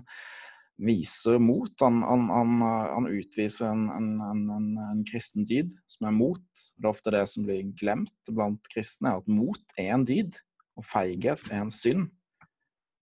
viser 0.84 1.40
mot. 1.42 1.72
Han, 1.82 2.02
han, 2.06 2.28
han, 2.34 2.64
han 2.66 3.10
utviser 3.10 3.70
en, 3.70 3.86
en, 3.94 4.10
en, 4.26 4.66
en, 4.90 5.04
kristen 5.10 5.46
dyd 5.48 5.74
som 5.90 6.10
er 6.10 6.18
mot. 6.18 6.44
Det 6.78 6.88
er 6.88 6.92
ofte 6.92 7.14
det 7.14 7.24
som 7.30 7.46
blir 7.48 7.70
glemt 7.80 8.34
blant 8.34 8.74
kristne, 8.74 9.16
at 9.20 9.30
mot 9.30 9.78
er 9.78 9.94
en 9.98 10.06
dyd, 10.08 10.38
og 10.78 10.88
feighet 10.90 11.46
er 11.52 11.66
en 11.66 11.74
synd. 11.74 12.10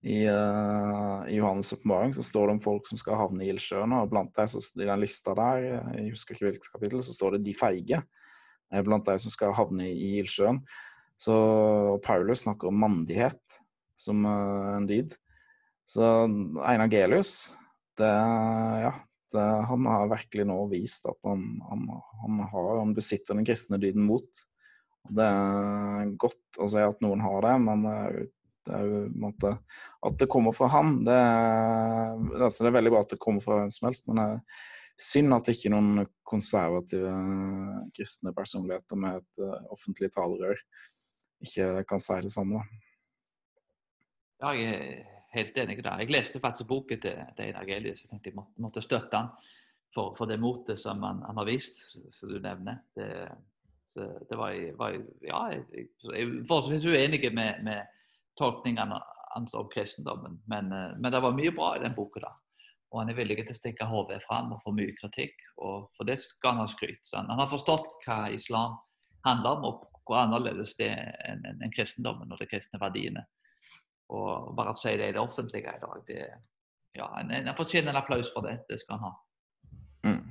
I, 0.01 0.25
uh, 0.25 1.21
i 1.29 1.37
Johannes' 1.37 1.73
åpenbaring 1.73 2.13
så 2.13 2.23
står 2.25 2.47
det 2.47 2.53
om 2.55 2.61
folk 2.63 2.87
som 2.89 2.97
skal 2.97 3.19
havne 3.19 3.45
i 3.45 3.51
ildsjøen. 3.53 3.93
Og 3.99 4.09
blant 4.09 4.33
deg, 4.37 4.49
så, 4.49 4.61
i 4.81 4.87
den 4.87 5.03
lista 5.03 5.35
der, 5.37 5.65
jeg 5.93 6.13
husker 6.15 6.35
ikke 6.35 6.47
hvilket 6.47 6.71
kapittel, 6.73 7.03
så 7.05 7.13
står 7.13 7.37
det 7.37 7.43
'de 7.45 7.57
feige'. 7.57 8.01
Blant 8.87 9.05
de 9.05 9.17
som 9.19 9.33
skal 9.33 9.53
havne 9.53 9.91
i 9.91 10.15
ildsjøen. 10.21 10.61
Så 11.19 11.35
Paulus 12.01 12.47
snakker 12.47 12.71
om 12.71 12.79
mandighet 12.81 13.59
som 13.99 14.25
uh, 14.25 14.77
en 14.77 14.87
dyd. 14.89 15.13
Så 15.85 16.01
Einar 16.65 16.89
Gelius, 16.89 17.53
det, 17.99 18.09
ja, 18.81 18.93
det, 19.33 19.47
han 19.69 19.85
har 19.85 20.09
virkelig 20.09 20.45
nå 20.47 20.57
vist 20.71 21.05
at 21.09 21.27
han, 21.27 21.43
han, 21.67 21.85
han, 22.23 22.39
har, 22.53 22.69
han 22.79 22.95
besitter 22.97 23.37
den 23.37 23.45
kristne 23.45 23.77
dyden 23.81 24.07
mot. 24.07 24.45
Det 25.11 25.25
er 25.25 26.13
godt 26.21 26.61
å 26.61 26.69
si 26.71 26.81
at 26.81 27.01
noen 27.03 27.21
har 27.21 27.43
det, 27.45 27.55
men 27.67 27.85
uh, 27.85 28.21
det 28.67 28.75
er 28.77 28.85
jo 28.85 28.99
måte, 29.21 29.55
At 30.05 30.19
det 30.21 30.29
kommer 30.29 30.53
fra 30.55 30.69
han, 30.73 30.99
det 31.05 31.15
er, 31.15 32.13
altså 32.45 32.63
det 32.63 32.71
er 32.71 32.77
veldig 32.77 32.93
bra 32.93 33.01
at 33.05 33.15
det 33.15 33.21
kommer 33.21 33.43
fra 33.43 33.57
hvem 33.59 33.73
som 33.73 33.87
helst, 33.89 34.07
men 34.07 34.19
det 34.21 34.27
er 34.27 34.61
synd 35.01 35.33
at 35.33 35.49
ikke 35.49 35.71
noen 35.73 36.05
konservative 36.27 37.13
kristne 37.95 38.33
personligheter 38.37 38.99
med 38.99 39.21
et 39.21 39.43
uh, 39.43 39.71
offentlig 39.73 40.11
talerør 40.13 40.59
ikke 41.41 41.85
kan 41.89 42.03
si 42.03 42.19
det 42.21 42.33
samme. 42.33 42.61
Ja, 44.41 44.53
jeg 44.57 44.73
er 44.73 45.23
helt 45.33 45.57
enig 45.57 45.79
i 45.79 45.85
det. 45.85 45.95
Jeg 46.03 46.13
leste 46.13 46.41
faktisk 46.43 46.69
boken 46.69 47.01
til, 47.01 47.17
Einar 47.39 47.65
Gelius. 47.65 48.03
Jeg 48.03 48.11
tenkte 48.11 48.29
jeg 48.29 48.37
måtte, 48.37 48.61
måtte 48.61 48.83
støtte 48.85 49.17
han 49.17 49.31
for, 49.95 50.13
for, 50.17 50.29
det 50.29 50.39
motet 50.41 50.79
som 50.79 51.01
han, 51.05 51.23
han, 51.25 51.37
har 51.37 51.49
vist, 51.49 51.81
som 52.13 52.29
du 52.29 52.37
nevner. 52.41 52.81
Det, 52.95 53.09
det 54.29 54.37
var, 54.37 54.53
var, 54.79 54.99
Ja, 55.25 55.41
jeg, 55.55 55.87
jeg 56.13 56.21
er 56.21 56.35
forholdsvis 56.49 56.85
uenig 56.85 57.21
med, 57.33 57.63
med 57.65 57.81
tolkningene 58.41 58.99
hans 59.33 59.53
om 59.53 59.69
kristendommen. 59.69 60.41
Men, 60.45 60.71
eh, 60.71 60.97
men, 60.97 61.11
det 61.11 61.19
var 61.19 61.37
mye 61.37 61.51
bra 61.55 61.75
i 61.77 61.83
den 61.83 61.95
boka. 61.95 62.19
da. 62.19 62.33
Og 62.91 62.99
han 62.99 63.09
er 63.09 63.15
villig 63.15 63.37
til 63.45 63.55
å 63.55 63.59
stikke 63.59 63.87
hodet 63.87 64.19
fram 64.27 64.51
og 64.51 64.63
få 64.65 64.73
mye 64.75 64.95
kritikk. 64.99 65.37
og 65.57 65.91
For 65.97 66.07
det 66.07 66.19
skal 66.19 66.57
han 66.57 66.65
ha 66.65 66.67
skryt. 66.67 66.99
Så 67.07 67.17
han, 67.17 67.29
han 67.31 67.39
har 67.39 67.51
forstått 67.51 68.03
hva 68.05 68.25
islam 68.33 68.75
handler 69.25 69.57
om, 69.57 69.65
og 69.69 70.01
hvor 70.05 70.19
annerledes 70.19 70.75
det 70.79 70.89
er 70.91 71.15
enn 71.29 71.45
en, 71.45 71.61
en 71.63 71.73
kristendommen 71.75 72.31
og 72.31 72.41
de 72.41 72.49
kristne 72.49 72.81
verdiene. 72.81 73.23
Og 74.11 74.51
bare 74.57 74.73
å 74.73 74.77
si 74.77 74.91
det 74.99 75.11
i 75.11 75.15
det 75.15 75.21
offentlige 75.23 75.71
i 75.71 75.81
dag, 75.81 76.01
det, 76.07 76.23
ja, 76.99 77.07
en, 77.21 77.31
en 77.31 77.55
fortjener 77.55 77.93
en 77.93 78.01
applaus 78.01 78.31
for 78.33 78.43
det. 78.43 78.57
Det 78.67 78.81
skal 78.81 78.99
han 78.99 79.07
ha. 79.07 79.13
Mm. 80.09 80.23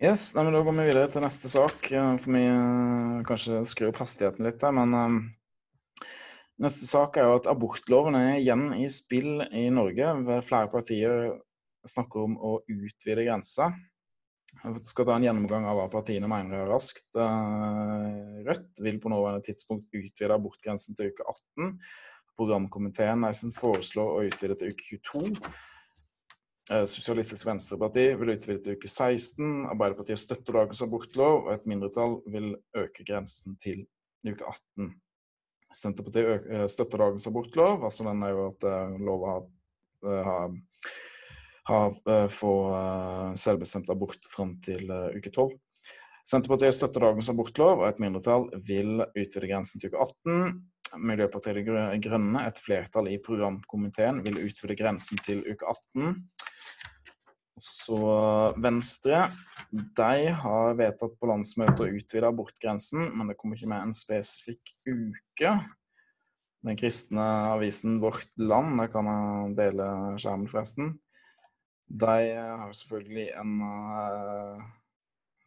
Yes, 0.00 0.30
nei, 0.36 0.44
men 0.44 0.54
Da 0.56 0.62
går 0.64 0.76
vi 0.76 0.86
videre 0.88 1.10
til 1.12 1.24
neste 1.24 1.50
sak. 1.52 1.90
For 1.90 2.32
vi 2.32 2.44
uh, 2.48 3.20
kanskje 3.28 3.64
skru 3.68 3.90
opp 3.90 4.00
hastigheten 4.00 4.46
litt 4.46 4.64
men 4.76 4.96
um, 4.96 5.20
Neste 6.62 6.86
sak 6.88 7.18
er 7.20 7.26
jo 7.28 7.36
at 7.36 7.48
abortloven 7.50 8.16
er 8.16 8.38
igjen 8.38 8.70
i 8.80 8.86
spill 8.88 9.42
i 9.52 9.66
Norge. 9.68 10.14
Flere 10.46 10.70
partier 10.72 11.34
snakker 11.86 12.24
om 12.24 12.38
å 12.40 12.56
utvide 12.64 13.26
grensa. 13.26 13.68
Jeg 14.56 14.88
skal 14.88 15.04
ta 15.04 15.18
en 15.18 15.26
gjennomgang 15.26 15.66
av 15.68 15.76
hva 15.76 15.86
partiene 15.92 16.28
mener 16.30 16.62
er 16.62 16.70
raskt. 16.70 17.06
Eh, 17.12 18.42
Rødt 18.46 18.80
vil 18.80 19.00
på 19.02 19.12
nåværende 19.12 19.44
tidspunkt 19.44 19.92
utvide 19.92 20.32
abortgrensen 20.32 20.96
til 20.96 21.12
uke 21.12 21.26
18. 21.28 21.74
Programkomiteen 22.40 23.20
Neisen 23.24 23.52
foreslår 23.56 24.14
å 24.14 24.24
utvide 24.30 24.56
til 24.56 24.72
uke 24.72 25.00
22. 25.12 25.52
Eh, 26.72 26.86
Sosialistisk 26.88 27.46
Venstreparti 27.46 28.08
vil 28.16 28.32
utvide 28.32 28.62
til 28.64 28.78
uke 28.80 28.88
16. 28.88 29.66
Arbeiderpartiet 29.74 30.24
støtter 30.24 30.56
dagens 30.62 30.80
abortlov, 30.88 31.44
og 31.44 31.52
et 31.52 31.68
mindretall 31.68 32.22
vil 32.32 32.54
øke 32.80 33.04
grensen 33.04 33.60
til 33.60 33.84
uke 34.24 34.40
18. 34.40 34.94
Senterpartiet 35.76 36.48
eh, 36.50 36.64
støtter 36.70 37.04
dagens 37.04 37.28
abortlov. 37.28 37.84
altså 37.84 38.06
Den 38.08 38.24
er 38.24 38.34
jo 38.34 38.48
at 38.52 38.66
loven 38.66 39.06
lova 39.10 39.36
har, 40.26 40.56
har, 41.68 42.00
har 42.06 42.28
får 42.30 43.36
selvbestemt 43.40 43.88
abort 43.90 44.28
fram 44.30 44.54
til 44.62 44.90
uke 45.16 45.32
12. 45.32 45.56
Senterpartiet 46.26 46.74
støtter 46.74 47.04
dagens 47.06 47.28
abortlov, 47.30 47.80
og 47.80 47.88
et 47.88 48.00
mindretall 48.02 48.48
vil 48.66 49.04
utvide 49.04 49.46
grensen 49.46 49.82
til 49.82 49.92
uke 49.92 50.08
18. 50.08 50.56
Miljøpartiet 51.02 51.58
De 51.58 52.00
Grønne, 52.02 52.42
et 52.46 52.58
flertall 52.62 53.10
i 53.12 53.18
programkomiteen, 53.22 54.22
vil 54.24 54.40
utvide 54.42 54.76
grensen 54.78 55.20
til 55.26 55.44
uke 55.46 55.74
18. 56.02 56.16
Så 57.62 57.98
Venstre 58.62 59.28
de 59.70 60.28
har 60.42 60.76
vedtatt 60.78 61.16
på 61.18 61.28
landsmøtet 61.30 61.82
å 61.82 61.88
utvide 61.98 62.28
abortgrensen, 62.30 63.10
men 63.16 63.30
det 63.30 63.36
kommer 63.40 63.58
ikke 63.58 63.70
med 63.72 63.88
en 63.88 63.96
spesifikk 63.96 64.74
uke. 64.86 65.56
Den 66.66 66.78
kristne 66.78 67.24
avisen 67.52 68.00
Vårt 68.02 68.30
Land, 68.40 68.78
der 68.80 68.90
kan 68.92 69.10
jeg 69.10 69.56
dele 69.58 69.88
skjermen 70.18 70.48
forresten, 70.50 70.94
de 71.86 72.14
har 72.34 72.72
selvfølgelig 72.74 73.28
en 73.38 73.60
uh, 73.62 74.62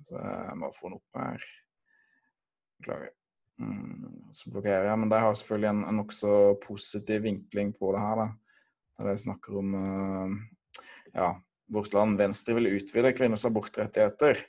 Så 0.08 0.16
jeg 0.16 0.60
må 0.60 0.70
få 0.72 0.88
den 0.88 1.00
opp 1.00 1.20
her. 1.20 1.48
Beklager. 2.80 3.10
Mm, 3.60 4.30
så 4.32 4.52
blokkerer 4.54 4.88
jeg. 4.88 5.00
Men 5.02 5.12
de 5.12 5.20
har 5.20 5.36
selvfølgelig 5.36 5.70
en, 5.74 5.82
en 5.90 6.00
nokså 6.00 6.36
positiv 6.64 7.26
vinkling 7.26 7.74
på 7.76 7.92
det 7.92 8.06
her. 8.06 8.22
da. 8.22 8.30
Der 9.00 9.10
de 9.12 9.18
snakker 9.20 9.60
om 9.60 9.76
uh, 9.76 10.38
ja, 11.12 11.34
vårt 11.74 11.94
land 11.94 12.20
Venstre 12.20 12.56
vil 12.58 12.72
utvide 12.78 13.14
kvinners 13.18 13.46
abortrettigheter. 13.48 14.42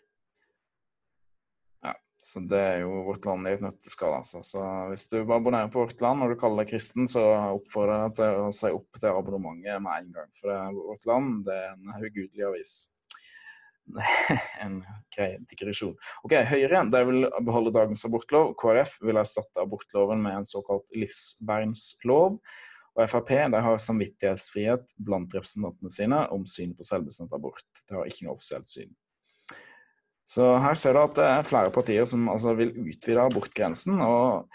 Ja, 1.84 1.94
så 2.18 2.42
det 2.50 2.60
er 2.60 2.78
jo 2.84 3.02
vårt 3.08 3.26
land 3.28 3.48
i 3.48 3.54
et 3.56 3.64
nøtteskall, 3.64 4.18
altså. 4.20 4.42
Så 4.46 4.62
hvis 4.90 5.08
du 5.12 5.18
abonnerer 5.22 5.72
på 5.72 5.84
Vårt 5.84 6.00
Land 6.04 6.24
og 6.24 6.32
du 6.32 6.38
kaller 6.40 6.64
deg 6.64 6.74
kristen, 6.74 7.08
så 7.10 7.24
oppfordrer 7.56 8.06
jeg 8.06 8.16
til 8.20 8.44
å 8.44 8.54
si 8.54 8.72
opp 8.76 9.02
til 9.02 9.12
abonnementet 9.12 9.84
med 9.84 10.06
en 10.06 10.14
gang. 10.16 10.32
For 10.40 10.52
det 10.52 10.56
er 10.62 10.80
Vårt 10.80 11.10
Land 11.10 11.44
det 11.48 11.60
er 11.60 11.76
en 11.76 12.08
ugudelig 12.08 12.48
avis. 12.52 12.78
en 14.64 14.80
grei 15.14 15.30
digresjon. 15.50 15.96
Ok, 16.24 16.34
Høyre 16.50 16.84
de 16.92 17.04
vil 17.08 17.28
beholde 17.46 17.74
dagens 17.74 18.04
abortlov. 18.06 18.54
KrF 18.60 18.98
vil 19.04 19.20
erstatte 19.20 19.62
abortloven 19.62 20.22
med 20.24 20.40
en 20.40 20.48
såkalt 20.48 20.90
livsvernslov. 20.96 22.38
Og 23.00 23.08
Frp 23.08 23.30
de 23.52 23.60
har 23.64 23.78
samvittighetsfrihet 23.80 24.90
blant 25.00 25.32
representantene 25.36 25.92
sine 25.92 26.24
om 26.34 26.44
syn 26.48 26.74
på 26.76 26.84
selvbestemt 26.84 27.32
abort. 27.32 27.64
De 27.88 27.96
har 27.96 28.08
ikke 28.08 28.26
noe 28.26 28.36
offisielt 28.36 28.68
syn. 28.68 28.90
Så 30.28 30.46
her 30.62 30.76
ser 30.78 30.94
du 30.94 31.00
at 31.02 31.16
det 31.16 31.26
er 31.26 31.46
flere 31.46 31.72
partier 31.74 32.04
som 32.06 32.28
altså 32.30 32.52
vil 32.58 32.74
utvide 32.78 33.22
abortgrensen. 33.24 33.98
og 34.04 34.50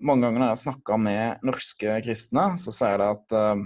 Mange 0.00 0.24
ganger 0.24 0.40
når 0.40 0.48
jeg 0.48 0.56
har 0.56 0.62
snakka 0.64 0.96
med 1.02 1.44
norske 1.46 1.98
kristne, 2.06 2.46
så 2.58 2.74
sier 2.74 2.98
de 2.98 3.10
at 3.12 3.36
uh, 3.36 3.62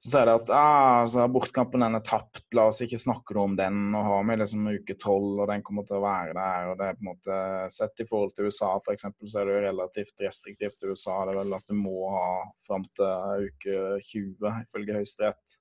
så 0.00 0.08
sier 0.08 0.28
de 0.30 0.32
at 0.38 0.50
ah, 0.56 1.02
altså, 1.02 1.26
den 1.28 1.82
er 1.84 2.04
tapt, 2.06 2.46
la 2.56 2.62
oss 2.70 2.78
ikke 2.80 2.96
snakke 2.96 3.34
noe 3.36 3.50
om 3.50 3.56
den. 3.58 3.80
Nå 3.92 4.00
har 4.06 4.22
vi 4.24 4.36
liksom 4.40 4.70
uke 4.72 4.96
tolv, 4.96 5.42
og 5.42 5.50
den 5.50 5.64
kommer 5.66 5.84
til 5.84 5.98
å 5.98 6.04
være 6.06 6.32
der. 6.38 6.70
og 6.70 6.78
det 6.80 6.86
er 6.86 6.96
på 6.96 7.04
en 7.04 7.10
måte 7.10 7.40
Sett 7.74 8.00
i 8.00 8.06
forhold 8.08 8.32
til 8.32 8.48
USA, 8.48 8.70
f.eks., 8.80 9.04
så 9.04 9.42
er 9.42 9.50
det 9.50 9.58
jo 9.58 9.66
relativt 9.66 10.24
restriktivt 10.24 10.80
til 10.80 10.94
USA. 10.94 11.18
Det 11.28 11.34
er 11.34 11.40
vel 11.42 11.52
at 11.58 11.68
du 11.68 11.76
må 11.76 11.98
ha 12.14 12.32
fram 12.64 12.88
til 12.96 13.44
uke 13.50 13.76
20, 14.08 14.50
ifølge 14.64 14.96
Høyesterett. 14.96 15.60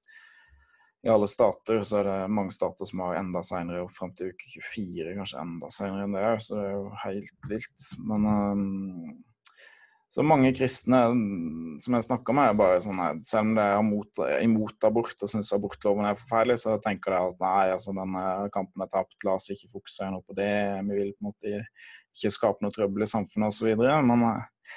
I 1.03 1.11
alle 1.11 1.27
stater 1.31 1.83
så 1.87 1.99
er 1.99 2.07
det 2.07 2.31
mange 2.31 2.55
stater 2.55 2.87
som 2.87 3.03
har 3.03 3.19
enda 3.19 3.43
seinere, 3.43 3.83
og 3.83 3.91
fram 3.91 4.15
til 4.15 4.31
uke 4.31 4.63
24 4.71 5.19
kanskje 5.19 5.43
enda 5.43 5.67
seinere 5.75 6.07
enn 6.07 6.15
det. 6.15 6.27
Så 6.47 6.55
det 6.55 6.63
er 6.63 6.77
jo 6.77 6.87
helt 7.03 7.51
vilt. 7.51 7.91
Men 8.07 8.31
um, 8.31 9.19
så 10.09 10.23
mange 10.25 10.49
kristne 10.57 11.03
mm, 11.13 11.75
som 11.83 11.93
jeg 11.93 12.07
snakker 12.07 12.33
med, 12.33 12.49
er 12.49 12.57
bare 12.57 12.79
sånn 12.81 13.01
at 13.03 13.21
selv 13.29 13.51
om 13.51 13.51
de 13.59 13.61
er 13.61 13.75
imot, 13.77 14.21
imot 14.41 14.87
abort 14.89 15.21
og 15.21 15.29
syns 15.29 15.51
abortloven 15.53 16.07
er 16.09 16.17
forferdelig, 16.17 16.57
så 16.63 16.79
tenker 16.81 17.13
de 17.13 17.19
at 17.27 17.43
nei, 17.43 17.67
altså 17.75 17.93
denne 17.93 18.23
kampen 18.55 18.85
er 18.85 18.89
tapt, 18.89 19.13
la 19.27 19.35
oss 19.37 19.51
ikke 19.53 19.69
fokusere 19.75 20.09
noe 20.15 20.25
på 20.25 20.37
det. 20.39 20.49
Vi 20.87 20.97
vil 20.97 21.13
på 21.13 21.21
en 21.21 21.29
måte 21.29 21.53
ikke 21.59 22.33
skape 22.33 22.65
noe 22.65 22.73
trøbbel 22.73 23.05
i 23.05 23.09
samfunnet 23.11 23.53
osv. 23.53 23.69
Men 24.09 24.25
eh, 24.31 24.73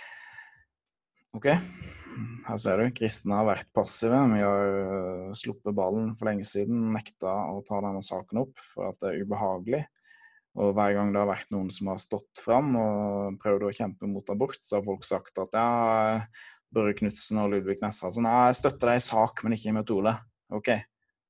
OK, 1.38 1.48
her 2.50 2.60
ser 2.60 2.82
du. 2.82 2.92
Kristne 3.00 3.40
har 3.40 3.48
vært 3.48 3.72
passive. 3.72 4.20
Vi 4.34 4.44
har 4.44 4.76
eh, 4.82 5.32
sluppet 5.38 5.76
ballen 5.80 6.12
for 6.18 6.28
lenge 6.28 6.44
siden. 6.44 6.90
Nekta 6.92 7.32
å 7.54 7.62
ta 7.64 7.80
denne 7.80 8.04
saken 8.04 8.44
opp 8.44 8.60
for 8.74 8.90
at 8.90 9.00
det 9.00 9.14
er 9.14 9.24
ubehagelig. 9.24 9.84
Og 10.60 10.74
hver 10.76 10.92
gang 10.98 11.12
det 11.12 11.20
har 11.22 11.30
vært 11.30 11.52
noen 11.54 11.70
som 11.72 11.88
har 11.88 12.00
stått 12.02 12.40
fram 12.42 12.74
og 12.76 13.38
prøvd 13.40 13.68
å 13.68 13.72
kjempe 13.76 14.08
mot 14.10 14.26
abort, 14.34 14.58
så 14.60 14.76
har 14.78 14.84
folk 14.84 15.06
sagt 15.08 15.40
at 15.40 15.56
ja, 15.56 16.26
Børre 16.72 16.92
Knutsen 16.98 17.40
og 17.40 17.54
Ludvig 17.54 17.78
Nessa 17.80 18.10
sånn, 18.12 18.28
ja, 18.28 18.50
jeg 18.50 18.60
støtter 18.60 18.92
deg 18.92 19.00
i 19.00 19.06
sak, 19.06 19.40
men 19.44 19.56
ikke 19.56 19.72
i 19.72 19.76
metode. 19.78 20.14
Ok, 20.52 20.74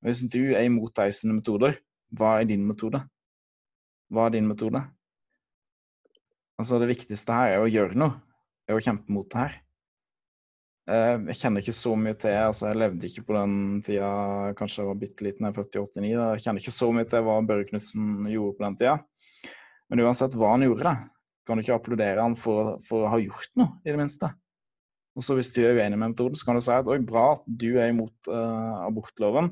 Hvis 0.03 0.25
du 0.27 0.51
er 0.51 0.67
imot 0.67 0.91
deg 0.99 1.15
metoder, 1.31 1.77
hva 2.11 2.35
er 2.41 2.49
din 2.49 2.65
metode? 2.67 2.99
Hva 4.11 4.27
er 4.27 4.35
din 4.35 4.49
metode? 4.49 4.83
Altså, 6.59 6.77
det 6.81 6.91
viktigste 6.91 7.33
her 7.33 7.55
er 7.55 7.63
å 7.63 7.71
gjøre 7.71 7.97
noe. 7.97 8.19
Er 8.67 8.75
å 8.75 8.83
kjempe 8.83 9.11
mot 9.11 9.29
det 9.31 9.39
her. 9.39 9.55
Eh, 10.83 11.15
jeg 11.31 11.39
kjenner 11.39 11.63
ikke 11.63 11.75
så 11.77 11.93
mye 11.95 12.15
til 12.19 12.33
altså 12.35 12.67
Jeg 12.67 12.79
levde 12.81 13.07
ikke 13.07 13.21
på 13.29 13.35
den 13.37 13.53
tida, 13.87 14.07
kanskje 14.59 14.81
jeg 14.81 14.89
var 14.89 14.97
bitte 14.99 15.23
liten, 15.23 15.45
jeg 15.47 15.53
er 15.53 15.55
født 15.55 15.77
i 15.77 15.83
89. 15.83 16.09
Jeg 16.11 16.43
kjenner 16.43 16.63
ikke 16.63 16.75
så 16.75 16.89
mye 16.91 17.07
til 17.07 17.23
hva 17.23 17.35
Børre 17.47 17.67
Knutsen 17.69 18.09
gjorde 18.27 18.57
på 18.57 18.65
den 18.65 18.79
tida. 18.81 18.95
Men 19.91 20.03
uansett 20.03 20.35
hva 20.35 20.51
han 20.55 20.65
gjorde, 20.65 20.89
da, 20.89 20.95
kan 21.47 21.59
du 21.59 21.63
ikke 21.63 21.77
applaudere 21.77 22.25
han 22.25 22.35
for, 22.39 22.75
for, 22.87 23.05
å 23.05 23.13
ha 23.13 23.21
gjort 23.21 23.53
noe, 23.59 23.77
i 23.85 23.93
det 23.93 23.99
minste. 23.99 24.31
Og 25.13 25.23
så 25.23 25.37
Hvis 25.37 25.53
du 25.53 25.61
er 25.61 25.77
uenig 25.77 25.99
med 25.99 26.15
metoden, 26.15 26.35
så 26.35 26.47
kan 26.49 26.57
du 26.57 26.63
si 26.65 26.73
at 26.73 26.89
bra 27.07 27.25
at 27.35 27.43
du 27.47 27.69
er 27.77 27.91
imot 27.93 28.31
uh, 28.31 28.83
abortloven. 28.87 29.51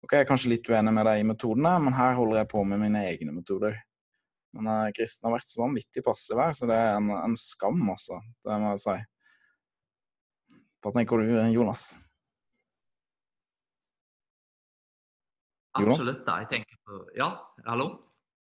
Ok, 0.00 0.14
Jeg 0.14 0.22
er 0.22 0.28
kanskje 0.28 0.54
litt 0.54 0.68
uenig 0.70 0.92
med 0.94 1.08
deg 1.08 1.20
i 1.20 1.26
metodene, 1.26 1.74
men 1.82 1.96
her 1.96 2.14
holder 2.16 2.40
jeg 2.40 2.52
på 2.52 2.62
med 2.64 2.80
mine 2.80 3.02
egne 3.08 3.34
metoder. 3.34 3.80
Men 4.56 4.70
uh, 4.70 4.92
kristne 4.94 5.28
har 5.28 5.36
vært 5.36 5.50
så 5.50 5.64
vanvittig 5.64 6.04
passive 6.06 6.46
her, 6.46 6.54
så 6.56 6.70
det 6.70 6.78
er 6.78 6.94
en, 6.94 7.10
en 7.18 7.36
skam, 7.36 7.82
altså. 7.90 8.22
Det 8.46 8.60
må 8.62 8.76
jeg 8.76 8.84
si. 8.86 8.96
Hva 10.80 10.92
tenker 10.96 11.20
du, 11.20 11.34
Jonas? 11.52 11.90
Jonas? 15.78 16.00
Absolutt. 16.00 16.26
jeg 16.26 16.48
tenker 16.50 16.78
på 16.86 17.00
Ja, 17.16 17.28
hallo? 17.66 17.90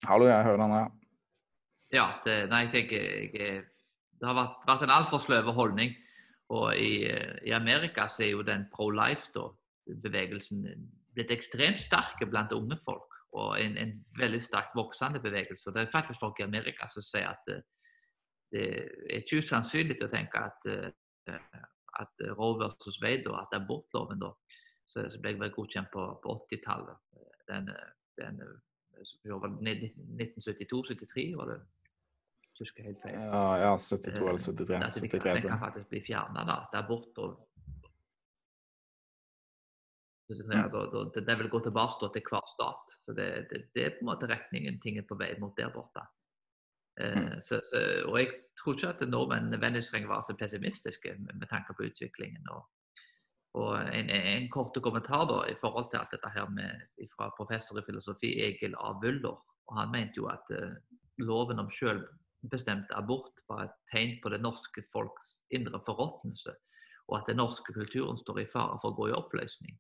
Hallo, 0.07 0.27
jeg 0.29 0.45
hører 0.45 0.61
deg 0.61 0.75
ja. 0.77 0.87
Ja, 1.97 2.07
det, 2.27 2.35
nei, 2.51 2.67
jeg 2.67 2.73
tenker 2.75 2.99
jeg, 3.01 3.63
Det 4.21 4.27
har 4.29 4.37
vært, 4.37 4.59
vært 4.69 4.85
en 4.85 4.93
altfor 4.99 5.23
sløve 5.23 5.55
holdning. 5.57 5.95
Og 6.53 6.77
i, 6.79 7.07
i, 7.43 7.53
Amerika 7.57 8.07
så 8.09 8.27
er 8.27 8.35
jo 8.35 8.45
den 8.47 8.67
pro 8.73 8.89
life-bevegelsen 8.95 10.67
blitt 11.17 11.33
ekstremt 11.35 11.81
sterk 11.83 12.21
blant 12.31 12.53
unge 12.55 12.79
folk. 12.85 13.17
Og 13.37 13.57
en, 13.61 13.77
en, 13.81 13.97
veldig 14.19 14.41
sterkt 14.43 14.77
voksende 14.77 15.21
bevegelse. 15.25 15.67
Og 15.69 15.75
det 15.75 15.83
er 15.83 15.93
faktisk 15.93 16.21
folk 16.21 16.41
i 16.41 16.47
Amerika 16.47 16.89
som 16.93 17.05
sier 17.05 17.33
at 17.33 17.43
det, 17.49 17.59
det 18.53 18.67
er 18.77 19.25
ikke 19.25 19.41
usannsynlig 19.43 19.99
å 20.05 20.13
tenke 20.13 20.45
at, 20.47 20.69
at 22.03 22.15
Roe 22.39 22.57
versus 22.61 22.99
Wade 23.03 23.27
og 23.31 23.37
at 23.43 23.53
abortloven 23.59 24.19
da, 24.23 24.31
så, 24.87 24.97
så 25.11 25.17
ble 25.23 25.31
vel 25.41 25.55
godkjent 25.55 25.91
på, 25.93 26.03
på 26.23 26.29
80-tallet. 26.51 26.97
Den, 27.49 27.65
den 28.21 28.35
1972-73 28.97 31.37
var 31.37 31.47
det 31.53 31.61
jeg 32.57 32.65
husker 32.65 32.87
helt 32.89 33.01
feil. 33.03 33.17
Ja, 33.21 33.41
ja 33.61 33.73
72 33.77 34.17
eller 34.17 34.41
73. 34.41 34.73
Eh, 34.73 34.81
at 34.87 34.95
73 34.97 35.43
den 35.43 35.51
kan 35.51 35.61
faktisk 35.61 35.89
bli 35.91 36.01
fjerna. 36.07 36.41
At 36.55 36.73
abort 36.81 37.15
og 37.21 37.31
Det, 40.27 41.27
det 41.27 41.39
vil 41.39 41.49
gå 41.49 41.61
tilbake 41.63 42.09
til 42.15 42.23
hver 42.31 42.47
stat. 42.51 42.95
Så 43.05 43.13
det, 43.13 43.47
det, 43.51 43.59
det, 43.75 43.85
er 43.85 43.91
på 43.95 44.03
en 44.03 44.09
måte 44.09 44.27
retningen 44.27 44.81
ting 44.83 44.99
er 44.99 45.05
på 45.07 45.15
vei 45.21 45.37
mot 45.39 45.55
der 45.57 45.71
borte. 45.71 46.03
Eh, 47.01 47.39
så, 47.41 47.61
så, 47.65 47.83
og 48.09 48.19
jeg 48.21 48.33
tror 48.61 48.77
ikke 48.77 48.89
at 48.89 49.09
nordmenn 49.09 49.51
nødvendigvis 49.53 49.91
trenger 49.93 50.09
å 50.09 50.15
være 50.15 50.29
så 50.29 50.37
pessimistiske 50.41 51.15
med, 51.21 51.39
med 51.41 51.49
tanke 51.51 51.77
på 51.77 51.89
utviklingen. 51.91 52.49
Og, 52.53 52.63
og 53.61 53.73
en, 53.93 54.11
en, 54.11 54.49
kort 54.53 54.77
kommentar 54.85 55.27
da, 55.31 55.43
i 55.51 55.57
forhold 55.61 55.91
til 55.91 56.01
alt 56.01 56.15
dette 56.17 56.33
her 56.35 56.49
med, 56.53 56.87
fra 57.15 57.31
professor 57.37 57.81
i 57.81 57.87
filosofi 57.87 58.33
Egil 58.49 58.77
A. 58.81 58.95
Wuller. 59.03 59.37
og 59.67 59.81
Han 59.81 59.93
mente 59.93 60.21
jo 60.21 60.31
at 60.33 60.53
uh, 60.53 60.77
loven 61.21 61.61
om 61.61 61.73
selvbestemt 61.73 62.93
abort 62.97 63.45
var 63.49 63.67
et 63.67 63.77
tegn 63.93 64.17
på 64.23 64.33
det 64.33 64.41
norske 64.45 64.85
folks 64.93 65.39
indre 65.51 65.81
forråtnelse, 65.87 66.55
og 67.09 67.19
at 67.21 67.29
den 67.31 67.41
norske 67.41 67.73
kulturen 67.73 68.19
står 68.21 68.43
i 68.43 68.51
fare 68.53 68.81
for 68.83 68.93
å 68.93 68.99
gå 68.99 69.11
i 69.11 69.17
oppløsning 69.17 69.77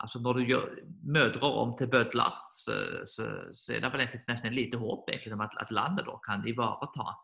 altså 0.00 0.18
Når 0.18 0.32
du 0.32 0.40
gjør 0.48 0.66
mødre 1.04 1.52
om 1.62 1.74
til 1.78 1.88
bødler, 1.92 2.36
så, 2.56 2.76
så, 3.06 3.26
så, 3.54 3.72
er 3.74 3.80
det 3.80 3.92
vel 3.92 4.06
nesten 4.28 4.48
en 4.48 4.56
lite 4.56 4.78
håp 4.78 5.10
egentlig 5.10 5.32
om 5.36 5.44
at, 5.44 5.56
at 5.60 5.70
landet 5.70 6.06
da 6.06 6.16
kan 6.24 6.46
ivareta 6.48 7.16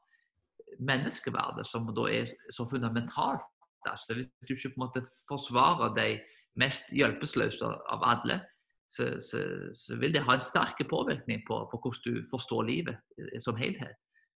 menneskeverdet, 0.79 1.67
som 1.67 1.89
da 1.97 2.09
er 2.13 2.33
så 2.53 2.67
fundamentalt. 2.71 3.47
Altså, 3.87 4.15
hvis 4.15 4.29
du 4.49 4.55
ikke 4.55 4.75
på 4.75 4.81
en 4.81 4.85
måte 4.85 5.05
forsvarer 5.29 5.95
de 5.95 6.09
mest 6.61 6.91
hjelpeløse 6.93 7.65
av 7.65 8.05
alle, 8.05 8.41
så, 8.89 9.09
så, 9.21 9.97
vil 10.01 10.15
det 10.15 10.25
ha 10.27 10.37
en 10.37 10.47
sterk 10.47 10.81
påvirkning 10.91 11.43
på, 11.49 11.59
på, 11.71 11.81
hvordan 11.83 12.03
du 12.05 12.23
forstår 12.31 12.69
livet 12.69 13.43
som 13.43 13.57
helhet. 13.57 13.97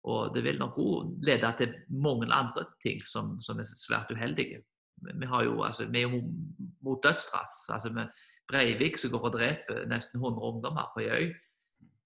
Og 0.07 0.31
det 0.35 0.43
vil 0.43 0.59
nok 0.59 0.77
òg 0.79 1.17
lede 1.25 1.51
til 1.59 1.73
mange 1.89 2.29
andre 2.31 2.63
ting 2.83 3.01
som, 3.03 3.35
som, 3.41 3.59
er 3.59 3.67
svært 3.67 4.11
uheldige. 4.11 4.61
Vi, 5.03 5.27
jo, 5.27 5.63
altså, 5.63 5.85
vi 5.91 6.01
er 6.01 6.07
jo 6.07 6.21
mot 6.81 7.03
dødsstraff. 7.03 7.67
Altså, 7.69 7.91
vi, 7.93 8.05
Breivik 8.47 8.97
som 8.99 9.11
går 9.11 9.27
og 9.27 9.35
dreper 9.35 9.85
nesten 9.91 10.21
100 10.21 10.49
ungdommer 10.49 10.89
på 10.93 11.03
ei 11.03 11.09
øy. 11.11 11.27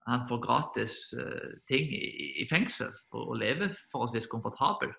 Han 0.10 0.26
får 0.30 0.42
gratis 0.42 0.96
uh, 1.14 1.54
ting 1.70 1.92
i, 1.94 2.42
i, 2.42 2.48
fengsel 2.50 2.90
og, 3.12 3.22
og 3.30 3.36
lever 3.38 3.76
forholdsvis 3.92 4.30
komfortabelt. 4.32 4.98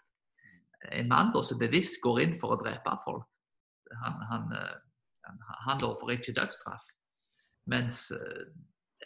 En 0.92 1.10
mann 1.10 1.32
da 1.34 1.42
som 1.46 1.58
bevisst 1.58 2.00
går 2.02 2.20
inn 2.22 2.36
for 2.38 2.54
å 2.54 2.60
drepe 2.62 2.94
folk, 3.04 3.26
han, 4.02 4.20
han, 4.30 4.46
uh, 4.54 4.78
han, 5.26 5.42
han 5.66 5.82
får 5.82 6.14
ikke 6.14 6.36
dødsstraff. 6.38 6.86
Mens 7.70 8.04
uh, 8.14 8.46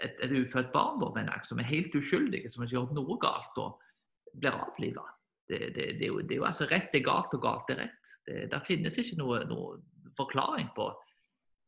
et, 0.01 0.21
et, 0.21 0.37
ufødt 0.37 0.73
barn 0.73 1.01
da, 1.01 1.11
mener 1.17 1.33
jeg, 1.33 1.49
som 1.49 1.61
er 1.61 1.71
helt 1.73 1.97
uskyldig, 1.97 2.45
som 2.53 2.65
har 2.65 2.73
gjort 2.73 2.95
noe 2.97 3.17
galt, 3.23 3.53
da, 3.57 3.71
blir 4.37 4.61
avlivet. 4.61 5.13
Det, 5.49 5.61
det, 5.73 5.91
det, 6.01 6.11
det, 6.27 6.35
er 6.35 6.41
jo, 6.41 6.45
altså 6.45 6.67
rett 6.69 6.95
er 6.97 7.05
galt, 7.07 7.35
og 7.37 7.45
galt 7.45 7.71
er 7.73 7.85
rett. 7.87 8.15
Det, 8.27 8.47
der 8.53 8.65
finnes 8.67 8.97
ikke 9.01 9.17
noe, 9.21 9.41
noe 9.49 9.79
forklaring 10.19 10.69
på 10.77 10.91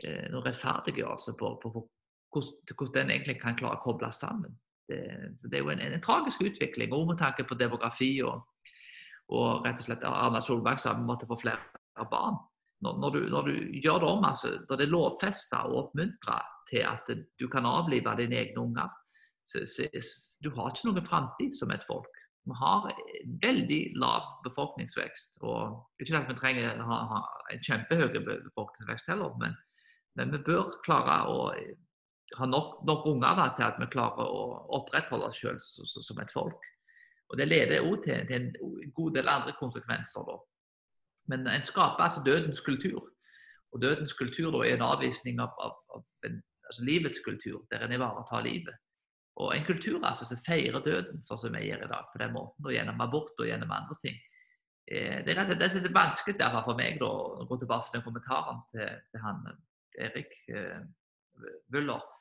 noen 0.04 0.44
rettferdiggjørelse 0.44 1.34
på, 1.38 1.54
på, 1.62 1.72
på 1.74 1.84
hvordan, 2.34 2.92
den 2.94 3.10
egentlig 3.14 3.38
kan 3.40 3.56
klare 3.58 3.80
å 3.80 3.84
koble 3.84 4.10
sammen. 4.14 4.54
Det, 4.88 5.00
det 5.44 5.58
er 5.58 5.64
jo 5.64 5.72
en, 5.72 5.82
en, 5.84 5.96
en, 5.96 6.04
tragisk 6.04 6.44
utvikling, 6.44 6.92
og 6.96 7.10
med 7.10 7.18
tanke 7.20 7.44
på 7.44 7.58
demografi 7.60 8.12
og, 8.24 8.44
og 9.34 9.66
rett 9.66 9.82
og 9.82 9.88
slett 9.88 10.06
Arna 10.08 10.40
Solberg 10.44 10.80
sa 10.80 10.94
vi 10.96 11.08
måtte 11.08 11.28
få 11.28 11.36
flere 11.40 12.06
barn. 12.10 12.38
Når, 12.84 13.00
når, 13.02 13.10
du, 13.10 13.20
når, 13.32 13.48
du, 13.50 13.80
gjør 13.82 13.98
det 13.98 14.08
om, 14.08 14.24
altså, 14.24 14.52
når 14.68 14.78
det 14.78 14.86
er 14.86 14.92
lovfesta 14.92 15.64
og 15.66 15.80
oppmuntra 15.82 16.38
til 16.70 16.84
at 16.86 17.10
du 17.10 17.48
kan 17.50 17.66
avlive 17.66 18.14
dine 18.20 18.38
egne 18.38 18.62
unger, 18.62 18.92
så, 19.48 19.64
så, 19.66 19.88
du 20.44 20.52
har 20.54 20.70
ikke 20.70 20.90
noen 20.90 21.06
framtid 21.06 21.56
som 21.56 21.72
et 21.74 21.84
folk. 21.88 22.12
Vi 22.48 22.56
har 22.56 22.86
veldig 23.42 23.80
lav 24.00 24.28
befolkningsvekst. 24.44 25.40
og 25.42 26.00
Ikke 26.00 26.20
at 26.20 26.30
vi 26.30 26.36
trenger 26.38 26.84
ha, 26.86 27.00
ha 27.10 27.22
en 27.52 27.64
kjempehøy 27.64 28.06
befolkningsvekst 28.14 29.10
heller, 29.12 29.34
men 29.42 29.56
men 30.18 30.32
vi 30.34 30.40
bør 30.46 30.72
klare 30.84 31.20
å 31.30 31.44
ha 32.36 32.46
nok, 32.46 32.82
nok 32.86 33.06
unger 33.08 33.38
til 33.56 33.66
at 33.68 33.78
vi 33.80 33.88
klarer 33.92 34.26
å 34.26 34.42
opprettholde 34.78 35.30
oss 35.30 35.40
selv 35.40 35.62
som 36.02 36.20
et 36.20 36.34
folk. 36.34 36.66
Og 37.28 37.38
Det 37.38 37.48
leder 37.48 37.84
òg 37.84 38.02
til, 38.04 38.26
til, 38.28 38.48
en 38.48 38.92
god 38.96 39.16
del 39.16 39.28
andre 39.28 39.54
konsekvenser. 39.58 40.24
Da. 40.28 40.36
Men 41.32 41.48
en 41.52 41.64
skaper 41.64 42.04
altså 42.04 42.22
dødens 42.24 42.60
kultur. 42.64 43.00
Og 43.72 43.82
dødens 43.82 44.14
kultur 44.16 44.50
da, 44.54 44.62
er 44.64 44.78
en 44.78 44.86
avvisning 44.86 45.40
av, 45.44 45.52
av, 45.60 45.76
av 45.94 46.28
en, 46.28 46.38
altså 46.70 46.86
livets 46.88 47.20
kultur, 47.24 47.66
der 47.70 47.84
en 47.84 47.92
ivaretar 47.92 48.46
livet. 48.46 48.86
Og 49.38 49.52
en 49.54 49.66
kultur 49.68 50.00
altså, 50.02 50.26
som 50.26 50.40
feirer 50.46 50.82
døden, 50.82 51.20
sånn 51.22 51.40
som 51.44 51.54
vi 51.54 51.68
gjør 51.68 51.84
i 51.84 51.90
dag, 51.92 52.08
på 52.12 52.20
den 52.22 52.32
måten, 52.34 52.64
og 52.64 52.74
gjennom 52.74 53.04
abort 53.04 53.38
og 53.38 53.46
gjennom 53.46 53.76
andre 53.76 53.98
ting. 54.02 54.16
Eh, 54.88 55.20
det 55.24 55.34
er 55.34 55.42
rett 55.42 55.52
og 55.52 55.74
slett 55.74 55.94
vanskelig 55.94 56.48
for 56.64 56.80
meg 56.80 56.96
da, 57.02 57.10
å 57.12 57.46
gå 57.46 57.60
tilbake 57.60 57.90
til 57.90 57.98
den 57.98 58.06
kommentaren 58.08 58.64
til, 58.72 58.88
til 59.12 59.22
han 59.22 59.44
Erik 59.98 60.34
Buller, 61.72 62.00
eh, 62.00 62.14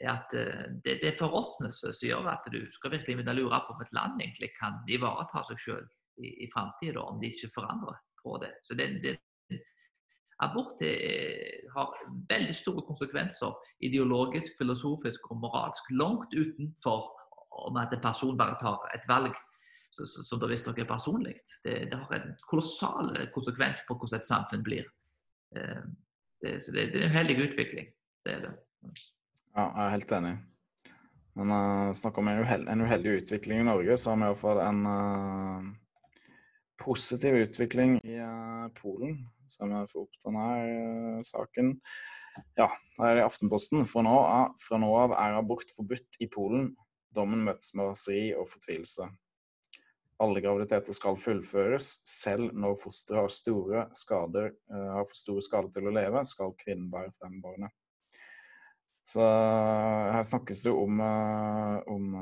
er 0.00 0.12
at 0.12 0.34
eh, 0.36 0.64
det, 0.84 0.98
det 1.02 1.12
er 1.12 1.20
forråtnelse 1.20 1.92
som 1.92 2.08
gjør 2.08 2.30
at 2.32 2.48
du 2.52 2.60
skal 2.74 2.92
virkelig 2.96 3.18
begynne 3.18 3.34
å 3.34 3.40
lure 3.40 3.62
på 3.66 3.76
om 3.76 3.84
et 3.84 3.94
land 3.96 4.20
egentlig 4.20 4.52
kan 4.58 4.80
ivareta 4.92 5.44
seg 5.50 5.62
selv 5.62 6.22
i, 6.22 6.32
i 6.44 6.50
framtida, 6.52 7.02
om 7.02 7.20
de 7.20 7.32
ikke 7.32 7.52
forandrer 7.54 7.98
på 8.22 8.36
det. 8.42 8.52
Så 8.64 8.76
det, 8.78 8.90
det 9.04 9.16
Abort 10.44 10.82
er, 10.84 11.62
har 11.72 11.94
veldig 12.28 12.52
store 12.52 12.82
konsekvenser 12.84 13.54
ideologisk, 13.88 14.58
filosofisk 14.58 15.30
og 15.32 15.38
moralsk. 15.46 15.88
Langt 15.96 16.34
utenfor 16.36 17.06
om 17.64 17.78
at 17.80 17.94
en 17.96 18.02
person 18.04 18.36
bare 18.36 18.58
tar 18.60 18.84
et 18.92 19.06
valg 19.08 19.32
som 19.96 20.40
da 20.42 20.50
visstnok 20.50 20.82
er 20.82 20.88
personlig. 20.90 21.38
Det, 21.64 21.86
det, 21.88 21.96
har 21.96 22.18
en 22.18 22.34
kolossal 22.50 23.14
konsekvens 23.32 23.80
på 23.88 23.96
hvordan 23.96 24.20
et 24.20 24.28
samfunn 24.28 24.66
blir. 24.66 24.90
Det, 26.46 26.60
så 26.62 26.72
det, 26.74 26.90
det, 26.92 27.00
er 27.00 27.08
en 27.08 27.14
uheldig 27.14 27.36
utvikling. 27.48 27.88
Det 28.24 28.34
er 28.36 28.44
det. 28.44 28.52
Ja, 29.56 29.64
jeg 29.64 29.86
er 29.86 29.94
helt 29.96 30.12
enig. 30.14 30.34
Men 31.36 31.52
uh, 31.52 31.94
snakk 31.96 32.18
om 32.20 32.30
en, 32.30 32.42
uheldig, 32.44 32.68
en, 32.72 32.84
uheldig 32.86 33.16
utvikling 33.20 33.60
i 33.60 33.66
Norge, 33.66 33.96
så 33.98 34.12
har 34.12 34.20
vi 34.20 34.28
iallfall 34.28 34.60
en 34.62 34.82
uh, 34.86 35.66
positiv 36.80 37.40
utvikling 37.42 37.98
i 38.06 38.20
uh, 38.22 38.68
Polen. 38.78 39.18
Så 39.50 39.66
vi 39.66 39.82
får 39.90 40.06
opp 40.06 40.22
denne 40.24 40.46
uh, 40.62 41.18
saken. 41.26 41.74
Ja, 42.56 42.70
her 43.00 43.10
er 43.10 43.18
det 43.18 43.24
i 43.24 43.26
Aftenposten. 43.26 43.84
Fra 43.88 44.04
nå, 44.06 44.16
av, 44.16 44.56
fra 44.62 44.80
nå 44.80 44.92
av 45.02 45.16
er 45.18 45.38
abort 45.40 45.72
forbudt 45.76 46.20
i 46.22 46.30
Polen. 46.32 46.70
Dommen 47.16 47.44
møtes 47.48 47.74
med 47.74 47.90
raseri 47.90 48.28
og 48.36 48.48
fortvilelse 48.52 49.10
alle 50.22 50.40
graviditeter 50.40 50.96
skal 50.96 51.18
fullføres. 51.20 51.90
Selv 52.08 52.54
når 52.56 52.78
fosteret 52.80 53.24
har 53.24 53.32
store 53.32 53.86
skader, 53.96 54.52
uh, 54.72 54.92
har 54.98 55.08
for 55.08 55.18
store 55.18 55.44
skader 55.44 55.72
til 55.74 55.90
å 55.90 55.96
leve, 55.96 56.22
skal 56.28 56.54
kvinnen 56.60 56.88
bære 56.92 57.12
frem 57.18 57.40
barnet. 57.44 57.74
Så 59.06 59.22
her 59.22 60.24
snakkes 60.26 60.64
det 60.64 60.72
om, 60.74 60.98
uh, 60.98 61.76
om 61.92 62.16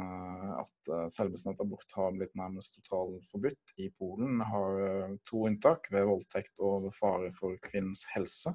at 0.60 0.90
selvbestemt 1.14 1.62
abort 1.64 1.94
har 1.96 2.12
blitt 2.12 2.34
nærmest 2.36 2.76
totalforbudt 2.76 3.72
i 3.80 3.88
Polen. 3.96 4.42
Har 4.44 5.16
to 5.24 5.46
unntak, 5.48 5.88
ved 5.94 6.04
voldtekt 6.10 6.60
og 6.60 6.84
ved 6.88 6.96
fare 6.98 7.32
for 7.36 7.56
kvinnens 7.64 8.04
helse. 8.12 8.52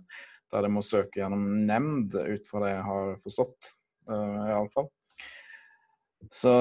Der 0.53 0.65
det 0.65 0.71
må 0.73 0.85
søke 0.85 1.21
gjennom 1.21 1.47
nemnd, 1.65 2.13
ut 2.13 2.47
fra 2.49 2.63
det 2.63 2.71
jeg 2.75 2.85
har 2.85 3.11
forstått, 3.23 3.73
iallfall. 4.09 4.89
Så 6.27 6.51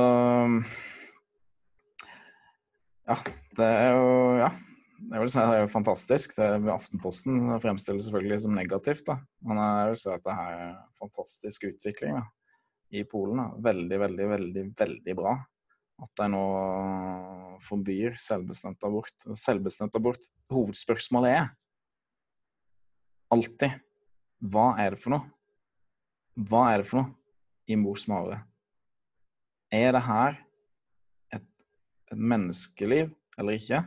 ja, 3.09 3.19
det 3.59 3.69
er 3.69 3.95
jo 3.97 4.09
Ja. 4.45 4.55
Jeg 4.99 5.23
vil 5.23 5.29
si 5.31 5.39
det 5.39 5.55
er 5.55 5.61
jo 5.63 5.71
fantastisk. 5.71 6.33
Det 6.35 6.43
er 6.43 6.65
Aftenposten 6.73 7.37
fremstiller 7.63 8.03
selvfølgelig 8.03 8.39
som 8.43 8.57
negativt. 8.57 9.05
da. 9.07 9.15
Men 9.47 9.61
jeg 9.63 9.93
vil 9.93 10.01
si 10.01 10.09
at 10.11 10.25
det 10.25 10.33
er 10.33 10.57
er 10.59 10.73
fantastisk 10.99 11.69
utvikling 11.69 12.17
da. 12.19 12.25
i 12.91 13.05
Polen. 13.07 13.39
Da. 13.39 13.47
Veldig, 13.63 14.01
veldig, 14.03 14.27
veldig, 14.33 14.65
veldig 14.81 15.15
bra 15.15 15.37
at 16.03 16.11
de 16.21 16.29
nå 16.31 16.43
forbyr 17.67 18.19
selvbestemt 18.19 18.85
abort. 18.87 19.15
Selvbestemt 19.39 19.97
abort, 19.99 20.29
hovedspørsmålet 20.51 21.35
er 21.35 21.49
alltid 23.35 23.79
hva 24.39 24.73
er 24.79 24.95
det 24.95 25.01
for 25.03 25.17
noe? 25.17 25.27
Hva 26.39 26.69
er 26.73 26.83
det 26.83 26.91
for 26.91 27.03
noe 27.03 27.15
i 27.67 27.79
mors 27.79 28.07
mage? 28.11 28.39
Er 29.75 29.91
det 29.97 30.05
her 30.07 30.39
et 32.13 32.19
menneskeliv 32.19 33.13
eller 33.39 33.59
ikke. 33.59 33.83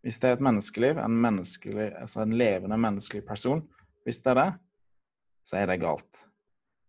Hvis 0.00 0.18
det 0.20 0.30
er 0.30 0.38
et 0.38 0.44
menneskeliv, 0.44 0.98
en, 0.98 1.16
menneskeliv, 1.20 1.92
altså 2.00 2.22
en 2.24 2.34
levende 2.36 2.78
menneskelig 2.80 3.24
person, 3.28 3.62
hvis 4.04 4.22
det 4.24 4.32
er 4.32 4.38
det, 4.40 4.50
så 5.44 5.58
er 5.60 5.68
det 5.68 5.80
galt 5.82 6.24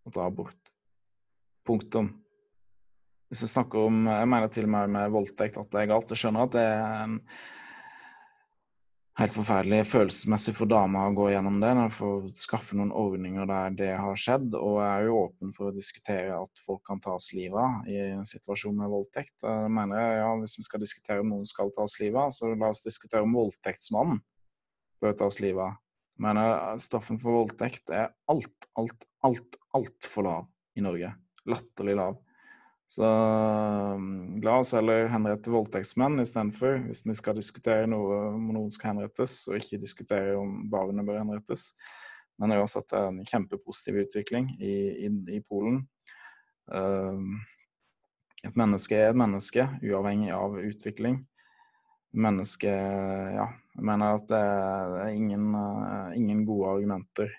å 0.07 0.13
dra 0.13 0.29
bort. 0.31 0.71
Punktum. 1.67 2.07
Hvis 3.29 3.43
vi 3.45 3.51
snakker 3.51 3.87
om 3.87 4.07
Jeg 4.09 4.27
mener 4.27 4.51
til 4.51 4.65
og 4.67 4.71
med 4.73 4.93
med 4.95 5.11
voldtekt 5.13 5.59
at 5.59 5.69
det 5.71 5.81
er 5.81 5.91
galt. 5.91 6.09
Jeg 6.11 6.23
skjønner 6.23 6.47
at 6.47 6.55
det 6.55 6.63
er 6.67 7.03
en 7.03 7.19
helt 9.21 9.35
forferdelig 9.35 9.83
følelsesmessig 9.89 10.53
for 10.57 10.69
dama 10.69 11.03
å 11.05 11.13
gå 11.15 11.27
gjennom 11.31 11.59
det. 11.61 11.71
Når 11.77 11.91
får 11.93 12.23
skaffe 12.41 12.77
noen 12.77 12.93
ordninger 12.95 13.45
der 13.49 13.75
det 13.77 13.89
har 13.99 14.17
skjedd. 14.19 14.55
Og 14.57 14.79
jeg 14.81 14.89
er 14.89 15.07
jo 15.07 15.19
åpen 15.19 15.53
for 15.55 15.69
å 15.69 15.75
diskutere 15.75 16.37
at 16.37 16.63
folk 16.65 16.81
kan 16.87 17.01
tas 17.03 17.29
livet 17.37 17.59
av 17.61 17.91
i 17.91 17.99
en 18.15 18.25
situasjon 18.27 18.79
med 18.79 18.91
voldtekt. 18.91 19.35
Jeg 19.45 19.73
mener 19.73 20.01
jeg, 20.01 20.17
ja, 20.23 20.31
Hvis 20.41 20.57
vi 20.57 20.65
skal 20.67 20.83
diskutere 20.83 21.21
om 21.21 21.31
noen 21.35 21.47
skal 21.49 21.73
tas 21.75 21.97
livet 22.01 22.21
av, 22.23 22.33
så 22.33 22.49
la 22.53 22.71
oss 22.73 22.83
diskutere 22.85 23.21
om 23.25 23.37
voldtektsmannen 23.37 24.21
bør 25.01 25.17
tas 25.21 25.39
livet 25.43 25.69
av. 25.69 25.77
Men 26.21 26.37
uh, 26.37 26.73
straffen 26.81 27.17
for 27.21 27.41
voldtekt 27.41 27.93
er 27.93 28.11
alt, 28.29 28.69
alt, 28.77 29.05
alt, 29.25 29.57
altfor 29.77 30.27
lav 30.27 30.49
i 30.77 30.85
Norge. 30.85 31.13
Latterlig 31.49 31.97
lav. 31.97 32.19
Så 32.91 33.07
um, 33.07 34.41
la 34.43 34.57
oss 34.59 34.73
heller 34.75 35.05
henrette 35.13 35.51
voldtektsmenn 35.53 36.19
istedenfor, 36.19 36.81
hvis 36.89 37.05
vi 37.07 37.13
skal 37.15 37.37
diskutere 37.37 37.87
noe 37.87 38.17
om 38.33 38.49
noen 38.51 38.73
skal 38.73 38.91
henrettes, 38.91 39.45
og 39.47 39.55
ikke 39.61 39.79
diskutere 39.79 40.33
om 40.35 40.65
barnet 40.71 41.07
bør 41.07 41.21
henrettes. 41.21 41.69
Men 42.41 42.51
uansett 42.57 42.91
er 42.91 43.05
det 43.05 43.13
en 43.13 43.29
kjempepositiv 43.29 44.01
utvikling 44.01 44.49
i, 44.59 44.73
i, 45.07 45.11
i 45.37 45.39
Polen. 45.47 45.85
Um, 46.67 47.39
et 48.43 48.59
menneske 48.59 48.99
er 48.99 49.13
et 49.13 49.21
menneske, 49.23 49.69
uavhengig 49.85 50.33
av 50.35 50.59
utvikling. 50.59 51.21
Menneske 52.11 52.75
Ja, 53.37 53.47
jeg 53.77 53.87
mener 53.87 54.17
at 54.17 54.27
det 54.27 54.41
er 54.41 55.15
ingen, 55.15 55.47
ingen 56.17 56.43
gode 56.49 56.75
argumenter 56.75 57.31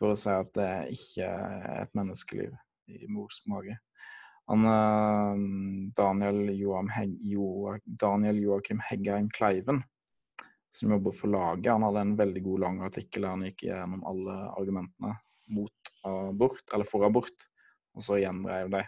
for 0.00 0.14
å 0.14 0.16
si 0.16 0.32
at 0.32 0.54
det 0.56 0.72
ikke 0.96 1.28
er 1.28 1.82
et 1.82 1.92
menneskeliv 1.98 2.56
i 2.88 3.04
mors 3.12 3.42
mage. 3.50 3.76
Han, 4.50 4.64
eh, 4.66 5.34
Daniel, 5.94 6.50
Joakim 8.42 8.80
Heggheim 8.82 9.28
Kleiven, 9.30 9.82
som 10.70 10.90
jobber 10.90 11.14
for 11.14 11.30
laget, 11.30 11.72
han 11.72 11.82
hadde 11.86 12.00
en 12.00 12.16
veldig 12.18 12.42
god 12.42 12.60
lang 12.64 12.80
artikkel 12.86 13.22
der 13.22 13.34
han 13.34 13.44
gikk 13.46 13.64
gjennom 13.68 14.02
alle 14.10 14.38
argumentene 14.58 15.12
mot 15.54 15.92
abort, 16.06 16.64
eller 16.74 16.86
for 16.86 17.06
abort, 17.06 17.46
og 17.94 18.02
så 18.06 18.18
gjendrev 18.22 18.70
de. 18.74 18.82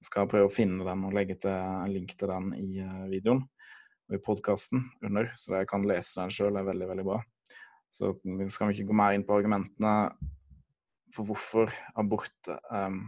Jeg 0.00 0.08
skal 0.08 0.28
prøve 0.28 0.48
å 0.48 0.52
finne 0.52 0.84
den 0.84 1.04
og 1.08 1.16
legge 1.16 1.36
til 1.40 1.52
en 1.52 1.92
link 1.92 2.12
til 2.16 2.32
den 2.32 2.52
i 2.56 2.80
eh, 2.84 3.04
videoen 3.12 3.44
og 3.44 4.16
i 4.16 4.20
podkasten 4.24 4.86
under, 5.04 5.30
så 5.36 5.58
jeg 5.58 5.68
kan 5.68 5.84
lese 5.88 6.20
den 6.20 6.32
sjøl. 6.32 6.56
er 6.60 6.68
veldig, 6.68 6.88
veldig 6.90 7.06
bra. 7.08 7.20
Så 7.92 8.10
skal 8.52 8.68
vi 8.68 8.78
ikke 8.78 8.88
gå 8.90 8.96
mer 8.96 9.16
inn 9.16 9.24
på 9.24 9.36
argumentene 9.36 9.94
for 11.14 11.28
hvorfor 11.28 11.72
abort 12.00 12.50
um, 12.72 13.04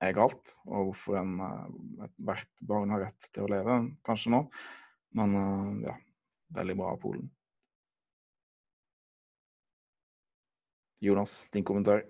er 0.00 0.14
galt, 0.16 0.54
og 0.66 0.90
hvorfor 0.90 1.18
en, 1.20 1.34
eh, 1.44 2.06
hvert 2.24 2.64
barn 2.66 2.94
har 2.94 3.04
rett 3.06 3.28
til 3.34 3.44
å 3.44 3.52
leve, 3.52 3.80
kanskje 4.06 4.32
nå. 4.34 4.44
Men 5.18 5.36
eh, 5.36 5.90
ja, 5.90 5.96
veldig 6.56 6.76
bra 6.80 6.94
av 6.94 7.02
Polen. 7.02 7.28
Jonas, 11.00 11.48
din 11.52 11.64
kommentar? 11.64 12.04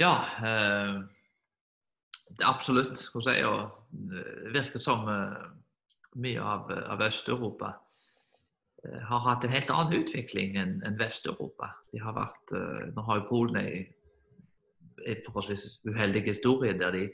Ja, 0.00 0.12
eh, 0.44 1.00
absolutt. 2.44 2.90
absolutt. 2.90 3.06
Hos 3.14 3.28
jeg, 3.28 3.44
det 3.90 4.52
virker 4.54 4.82
som 4.82 5.08
eh, 5.08 5.46
mye 6.20 6.42
av, 6.42 6.68
av 6.92 7.02
Øst-Europa 7.06 7.72
eh, 8.84 9.00
har 9.08 9.24
hatt 9.28 9.44
en 9.44 9.54
helt 9.54 9.72
annen 9.72 10.02
utvikling 10.02 10.56
enn 10.60 10.76
en 10.86 10.98
Vest-Europa. 11.00 11.72
De 11.92 12.02
har 12.04 12.16
vært, 12.16 12.54
eh, 12.56 12.86
Nå 12.96 13.06
har 13.08 13.20
jo 13.20 13.28
Polen 13.30 13.60
en 15.06 15.24
forholdsvis 15.26 15.80
uheldig 15.88 16.22
historie 16.26 16.76
der 16.78 16.94
de 16.96 17.08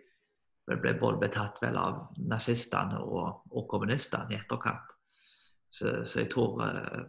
ble 0.67 0.95
både 0.99 1.21
betatt 1.23 1.61
vel 1.63 1.77
av 1.79 1.99
nazistene 2.27 2.99
og, 3.03 3.45
og 3.53 3.67
kommunistene 3.71 4.35
i 4.35 4.39
etterkant. 4.39 4.97
Så, 5.71 6.01
så 6.09 6.23
jeg 6.23 6.31
tror 6.33 6.63
eh, 6.65 7.05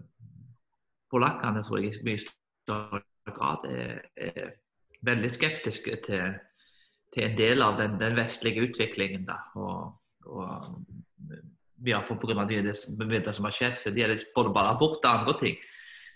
polakkene 1.12 1.64
tror 1.66 1.82
jeg 1.82 1.96
i 1.96 2.06
mye 2.06 2.22
større 2.22 3.02
grad 3.34 3.66
er, 3.72 4.04
er 4.16 4.52
veldig 5.08 5.32
skeptiske 5.32 5.98
til, 6.06 6.38
til, 7.14 7.24
en 7.24 7.38
del 7.38 7.66
av 7.66 7.80
den, 7.82 7.98
den 8.02 8.18
vestlige 8.18 8.68
utviklingen. 8.68 9.26
Da. 9.28 9.40
Og, 9.56 9.98
og 10.28 10.78
ja, 11.86 12.02
pga. 12.02 12.46
det, 12.50 12.62
det 12.68 13.36
som 13.36 13.50
har 13.50 13.58
skjedd, 13.58 13.78
så 13.80 13.94
de 13.94 14.06
er 14.06 14.16
både 14.36 14.54
bare 14.54 14.76
abort 14.76 15.02
og 15.04 15.12
andre 15.12 15.38
ting, 15.42 15.60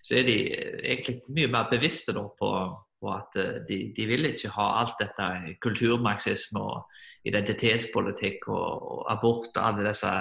så 0.01 0.17
er 0.17 0.25
de 0.25 0.37
egentlig 0.81 1.19
mye 1.29 1.51
mer 1.51 1.69
bevisste 1.69 2.13
på 2.13 2.53
og 3.01 3.13
at 3.15 3.37
eh, 3.41 3.61
de, 3.67 3.77
de, 3.97 4.05
vil 4.09 4.27
ikke 4.29 4.51
ha 4.55 4.67
alt 4.81 4.99
dette 5.01 5.55
kulturmarxisme 5.63 6.61
og 6.61 7.29
identitetspolitikk 7.29 8.45
og, 8.49 8.67
og, 8.91 9.01
abort 9.13 9.49
og 9.55 9.63
alle 9.63 9.87
disse 9.89 10.11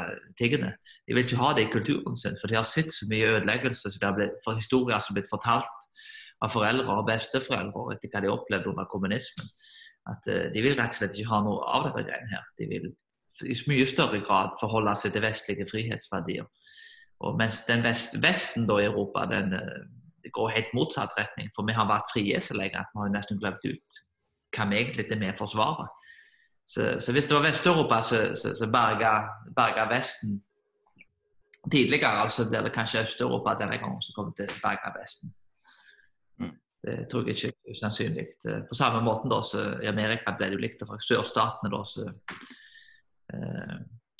tingene. 0.40 0.72
De 1.04 1.16
vil 1.16 1.24
ikke 1.24 1.42
ha 1.42 1.52
det 1.56 1.66
i 1.66 1.72
kulturen 1.72 2.16
sin, 2.16 2.38
for 2.40 2.48
de 2.48 2.56
har 2.56 2.68
sett 2.68 2.92
så 2.94 3.08
mye 3.10 3.36
ødeleggelse 3.36 3.92
for 4.44 4.56
historier 4.56 4.98
som 4.98 5.14
har 5.14 5.20
blitt 5.20 5.32
fortalt 5.32 5.76
av 6.40 6.54
foreldre 6.54 6.96
og 6.96 7.06
besteforeldre 7.08 7.86
etter 7.94 8.12
hva 8.14 8.24
de 8.24 8.32
opplevde 8.32 8.72
under 8.72 8.88
kommunismen. 8.88 9.52
At 10.08 10.24
uh, 10.32 10.48
De 10.54 10.64
vil 10.64 10.78
rett 10.78 10.94
og 10.94 11.00
slett 11.02 11.18
ikke 11.18 11.34
ha 11.34 11.44
noe 11.44 11.64
av 11.68 11.90
dette 11.90 12.06
greiene 12.08 12.32
her. 12.32 12.46
De 12.56 12.68
vil 12.70 12.90
i 13.44 13.56
mye 13.68 13.88
større 13.88 14.20
grad 14.24 14.56
forholde 14.60 14.94
seg 15.00 15.12
til 15.12 15.24
vestlige 15.24 15.68
frihetsverdier. 15.68 16.48
Og 17.24 17.36
mens 17.36 17.62
den 17.68 17.84
vest, 17.84 18.16
Vesten 18.20 18.66
da 18.68 18.78
i 18.80 18.88
Europa 18.88 19.26
den 19.28 19.52
uh, 19.52 19.84
det 20.22 20.32
går 20.36 20.52
helt 20.56 20.74
motsatt 20.76 21.16
retning. 21.18 21.50
For 21.54 21.66
vi 21.66 21.76
har 21.76 21.88
vært 21.88 22.12
frie 22.12 22.40
så 22.42 22.56
lenge 22.58 22.80
at 22.80 22.92
vi 22.94 23.02
har 23.02 23.12
nesten 23.14 23.40
glemt 23.40 23.64
ut 23.64 24.00
hva 24.56 24.66
vi 24.66 24.80
egentlig 24.80 25.06
er 25.06 25.20
med 25.20 25.36
forsvarer. 25.38 25.90
Så, 26.70 27.00
så 27.02 27.12
hvis 27.12 27.26
det 27.26 27.34
var 27.34 27.44
Vest-Europa 27.48 28.00
som 28.02 28.72
berga, 28.72 29.12
berga 29.56 29.88
Vesten 29.90 30.38
tidligere, 31.72 32.22
altså 32.22 32.48
blir 32.48 32.62
det 32.62 32.72
kanskje 32.74 33.02
Øst-Europa 33.02 33.56
denne 33.58 33.78
gangen 33.78 34.02
som 34.02 34.14
kommer 34.16 34.34
til 34.38 34.46
å 34.50 34.60
berge 34.62 34.92
Vesten. 34.94 35.32
Mm. 36.38 36.54
Det 36.86 36.96
tror 37.10 37.26
jeg 37.26 37.36
ikke 37.36 37.50
er 37.50 37.74
usannsynlig. 37.74 38.26
På 38.68 38.78
samme 38.78 39.02
måte 39.04 39.30
da, 39.30 39.40
så 39.42 39.64
i 39.82 39.90
Amerika 39.90 40.34
ble 40.36 40.50
det 40.50 40.58
jo 40.58 40.62
likt 40.62 40.84
for 40.86 41.02
sørstatene. 41.04 41.72
da, 41.74 41.82
så 41.84 42.06
eh, 43.34 43.76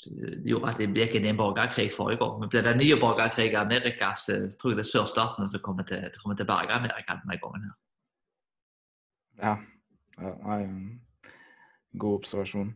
gjorde 0.07 0.71
at 0.71 0.81
det 0.81 1.03
gikk 1.03 1.15
inn 1.17 1.27
i 1.27 1.31
en 1.31 1.39
borgerkrig 1.39 1.91
forrige 1.93 2.21
gang. 2.21 2.39
Men 2.39 2.49
blir 2.49 2.65
det 2.65 2.73
en 2.73 2.81
ny 2.81 2.89
borgerkrig 2.99 3.51
i 3.51 3.59
Amerika, 3.59 4.13
så 4.17 4.39
tror 4.59 4.73
jeg 4.73 4.81
det 4.81 4.85
er 4.85 4.91
sørstatene 4.91 5.49
som 5.51 5.63
kommer 5.63 5.87
til, 5.87 6.07
kommer 6.21 6.37
til 6.39 6.49
berge 6.49 6.73
Amerika 6.73 7.19
denne 7.21 7.39
gangen. 7.41 7.67
her. 7.67 7.77
Ja. 9.41 9.55
Nei, 10.21 10.61
god 11.97 12.21
observasjon. 12.21 12.73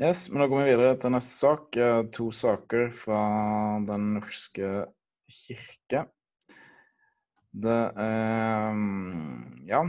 Yes, 0.00 0.30
men 0.30 0.40
Da 0.42 0.48
går 0.50 0.64
vi 0.64 0.70
videre 0.72 0.96
til 0.98 1.12
neste 1.14 1.36
sak. 1.38 1.76
To 2.12 2.30
saker 2.34 2.90
fra 2.90 3.20
Den 3.86 4.14
norske 4.14 4.86
kirke. 5.30 6.06
Det 7.54 7.80
er 7.96 8.74
Ja. 9.66 9.84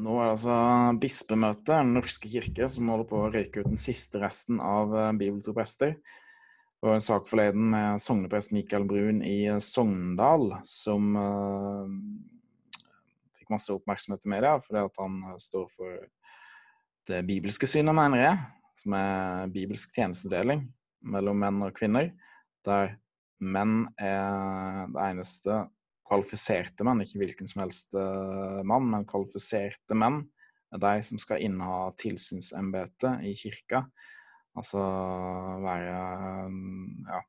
Nå 0.00 0.16
er 0.16 0.24
det 0.24 0.32
altså 0.32 0.56
bispemøtet, 1.02 1.74
Den 1.74 1.94
norske 1.98 2.30
kirke, 2.32 2.68
som 2.68 2.88
holder 2.88 3.08
på 3.10 3.18
å 3.20 3.30
røyke 3.32 3.60
ut 3.60 3.68
den 3.68 3.80
siste 3.80 4.22
resten 4.22 4.60
av 4.60 4.88
bibeltroprester. 4.88 5.18
bibeltro 5.20 5.52
prester. 5.52 6.20
Det 6.82 6.88
var 6.88 6.96
en 6.98 7.04
sak 7.04 7.28
forleden 7.30 7.68
med 7.70 8.00
sogneprest 8.02 8.50
Mikael 8.50 8.82
Brun 8.90 9.20
i 9.22 9.44
eh, 9.46 9.60
Sogndal 9.62 10.48
som 10.66 11.12
uh, 11.14 11.92
fikk 13.38 13.52
masse 13.54 13.70
oppmerksomhet 13.70 14.26
i 14.26 14.32
media 14.32 14.56
fordi 14.64 14.80
at 14.82 14.98
han 14.98 15.20
står 15.38 15.68
for 15.70 16.00
det 17.06 17.20
bibelske 17.28 17.68
synet, 17.70 17.94
mener 17.94 18.24
jeg, 18.24 18.40
som 18.82 18.96
er 18.98 19.54
bibelsk 19.54 19.94
tjenestedeling 19.94 20.64
mellom 21.06 21.38
menn 21.38 21.62
og 21.62 21.70
kvinner, 21.78 22.10
der 22.66 22.96
menn 23.38 23.84
er 23.94 24.90
det 24.90 25.06
eneste 25.06 25.60
kvalifiserte 26.08 26.86
menn, 26.86 27.02
ikke 27.04 27.22
hvilken 27.22 27.48
som 27.50 27.64
helst 27.64 27.96
uh, 27.96 28.62
mann, 28.66 28.88
men 28.92 29.08
kvalifiserte 29.08 29.96
menn 29.98 30.22
er 30.72 30.80
de 30.82 31.04
som 31.04 31.20
skal 31.20 31.42
inneha 31.44 31.90
tilsynsembetet 32.00 33.26
i 33.28 33.34
kirka. 33.36 33.84
Altså 34.56 34.80
være 35.62 35.92
ja, 37.08 37.20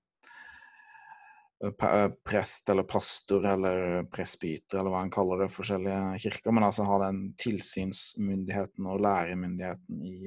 eh, 1.63 2.07
prest 2.27 2.71
eller 2.71 2.87
pastor 2.87 3.45
eller 3.47 4.03
presbyter 4.11 4.81
eller 4.81 4.91
hva 4.91 5.03
en 5.05 5.13
kaller 5.13 5.45
det, 5.45 5.51
forskjellige 5.53 6.23
kirker. 6.25 6.55
Men 6.55 6.67
altså 6.67 6.87
ha 6.87 6.99
den 7.05 7.25
tilsynsmyndigheten 7.39 8.89
og 8.91 9.03
læremyndigheten 9.03 10.03
i, 10.03 10.17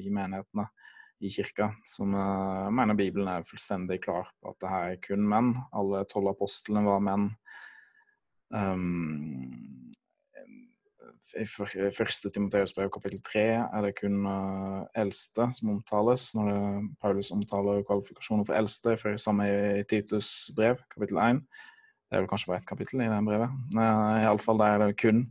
i 0.00 0.12
menighetene 0.12 0.68
i 1.20 1.32
kirka. 1.32 1.70
Som 1.88 2.16
jeg 2.16 2.72
mener 2.76 2.96
Bibelen 2.96 3.28
er 3.28 3.44
fullstendig 3.48 4.00
klar 4.04 4.32
på 4.40 4.54
at 4.54 4.60
det 4.62 4.72
her 4.72 4.94
er 4.94 5.02
kun 5.04 5.28
menn. 5.28 5.52
Alle 5.76 6.06
tolv 6.08 6.32
apostlene 6.32 6.86
var 6.88 7.04
menn. 7.04 7.30
Um, 8.50 9.92
I 11.38 11.44
første 11.46 12.30
Timoteus 12.34 12.72
brev 12.74 12.88
kapittel 12.90 13.20
tre 13.22 13.44
er 13.62 13.84
det 13.84 13.92
kun 14.00 14.24
uh, 14.26 14.82
eldste 14.98 15.46
som 15.54 15.70
omtales, 15.76 16.32
når 16.34 16.50
det, 16.50 16.88
Paulus 17.02 17.30
omtaler 17.30 17.84
kvalifikasjoner 17.86 18.48
for 18.48 18.58
eldste, 18.58 18.96
for 18.98 19.20
samme 19.22 19.46
i 19.46 19.84
Titus 19.90 20.50
brev, 20.56 20.82
kapittel 20.90 21.22
1. 21.22 21.40
Det 22.10 22.18
er 22.18 22.24
vel 22.24 22.30
kanskje 22.32 22.50
bare 22.50 22.58
ett 22.58 22.66
kapittel 22.66 23.04
i 23.04 23.08
det 23.12 23.22
brevet. 23.28 23.56
Uh, 23.76 24.18
Iallfall 24.24 24.58
der 24.58 24.74
er 24.74 24.86
det 24.88 24.98
kun 24.98 25.24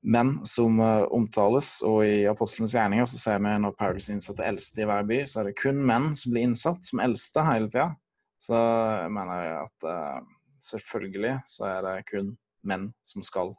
menn 0.00 0.36
som 0.48 0.78
uh, 0.78 1.10
omtales, 1.12 1.80
og 1.84 2.04
i 2.06 2.28
apostlenes 2.30 2.76
gjerninger 2.78 3.10
så 3.10 3.18
ser 3.18 3.42
vi 3.42 3.58
når 3.64 3.74
Paulus 3.80 4.12
innsatte 4.14 4.46
eldste 4.46 4.84
i 4.84 4.88
hver 4.88 5.08
by, 5.10 5.24
så 5.26 5.42
er 5.42 5.50
det 5.50 5.58
kun 5.58 5.82
menn 5.90 6.12
som 6.14 6.30
blir 6.30 6.46
innsatt 6.46 6.86
som 6.86 7.02
eldste 7.02 7.44
hele 7.50 7.66
tida. 7.72 7.90
Så 8.40 8.54
jeg 8.56 9.10
mener 9.18 9.64
at 9.66 9.90
uh, 9.90 10.22
selvfølgelig 10.64 11.38
så 11.48 11.66
er 11.70 11.82
det 11.86 11.96
kun 12.10 12.34
menn 12.68 12.90
som 13.06 13.24
skal 13.26 13.54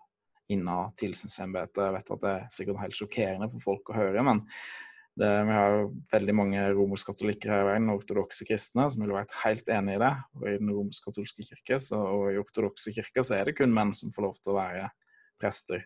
inneha 0.52 0.92
tilsynsembetet. 1.00 1.82
Jeg 1.84 1.98
vet 1.98 2.16
at 2.16 2.24
det 2.24 2.32
er 2.38 2.48
sikkert 2.54 2.82
helt 2.84 2.98
sjokkerende 2.98 3.52
for 3.56 3.70
folk 3.72 3.92
å 3.94 4.00
høre, 4.04 4.24
men 4.28 4.46
Det, 5.12 5.28
vi 5.28 5.52
har 5.52 5.74
jo 5.76 5.88
veldig 6.08 6.34
mange 6.34 6.60
romersk-katolikker 6.72 7.52
her 7.52 7.62
i 7.62 7.66
verden, 7.68 7.90
ortodokse 7.92 8.46
kristne, 8.48 8.86
som 8.88 9.02
ville 9.04 9.18
vært 9.18 9.34
helt 9.42 9.68
enig 9.68 9.98
i 9.98 10.00
det. 10.00 10.12
Og 10.40 10.46
I 10.48 10.54
den 10.56 10.72
romersk-katolske 10.72 11.44
kirke 11.50 11.80
så, 11.84 12.00
og 12.00 12.30
i 12.32 12.40
ortodokse 12.40 12.94
kirker 12.96 13.26
så 13.28 13.36
er 13.36 13.50
det 13.50 13.58
kun 13.58 13.76
menn 13.76 13.92
som 13.92 14.14
får 14.16 14.24
lov 14.24 14.40
til 14.40 14.54
å 14.54 14.56
være 14.62 14.86
prester. 15.36 15.84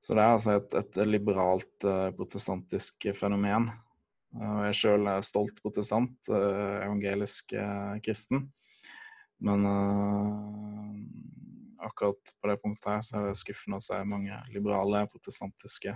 Så 0.00 0.16
det 0.16 0.24
er 0.24 0.32
altså 0.32 0.56
et, 0.56 0.74
et 0.80 0.98
liberalt 1.04 1.84
uh, 1.84 2.08
protestantisk 2.16 3.04
fenomen. 3.20 3.68
Uh, 4.32 4.64
jeg 4.64 4.72
er 4.72 4.80
sjøl 4.80 5.12
stolt 5.28 5.60
protestant, 5.60 6.16
uh, 6.32 6.80
evangelisk 6.86 7.52
kristen. 8.00 8.48
Men 9.44 9.66
akkurat 11.84 12.34
på 12.40 12.48
det 12.48 12.60
punktet 12.62 12.90
her 12.90 13.02
så 13.04 13.18
er 13.18 13.28
det 13.28 13.38
skuffende 13.38 13.78
å 13.80 13.84
se 13.84 13.98
mange 14.08 14.38
liberale 14.54 15.04
protestantiske 15.12 15.92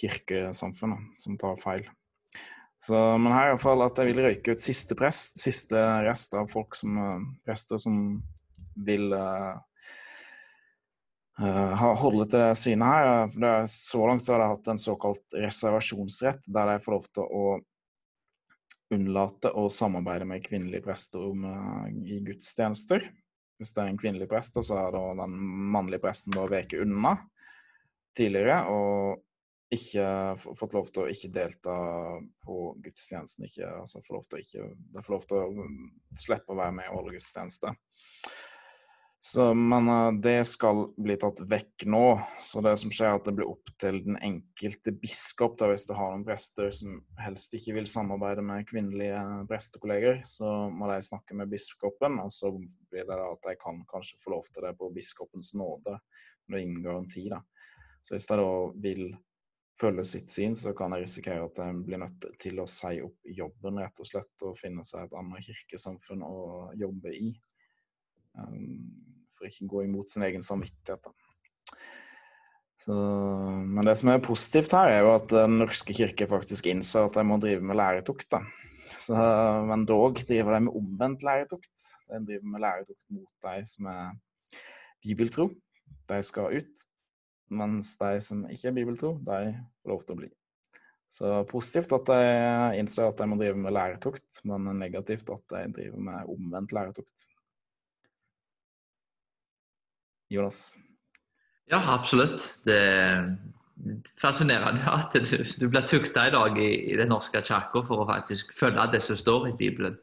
kirkesamfunn 0.00 0.96
som 1.20 1.36
tar 1.40 1.58
feil. 1.60 1.84
Så, 2.82 2.96
men 3.20 3.30
her 3.30 3.46
er 3.46 3.52
iallfall 3.52 3.84
at 3.84 3.98
jeg 4.00 4.10
vil 4.10 4.24
røyke 4.24 4.56
ut 4.56 4.62
siste 4.62 4.96
prest, 4.98 5.36
siste 5.38 5.78
rest 6.02 6.32
av 6.34 6.48
folk 6.50 6.74
som 6.74 6.96
prester 7.46 7.78
som 7.78 7.98
vil 8.82 9.12
uh, 9.14 9.60
holde 11.38 12.26
til 12.26 12.42
det 12.42 12.56
synet 12.58 12.88
her. 12.88 13.36
Det, 13.36 13.52
så 13.70 14.02
langt 14.08 14.24
så 14.24 14.34
har 14.34 14.42
de 14.42 14.48
hatt 14.56 14.72
en 14.72 14.82
såkalt 14.82 15.38
reservasjonsrett, 15.44 16.42
der 16.50 16.72
de 16.72 16.82
får 16.82 16.96
lov 16.96 17.06
til 17.12 17.28
å 17.28 17.44
unnlate 18.92 19.52
å 19.56 19.66
samarbeide 19.72 20.26
med 20.28 20.44
kvinnelige 20.44 20.84
prester 20.84 21.24
om, 21.24 21.44
uh, 21.44 21.88
i 21.88 22.20
gudstjenester. 22.26 23.08
Hvis 23.60 23.74
det 23.74 23.82
er 23.82 23.92
en 23.92 24.00
kvinnelig 24.00 24.28
prest, 24.30 24.56
så 24.58 24.78
har 24.78 24.96
den 24.96 25.36
mannlige 25.72 26.02
presten 26.02 26.34
bare 26.34 26.58
veket 26.58 26.82
unna 26.86 27.16
tidligere. 28.16 28.64
og 28.68 29.22
ikke 29.72 30.06
fått 30.36 30.74
lov 30.76 30.88
til 30.92 31.04
å 31.04 31.10
ikke 31.10 31.30
delta 31.32 31.74
på 32.44 32.56
gudstjenesten. 32.84 33.46
Ikke, 33.48 33.70
altså 33.80 34.02
få 34.04 34.18
lov 34.18 34.26
til 34.28 34.38
å 34.38 34.42
ikke, 34.42 34.66
de 34.96 35.04
får 35.06 35.14
lov 35.14 35.26
til 35.28 35.38
å 35.38 35.46
mm, 35.56 35.86
slippe 36.20 36.52
å 36.52 36.58
være 36.58 36.74
med 36.76 36.88
i 36.88 36.92
alle 36.92 37.14
gudstjenester. 37.14 37.78
Så, 39.24 39.54
men 39.54 39.88
eh, 39.88 40.12
det 40.12 40.40
skal 40.50 40.88
bli 40.98 41.14
tatt 41.14 41.44
vekk 41.46 41.84
nå. 41.86 42.06
Så 42.42 42.58
det 42.66 42.72
som 42.80 42.90
skjer, 42.90 43.12
er 43.12 43.20
at 43.20 43.28
det 43.28 43.36
blir 43.38 43.46
opp 43.52 43.70
til 43.78 44.00
den 44.02 44.16
enkelte 44.18 44.90
biskop. 44.98 45.54
Da, 45.60 45.68
hvis 45.70 45.84
du 45.86 45.92
har 45.94 46.10
noen 46.10 46.24
prester 46.26 46.72
som 46.74 46.96
helst 47.22 47.54
ikke 47.54 47.76
vil 47.76 47.86
samarbeide 47.86 48.42
med 48.42 48.66
kvinnelige 48.66 49.20
prestekolleger, 49.46 50.24
så 50.26 50.50
må 50.74 50.88
de 50.90 50.96
snakke 51.06 51.38
med 51.38 51.52
biskopen, 51.52 52.18
og 52.18 52.34
så 52.34 52.50
blir 52.50 53.06
det 53.06 53.12
da 53.12 53.28
at 53.28 53.46
de 53.46 53.54
kan 53.60 53.78
kanskje 53.92 54.18
få 54.24 54.32
lov 54.34 54.48
til 54.50 54.66
det 54.66 54.72
på 54.80 54.90
biskopens 54.96 55.52
nåde. 55.54 55.94
Det 56.42 56.58
er 56.58 56.64
ingen 56.64 56.82
garanti, 56.82 57.28
da. 57.30 57.38
Så 58.02 58.16
hvis 58.16 58.26
de 58.26 58.40
da 58.42 58.50
vil 58.88 59.04
følge 59.78 60.06
sitt 60.08 60.34
syn, 60.34 60.58
så 60.58 60.74
kan 60.74 60.96
de 60.96 61.04
risikere 61.04 61.46
at 61.46 61.62
de 61.62 61.86
blir 61.86 62.02
nødt 62.02 62.26
til 62.42 62.58
å 62.58 62.66
si 62.66 62.98
opp 63.06 63.30
jobben, 63.38 63.78
rett 63.86 64.02
og 64.02 64.10
slett, 64.10 64.34
og 64.42 64.58
finne 64.58 64.82
seg 64.82 65.06
et 65.06 65.16
annet 65.22 65.46
kirkesamfunn 65.46 66.26
å 66.26 66.42
jobbe 66.82 67.14
i. 67.14 67.30
Um, 68.34 69.11
for 69.42 69.50
ikke 69.50 69.70
gå 69.70 69.84
imot 69.88 70.12
sin 70.12 70.24
egen 70.28 70.44
samvittighet. 70.46 71.10
Så, 72.82 72.94
men 72.94 73.86
det 73.86 73.94
som 73.98 74.10
er 74.10 74.22
positivt 74.22 74.72
her, 74.74 74.90
er 74.90 75.04
jo 75.04 75.12
at 75.14 75.28
Den 75.30 75.58
norske 75.60 75.94
kirke 75.94 76.26
faktisk 76.30 76.66
innser 76.70 77.06
at 77.06 77.18
de 77.18 77.26
må 77.26 77.38
drive 77.42 77.62
med 77.62 77.78
læretukt. 77.78 78.34
Så, 78.92 79.16
men 79.68 79.86
dog 79.88 80.18
driver 80.22 80.56
de 80.56 80.64
med 80.66 80.78
omvendt 80.78 81.26
læretukt. 81.26 81.86
De 82.10 82.22
driver 82.26 82.54
med 82.54 82.64
læretukt 82.64 83.04
mot 83.10 83.46
de 83.46 83.66
som 83.66 83.90
er 83.90 84.16
bibeltro. 85.02 85.50
De 86.10 86.22
skal 86.26 86.58
ut 86.58 86.86
mens 87.52 87.96
de 88.00 88.20
som 88.24 88.46
ikke 88.50 88.70
er 88.70 88.76
bibeltro, 88.76 89.16
de 89.20 89.52
får 89.82 89.92
lov 89.92 90.04
til 90.06 90.14
å 90.14 90.20
bli. 90.22 90.30
Så 91.12 91.30
positivt 91.50 91.92
at 91.92 92.08
de 92.08 92.78
innser 92.80 93.10
at 93.10 93.18
de 93.20 93.26
må 93.28 93.36
drive 93.36 93.58
med 93.60 93.74
læretukt, 93.76 94.40
men 94.48 94.70
negativt 94.80 95.28
at 95.34 95.44
de 95.52 95.66
driver 95.76 96.06
med 96.08 96.30
omvendt 96.32 96.72
læretukt. 96.72 97.26
Jonas? 100.32 100.62
Ja, 101.70 101.80
absolutt. 101.94 102.44
Det 102.66 102.76
er 102.76 103.26
fascinerende 104.20 104.84
at 104.86 105.14
du, 105.14 105.36
du 105.60 105.68
blir 105.68 105.86
tukta 105.88 106.26
i 106.28 106.34
dag 106.34 106.58
i, 106.60 106.70
i 106.92 106.96
Den 106.98 107.10
norske 107.12 107.42
kirka 107.42 107.84
for 107.86 108.02
å 108.02 108.08
faktisk 108.08 108.52
følge 108.58 108.90
det 108.92 109.02
som 109.04 109.18
står 109.18 109.48
i 109.50 109.56
Bibelen. 109.58 109.96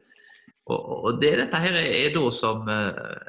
Og, 0.69 0.81
og 1.05 1.21
det, 1.21 1.35
dette 1.39 1.61
her 1.63 1.77
er 1.81 2.11
da 2.13 2.25
som 2.33 2.67
uh, 2.67 3.21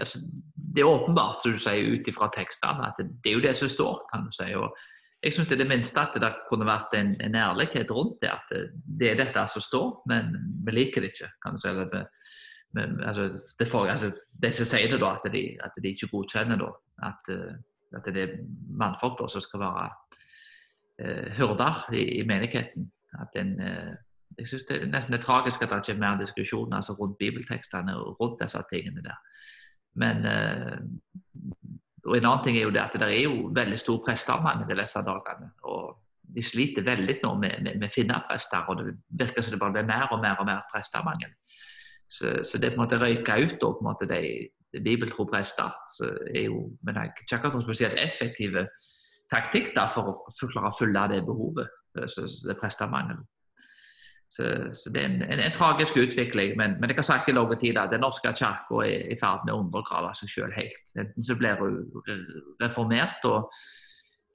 altså, 0.00 0.22
Det 0.54 0.82
er 0.82 0.88
åpenbart, 0.88 1.42
som 1.42 1.54
du 1.54 1.60
sier, 1.60 1.92
ut 1.92 2.08
ifra 2.08 2.30
tekstene, 2.34 2.88
at 2.88 2.98
det, 3.02 3.28
er 3.28 3.36
jo 3.36 3.44
det 3.44 3.54
som 3.58 3.70
står. 3.70 4.00
kan 4.12 4.26
du 4.26 4.34
si. 4.34 4.48
og 4.54 4.72
jeg 5.22 5.36
syns 5.36 5.52
er 5.54 5.60
det 5.60 5.68
minste 5.70 6.02
at 6.02 6.16
det 6.18 6.32
kunne 6.48 6.66
vært 6.66 6.96
en, 6.98 7.12
en, 7.22 7.36
ærlighet 7.38 7.90
rundt 7.94 8.18
det. 8.24 8.32
At 8.32 8.48
det, 8.50 8.64
det, 8.98 9.10
er 9.10 9.20
dette 9.20 9.44
som 9.52 9.62
står, 9.62 9.92
men 10.10 10.32
vi 10.66 10.74
liker 10.74 11.04
det 11.04 11.12
ikke. 11.12 11.30
kan 11.42 11.54
du 11.54 11.62
si. 11.62 11.74
Det, 11.92 12.06
men, 12.72 13.04
altså, 13.04 13.28
det 13.58 13.68
for, 13.68 13.86
altså, 13.86 14.12
det 14.42 14.54
som 14.54 14.66
sier 14.66 14.90
det, 14.90 15.00
da, 15.00 15.16
at 15.18 15.32
de, 15.32 15.42
at 15.64 15.76
de 15.82 15.88
ikke 15.92 16.08
godkjenner 16.12 16.60
da, 16.60 16.70
at, 17.08 17.32
eh, 17.34 17.54
at, 17.96 18.06
det 18.14 18.22
er 18.22 18.38
mannfolk 18.78 19.18
da, 19.20 19.28
som 19.28 19.44
skal 19.44 19.60
være 19.60 19.88
uh, 21.02 21.26
hyrder 21.36 21.82
i, 21.92 22.04
i, 22.20 22.22
menigheten. 22.26 22.88
At 23.20 23.36
en, 23.36 23.52
uh, 23.60 23.92
jeg 24.38 24.48
synes 24.48 24.64
Det 24.68 24.78
er 24.78 24.86
nesten 24.88 25.12
det 25.12 25.20
tragisk 25.20 25.62
at 25.62 25.68
det 25.68 25.82
ikke 25.82 25.92
er 25.92 26.00
mer 26.00 26.20
diskusjon 26.20 26.72
altså, 26.72 26.92
rundt 26.92 27.18
bibeltekstene 27.18 27.96
og 27.96 28.20
rundt 28.20 28.40
disse 28.40 28.62
tingene 28.72 29.04
der. 29.04 29.20
Men 29.94 30.24
uh, 30.24 30.78
og 32.04 32.16
En 32.16 32.24
annen 32.24 32.44
ting 32.44 32.56
er 32.56 32.64
jo 32.66 32.70
det 32.74 32.80
at 32.82 32.96
det 32.98 33.08
er 33.08 33.22
jo 33.22 33.50
veldig 33.54 33.78
stor 33.78 34.00
presteavmangel 34.06 34.72
i 34.72 34.80
disse 34.80 35.02
dagene. 35.06 35.52
og 35.62 35.98
De 36.22 36.42
sliter 36.42 36.82
veldig 36.82 37.18
nå 37.22 37.34
med, 37.38 37.62
med, 37.62 37.78
med 37.78 37.92
finneprester, 37.94 38.64
og 38.68 38.80
det 38.80 38.96
virker 39.20 39.42
som 39.42 39.52
det 39.54 39.60
bare 39.60 39.76
blir 39.76 39.86
mer 39.86 40.08
og 40.10 40.20
mer 40.22 40.40
og 40.40 40.48
mer 40.48 40.64
presteavmangel. 40.72 41.30
Så, 42.12 42.32
så, 42.44 42.58
det 42.60 42.74
på 42.74 42.76
en 42.76 42.84
måte 42.84 43.00
røyker 43.00 43.46
ut 43.46 43.54
da, 43.56 43.68
på 43.72 43.80
en 43.80 43.88
måte 43.88 44.08
de, 44.10 44.48
de 44.74 44.80
bibeltro 44.84 45.24
prester. 45.30 45.70
så 45.96 46.10
er 46.34 46.48
jo, 46.50 46.66
Men 46.84 47.00
jeg 47.00 47.14
ikke 47.14 47.38
akkurat 47.38 47.56
noen 47.56 47.64
spesielt 47.64 48.00
effektive 48.00 48.66
taktikk 49.32 49.70
da, 49.76 49.86
for 49.88 50.10
å 50.12 50.50
klare 50.52 50.68
å 50.68 50.76
fylle 50.76 51.06
det 51.14 51.22
behovet. 51.24 51.78
Så, 52.08 52.26
så 52.28 52.50
det 52.50 52.58
presteavmangel. 52.60 53.22
Så, 54.32 54.44
så, 54.72 54.90
det 54.92 55.00
er 55.00 55.08
en, 55.10 55.22
en, 55.26 55.40
en 55.44 55.56
tragisk 55.56 55.96
utvikling. 56.00 56.54
Men, 56.56 56.78
men 56.80 56.92
jeg 56.92 57.00
har 57.00 57.08
sagt 57.08 57.28
i 57.28 57.36
lang 57.36 57.52
tid 57.60 57.80
at 57.80 57.92
den 57.92 58.00
norske 58.04 58.32
kirka 58.32 58.84
er 58.84 59.10
i 59.12 59.18
ferd 59.20 59.44
med 59.44 59.54
å 59.54 59.60
undergrave 59.64 60.14
seg 60.16 60.32
selv 60.32 60.56
helt. 60.56 60.94
Enten 60.96 61.26
så 61.26 61.36
blir 61.40 61.60
hun 61.60 61.80
reformert 62.62 63.28
og 63.28 63.52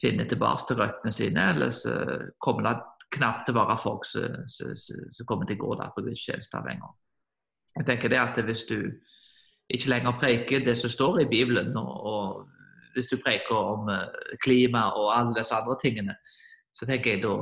finner 0.01 0.29
tilbake 0.29 0.69
til 0.69 0.81
røttene 0.81 1.13
sine, 1.13 1.49
eller 1.53 1.73
så 1.73 1.95
kommer 2.41 2.67
det 2.67 2.75
knapt 3.17 3.47
til 3.47 3.55
å 3.55 3.61
være 3.63 3.81
folk 3.81 4.05
som 4.05 5.25
kommer 5.25 5.49
til 5.49 5.57
å 5.57 5.63
gå 5.63 5.77
der 5.79 5.93
på 5.95 6.05
gudstjenester 6.05 6.65
lenger. 6.67 6.93
Jeg 7.77 7.85
tenker 7.85 8.09
det 8.09 8.19
at 8.19 8.43
Hvis 8.45 8.65
du 8.69 8.77
ikke 9.69 9.89
lenger 9.89 10.19
preker 10.19 10.63
det 10.63 10.77
som 10.77 10.89
står 10.89 11.19
i 11.19 11.29
Bibelen, 11.29 11.77
og, 11.77 12.05
og 12.05 12.49
hvis 12.95 13.09
du 13.11 13.17
preker 13.21 13.55
om 13.55 13.89
eh, 13.91 14.37
klima 14.43 14.87
og 14.95 15.11
alle 15.13 15.35
disse 15.37 15.55
andre 15.55 15.75
tingene, 15.83 16.15
så 16.77 16.85
tenker 16.85 17.15
jeg 17.15 17.23
da, 17.23 17.33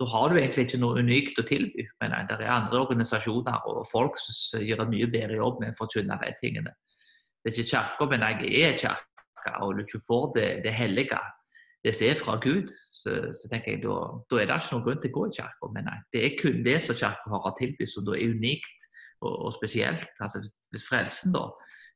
da, 0.00 0.06
har 0.08 0.28
du 0.28 0.38
egentlig 0.38 0.64
ikke 0.64 0.80
noe 0.80 1.02
unikt 1.04 1.40
å 1.40 1.44
tilby. 1.46 1.84
Men 2.00 2.14
det 2.28 2.38
er 2.40 2.52
andre 2.54 2.80
organisasjoner 2.80 3.66
og 3.68 3.82
folk 3.90 4.16
som 4.20 4.64
gjør 4.64 4.86
en 4.86 4.92
mye 4.94 5.08
bedre 5.12 5.36
jobb 5.36 5.60
med 5.62 5.74
å 5.74 5.78
forkynne 5.78 6.16
de 6.22 6.32
tingene. 6.40 6.72
Det 7.44 7.52
er 7.52 7.58
ikke 7.58 7.70
kirka, 7.74 8.08
men 8.08 8.24
jeg 8.24 8.52
er 8.64 8.78
kirka, 8.80 9.52
og 9.60 9.76
du 9.76 9.84
ikke 9.84 10.00
får 10.06 10.24
det, 10.38 10.48
det 10.64 10.72
hellige, 10.72 11.20
det 11.84 11.94
som 11.94 12.08
er 12.08 12.18
fra 12.18 12.38
Gud, 12.42 12.72
så, 12.72 13.18
så 13.36 13.52
tenker 13.52 13.76
jeg 13.76 13.84
da, 13.84 13.98
da, 14.32 14.40
er 14.40 14.48
det 14.48 14.56
ikke 14.56 14.74
noen 14.74 14.86
grunn 14.88 15.02
til 15.04 15.12
å 15.12 15.16
gå 15.18 15.26
i 15.28 15.36
kirka. 15.36 15.70
Men 15.76 15.88
nei, 15.90 15.98
det 16.16 16.24
er 16.24 16.38
kun 16.40 16.64
det 16.64 16.78
som 16.86 16.98
kirka 16.98 17.34
har 17.34 17.50
å 17.52 17.54
tilby, 17.60 17.86
som 17.92 18.08
da 18.08 18.16
er 18.16 18.32
unikt 18.32 18.87
og, 19.20 19.34
og 19.46 19.52
spesielt. 19.54 20.06
Altså 20.20 20.42
Hvis 20.70 20.86
frelsen, 20.88 21.32
da, 21.34 21.48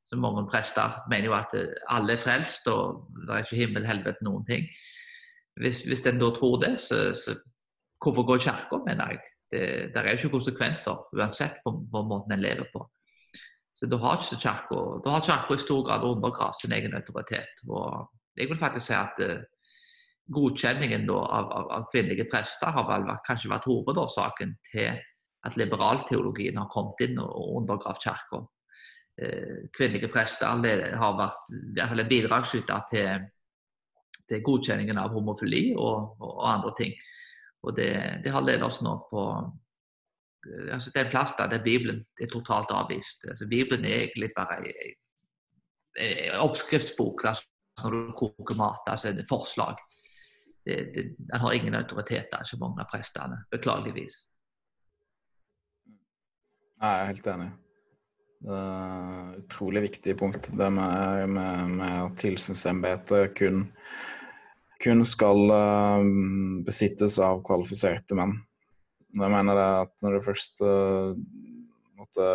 så 0.07 0.17
mange 0.17 0.47
prester 0.51 0.99
mener 1.11 1.31
jo 1.31 1.35
at 1.37 1.55
alle 1.89 2.17
er 2.17 2.23
frelst, 2.23 2.67
og 2.69 3.09
det 3.27 3.35
er 3.35 3.45
ikke 3.45 3.61
himmel, 3.61 3.87
helvete, 3.87 4.25
noen 4.25 4.45
ting. 4.47 4.67
Hvis, 5.61 5.83
hvis 5.87 6.07
en 6.07 6.21
da 6.21 6.31
tror 6.35 6.57
det, 6.63 6.75
så, 6.81 7.13
så 7.15 7.37
hvorfor 8.03 8.27
gå 8.27 8.37
i 8.37 8.45
kirka, 8.47 8.81
mener 8.87 9.13
jeg. 9.13 9.21
Det, 9.53 9.95
der 9.95 10.01
er 10.01 10.11
jo 10.11 10.17
ikke 10.17 10.39
konsekvenser 10.39 10.97
uansett 11.13 11.61
på, 11.65 11.75
på 11.93 12.03
måten 12.09 12.33
en 12.33 12.41
lever 12.41 12.67
på. 12.73 12.87
Så 13.75 13.87
da 13.87 13.99
har 14.01 14.21
ikke 14.21 14.41
kirka 14.41 15.55
i 15.55 15.61
stor 15.61 15.83
grad 15.87 16.05
undergravd 16.09 16.61
sin 16.61 16.73
egen 16.73 16.95
autoritet. 16.95 17.63
Og 17.69 18.09
jeg 18.37 18.49
vil 18.49 18.59
faktisk 18.59 18.87
si 18.87 18.97
at 18.97 19.21
uh, 19.21 19.45
godkjenningen 20.33 21.07
da, 21.09 21.19
av, 21.39 21.51
av, 21.59 21.71
av, 21.77 21.87
kvinnelige 21.93 22.29
prester 22.33 22.73
har 22.73 22.89
vel 22.89 23.09
kanskje 23.27 23.51
vært 23.53 23.69
hovedårsaken 23.69 24.55
til 24.73 25.01
at 25.43 25.57
liberalteologien 25.59 26.59
har 26.61 26.71
kommet 26.71 27.01
inn 27.07 27.21
og 27.23 27.59
undergravd 27.61 28.03
kirka. 28.03 28.43
Uh, 29.23 29.69
kvinnelige 29.77 30.09
prester 30.13 30.49
har 30.49 31.17
vært 31.19 31.55
en 31.93 32.09
bidragsyter 32.09 32.85
til 32.91 33.31
til 34.33 34.45
godkjenningen 34.47 35.01
av 35.01 35.13
homofili 35.15 35.73
og, 35.77 36.17
og, 36.23 36.39
andre 36.49 36.73
ting. 36.79 36.95
Og 37.63 37.77
det, 37.77 37.91
det 38.25 38.33
har 38.35 38.45
ledet 38.45 38.67
oss 38.67 38.81
nå 38.85 38.97
på 39.11 39.27
altså 40.43 40.91
Det 40.91 40.99
er 40.99 41.05
en 41.05 41.13
plass 41.13 41.37
der 41.39 41.63
Bibelen 41.63 42.01
er 42.19 42.31
totalt 42.31 42.73
avvist. 42.75 43.29
Altså 43.31 43.47
Bibelen 43.47 43.85
er 43.87 44.01
egentlig 44.01 44.33
bare 44.35 44.57
en 44.59 46.41
oppskriftsbok 46.43 47.23
altså 47.31 47.47
når 47.85 47.95
du 47.95 48.11
koker 48.19 48.57
mat. 48.59 48.89
altså 48.91 49.09
et 49.09 49.29
forslag. 49.29 49.77
det, 50.65 51.15
har 51.33 51.53
ingen 51.53 51.75
autoritet, 51.75 52.35
ikke 52.35 52.59
mange 52.59 52.83
av 52.83 52.91
prestene. 52.91 53.39
Beklageligvis. 53.51 54.13
Jeg 56.83 56.99
er 56.99 57.11
helt 57.13 57.27
enig. 57.31 57.51
Det 58.43 58.55
er 58.59 59.19
et 59.37 59.43
utrolig 59.45 59.85
viktig 59.85 60.15
punkt, 60.19 60.49
det 60.59 60.71
med, 60.75 61.29
med, 61.31 61.77
med 61.77 61.99
at 62.09 62.17
tilsynsembetet 62.19 63.37
kun, 63.39 63.69
kun 64.83 65.05
skal 65.07 65.45
uh, 65.55 66.03
besittes 66.67 67.21
av 67.23 67.45
kvalifiserte 67.47 68.19
menn. 68.19 68.35
Jeg 69.15 69.31
mener 69.31 69.61
det 69.61 69.69
at 69.85 69.95
når 70.03 70.17
du 70.17 70.27
først 70.27 70.65
uh, 70.67 71.15
måtte 72.01 72.33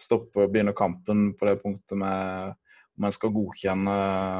stoppe 0.00 0.46
og 0.46 0.54
begynne 0.54 0.72
kampen 0.72 1.34
på 1.36 1.50
det 1.50 1.58
punktet 1.60 2.00
med 2.00 2.56
om 2.98 3.04
en 3.04 3.14
skal 3.14 3.34
godkjenne 3.36 3.96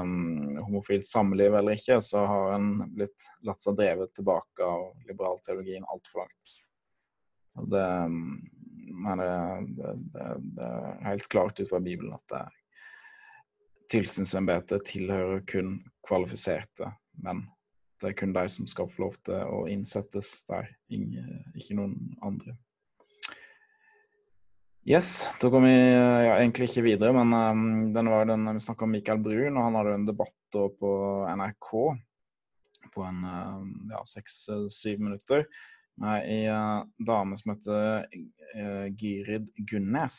um, 0.08 0.56
homofilt 0.64 1.04
samliv 1.06 1.52
eller 1.52 1.76
ikke, 1.76 2.00
så 2.02 2.24
har 2.26 2.56
en 2.56 2.72
blitt 2.96 3.28
latt 3.46 3.60
seg 3.60 3.76
drevet 3.78 4.16
tilbake 4.16 4.64
av 4.64 4.88
liberal 5.04 5.36
teologien 5.44 5.84
altfor 5.84 6.24
langt. 6.24 6.56
Så 7.52 7.68
det, 7.70 7.84
men 8.90 9.20
det, 9.22 9.92
det, 10.14 10.28
det, 10.56 10.68
er 10.68 11.04
helt 11.08 11.28
klart 11.32 11.60
ut 11.60 11.68
fra 11.70 11.80
Bibelen 11.82 12.14
at 12.16 12.52
tilsynsembetet 13.92 14.84
tilhører 14.88 15.44
kun 15.48 15.78
kvalifiserte 16.06 16.92
menn. 17.24 17.46
Det 17.98 18.12
er 18.12 18.18
kun 18.18 18.34
de 18.36 18.44
som 18.52 18.68
skal 18.70 18.90
få 18.90 19.06
lov 19.06 19.16
til 19.26 19.38
å 19.50 19.62
innsettes 19.70 20.30
der, 20.48 20.68
ikke 20.88 21.78
noen 21.78 21.96
andre. 22.22 22.54
Yes, 24.88 25.26
da 25.40 25.50
går 25.52 25.64
vi 25.66 25.72
ja, 25.74 26.36
egentlig 26.38 26.68
ikke 26.70 26.86
videre, 26.86 27.12
men 27.12 27.34
um, 27.34 27.64
den 27.92 28.08
var 28.08 28.28
den, 28.30 28.46
vi 28.56 28.62
snakka 28.62 28.86
om 28.86 28.94
Mikael 28.94 29.18
Brun, 29.20 29.58
og 29.58 29.66
han 29.66 29.76
hadde 29.76 29.96
en 29.98 30.06
debatt 30.08 30.58
på 30.80 30.92
NRK 31.28 31.72
på 32.94 33.04
en 33.04 33.18
ja, 33.90 34.00
seks-syv 34.08 35.02
minutter 35.02 35.44
med 35.98 36.28
ei 36.30 36.46
uh, 36.50 36.84
dame 36.98 37.38
som 37.40 37.52
heter 37.54 38.06
uh, 38.06 38.86
Gyrid 38.94 39.50
Gunnes. 39.68 40.18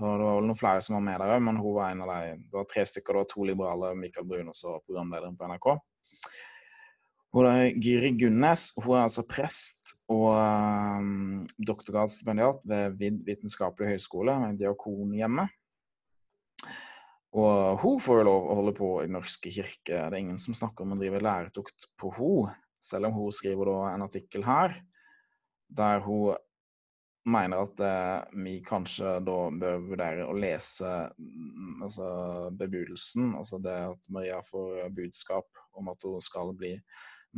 Og 0.00 0.04
det 0.06 0.24
var 0.24 0.36
vel 0.38 0.46
noen 0.48 0.58
flere 0.58 0.82
som 0.84 0.96
var 0.96 1.04
med 1.04 1.20
der 1.20 1.34
òg, 1.34 1.42
men 1.44 1.58
hun 1.60 1.76
var 1.76 1.92
en 1.92 2.04
av 2.04 2.12
de. 2.14 2.36
Det 2.48 2.56
var 2.56 2.68
tre 2.70 2.84
stykker, 2.88 3.12
det 3.12 3.24
var 3.24 3.32
to 3.32 3.48
liberale, 3.48 3.94
Mikael 3.98 4.28
Brun 4.28 4.52
og 4.52 4.56
så 4.56 4.78
programlederen 4.86 5.36
på 5.36 5.50
NRK. 5.50 5.72
Hun 7.32 7.48
er 7.48 7.76
Gyri 7.80 8.12
Gunnes. 8.20 8.70
Hun 8.76 8.96
er 8.96 9.06
altså 9.06 9.24
prest 9.28 9.94
og 10.12 10.34
um, 10.36 11.44
doktorgradsstipendiat 11.56 12.60
ved 12.68 12.98
VID 13.00 13.22
vitenskapelig 13.28 13.94
høgskole, 13.94 14.34
Diakonhjemmet. 14.60 15.52
Og 17.32 17.80
hun 17.80 17.96
får 18.04 18.20
jo 18.20 18.26
lov 18.28 18.48
å 18.50 18.56
holde 18.58 18.74
på 18.76 18.90
i 19.00 19.06
Den 19.06 19.16
norske 19.16 19.52
kirke. 19.52 19.94
Det 19.96 20.02
er 20.02 20.18
ingen 20.18 20.40
som 20.40 20.56
snakker 20.56 20.84
om 20.84 20.92
å 20.92 21.00
drive 21.00 21.22
læretukt 21.24 21.88
på 22.00 22.12
henne, 22.18 22.52
selv 22.82 23.08
om 23.08 23.20
hun 23.20 23.34
skriver 23.34 23.70
en 23.92 24.04
artikkel 24.04 24.44
her 24.46 24.74
der 25.72 26.02
hun 26.04 26.36
mener 27.24 27.62
at 27.62 27.80
eh, 27.80 28.40
vi 28.44 28.56
kanskje 28.66 29.18
da 29.22 29.36
bør 29.54 29.82
vurdere 29.86 30.26
å 30.26 30.34
lese 30.34 30.90
mm, 31.14 31.82
altså 31.86 32.08
bebudelsen, 32.58 33.32
altså 33.38 33.60
det 33.62 33.76
at 33.92 34.08
Maria 34.12 34.40
får 34.42 34.88
budskap 34.96 35.62
om 35.78 35.92
at 35.92 36.02
hun 36.02 36.18
skal 36.24 36.50
bli 36.58 36.74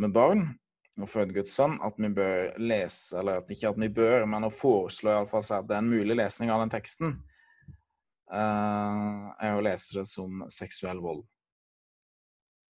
med 0.01 0.15
barn 0.15 0.47
og 0.95 1.11
føde 1.11 1.35
Guds 1.35 1.55
sønn, 1.57 1.77
at 1.83 1.97
vi 1.99 2.11
bør 2.15 2.53
lese, 2.63 3.17
eller 3.19 3.41
at 3.41 3.51
ikke 3.51 3.73
at 3.73 3.79
vi 3.83 3.91
bør, 3.91 4.25
men 4.31 4.47
å 4.47 4.53
foreslå 4.55 5.11
iallfall 5.11 5.43
at 5.43 5.67
det 5.67 5.75
er 5.75 5.83
en 5.83 5.91
mulig 5.91 6.17
lesning 6.17 6.53
av 6.55 6.63
den 6.63 6.71
teksten, 6.71 7.17
eh, 8.31 9.25
er 9.43 9.57
å 9.57 9.65
lese 9.65 9.99
det 9.99 10.07
som 10.07 10.45
seksuell 10.47 11.03
vold. 11.03 11.25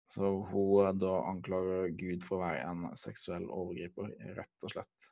Så 0.06 0.28
hun 0.50 0.98
da 1.00 1.12
anklager 1.30 1.88
Gud 1.96 2.24
for 2.26 2.38
å 2.38 2.44
være 2.44 2.64
en 2.68 2.86
seksuell 2.98 3.46
overgriper, 3.48 4.12
rett 4.36 4.66
og 4.66 4.74
slett. 4.74 5.10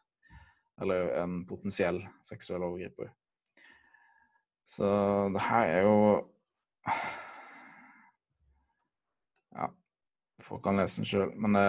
Eller 0.82 1.12
en 1.23 1.43
potensiell 1.48 2.02
seksuell 2.24 2.64
overgriper. 2.66 3.12
Så 4.64 4.89
det 5.35 5.43
her 5.48 5.77
er 5.78 5.89
jo 5.89 5.97
Ja. 9.52 9.69
Folk 10.43 10.62
kan 10.64 10.78
lese 10.81 11.02
den 11.02 11.06
sjøl, 11.06 11.32
men 11.39 11.55
det, 11.55 11.66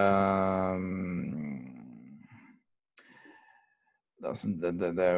det, 4.24 4.32
det, 4.62 4.72
det, 4.80 4.90
det, 4.98 5.10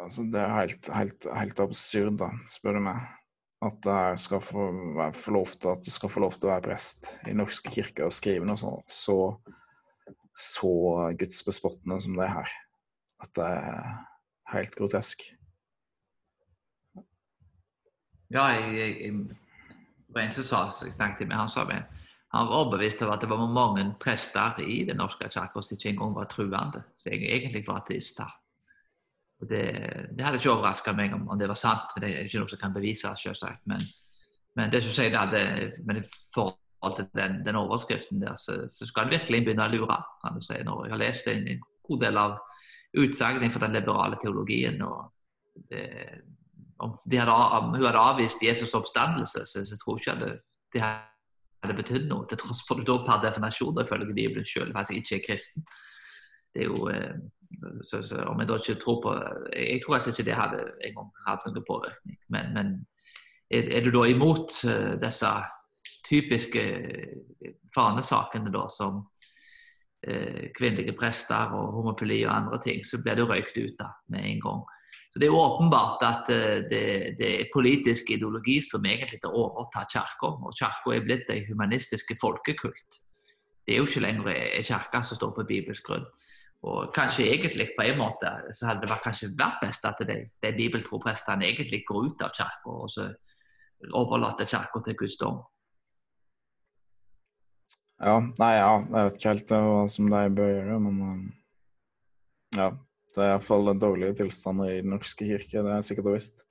altså, 0.00 0.22
det 0.32 0.40
er 0.40 0.54
helt, 0.54 0.90
helt, 0.94 1.26
helt, 1.34 1.60
absurd, 1.60 2.14
da, 2.22 2.30
spør 2.48 2.78
du 2.78 2.84
meg. 2.86 3.02
At 3.60 3.76
det 3.84 4.20
skal 4.22 4.40
få, 4.40 4.66
få 5.12 5.32
lov 5.36 5.50
til, 5.52 5.68
at 5.68 5.84
du 5.84 5.90
skal 5.92 6.08
få 6.12 6.22
lov 6.24 6.32
til 6.36 6.48
å 6.48 6.54
være 6.54 6.64
prest 6.70 7.10
i 7.28 7.34
norske 7.36 7.72
kirker 7.74 8.06
og 8.06 8.14
skrive 8.16 8.48
noe 8.48 8.56
så, 8.56 8.72
så, 8.88 9.16
så 10.32 10.72
gudsbespottende 11.20 11.98
som 12.00 12.16
det 12.16 12.24
er 12.24 12.34
her. 12.38 12.54
At 13.20 13.34
det 13.36 13.50
er 13.50 13.90
helt 14.54 14.80
grotesk. 14.80 15.26
Ja, 18.30 18.46
jeg, 18.56 18.72
jeg, 18.78 18.96
jeg, 19.04 19.70
det 20.08 20.16
var 20.16 20.24
en 20.24 20.34
som 20.34 20.46
sa, 20.46 20.86
jeg 20.86 20.94
snakket 20.94 21.28
med 21.28 21.36
han 21.38 21.50
sa 21.52 21.66
men 21.68 21.84
han 22.30 22.46
var 22.46 22.62
overbevist 22.62 23.02
om 23.02 23.10
at 23.10 23.24
det 23.24 23.28
var 23.30 23.42
mange 23.50 23.84
prester 24.00 24.60
i 24.62 24.84
Den 24.86 25.00
norske 25.02 25.28
kirke 25.28 25.62
som 25.62 25.76
ikke 25.76 25.88
engang 25.90 26.14
var 26.14 26.28
truende, 26.30 26.82
som 26.98 27.12
egentlig 27.12 27.64
var 27.66 27.82
ateister. 27.82 28.30
Det, 29.40 29.64
det, 30.12 30.24
hadde 30.24 30.36
ikke 30.36 30.52
overraska 30.52 30.92
meg 30.92 31.14
om, 31.16 31.22
om, 31.32 31.38
det 31.40 31.48
var 31.48 31.56
sant, 31.56 31.94
men 31.94 32.04
det 32.04 32.10
er 32.12 32.26
ikke 32.28 32.42
noe 32.42 32.52
som 32.52 32.60
kan 32.60 32.74
bevises, 32.74 33.22
selvsagt. 33.24 33.62
Men, 33.70 33.84
men 34.58 34.72
det 34.72 34.82
som 34.84 34.92
sier 34.92 35.14
det, 35.14 35.22
det, 35.32 35.84
men 35.88 36.02
i 36.02 36.04
forhold 36.34 36.98
til 36.98 37.08
den, 37.16 37.38
den 37.46 37.60
overskriften 37.60 38.20
der, 38.20 38.36
så, 38.36 38.62
så, 38.68 38.88
skal 38.88 39.06
en 39.06 39.14
virkelig 39.14 39.44
begynne 39.46 39.68
å 39.68 39.72
lure. 39.72 39.96
kan 40.20 40.36
du 40.36 40.44
si. 40.44 40.58
Når 40.66 40.84
jeg 40.84 40.94
har 40.94 41.02
lest 41.04 41.30
en, 41.32 41.48
en 41.54 41.64
god 41.88 42.04
del 42.04 42.20
av 42.20 42.36
utsagn 43.00 43.54
fra 43.54 43.64
den 43.66 43.78
liberale 43.78 44.20
teologien. 44.20 44.82
og 44.84 45.08
det, 45.70 45.86
om, 46.80 46.96
hadde, 47.12 47.32
om, 47.32 47.72
hun 47.76 47.86
hadde 47.86 48.08
avvist 48.12 48.44
Jesus' 48.44 48.76
oppstandelse, 48.76 49.46
så, 49.46 49.64
så 49.64 49.80
tror 49.80 50.00
jeg 50.00 50.04
ikke 50.04 50.20
det, 50.26 50.34
det 50.74 50.84
hadde 50.84 51.10
hadde 51.64 51.76
betydd 51.76 52.08
noe, 52.08 52.26
til 52.28 52.40
tross 52.40 52.62
for 52.66 52.80
at 52.80 52.86
du 52.86 52.92
da 52.92 53.02
per 53.04 53.20
definasjon 53.24 53.82
ifølge 53.82 54.16
Bibelen 54.16 54.48
selv 54.48 54.76
faktisk 54.76 55.00
ikke 55.00 55.18
er 55.18 55.26
kristen. 55.26 55.66
Det 56.54 56.64
er 56.64 56.70
jo 56.70 56.88
eh, 56.92 57.18
så, 57.82 58.02
så, 58.02 58.16
Om 58.16 58.40
jeg 58.40 58.48
da 58.48 58.56
ikke 58.58 58.80
tror 58.80 59.00
på 59.02 59.14
Jeg 59.52 59.82
tror 59.84 59.94
altså 59.94 60.10
ikke 60.10 60.28
det 60.28 60.38
hadde 60.38 60.64
engang 60.86 61.10
hatt 61.26 61.46
noen 61.46 61.64
påvirkning. 61.66 62.18
Men, 62.28 62.52
men 62.54 62.74
er, 63.50 63.70
er, 63.76 63.84
du 63.84 63.90
da 63.94 64.06
imot 64.08 64.60
uh, 64.64 64.94
disse 65.00 65.30
typiske 66.06 66.62
eh, 66.62 67.54
fanesakene 67.74 68.50
da, 68.50 68.64
som 68.70 69.00
uh, 69.02 70.44
kvinnelige 70.56 70.96
prester 70.98 71.54
og 71.54 71.74
homofili 71.78 72.22
og 72.24 72.34
andre 72.36 72.60
ting, 72.62 72.84
så 72.86 72.98
blir 73.02 73.18
du 73.18 73.26
røykt 73.26 73.58
ut 73.58 73.76
da 73.78 73.90
med 74.14 74.26
en 74.26 74.42
gang. 74.46 74.64
Så 75.10 75.18
Det 75.18 75.26
er 75.26 75.32
jo 75.34 75.42
åpenbart 75.42 76.02
at 76.06 76.30
uh, 76.30 76.56
det, 76.70 76.82
det 77.18 77.30
er 77.36 77.52
politisk 77.54 78.10
ideologi 78.14 78.60
som 78.62 78.86
egentlig 78.86 79.22
har 79.24 79.38
overtatt 79.44 79.90
kirka. 79.92 80.34
Og 80.38 80.54
kirka 80.58 80.96
er 80.96 81.06
blitt 81.06 81.30
en 81.34 81.46
humanistisk 81.50 82.14
folkekult. 82.22 83.00
Det 83.66 83.74
er 83.74 83.82
jo 83.82 83.86
ikke 83.86 84.06
lenger 84.06 84.30
en 84.34 84.66
kirke 84.66 85.02
som 85.02 85.18
står 85.18 85.34
på 85.34 85.48
bibelsk 85.50 85.86
grunn. 85.86 86.06
Og 86.60 86.90
kanskje 86.92 87.30
egentlig 87.32 87.70
på 87.76 87.86
en 87.86 87.96
måte 88.02 88.30
så 88.52 88.68
hadde 88.68 88.84
det 88.84 88.90
vært, 88.90 89.04
kanskje 89.06 89.30
vært 89.32 89.62
best 89.62 89.86
at 89.88 90.02
de, 90.04 90.18
de 90.44 90.50
bibeltroprestene 90.58 91.48
egentlig 91.48 91.86
går 91.88 92.10
ut 92.10 92.24
av 92.26 92.34
kirka 92.36 92.74
og 92.74 92.90
så 92.92 93.06
overlater 93.96 94.48
kirka 94.48 94.82
til 94.84 94.98
Guds 95.00 95.16
dom. 95.20 95.40
Ja, 98.00 98.18
nei, 98.20 98.52
ja, 98.56 98.76
jeg 98.80 99.06
vet 99.08 99.16
ikke 99.18 99.32
helt 99.34 99.50
hva 99.52 99.80
som 99.92 100.06
de 100.12 100.20
bør 100.36 100.52
gjøre, 100.54 100.76
men 100.86 101.02
eh, 101.06 101.26
ja. 102.60 102.70
Det 103.10 103.24
er 103.24 103.32
iallfall 103.32 103.72
dårlige 103.74 104.20
tilstander 104.20 104.68
i 104.70 104.82
Den 104.84 104.92
norske 104.94 105.26
kirke, 105.26 105.64
det 105.66 105.72
er 105.74 105.80
sikkert 105.82 106.12
og 106.12 106.14
visst. 106.14 106.44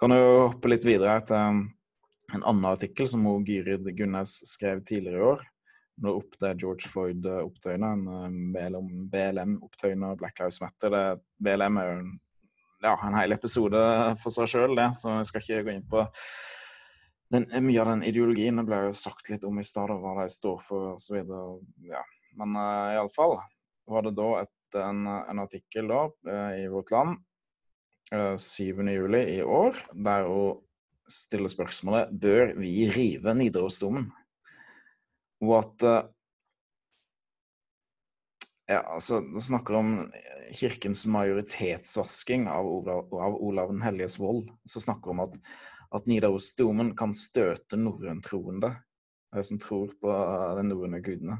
Kan 0.00 0.14
jo 0.14 0.46
hoppe 0.46 0.70
litt 0.70 0.86
videre 0.88 1.18
til 1.28 1.36
en 1.36 2.40
annen 2.40 2.64
artikkel 2.70 3.08
som 3.10 3.26
Gyrid 3.44 3.84
Gunnes 3.98 4.38
skrev 4.48 4.80
tidligere 4.80 5.20
i 5.20 5.26
år. 5.34 5.44
Nå 6.04 6.12
opp 6.18 6.36
det 6.42 6.56
George 6.60 6.90
Floyd-opptøyene, 6.92 7.92
en 7.96 8.06
um, 8.06 8.40
BLM-opptøyene 9.12 10.12
og 10.12 10.20
Black 10.20 10.42
Lives 10.42 10.60
Matter. 10.60 10.92
Det, 10.92 11.04
BLM 11.40 11.80
er 11.80 11.88
jo 11.88 11.94
en, 12.00 12.10
ja, 12.84 12.92
en 13.06 13.16
hel 13.16 13.36
episode 13.36 13.80
for 14.20 14.34
seg 14.34 14.50
sjøl, 14.52 14.76
det, 14.76 14.90
så 15.00 15.16
jeg 15.16 15.30
skal 15.30 15.44
ikke 15.44 15.62
gå 15.68 15.76
inn 15.76 15.86
på 15.88 16.04
den, 17.32 17.48
mye 17.64 17.80
av 17.82 17.94
den 17.94 18.04
ideologien. 18.06 18.60
Det 18.60 18.66
ble 18.68 18.82
jo 18.88 18.98
sagt 18.98 19.32
litt 19.32 19.46
om 19.48 19.56
i 19.58 19.64
stad, 19.66 19.94
hva 20.02 20.18
de 20.20 20.28
står 20.32 20.60
for 20.66 20.92
osv. 20.94 21.22
Ja. 21.88 22.04
Men 22.36 22.58
uh, 22.60 22.92
iallfall 22.98 23.38
var 23.88 24.04
det 24.04 24.16
da 24.18 24.30
et 24.42 24.52
en, 24.74 25.06
en 25.06 25.38
artikkel 25.38 25.88
da, 25.90 26.04
eh, 26.28 26.64
i 26.64 26.68
Vårt 26.68 26.90
Land 26.90 27.18
7.7 28.10 29.14
eh, 29.18 29.34
i 29.36 29.42
år, 29.42 29.78
der 29.94 30.26
hun 30.26 30.62
stiller 31.10 31.50
spørsmålet 31.50 32.10
bør 32.18 32.54
vi 32.58 32.88
rive 32.90 33.34
Nidarosdomen. 33.34 34.08
Og 35.46 35.54
at 35.60 35.86
eh, 35.86 36.08
ja, 38.74 38.80
altså, 38.82 39.20
Nå 39.22 39.42
snakker 39.42 39.78
om 39.78 39.92
kirkens 40.56 41.04
majoritetsvasking 41.10 42.48
av 42.50 42.66
Olav, 42.66 43.14
av 43.14 43.38
Olav 43.38 43.70
den 43.70 43.84
helliges 43.86 44.18
vold. 44.18 44.50
Så 44.66 44.82
snakker 44.82 45.14
om 45.14 45.22
at, 45.26 45.38
at 45.94 46.10
Nidarosdomen 46.10 46.96
kan 46.98 47.14
støte 47.14 47.78
norrøntroende 47.78 48.74
de 49.36 49.42
som 49.44 49.58
tror 49.60 49.92
på 50.00 50.12
de 50.56 50.64
norrøne 50.66 51.00
gudene. 51.04 51.38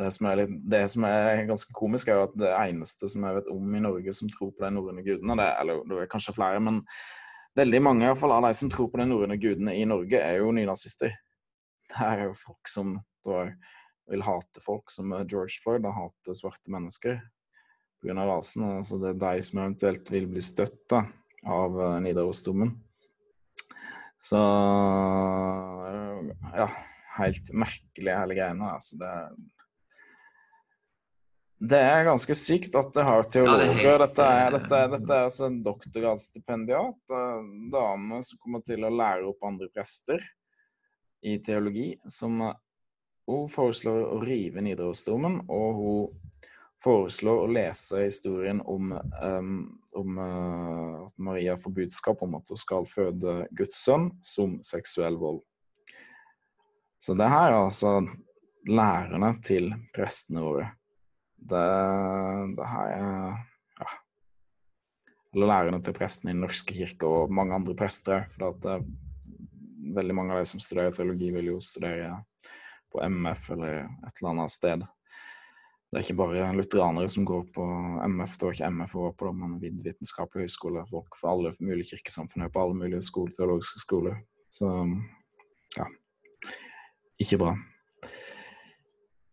Det 0.00 0.08
som, 0.10 0.26
litt, 0.38 0.54
det 0.66 0.82
som, 0.90 1.04
er 1.06 1.44
ganske 1.46 1.74
komisk, 1.76 2.08
er 2.10 2.18
jo 2.18 2.26
at 2.26 2.34
det 2.40 2.50
eneste 2.56 3.08
som 3.10 3.22
jeg 3.26 3.38
vet 3.38 3.50
om 3.52 3.76
i 3.76 3.82
Norge 3.84 4.14
som 4.16 4.30
tror 4.32 4.50
på 4.50 4.64
de 4.64 4.72
norrøne 4.74 5.04
gudene, 5.06 5.36
det, 5.38 5.46
eller 5.60 5.84
det 5.86 6.00
er 6.02 6.10
kanskje 6.10 6.34
flere, 6.34 6.62
men 6.64 6.80
veldig 7.56 7.82
mange 7.84 8.04
i 8.04 8.10
hvert 8.10 8.20
fall, 8.20 8.34
av 8.34 8.48
de 8.48 8.56
som 8.58 8.72
tror 8.72 8.90
på 8.92 9.00
de 9.00 9.06
norrøne 9.08 9.38
gudene 9.40 9.76
i 9.78 9.86
Norge, 9.88 10.18
er 10.18 10.40
jo 10.40 10.50
nynazister. 10.56 11.14
Det 11.92 12.02
er 12.02 12.24
jo 12.26 12.34
folk 12.38 12.70
som 12.70 12.96
da, 13.26 13.46
vil 14.10 14.22
hate 14.26 14.62
folk, 14.62 14.90
som 14.90 15.14
George 15.26 15.60
Floyd, 15.62 15.86
har 15.86 15.96
hatt 15.96 16.36
svarte 16.38 16.72
mennesker 16.72 17.20
pga. 18.02 18.26
rasen. 18.26 18.66
Altså 18.78 18.98
det 19.02 19.14
er 19.14 19.22
de 19.22 19.46
som 19.46 19.62
eventuelt 19.62 20.12
vil 20.12 20.28
bli 20.30 20.42
støtta 20.44 21.04
av 21.46 21.78
uh, 21.78 21.98
Nidarosdomen. 22.02 22.74
Så 24.16 24.38
ja, 26.56 26.70
helt 27.18 27.52
merkelig 27.52 28.14
hele 28.16 28.38
greiene. 28.38 28.72
Altså 28.78 28.98
det 29.02 29.12
det 31.56 31.78
er 31.80 32.02
ganske 32.04 32.34
sykt 32.36 32.74
at 32.76 32.90
det 32.92 33.02
har 33.06 33.22
teologer. 33.32 33.62
Ja, 33.62 33.62
det 33.62 33.68
er 33.72 33.78
helt, 33.78 34.02
dette, 34.02 34.24
er, 34.28 34.50
dette, 34.52 34.76
er, 34.76 34.90
dette 34.92 35.14
er 35.14 35.22
altså 35.24 35.46
en 35.46 35.54
doktorgradsstipendiat. 35.64 37.14
En 37.16 37.70
dame 37.72 38.18
som 38.28 38.40
kommer 38.42 38.60
til 38.66 38.84
å 38.84 38.90
lære 38.92 39.24
opp 39.30 39.46
andre 39.48 39.70
prester 39.72 40.20
i 41.22 41.38
teologi. 41.42 41.94
Som 42.06 42.40
hun 43.26 43.48
foreslår 43.50 44.04
å 44.12 44.20
rive 44.22 44.62
Nidarosdomen, 44.62 45.40
og 45.50 45.80
hun 45.80 46.26
foreslår 46.84 47.42
å 47.42 47.50
lese 47.50 48.04
historien 48.04 48.60
om, 48.68 48.92
um, 49.22 49.56
om 49.96 50.18
uh, 50.20 51.04
at 51.06 51.16
Maria 51.18 51.56
får 51.58 51.74
budskap 51.80 52.22
om 52.22 52.36
at 52.38 52.52
hun 52.52 52.60
skal 52.60 52.86
føde 52.90 53.38
Guds 53.56 53.80
sønn 53.82 54.10
som 54.24 54.58
seksuell 54.66 55.18
vold. 55.20 55.42
Så 57.02 57.16
det 57.18 57.28
her 57.30 57.52
er 57.52 57.58
altså 57.58 57.98
lærerne 58.66 59.34
til 59.44 59.72
prestene 59.94 60.42
våre. 60.42 60.70
Det, 61.36 61.66
det 62.56 62.66
her 62.66 62.92
er 62.96 63.34
ja, 63.78 63.90
Eller 65.34 65.50
lærerne 65.52 65.82
til 65.84 65.94
prestene 65.94 66.32
i 66.32 66.34
Den 66.34 66.46
norske 66.46 66.74
kirke 66.74 67.06
og 67.06 67.34
mange 67.34 67.54
andre 67.54 67.76
prester. 67.78 68.26
For 68.34 68.48
at 68.50 68.62
det, 68.64 68.78
veldig 69.94 70.14
mange 70.16 70.34
av 70.34 70.42
de 70.42 70.50
som 70.50 70.62
studerer 70.62 70.94
teologi, 70.94 71.30
vil 71.34 71.52
jo 71.52 71.62
studere 71.62 72.12
på 72.92 73.02
MF 73.02 73.50
eller 73.56 73.82
et 73.84 74.20
eller 74.20 74.30
annet 74.32 74.54
sted. 74.54 74.84
Det 75.86 76.00
er 76.00 76.04
ikke 76.04 76.18
bare 76.18 76.48
lutheranere 76.56 77.08
som 77.08 77.24
går 77.24 77.44
på 77.54 77.64
MF, 78.10 78.32
det 78.36 78.46
var 78.46 78.56
ikke 78.56 78.70
MF 78.74 78.96
å 78.96 79.04
gå 79.04 79.12
på, 79.20 79.32
men 79.38 79.54
vid 79.62 79.78
vitenskapelig 79.84 80.48
høyskole. 80.48 80.82
Folk 80.90 81.18
fra 81.20 81.32
alle 81.32 81.54
mulige 81.60 81.92
kirkesamfunn 81.94 82.48
på 82.52 82.64
alle 82.64 82.78
mulige 82.82 83.04
skole, 83.06 83.32
teologiske 83.36 83.84
skoler. 83.84 84.18
Så 84.52 84.68
ja. 85.76 85.86
Ikke 87.22 87.38
bra. 87.40 87.54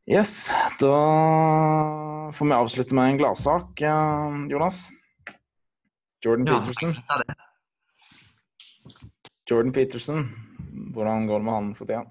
Yes, 0.04 0.52
da 0.82 0.94
får 2.36 2.48
vi 2.48 2.56
avslutte 2.56 2.96
med 2.96 3.14
en 3.14 3.20
gladsak, 3.22 3.82
eh, 3.82 4.38
Jonas. 4.52 4.90
Jordan 6.24 6.48
ja, 6.48 6.60
Peterson. 6.60 6.96
Jordan 9.54 9.74
Peterson, 9.74 10.24
hvordan 10.94 11.28
går 11.28 11.40
det 11.40 11.46
med 11.46 11.54
han 11.54 11.74
for 11.78 11.86
tida? 11.86 12.02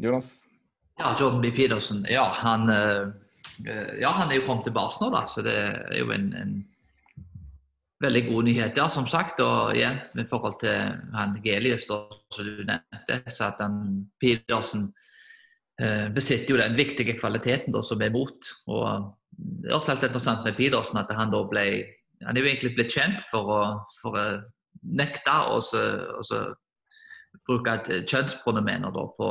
Jonas? 0.00 0.46
Ja, 0.96 1.16
Jordan 1.20 1.42
B. 1.42 1.50
Peterson. 1.52 2.06
Ja, 2.08 2.30
han, 2.34 2.68
eh, 2.68 4.00
ja, 4.00 4.08
han 4.08 4.30
er 4.30 4.40
jo 4.40 4.46
kommet 4.46 4.64
tilbake 4.64 5.02
nå, 5.02 5.10
da. 5.12 5.26
Så 5.28 5.44
det 5.44 5.52
er 5.52 5.98
jo 6.00 6.08
en, 6.16 6.32
en 6.32 6.56
veldig 8.00 8.24
god 8.30 8.48
nyhet. 8.48 8.80
Ja, 8.80 8.88
som 8.88 9.08
sagt. 9.08 9.44
Og 9.44 9.76
igjen, 9.76 10.00
med 10.16 10.32
forhold 10.32 10.56
til 10.64 10.96
han 11.12 11.36
Gelius, 11.44 11.88
som 11.90 12.08
du 12.40 12.64
nevnte, 12.64 13.20
så 13.28 13.50
at 13.50 13.60
han 13.60 13.80
Pedersen 14.20 14.90
eh, 15.76 16.08
besitter 16.08 16.54
jo 16.54 16.60
den 16.62 16.80
viktige 16.80 17.18
kvaliteten 17.20 17.76
da, 17.76 17.84
som 17.84 18.00
er 18.00 18.16
mot. 18.16 18.54
Og 18.72 19.10
det 19.36 19.68
er 19.68 19.76
også 19.76 19.92
helt 19.92 20.08
interessant 20.08 20.46
med 20.48 20.56
Pedersen 20.56 21.04
at 21.04 21.12
han 21.16 21.32
da 21.32 21.44
ble 21.48 21.66
Han 22.26 22.36
er 22.36 22.44
jo 22.44 22.50
egentlig 22.50 22.74
blitt 22.76 22.92
kjent 22.94 23.22
for 23.30 23.52
å, 23.54 23.60
for 24.00 24.18
å 24.18 24.24
nekte 24.96 25.36
å 25.52 25.60
bruke 27.46 27.72
et 27.78 27.90
da, 28.94 29.04
på, 29.16 29.30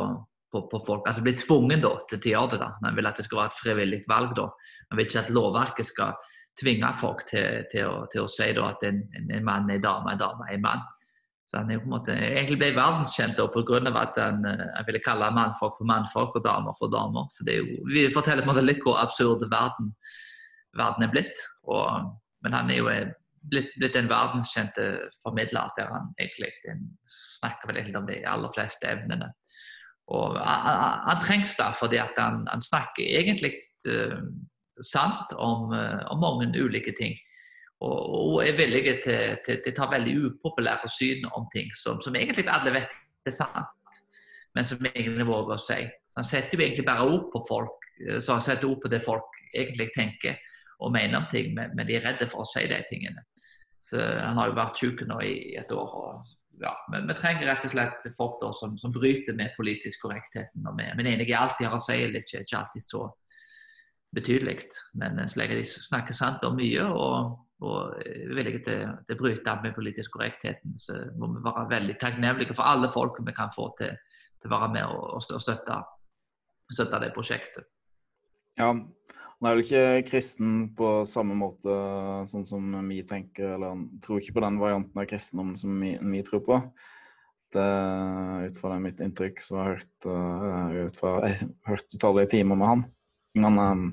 på, 0.51 0.61
på, 0.71 0.81
folk. 0.85 1.07
Altså 1.07 1.23
bli 1.25 1.35
tvunget 1.37 1.83
da, 1.83 1.93
til 2.09 2.19
å 2.19 2.33
gjøre 2.33 2.51
det. 2.55 2.59
da. 2.63 2.69
Han 2.83 2.97
vil 2.97 3.09
at 3.09 3.17
det 3.19 3.25
skal 3.27 3.41
være 3.41 3.53
et 3.53 3.61
frivillig 3.61 4.03
valg. 4.09 4.35
da. 4.37 4.47
Han 4.89 4.99
vil 4.99 5.09
ikke 5.09 5.23
at 5.23 5.33
lovverket 5.35 5.89
skal 5.89 6.15
tvinge 6.59 6.93
folk 6.99 7.25
til, 7.29 7.65
til, 7.71 7.89
å, 7.89 8.05
til 8.11 8.25
å, 8.25 8.31
si 8.31 8.49
at 8.51 8.87
en, 8.87 9.03
en, 9.21 9.43
mann 9.45 9.69
er 9.71 9.83
dame, 9.83 10.13
en 10.13 10.21
dame 10.21 10.47
er 10.51 10.63
mann. 10.63 10.81
Så 11.49 11.57
han 11.57 11.71
er 11.73 11.79
på 11.81 11.87
en 11.87 11.95
måte, 11.95 12.13
egentlig 12.13 12.59
ble 12.61 12.73
verdenskjent 12.77 13.39
pga. 13.53 13.79
at 13.97 14.17
han, 14.21 14.43
eh, 14.45 14.81
ville 14.85 15.01
kalle 15.01 15.31
mannfolk 15.33 15.79
for 15.79 15.89
mannfolk 15.89 16.35
og 16.37 16.43
damer 16.45 16.75
for 16.77 16.91
damer. 16.93 17.25
Så 17.33 17.45
det 17.45 17.57
jo, 17.57 17.85
Vi 17.89 18.11
forteller 18.13 18.43
på 18.43 18.51
en 18.51 18.55
måte 18.55 18.65
litt 18.65 18.83
hvor 18.85 18.99
absurd 19.01 19.41
verden, 19.49 19.95
verden 20.77 21.03
er 21.03 21.09
blitt. 21.09 21.41
Og, 21.63 22.11
men 22.43 22.55
han 22.55 22.71
er 22.71 22.79
jo 22.79 22.89
eh, 22.91 23.11
blitt, 23.51 23.73
blitt 23.79 23.97
en 23.99 24.11
verdenskjent 24.11 24.77
formidler 25.23 25.71
der 25.77 25.91
han 25.93 26.09
egentlig 26.19 26.51
snakker 27.39 27.71
vel 27.71 27.95
om 27.97 28.07
de 28.07 28.19
aller 28.27 28.51
fleste 28.55 28.89
evnene. 28.89 29.31
Og 30.09 30.37
han, 30.41 30.77
han 31.05 31.23
trengs 31.23 31.55
da 31.57 31.71
fordi 31.77 31.99
at 32.01 32.17
han, 32.17 32.41
han 32.49 32.63
snakker 32.65 33.05
egentlig 33.05 33.53
uh, 33.89 34.17
sant 34.85 35.35
om, 35.37 35.69
uh, 35.73 36.01
om, 36.09 36.21
mange 36.23 36.49
ulike 36.57 36.95
ting. 36.97 37.13
Og, 37.79 37.99
og 38.09 38.39
er 38.43 38.57
villig 38.57 38.81
til, 39.05 39.37
til, 39.45 39.61
til, 39.61 39.71
å 39.71 39.77
ta 39.77 39.89
veldig 39.93 40.15
upopulære 40.25 40.89
syn 40.91 41.29
om 41.31 41.45
ting 41.53 41.69
som, 41.77 42.01
som 42.03 42.17
egentlig 42.17 42.49
alle 42.51 42.73
vet 42.75 43.29
er 43.29 43.35
sant, 43.35 44.01
men 44.57 44.67
som 44.67 44.81
egentlig 44.89 45.27
våger 45.29 45.55
å 45.55 45.61
si. 45.61 45.79
Så 46.09 46.19
Han 46.19 46.27
setter 46.27 46.57
jo 46.57 46.65
egentlig 46.65 46.87
bare 46.89 47.05
ord 47.07 47.29
på 47.31 47.43
folk, 47.47 47.87
eh, 48.01 48.17
så 48.19 48.35
han 48.35 48.43
setter 48.43 48.67
ord 48.67 48.81
på 48.83 48.91
det 48.91 48.99
folk 49.05 49.39
egentlig 49.53 49.91
tenker 49.95 50.35
og 50.79 50.93
mener 50.95 51.19
om 51.19 51.29
ting, 51.31 51.53
men, 51.55 51.73
men 51.75 51.87
de 51.87 51.97
er 51.97 52.05
redde 52.07 52.27
for 52.31 52.43
å 52.43 52.49
si 52.49 52.63
de 52.69 52.79
tingene. 52.89 53.25
Så 53.83 53.99
Han 53.99 54.37
har 54.39 54.51
jo 54.51 54.59
vært 54.59 54.79
syk 54.79 55.03
nå 55.07 55.19
i 55.25 55.55
et 55.59 55.71
år. 55.71 55.95
og 56.03 56.37
ja, 56.59 56.73
men 56.91 57.07
vi 57.07 57.15
trenger 57.15 57.47
rett 57.47 57.65
og 57.65 57.71
slett 57.71 58.07
folk 58.17 58.39
da, 58.41 58.51
som, 58.55 58.75
som 58.77 58.91
bryter 58.91 59.35
med 59.35 59.55
politisk 59.55 60.03
korrektheten. 60.03 60.65
Og 60.67 60.75
med, 60.75 60.91
men 60.99 61.07
enig 61.07 61.29
i 61.31 61.37
alt 61.37 61.55
de 61.59 61.67
har 61.67 61.77
å 61.77 61.83
si, 61.83 61.95
er 61.95 62.15
ikke, 62.19 62.43
ikke 62.43 62.59
alltid 62.59 62.85
så 62.85 63.05
betydelig. 64.15 64.57
Men 64.99 65.21
så 65.29 65.39
lenge 65.39 65.59
de 65.59 65.67
snakker 65.69 66.17
sant 66.17 66.43
om 66.47 66.57
mye 66.59 66.83
og, 66.83 67.37
og 67.63 67.95
er 68.03 68.33
villige 68.35 68.63
til, 68.67 68.85
til, 69.07 69.15
å 69.15 69.21
bryte 69.21 69.55
med 69.63 69.75
politisk 69.75 70.17
korrektheten, 70.17 70.75
så 70.79 70.99
må 71.19 71.31
vi 71.35 71.43
være 71.45 71.67
veldig 71.73 71.97
takknemlige 72.01 72.57
for 72.57 72.67
alle 72.67 72.91
folk 72.91 73.19
vi 73.23 73.35
kan 73.35 73.51
få 73.55 73.69
til, 73.79 73.95
til 74.39 74.51
å 74.51 74.55
være 74.55 74.71
med 74.75 74.87
og, 74.87 75.17
og 75.19 75.43
støtte, 75.43 75.81
støtte, 76.69 77.03
det 77.03 77.13
prosjektet. 77.15 77.67
Ja, 78.59 78.73
han 79.39 79.47
er 79.47 79.55
vel 79.55 79.63
ikke 79.63 80.07
kristen 80.09 80.55
på 80.75 80.87
samme 81.07 81.35
måte 81.39 81.71
sånn 82.27 82.43
som 82.47 82.73
vi 82.89 82.99
tenker, 83.07 83.53
eller 83.55 83.71
han 83.71 83.85
tror 84.03 84.19
ikke 84.19 84.35
på 84.35 84.43
den 84.43 84.57
varianten 84.59 84.99
av 84.99 85.07
kristendom 85.07 85.53
som 85.59 85.77
vi, 85.79 85.93
vi 85.95 86.23
tror 86.27 86.43
på. 86.43 86.57
Det, 87.55 87.67
ut 88.45 88.59
fra 88.59 88.73
det 88.73 88.81
mitt 88.83 88.99
inntrykk, 89.01 89.39
så 89.41 89.55
har 89.55 89.69
jeg 89.69 89.77
hørt, 89.79 90.07
uh, 90.11 90.75
ut 90.89 90.99
fra, 90.99 91.13
jeg 91.23 91.47
har 91.69 91.85
utallige 91.95 92.31
timer 92.35 92.59
med 92.59 92.71
han. 92.73 92.83
Men 93.39 93.61
um, 93.63 93.87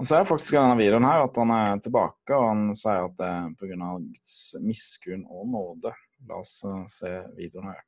han 0.00 0.08
sier 0.08 0.26
faktisk 0.32 0.56
i 0.56 0.58
denne 0.62 0.80
videoen 0.80 1.06
her 1.06 1.26
at 1.26 1.36
han 1.42 1.52
er 1.58 1.84
tilbake, 1.84 2.32
og 2.32 2.48
han 2.48 2.64
sier 2.74 3.10
at 3.10 3.20
det 3.20 3.28
er 3.28 3.52
pga. 3.60 3.92
Guds 4.08 4.40
miskunn 4.64 5.28
og 5.28 5.52
nåde. 5.52 5.92
La 6.26 6.40
oss 6.40 6.62
uh, 6.64 6.80
se 6.88 7.12
videoen 7.36 7.74
her. 7.74 7.84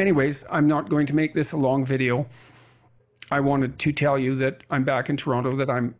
Anyways, 0.00 0.46
I'm 0.48 0.66
not 0.66 0.88
going 0.88 1.06
to 1.06 1.14
make 1.14 1.34
this 1.34 1.52
a 1.52 1.60
long 1.60 1.84
video. 1.84 2.24
I 3.30 3.40
wanted 3.40 3.78
to 3.80 3.92
tell 3.92 4.18
you 4.18 4.36
that 4.36 4.62
I'm 4.70 4.84
back 4.84 5.10
in 5.10 5.16
Toronto, 5.16 5.56
that 5.56 5.70
I'm 5.70 5.94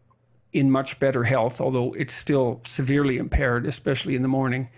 in 0.53 0.71
much 0.71 0.99
better 1.01 1.25
health, 1.25 1.61
although 1.61 1.93
it's 1.93 2.15
still 2.15 2.61
severely 2.65 3.19
impaired, 3.19 3.67
especially 3.67 4.15
in 4.15 4.23
the 4.23 4.29
morning. 4.29 4.69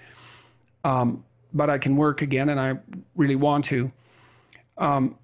Um, 0.82 1.24
but 1.52 1.70
I 1.70 1.78
can 1.78 1.96
work 1.96 2.22
again, 2.22 2.48
and 2.48 2.58
I 2.58 2.78
really 3.16 3.36
want 3.36 3.66
to. 3.66 3.90
Um, 4.76 5.16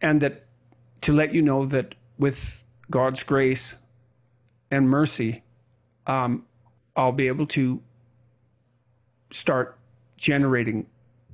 and 0.00 0.20
that 0.20 0.46
to 1.02 1.12
let 1.12 1.34
you 1.34 1.42
know 1.42 1.66
that 1.66 1.94
with 2.18 2.64
God's 2.90 3.22
grace 3.22 3.74
and 4.70 4.88
mercy, 4.88 5.42
um, 6.06 6.46
I'll 6.96 7.12
be 7.12 7.28
able 7.28 7.46
to 7.48 7.82
start 9.30 9.78
generating 10.16 10.86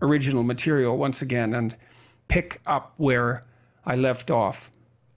original 0.02 0.42
material 0.42 0.96
once 0.96 1.22
again 1.22 1.54
and 1.54 1.76
pick 2.28 2.60
up 2.66 2.94
where 2.96 3.42
I 3.84 3.96
left 3.96 4.30
off. 4.30 4.70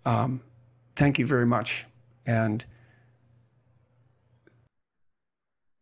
Um, 0.05 0.41
thank 0.95 1.19
you 1.19 1.25
very 1.25 1.45
much. 1.45 1.85
And 2.25 2.65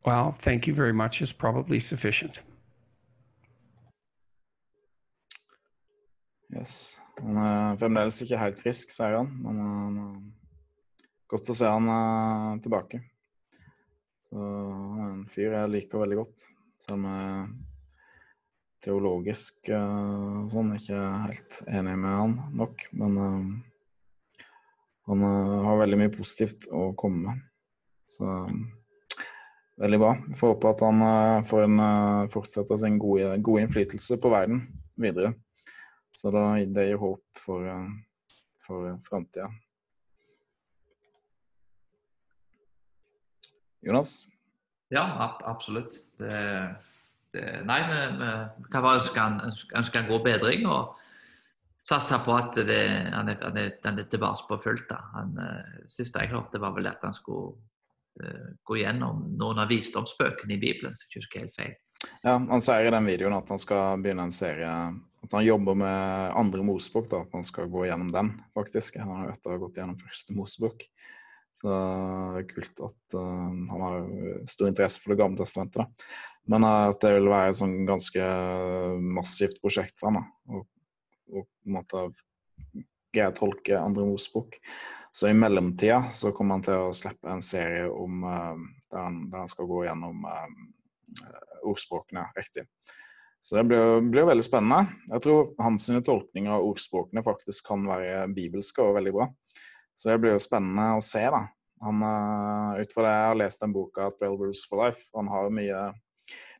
well, 0.05 0.31
thank 0.31 0.67
you 0.67 0.73
very 0.73 0.93
much 0.93 1.21
is 1.21 1.33
probably 1.33 1.79
sufficient. 1.79 2.39
Yes. 6.55 6.99
Han 7.21 7.37
er 7.37 7.77
fremdeles 7.79 8.21
ikke 8.21 8.37
helt 8.37 8.59
frisk, 8.59 8.91
sier 8.91 9.21
han. 9.21 9.29
Men 9.41 9.59
uh, 10.01 10.15
godt 11.31 11.51
å 11.53 11.55
se 11.55 11.69
han 11.69 12.59
tilbake. 12.61 13.01
Så 14.27 14.37
han 14.37 14.99
er 14.99 15.11
en 15.11 15.27
fyr 15.31 15.53
jeg 15.53 15.75
liker 15.77 16.03
veldig 16.03 16.17
godt. 16.23 16.47
Selv 16.81 16.97
om 16.97 17.05
jeg 17.07 17.45
teologisk 18.81 19.69
uh, 19.69 20.47
sånn. 20.51 20.73
Ikke 20.77 21.01
helt 21.27 21.59
enig 21.69 21.97
med 22.01 22.17
han 22.17 22.37
nok, 22.57 22.87
men 22.97 23.19
uh, 23.21 23.70
han 25.09 25.23
uh, 25.25 25.61
har 25.65 25.81
veldig 25.81 25.99
mye 26.03 26.13
positivt 26.13 26.67
å 26.69 26.91
komme 26.99 27.23
med. 27.25 27.47
Så 28.11 28.27
veldig 29.81 29.99
bra. 30.01 30.11
Jeg 30.29 30.37
får 30.37 30.53
håpe 30.53 30.73
at 30.75 30.83
han 30.85 31.01
får 31.47 31.65
en, 31.65 31.81
fortsetter 32.29 32.77
sin 32.77 32.99
gode, 33.01 33.31
gode, 33.41 33.63
innflytelse 33.65 34.19
på 34.21 34.29
verden 34.33 34.65
videre. 34.99 35.31
Så 36.13 36.29
da, 36.35 36.43
det 36.59 36.89
gir 36.89 36.99
håp 37.01 37.39
for, 37.39 37.65
for 38.65 38.91
framtida. 39.07 39.47
Jonas? 43.81 44.27
Ja, 44.93 45.37
absolutt. 45.43 45.93
Det, 46.19 46.31
det, 47.33 47.45
nei, 47.65 47.79
vi, 47.87 47.99
vi 48.19 48.67
kan 48.71 48.83
bare 48.83 48.99
ønske 48.99 49.23
han, 49.23 49.39
ønske 49.77 50.01
han 50.01 50.09
god 50.11 50.25
bedring. 50.27 50.67
og 50.67 50.97
satse 51.85 52.19
på 52.25 52.35
at 52.37 52.57
det, 52.67 52.81
han, 53.13 53.29
er, 53.31 53.37
han, 53.41 53.59
han 53.85 53.99
er 53.99 54.09
tilbake 54.09 54.47
på 54.49 54.59
fullt. 54.63 54.95
Han, 55.15 55.35
uh, 55.37 55.85
siste 55.89 56.21
jeg 56.21 56.33
hørte, 56.33 56.61
var 56.61 56.75
vel 56.77 56.89
at 56.91 57.03
han 57.05 57.15
skulle 57.15 57.55
uh, 58.21 58.49
gå 58.67 58.81
gjennom 58.83 59.23
noen 59.39 59.63
av 59.63 59.71
visdomsbøkene 59.71 60.57
i 60.57 60.61
Bibelen. 60.61 60.97
så 60.97 61.09
jeg 61.09 61.23
husker 61.23 61.45
helt 61.45 61.57
feil. 61.57 61.77
Ja, 62.25 62.37
Han 62.37 62.61
sier 62.63 62.87
i 62.87 62.93
den 62.93 63.05
videoen 63.05 63.37
at 63.37 63.49
han 63.53 63.61
skal 63.61 64.01
begynne 64.01 64.23
en 64.25 64.33
serie 64.33 64.69
At 65.21 65.33
han 65.35 65.45
jobber 65.45 65.75
med 65.77 66.31
andre 66.33 66.63
Mosebok. 66.65 67.13
At 67.13 67.33
han 67.37 67.45
skal 67.45 67.69
gå 67.69 67.85
gjennom 67.85 68.09
den, 68.13 68.33
faktisk. 68.57 68.97
Han 69.01 69.13
har 69.19 69.33
etter 69.35 69.61
gått 69.61 69.77
gjennom 69.77 69.99
første 70.01 70.37
Mosebok. 70.37 70.85
Så 71.51 71.67
det 71.67 72.41
er 72.41 72.47
kult 72.47 72.81
at 72.87 73.15
uh, 73.19 73.49
han 73.73 73.85
har 73.85 74.03
stor 74.49 74.69
interesse 74.69 75.01
for 75.01 75.13
Det 75.13 75.21
gamle 75.21 75.41
testamentet. 75.41 75.81
Da. 75.83 76.13
Men 76.49 76.65
at 76.65 77.01
det 77.03 77.11
vil 77.13 77.29
være 77.29 77.51
et 77.51 77.57
sånn 77.59 77.75
ganske 77.85 78.27
massivt 79.17 79.59
prosjekt 79.61 79.99
for 79.99 80.09
ham. 80.09 80.23
Og, 80.49 80.65
og 81.31 81.45
på 81.47 81.69
en 81.69 81.77
måte 81.77 82.05
greie 83.11 83.31
å 83.31 83.35
tolke 83.35 83.79
andre 83.79 84.07
Mosebok. 84.07 84.57
Så 85.11 85.27
i 85.27 85.35
mellomtida 85.35 86.05
så 86.15 86.31
kommer 86.35 86.57
han 86.57 86.65
til 86.65 86.85
å 86.85 86.95
slippe 86.95 87.27
en 87.31 87.43
serie 87.43 87.89
om 87.91 88.23
uh, 88.23 88.55
der, 88.87 88.99
han, 89.01 89.25
der, 89.31 89.43
han, 89.43 89.51
skal 89.51 89.67
gå 89.67 89.83
gjennom 89.87 90.23
ordspråkene 91.67 92.29
riktig. 92.37 92.63
Så 93.41 93.57
det 93.57 93.65
blir, 93.67 93.99
blir, 94.05 94.27
veldig 94.29 94.45
spennende. 94.45 94.93
Jeg 95.09 95.23
tror 95.25 95.49
hans 95.59 95.87
tolkninger 96.05 96.53
av 96.53 96.67
ordspråkene 96.69 97.23
faktisk 97.25 97.71
kan 97.71 97.83
være 97.89 98.27
bibelske 98.35 98.85
og 98.85 98.99
veldig 98.99 99.13
bra. 99.15 99.27
Så 99.97 100.11
det 100.11 100.21
blir 100.21 100.35
jo 100.37 100.43
spennende 100.43 100.93
å 100.95 101.03
se, 101.03 101.23
da. 101.33 101.41
Han, 101.81 102.03
uh, 102.05 102.77
ut 102.77 102.93
fra 102.93 103.03
det 103.07 103.11
jeg 103.15 103.27
har 103.31 103.39
lest 103.41 103.63
den 103.63 103.73
boka 103.73 104.11
'Twelve 104.13 104.37
Rules 104.45 104.63
for 104.69 104.85
Life', 104.85 105.09
han 105.17 105.31
har 105.33 105.49
mye 105.49 105.81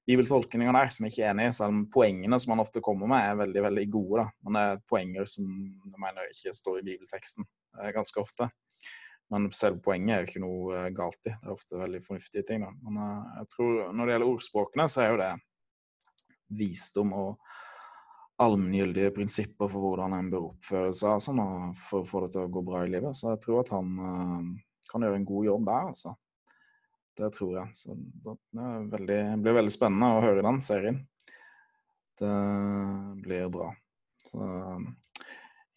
bibeltolkninger 0.08 0.74
der 0.74 0.92
som 0.94 1.06
jeg 1.06 1.14
ikke 1.14 1.26
er 1.26 1.34
enig 1.36 1.48
i, 1.50 1.54
selv 1.56 1.76
om 1.76 1.84
poengene 1.94 2.40
som 2.42 2.56
han 2.56 2.64
ofte 2.64 2.82
kommer 2.84 3.10
med, 3.12 3.22
er 3.22 3.40
veldig 3.44 3.64
veldig 3.68 3.86
gode. 3.94 4.24
da. 4.24 4.44
Men 4.46 4.58
det 4.58 4.64
er 4.66 4.84
poenger 4.90 5.30
som 5.30 5.48
jeg 5.48 6.04
mener 6.06 6.34
ikke 6.34 6.56
står 6.58 6.80
i 6.80 6.86
bibelteksten 6.90 7.48
uh, 7.48 7.90
ganske 7.96 8.22
ofte. 8.22 8.50
Men 9.32 9.48
selve 9.56 9.80
poenget 9.86 10.16
er 10.16 10.24
jo 10.24 10.30
ikke 10.32 10.44
noe 10.44 10.80
uh, 10.80 10.90
galt 10.96 11.30
i. 11.30 11.36
Det 11.36 11.48
er 11.50 11.56
ofte 11.56 11.82
veldig 11.82 12.02
fornuftige 12.06 12.48
ting. 12.48 12.66
da. 12.66 12.72
Men 12.88 13.02
jeg 13.38 13.52
tror 13.56 13.92
når 13.94 14.04
det 14.08 14.16
gjelder 14.16 14.32
ordspråkene, 14.34 14.88
så 14.92 15.04
er 15.04 15.12
jo 15.12 15.22
det 15.22 15.32
visdom 16.62 17.14
og 17.16 17.54
allmenngyldige 18.42 19.14
prinsipper 19.14 19.70
for 19.70 19.86
hvordan 19.86 20.18
en 20.18 20.32
bør 20.34 20.50
oppføre 20.50 20.96
seg 20.98 21.22
sånn, 21.22 21.40
for 21.78 22.02
å 22.02 22.10
få 22.10 22.24
det 22.24 22.32
til 22.34 22.48
å 22.48 22.52
gå 22.52 22.64
bra 22.66 22.82
i 22.84 22.90
livet. 22.90 23.14
Så 23.16 23.36
jeg 23.36 23.42
tror 23.44 23.62
at 23.62 23.70
han 23.76 23.92
kan 24.90 25.06
gjøre 25.06 25.20
en 25.22 25.28
god 25.30 25.46
jobb 25.46 25.68
der, 25.70 25.92
altså. 25.92 26.16
Det 27.18 27.30
tror 27.36 27.56
jeg. 27.58 27.76
Så 27.76 27.96
det 27.96 28.38
veldig, 28.94 29.22
blir 29.44 29.58
veldig 29.60 29.74
spennende 29.74 30.14
å 30.16 30.24
høre 30.24 30.46
den 30.46 30.62
serien. 30.64 31.02
Det 32.22 32.36
blir 33.24 33.50
bra. 33.52 33.72
Så 34.28 34.40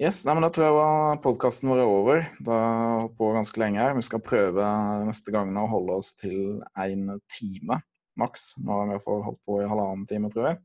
yes, 0.02 0.23
nei, 0.27 0.35
men 0.36 0.44
Da 0.44 0.51
tror 0.52 0.66
jeg 0.69 1.23
podkasten 1.24 1.73
vår 1.73 1.82
er 1.82 1.90
over. 1.90 2.23
Da 2.44 2.59
har 2.61 3.09
på 3.19 3.32
ganske 3.35 3.61
lenge 3.62 3.82
her. 3.82 3.97
Vi 3.97 4.06
skal 4.06 4.23
prøve 4.24 4.69
neste 5.09 5.35
gang 5.35 5.55
å 5.59 5.69
holde 5.70 5.98
oss 6.02 6.12
til 6.20 6.61
én 6.77 7.09
time 7.32 7.81
maks. 8.20 8.55
Nå 8.62 8.70
har 8.70 8.86
vi 8.86 8.93
i 8.93 8.97
hvert 8.98 9.09
fall 9.09 9.24
holdt 9.27 9.43
på 9.48 9.61
i 9.62 9.69
halvannen 9.69 10.06
time, 10.11 10.31
tror 10.32 10.52
jeg. 10.52 10.61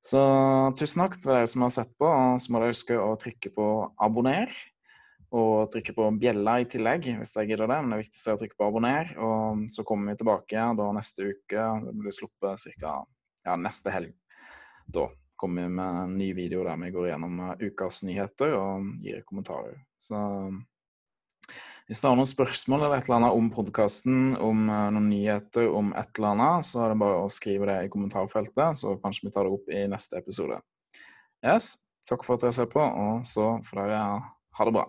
Så 0.00 0.20
tusen 0.78 1.02
takk 1.02 1.18
til 1.18 1.32
dere 1.34 1.48
som 1.50 1.64
har 1.66 1.72
sett 1.74 1.90
på. 2.00 2.08
Og 2.08 2.40
så 2.40 2.52
må 2.52 2.62
dere 2.62 2.74
huske 2.74 3.00
å 3.00 3.16
trykke 3.20 3.52
på 3.56 3.66
abonner. 4.00 4.52
Og 5.30 5.70
trykke 5.70 5.94
på 5.94 6.08
bjella 6.18 6.56
i 6.58 6.66
tillegg, 6.66 7.06
hvis 7.20 7.34
dere 7.36 7.46
gidder 7.46 7.70
det. 7.70 7.78
Men 7.84 7.94
det 7.94 8.00
viktigste 8.02 8.32
er 8.32 8.38
å 8.38 8.40
trykke 8.40 8.58
på 8.58 8.66
abonner. 8.66 9.12
Og 9.22 9.64
så 9.70 9.84
kommer 9.86 10.10
vi 10.10 10.20
tilbake 10.22 10.64
da 10.80 10.88
neste 10.96 11.28
uke. 11.30 11.66
Det 11.86 11.94
blir 12.00 12.16
sluppet 12.16 12.66
ca. 12.82 12.96
Ja, 13.46 13.54
neste 13.56 13.94
helg. 13.94 14.16
Da 14.90 15.06
kommer 15.40 15.68
vi 15.68 15.76
med 15.78 16.00
en 16.02 16.16
ny 16.18 16.32
video 16.36 16.64
der 16.66 16.80
vi 16.82 16.90
går 16.92 17.12
gjennom 17.12 17.38
ukas 17.62 18.02
nyheter 18.04 18.56
og 18.58 18.90
gir 19.06 19.22
kommentarer. 19.28 19.78
Så 20.02 20.18
hvis 21.90 22.02
det 22.02 22.06
er 22.06 22.18
noen 22.18 22.28
spørsmål 22.28 22.84
eller 22.84 23.00
et 23.00 23.08
eller 23.08 23.16
annet 23.16 23.38
om 23.38 23.48
podkasten, 23.50 24.18
om 24.38 24.68
uh, 24.70 24.90
noen 24.94 25.08
nyheter, 25.10 25.66
om 25.74 25.88
et 25.98 26.20
eller 26.20 26.36
annet, 26.36 26.68
så 26.68 26.84
er 26.84 26.92
det 26.92 27.00
bare 27.02 27.22
å 27.24 27.32
skrive 27.32 27.66
det 27.66 27.78
i 27.82 27.90
kommentarfeltet, 27.90 28.78
så 28.78 28.94
kanskje 29.02 29.26
vi 29.26 29.32
tar 29.34 29.48
det 29.48 29.56
opp 29.56 29.72
i 29.74 29.82
neste 29.90 30.20
episode. 30.20 30.60
Yes, 31.42 31.72
takk 32.06 32.22
for 32.22 32.36
at 32.36 32.46
dere 32.46 32.54
ser 32.54 32.70
på, 32.70 32.84
og 32.84 33.26
så 33.26 33.56
får 33.66 33.82
dere 33.82 34.04
ha 34.60 34.68
det 34.68 34.76
bra. 34.76 34.86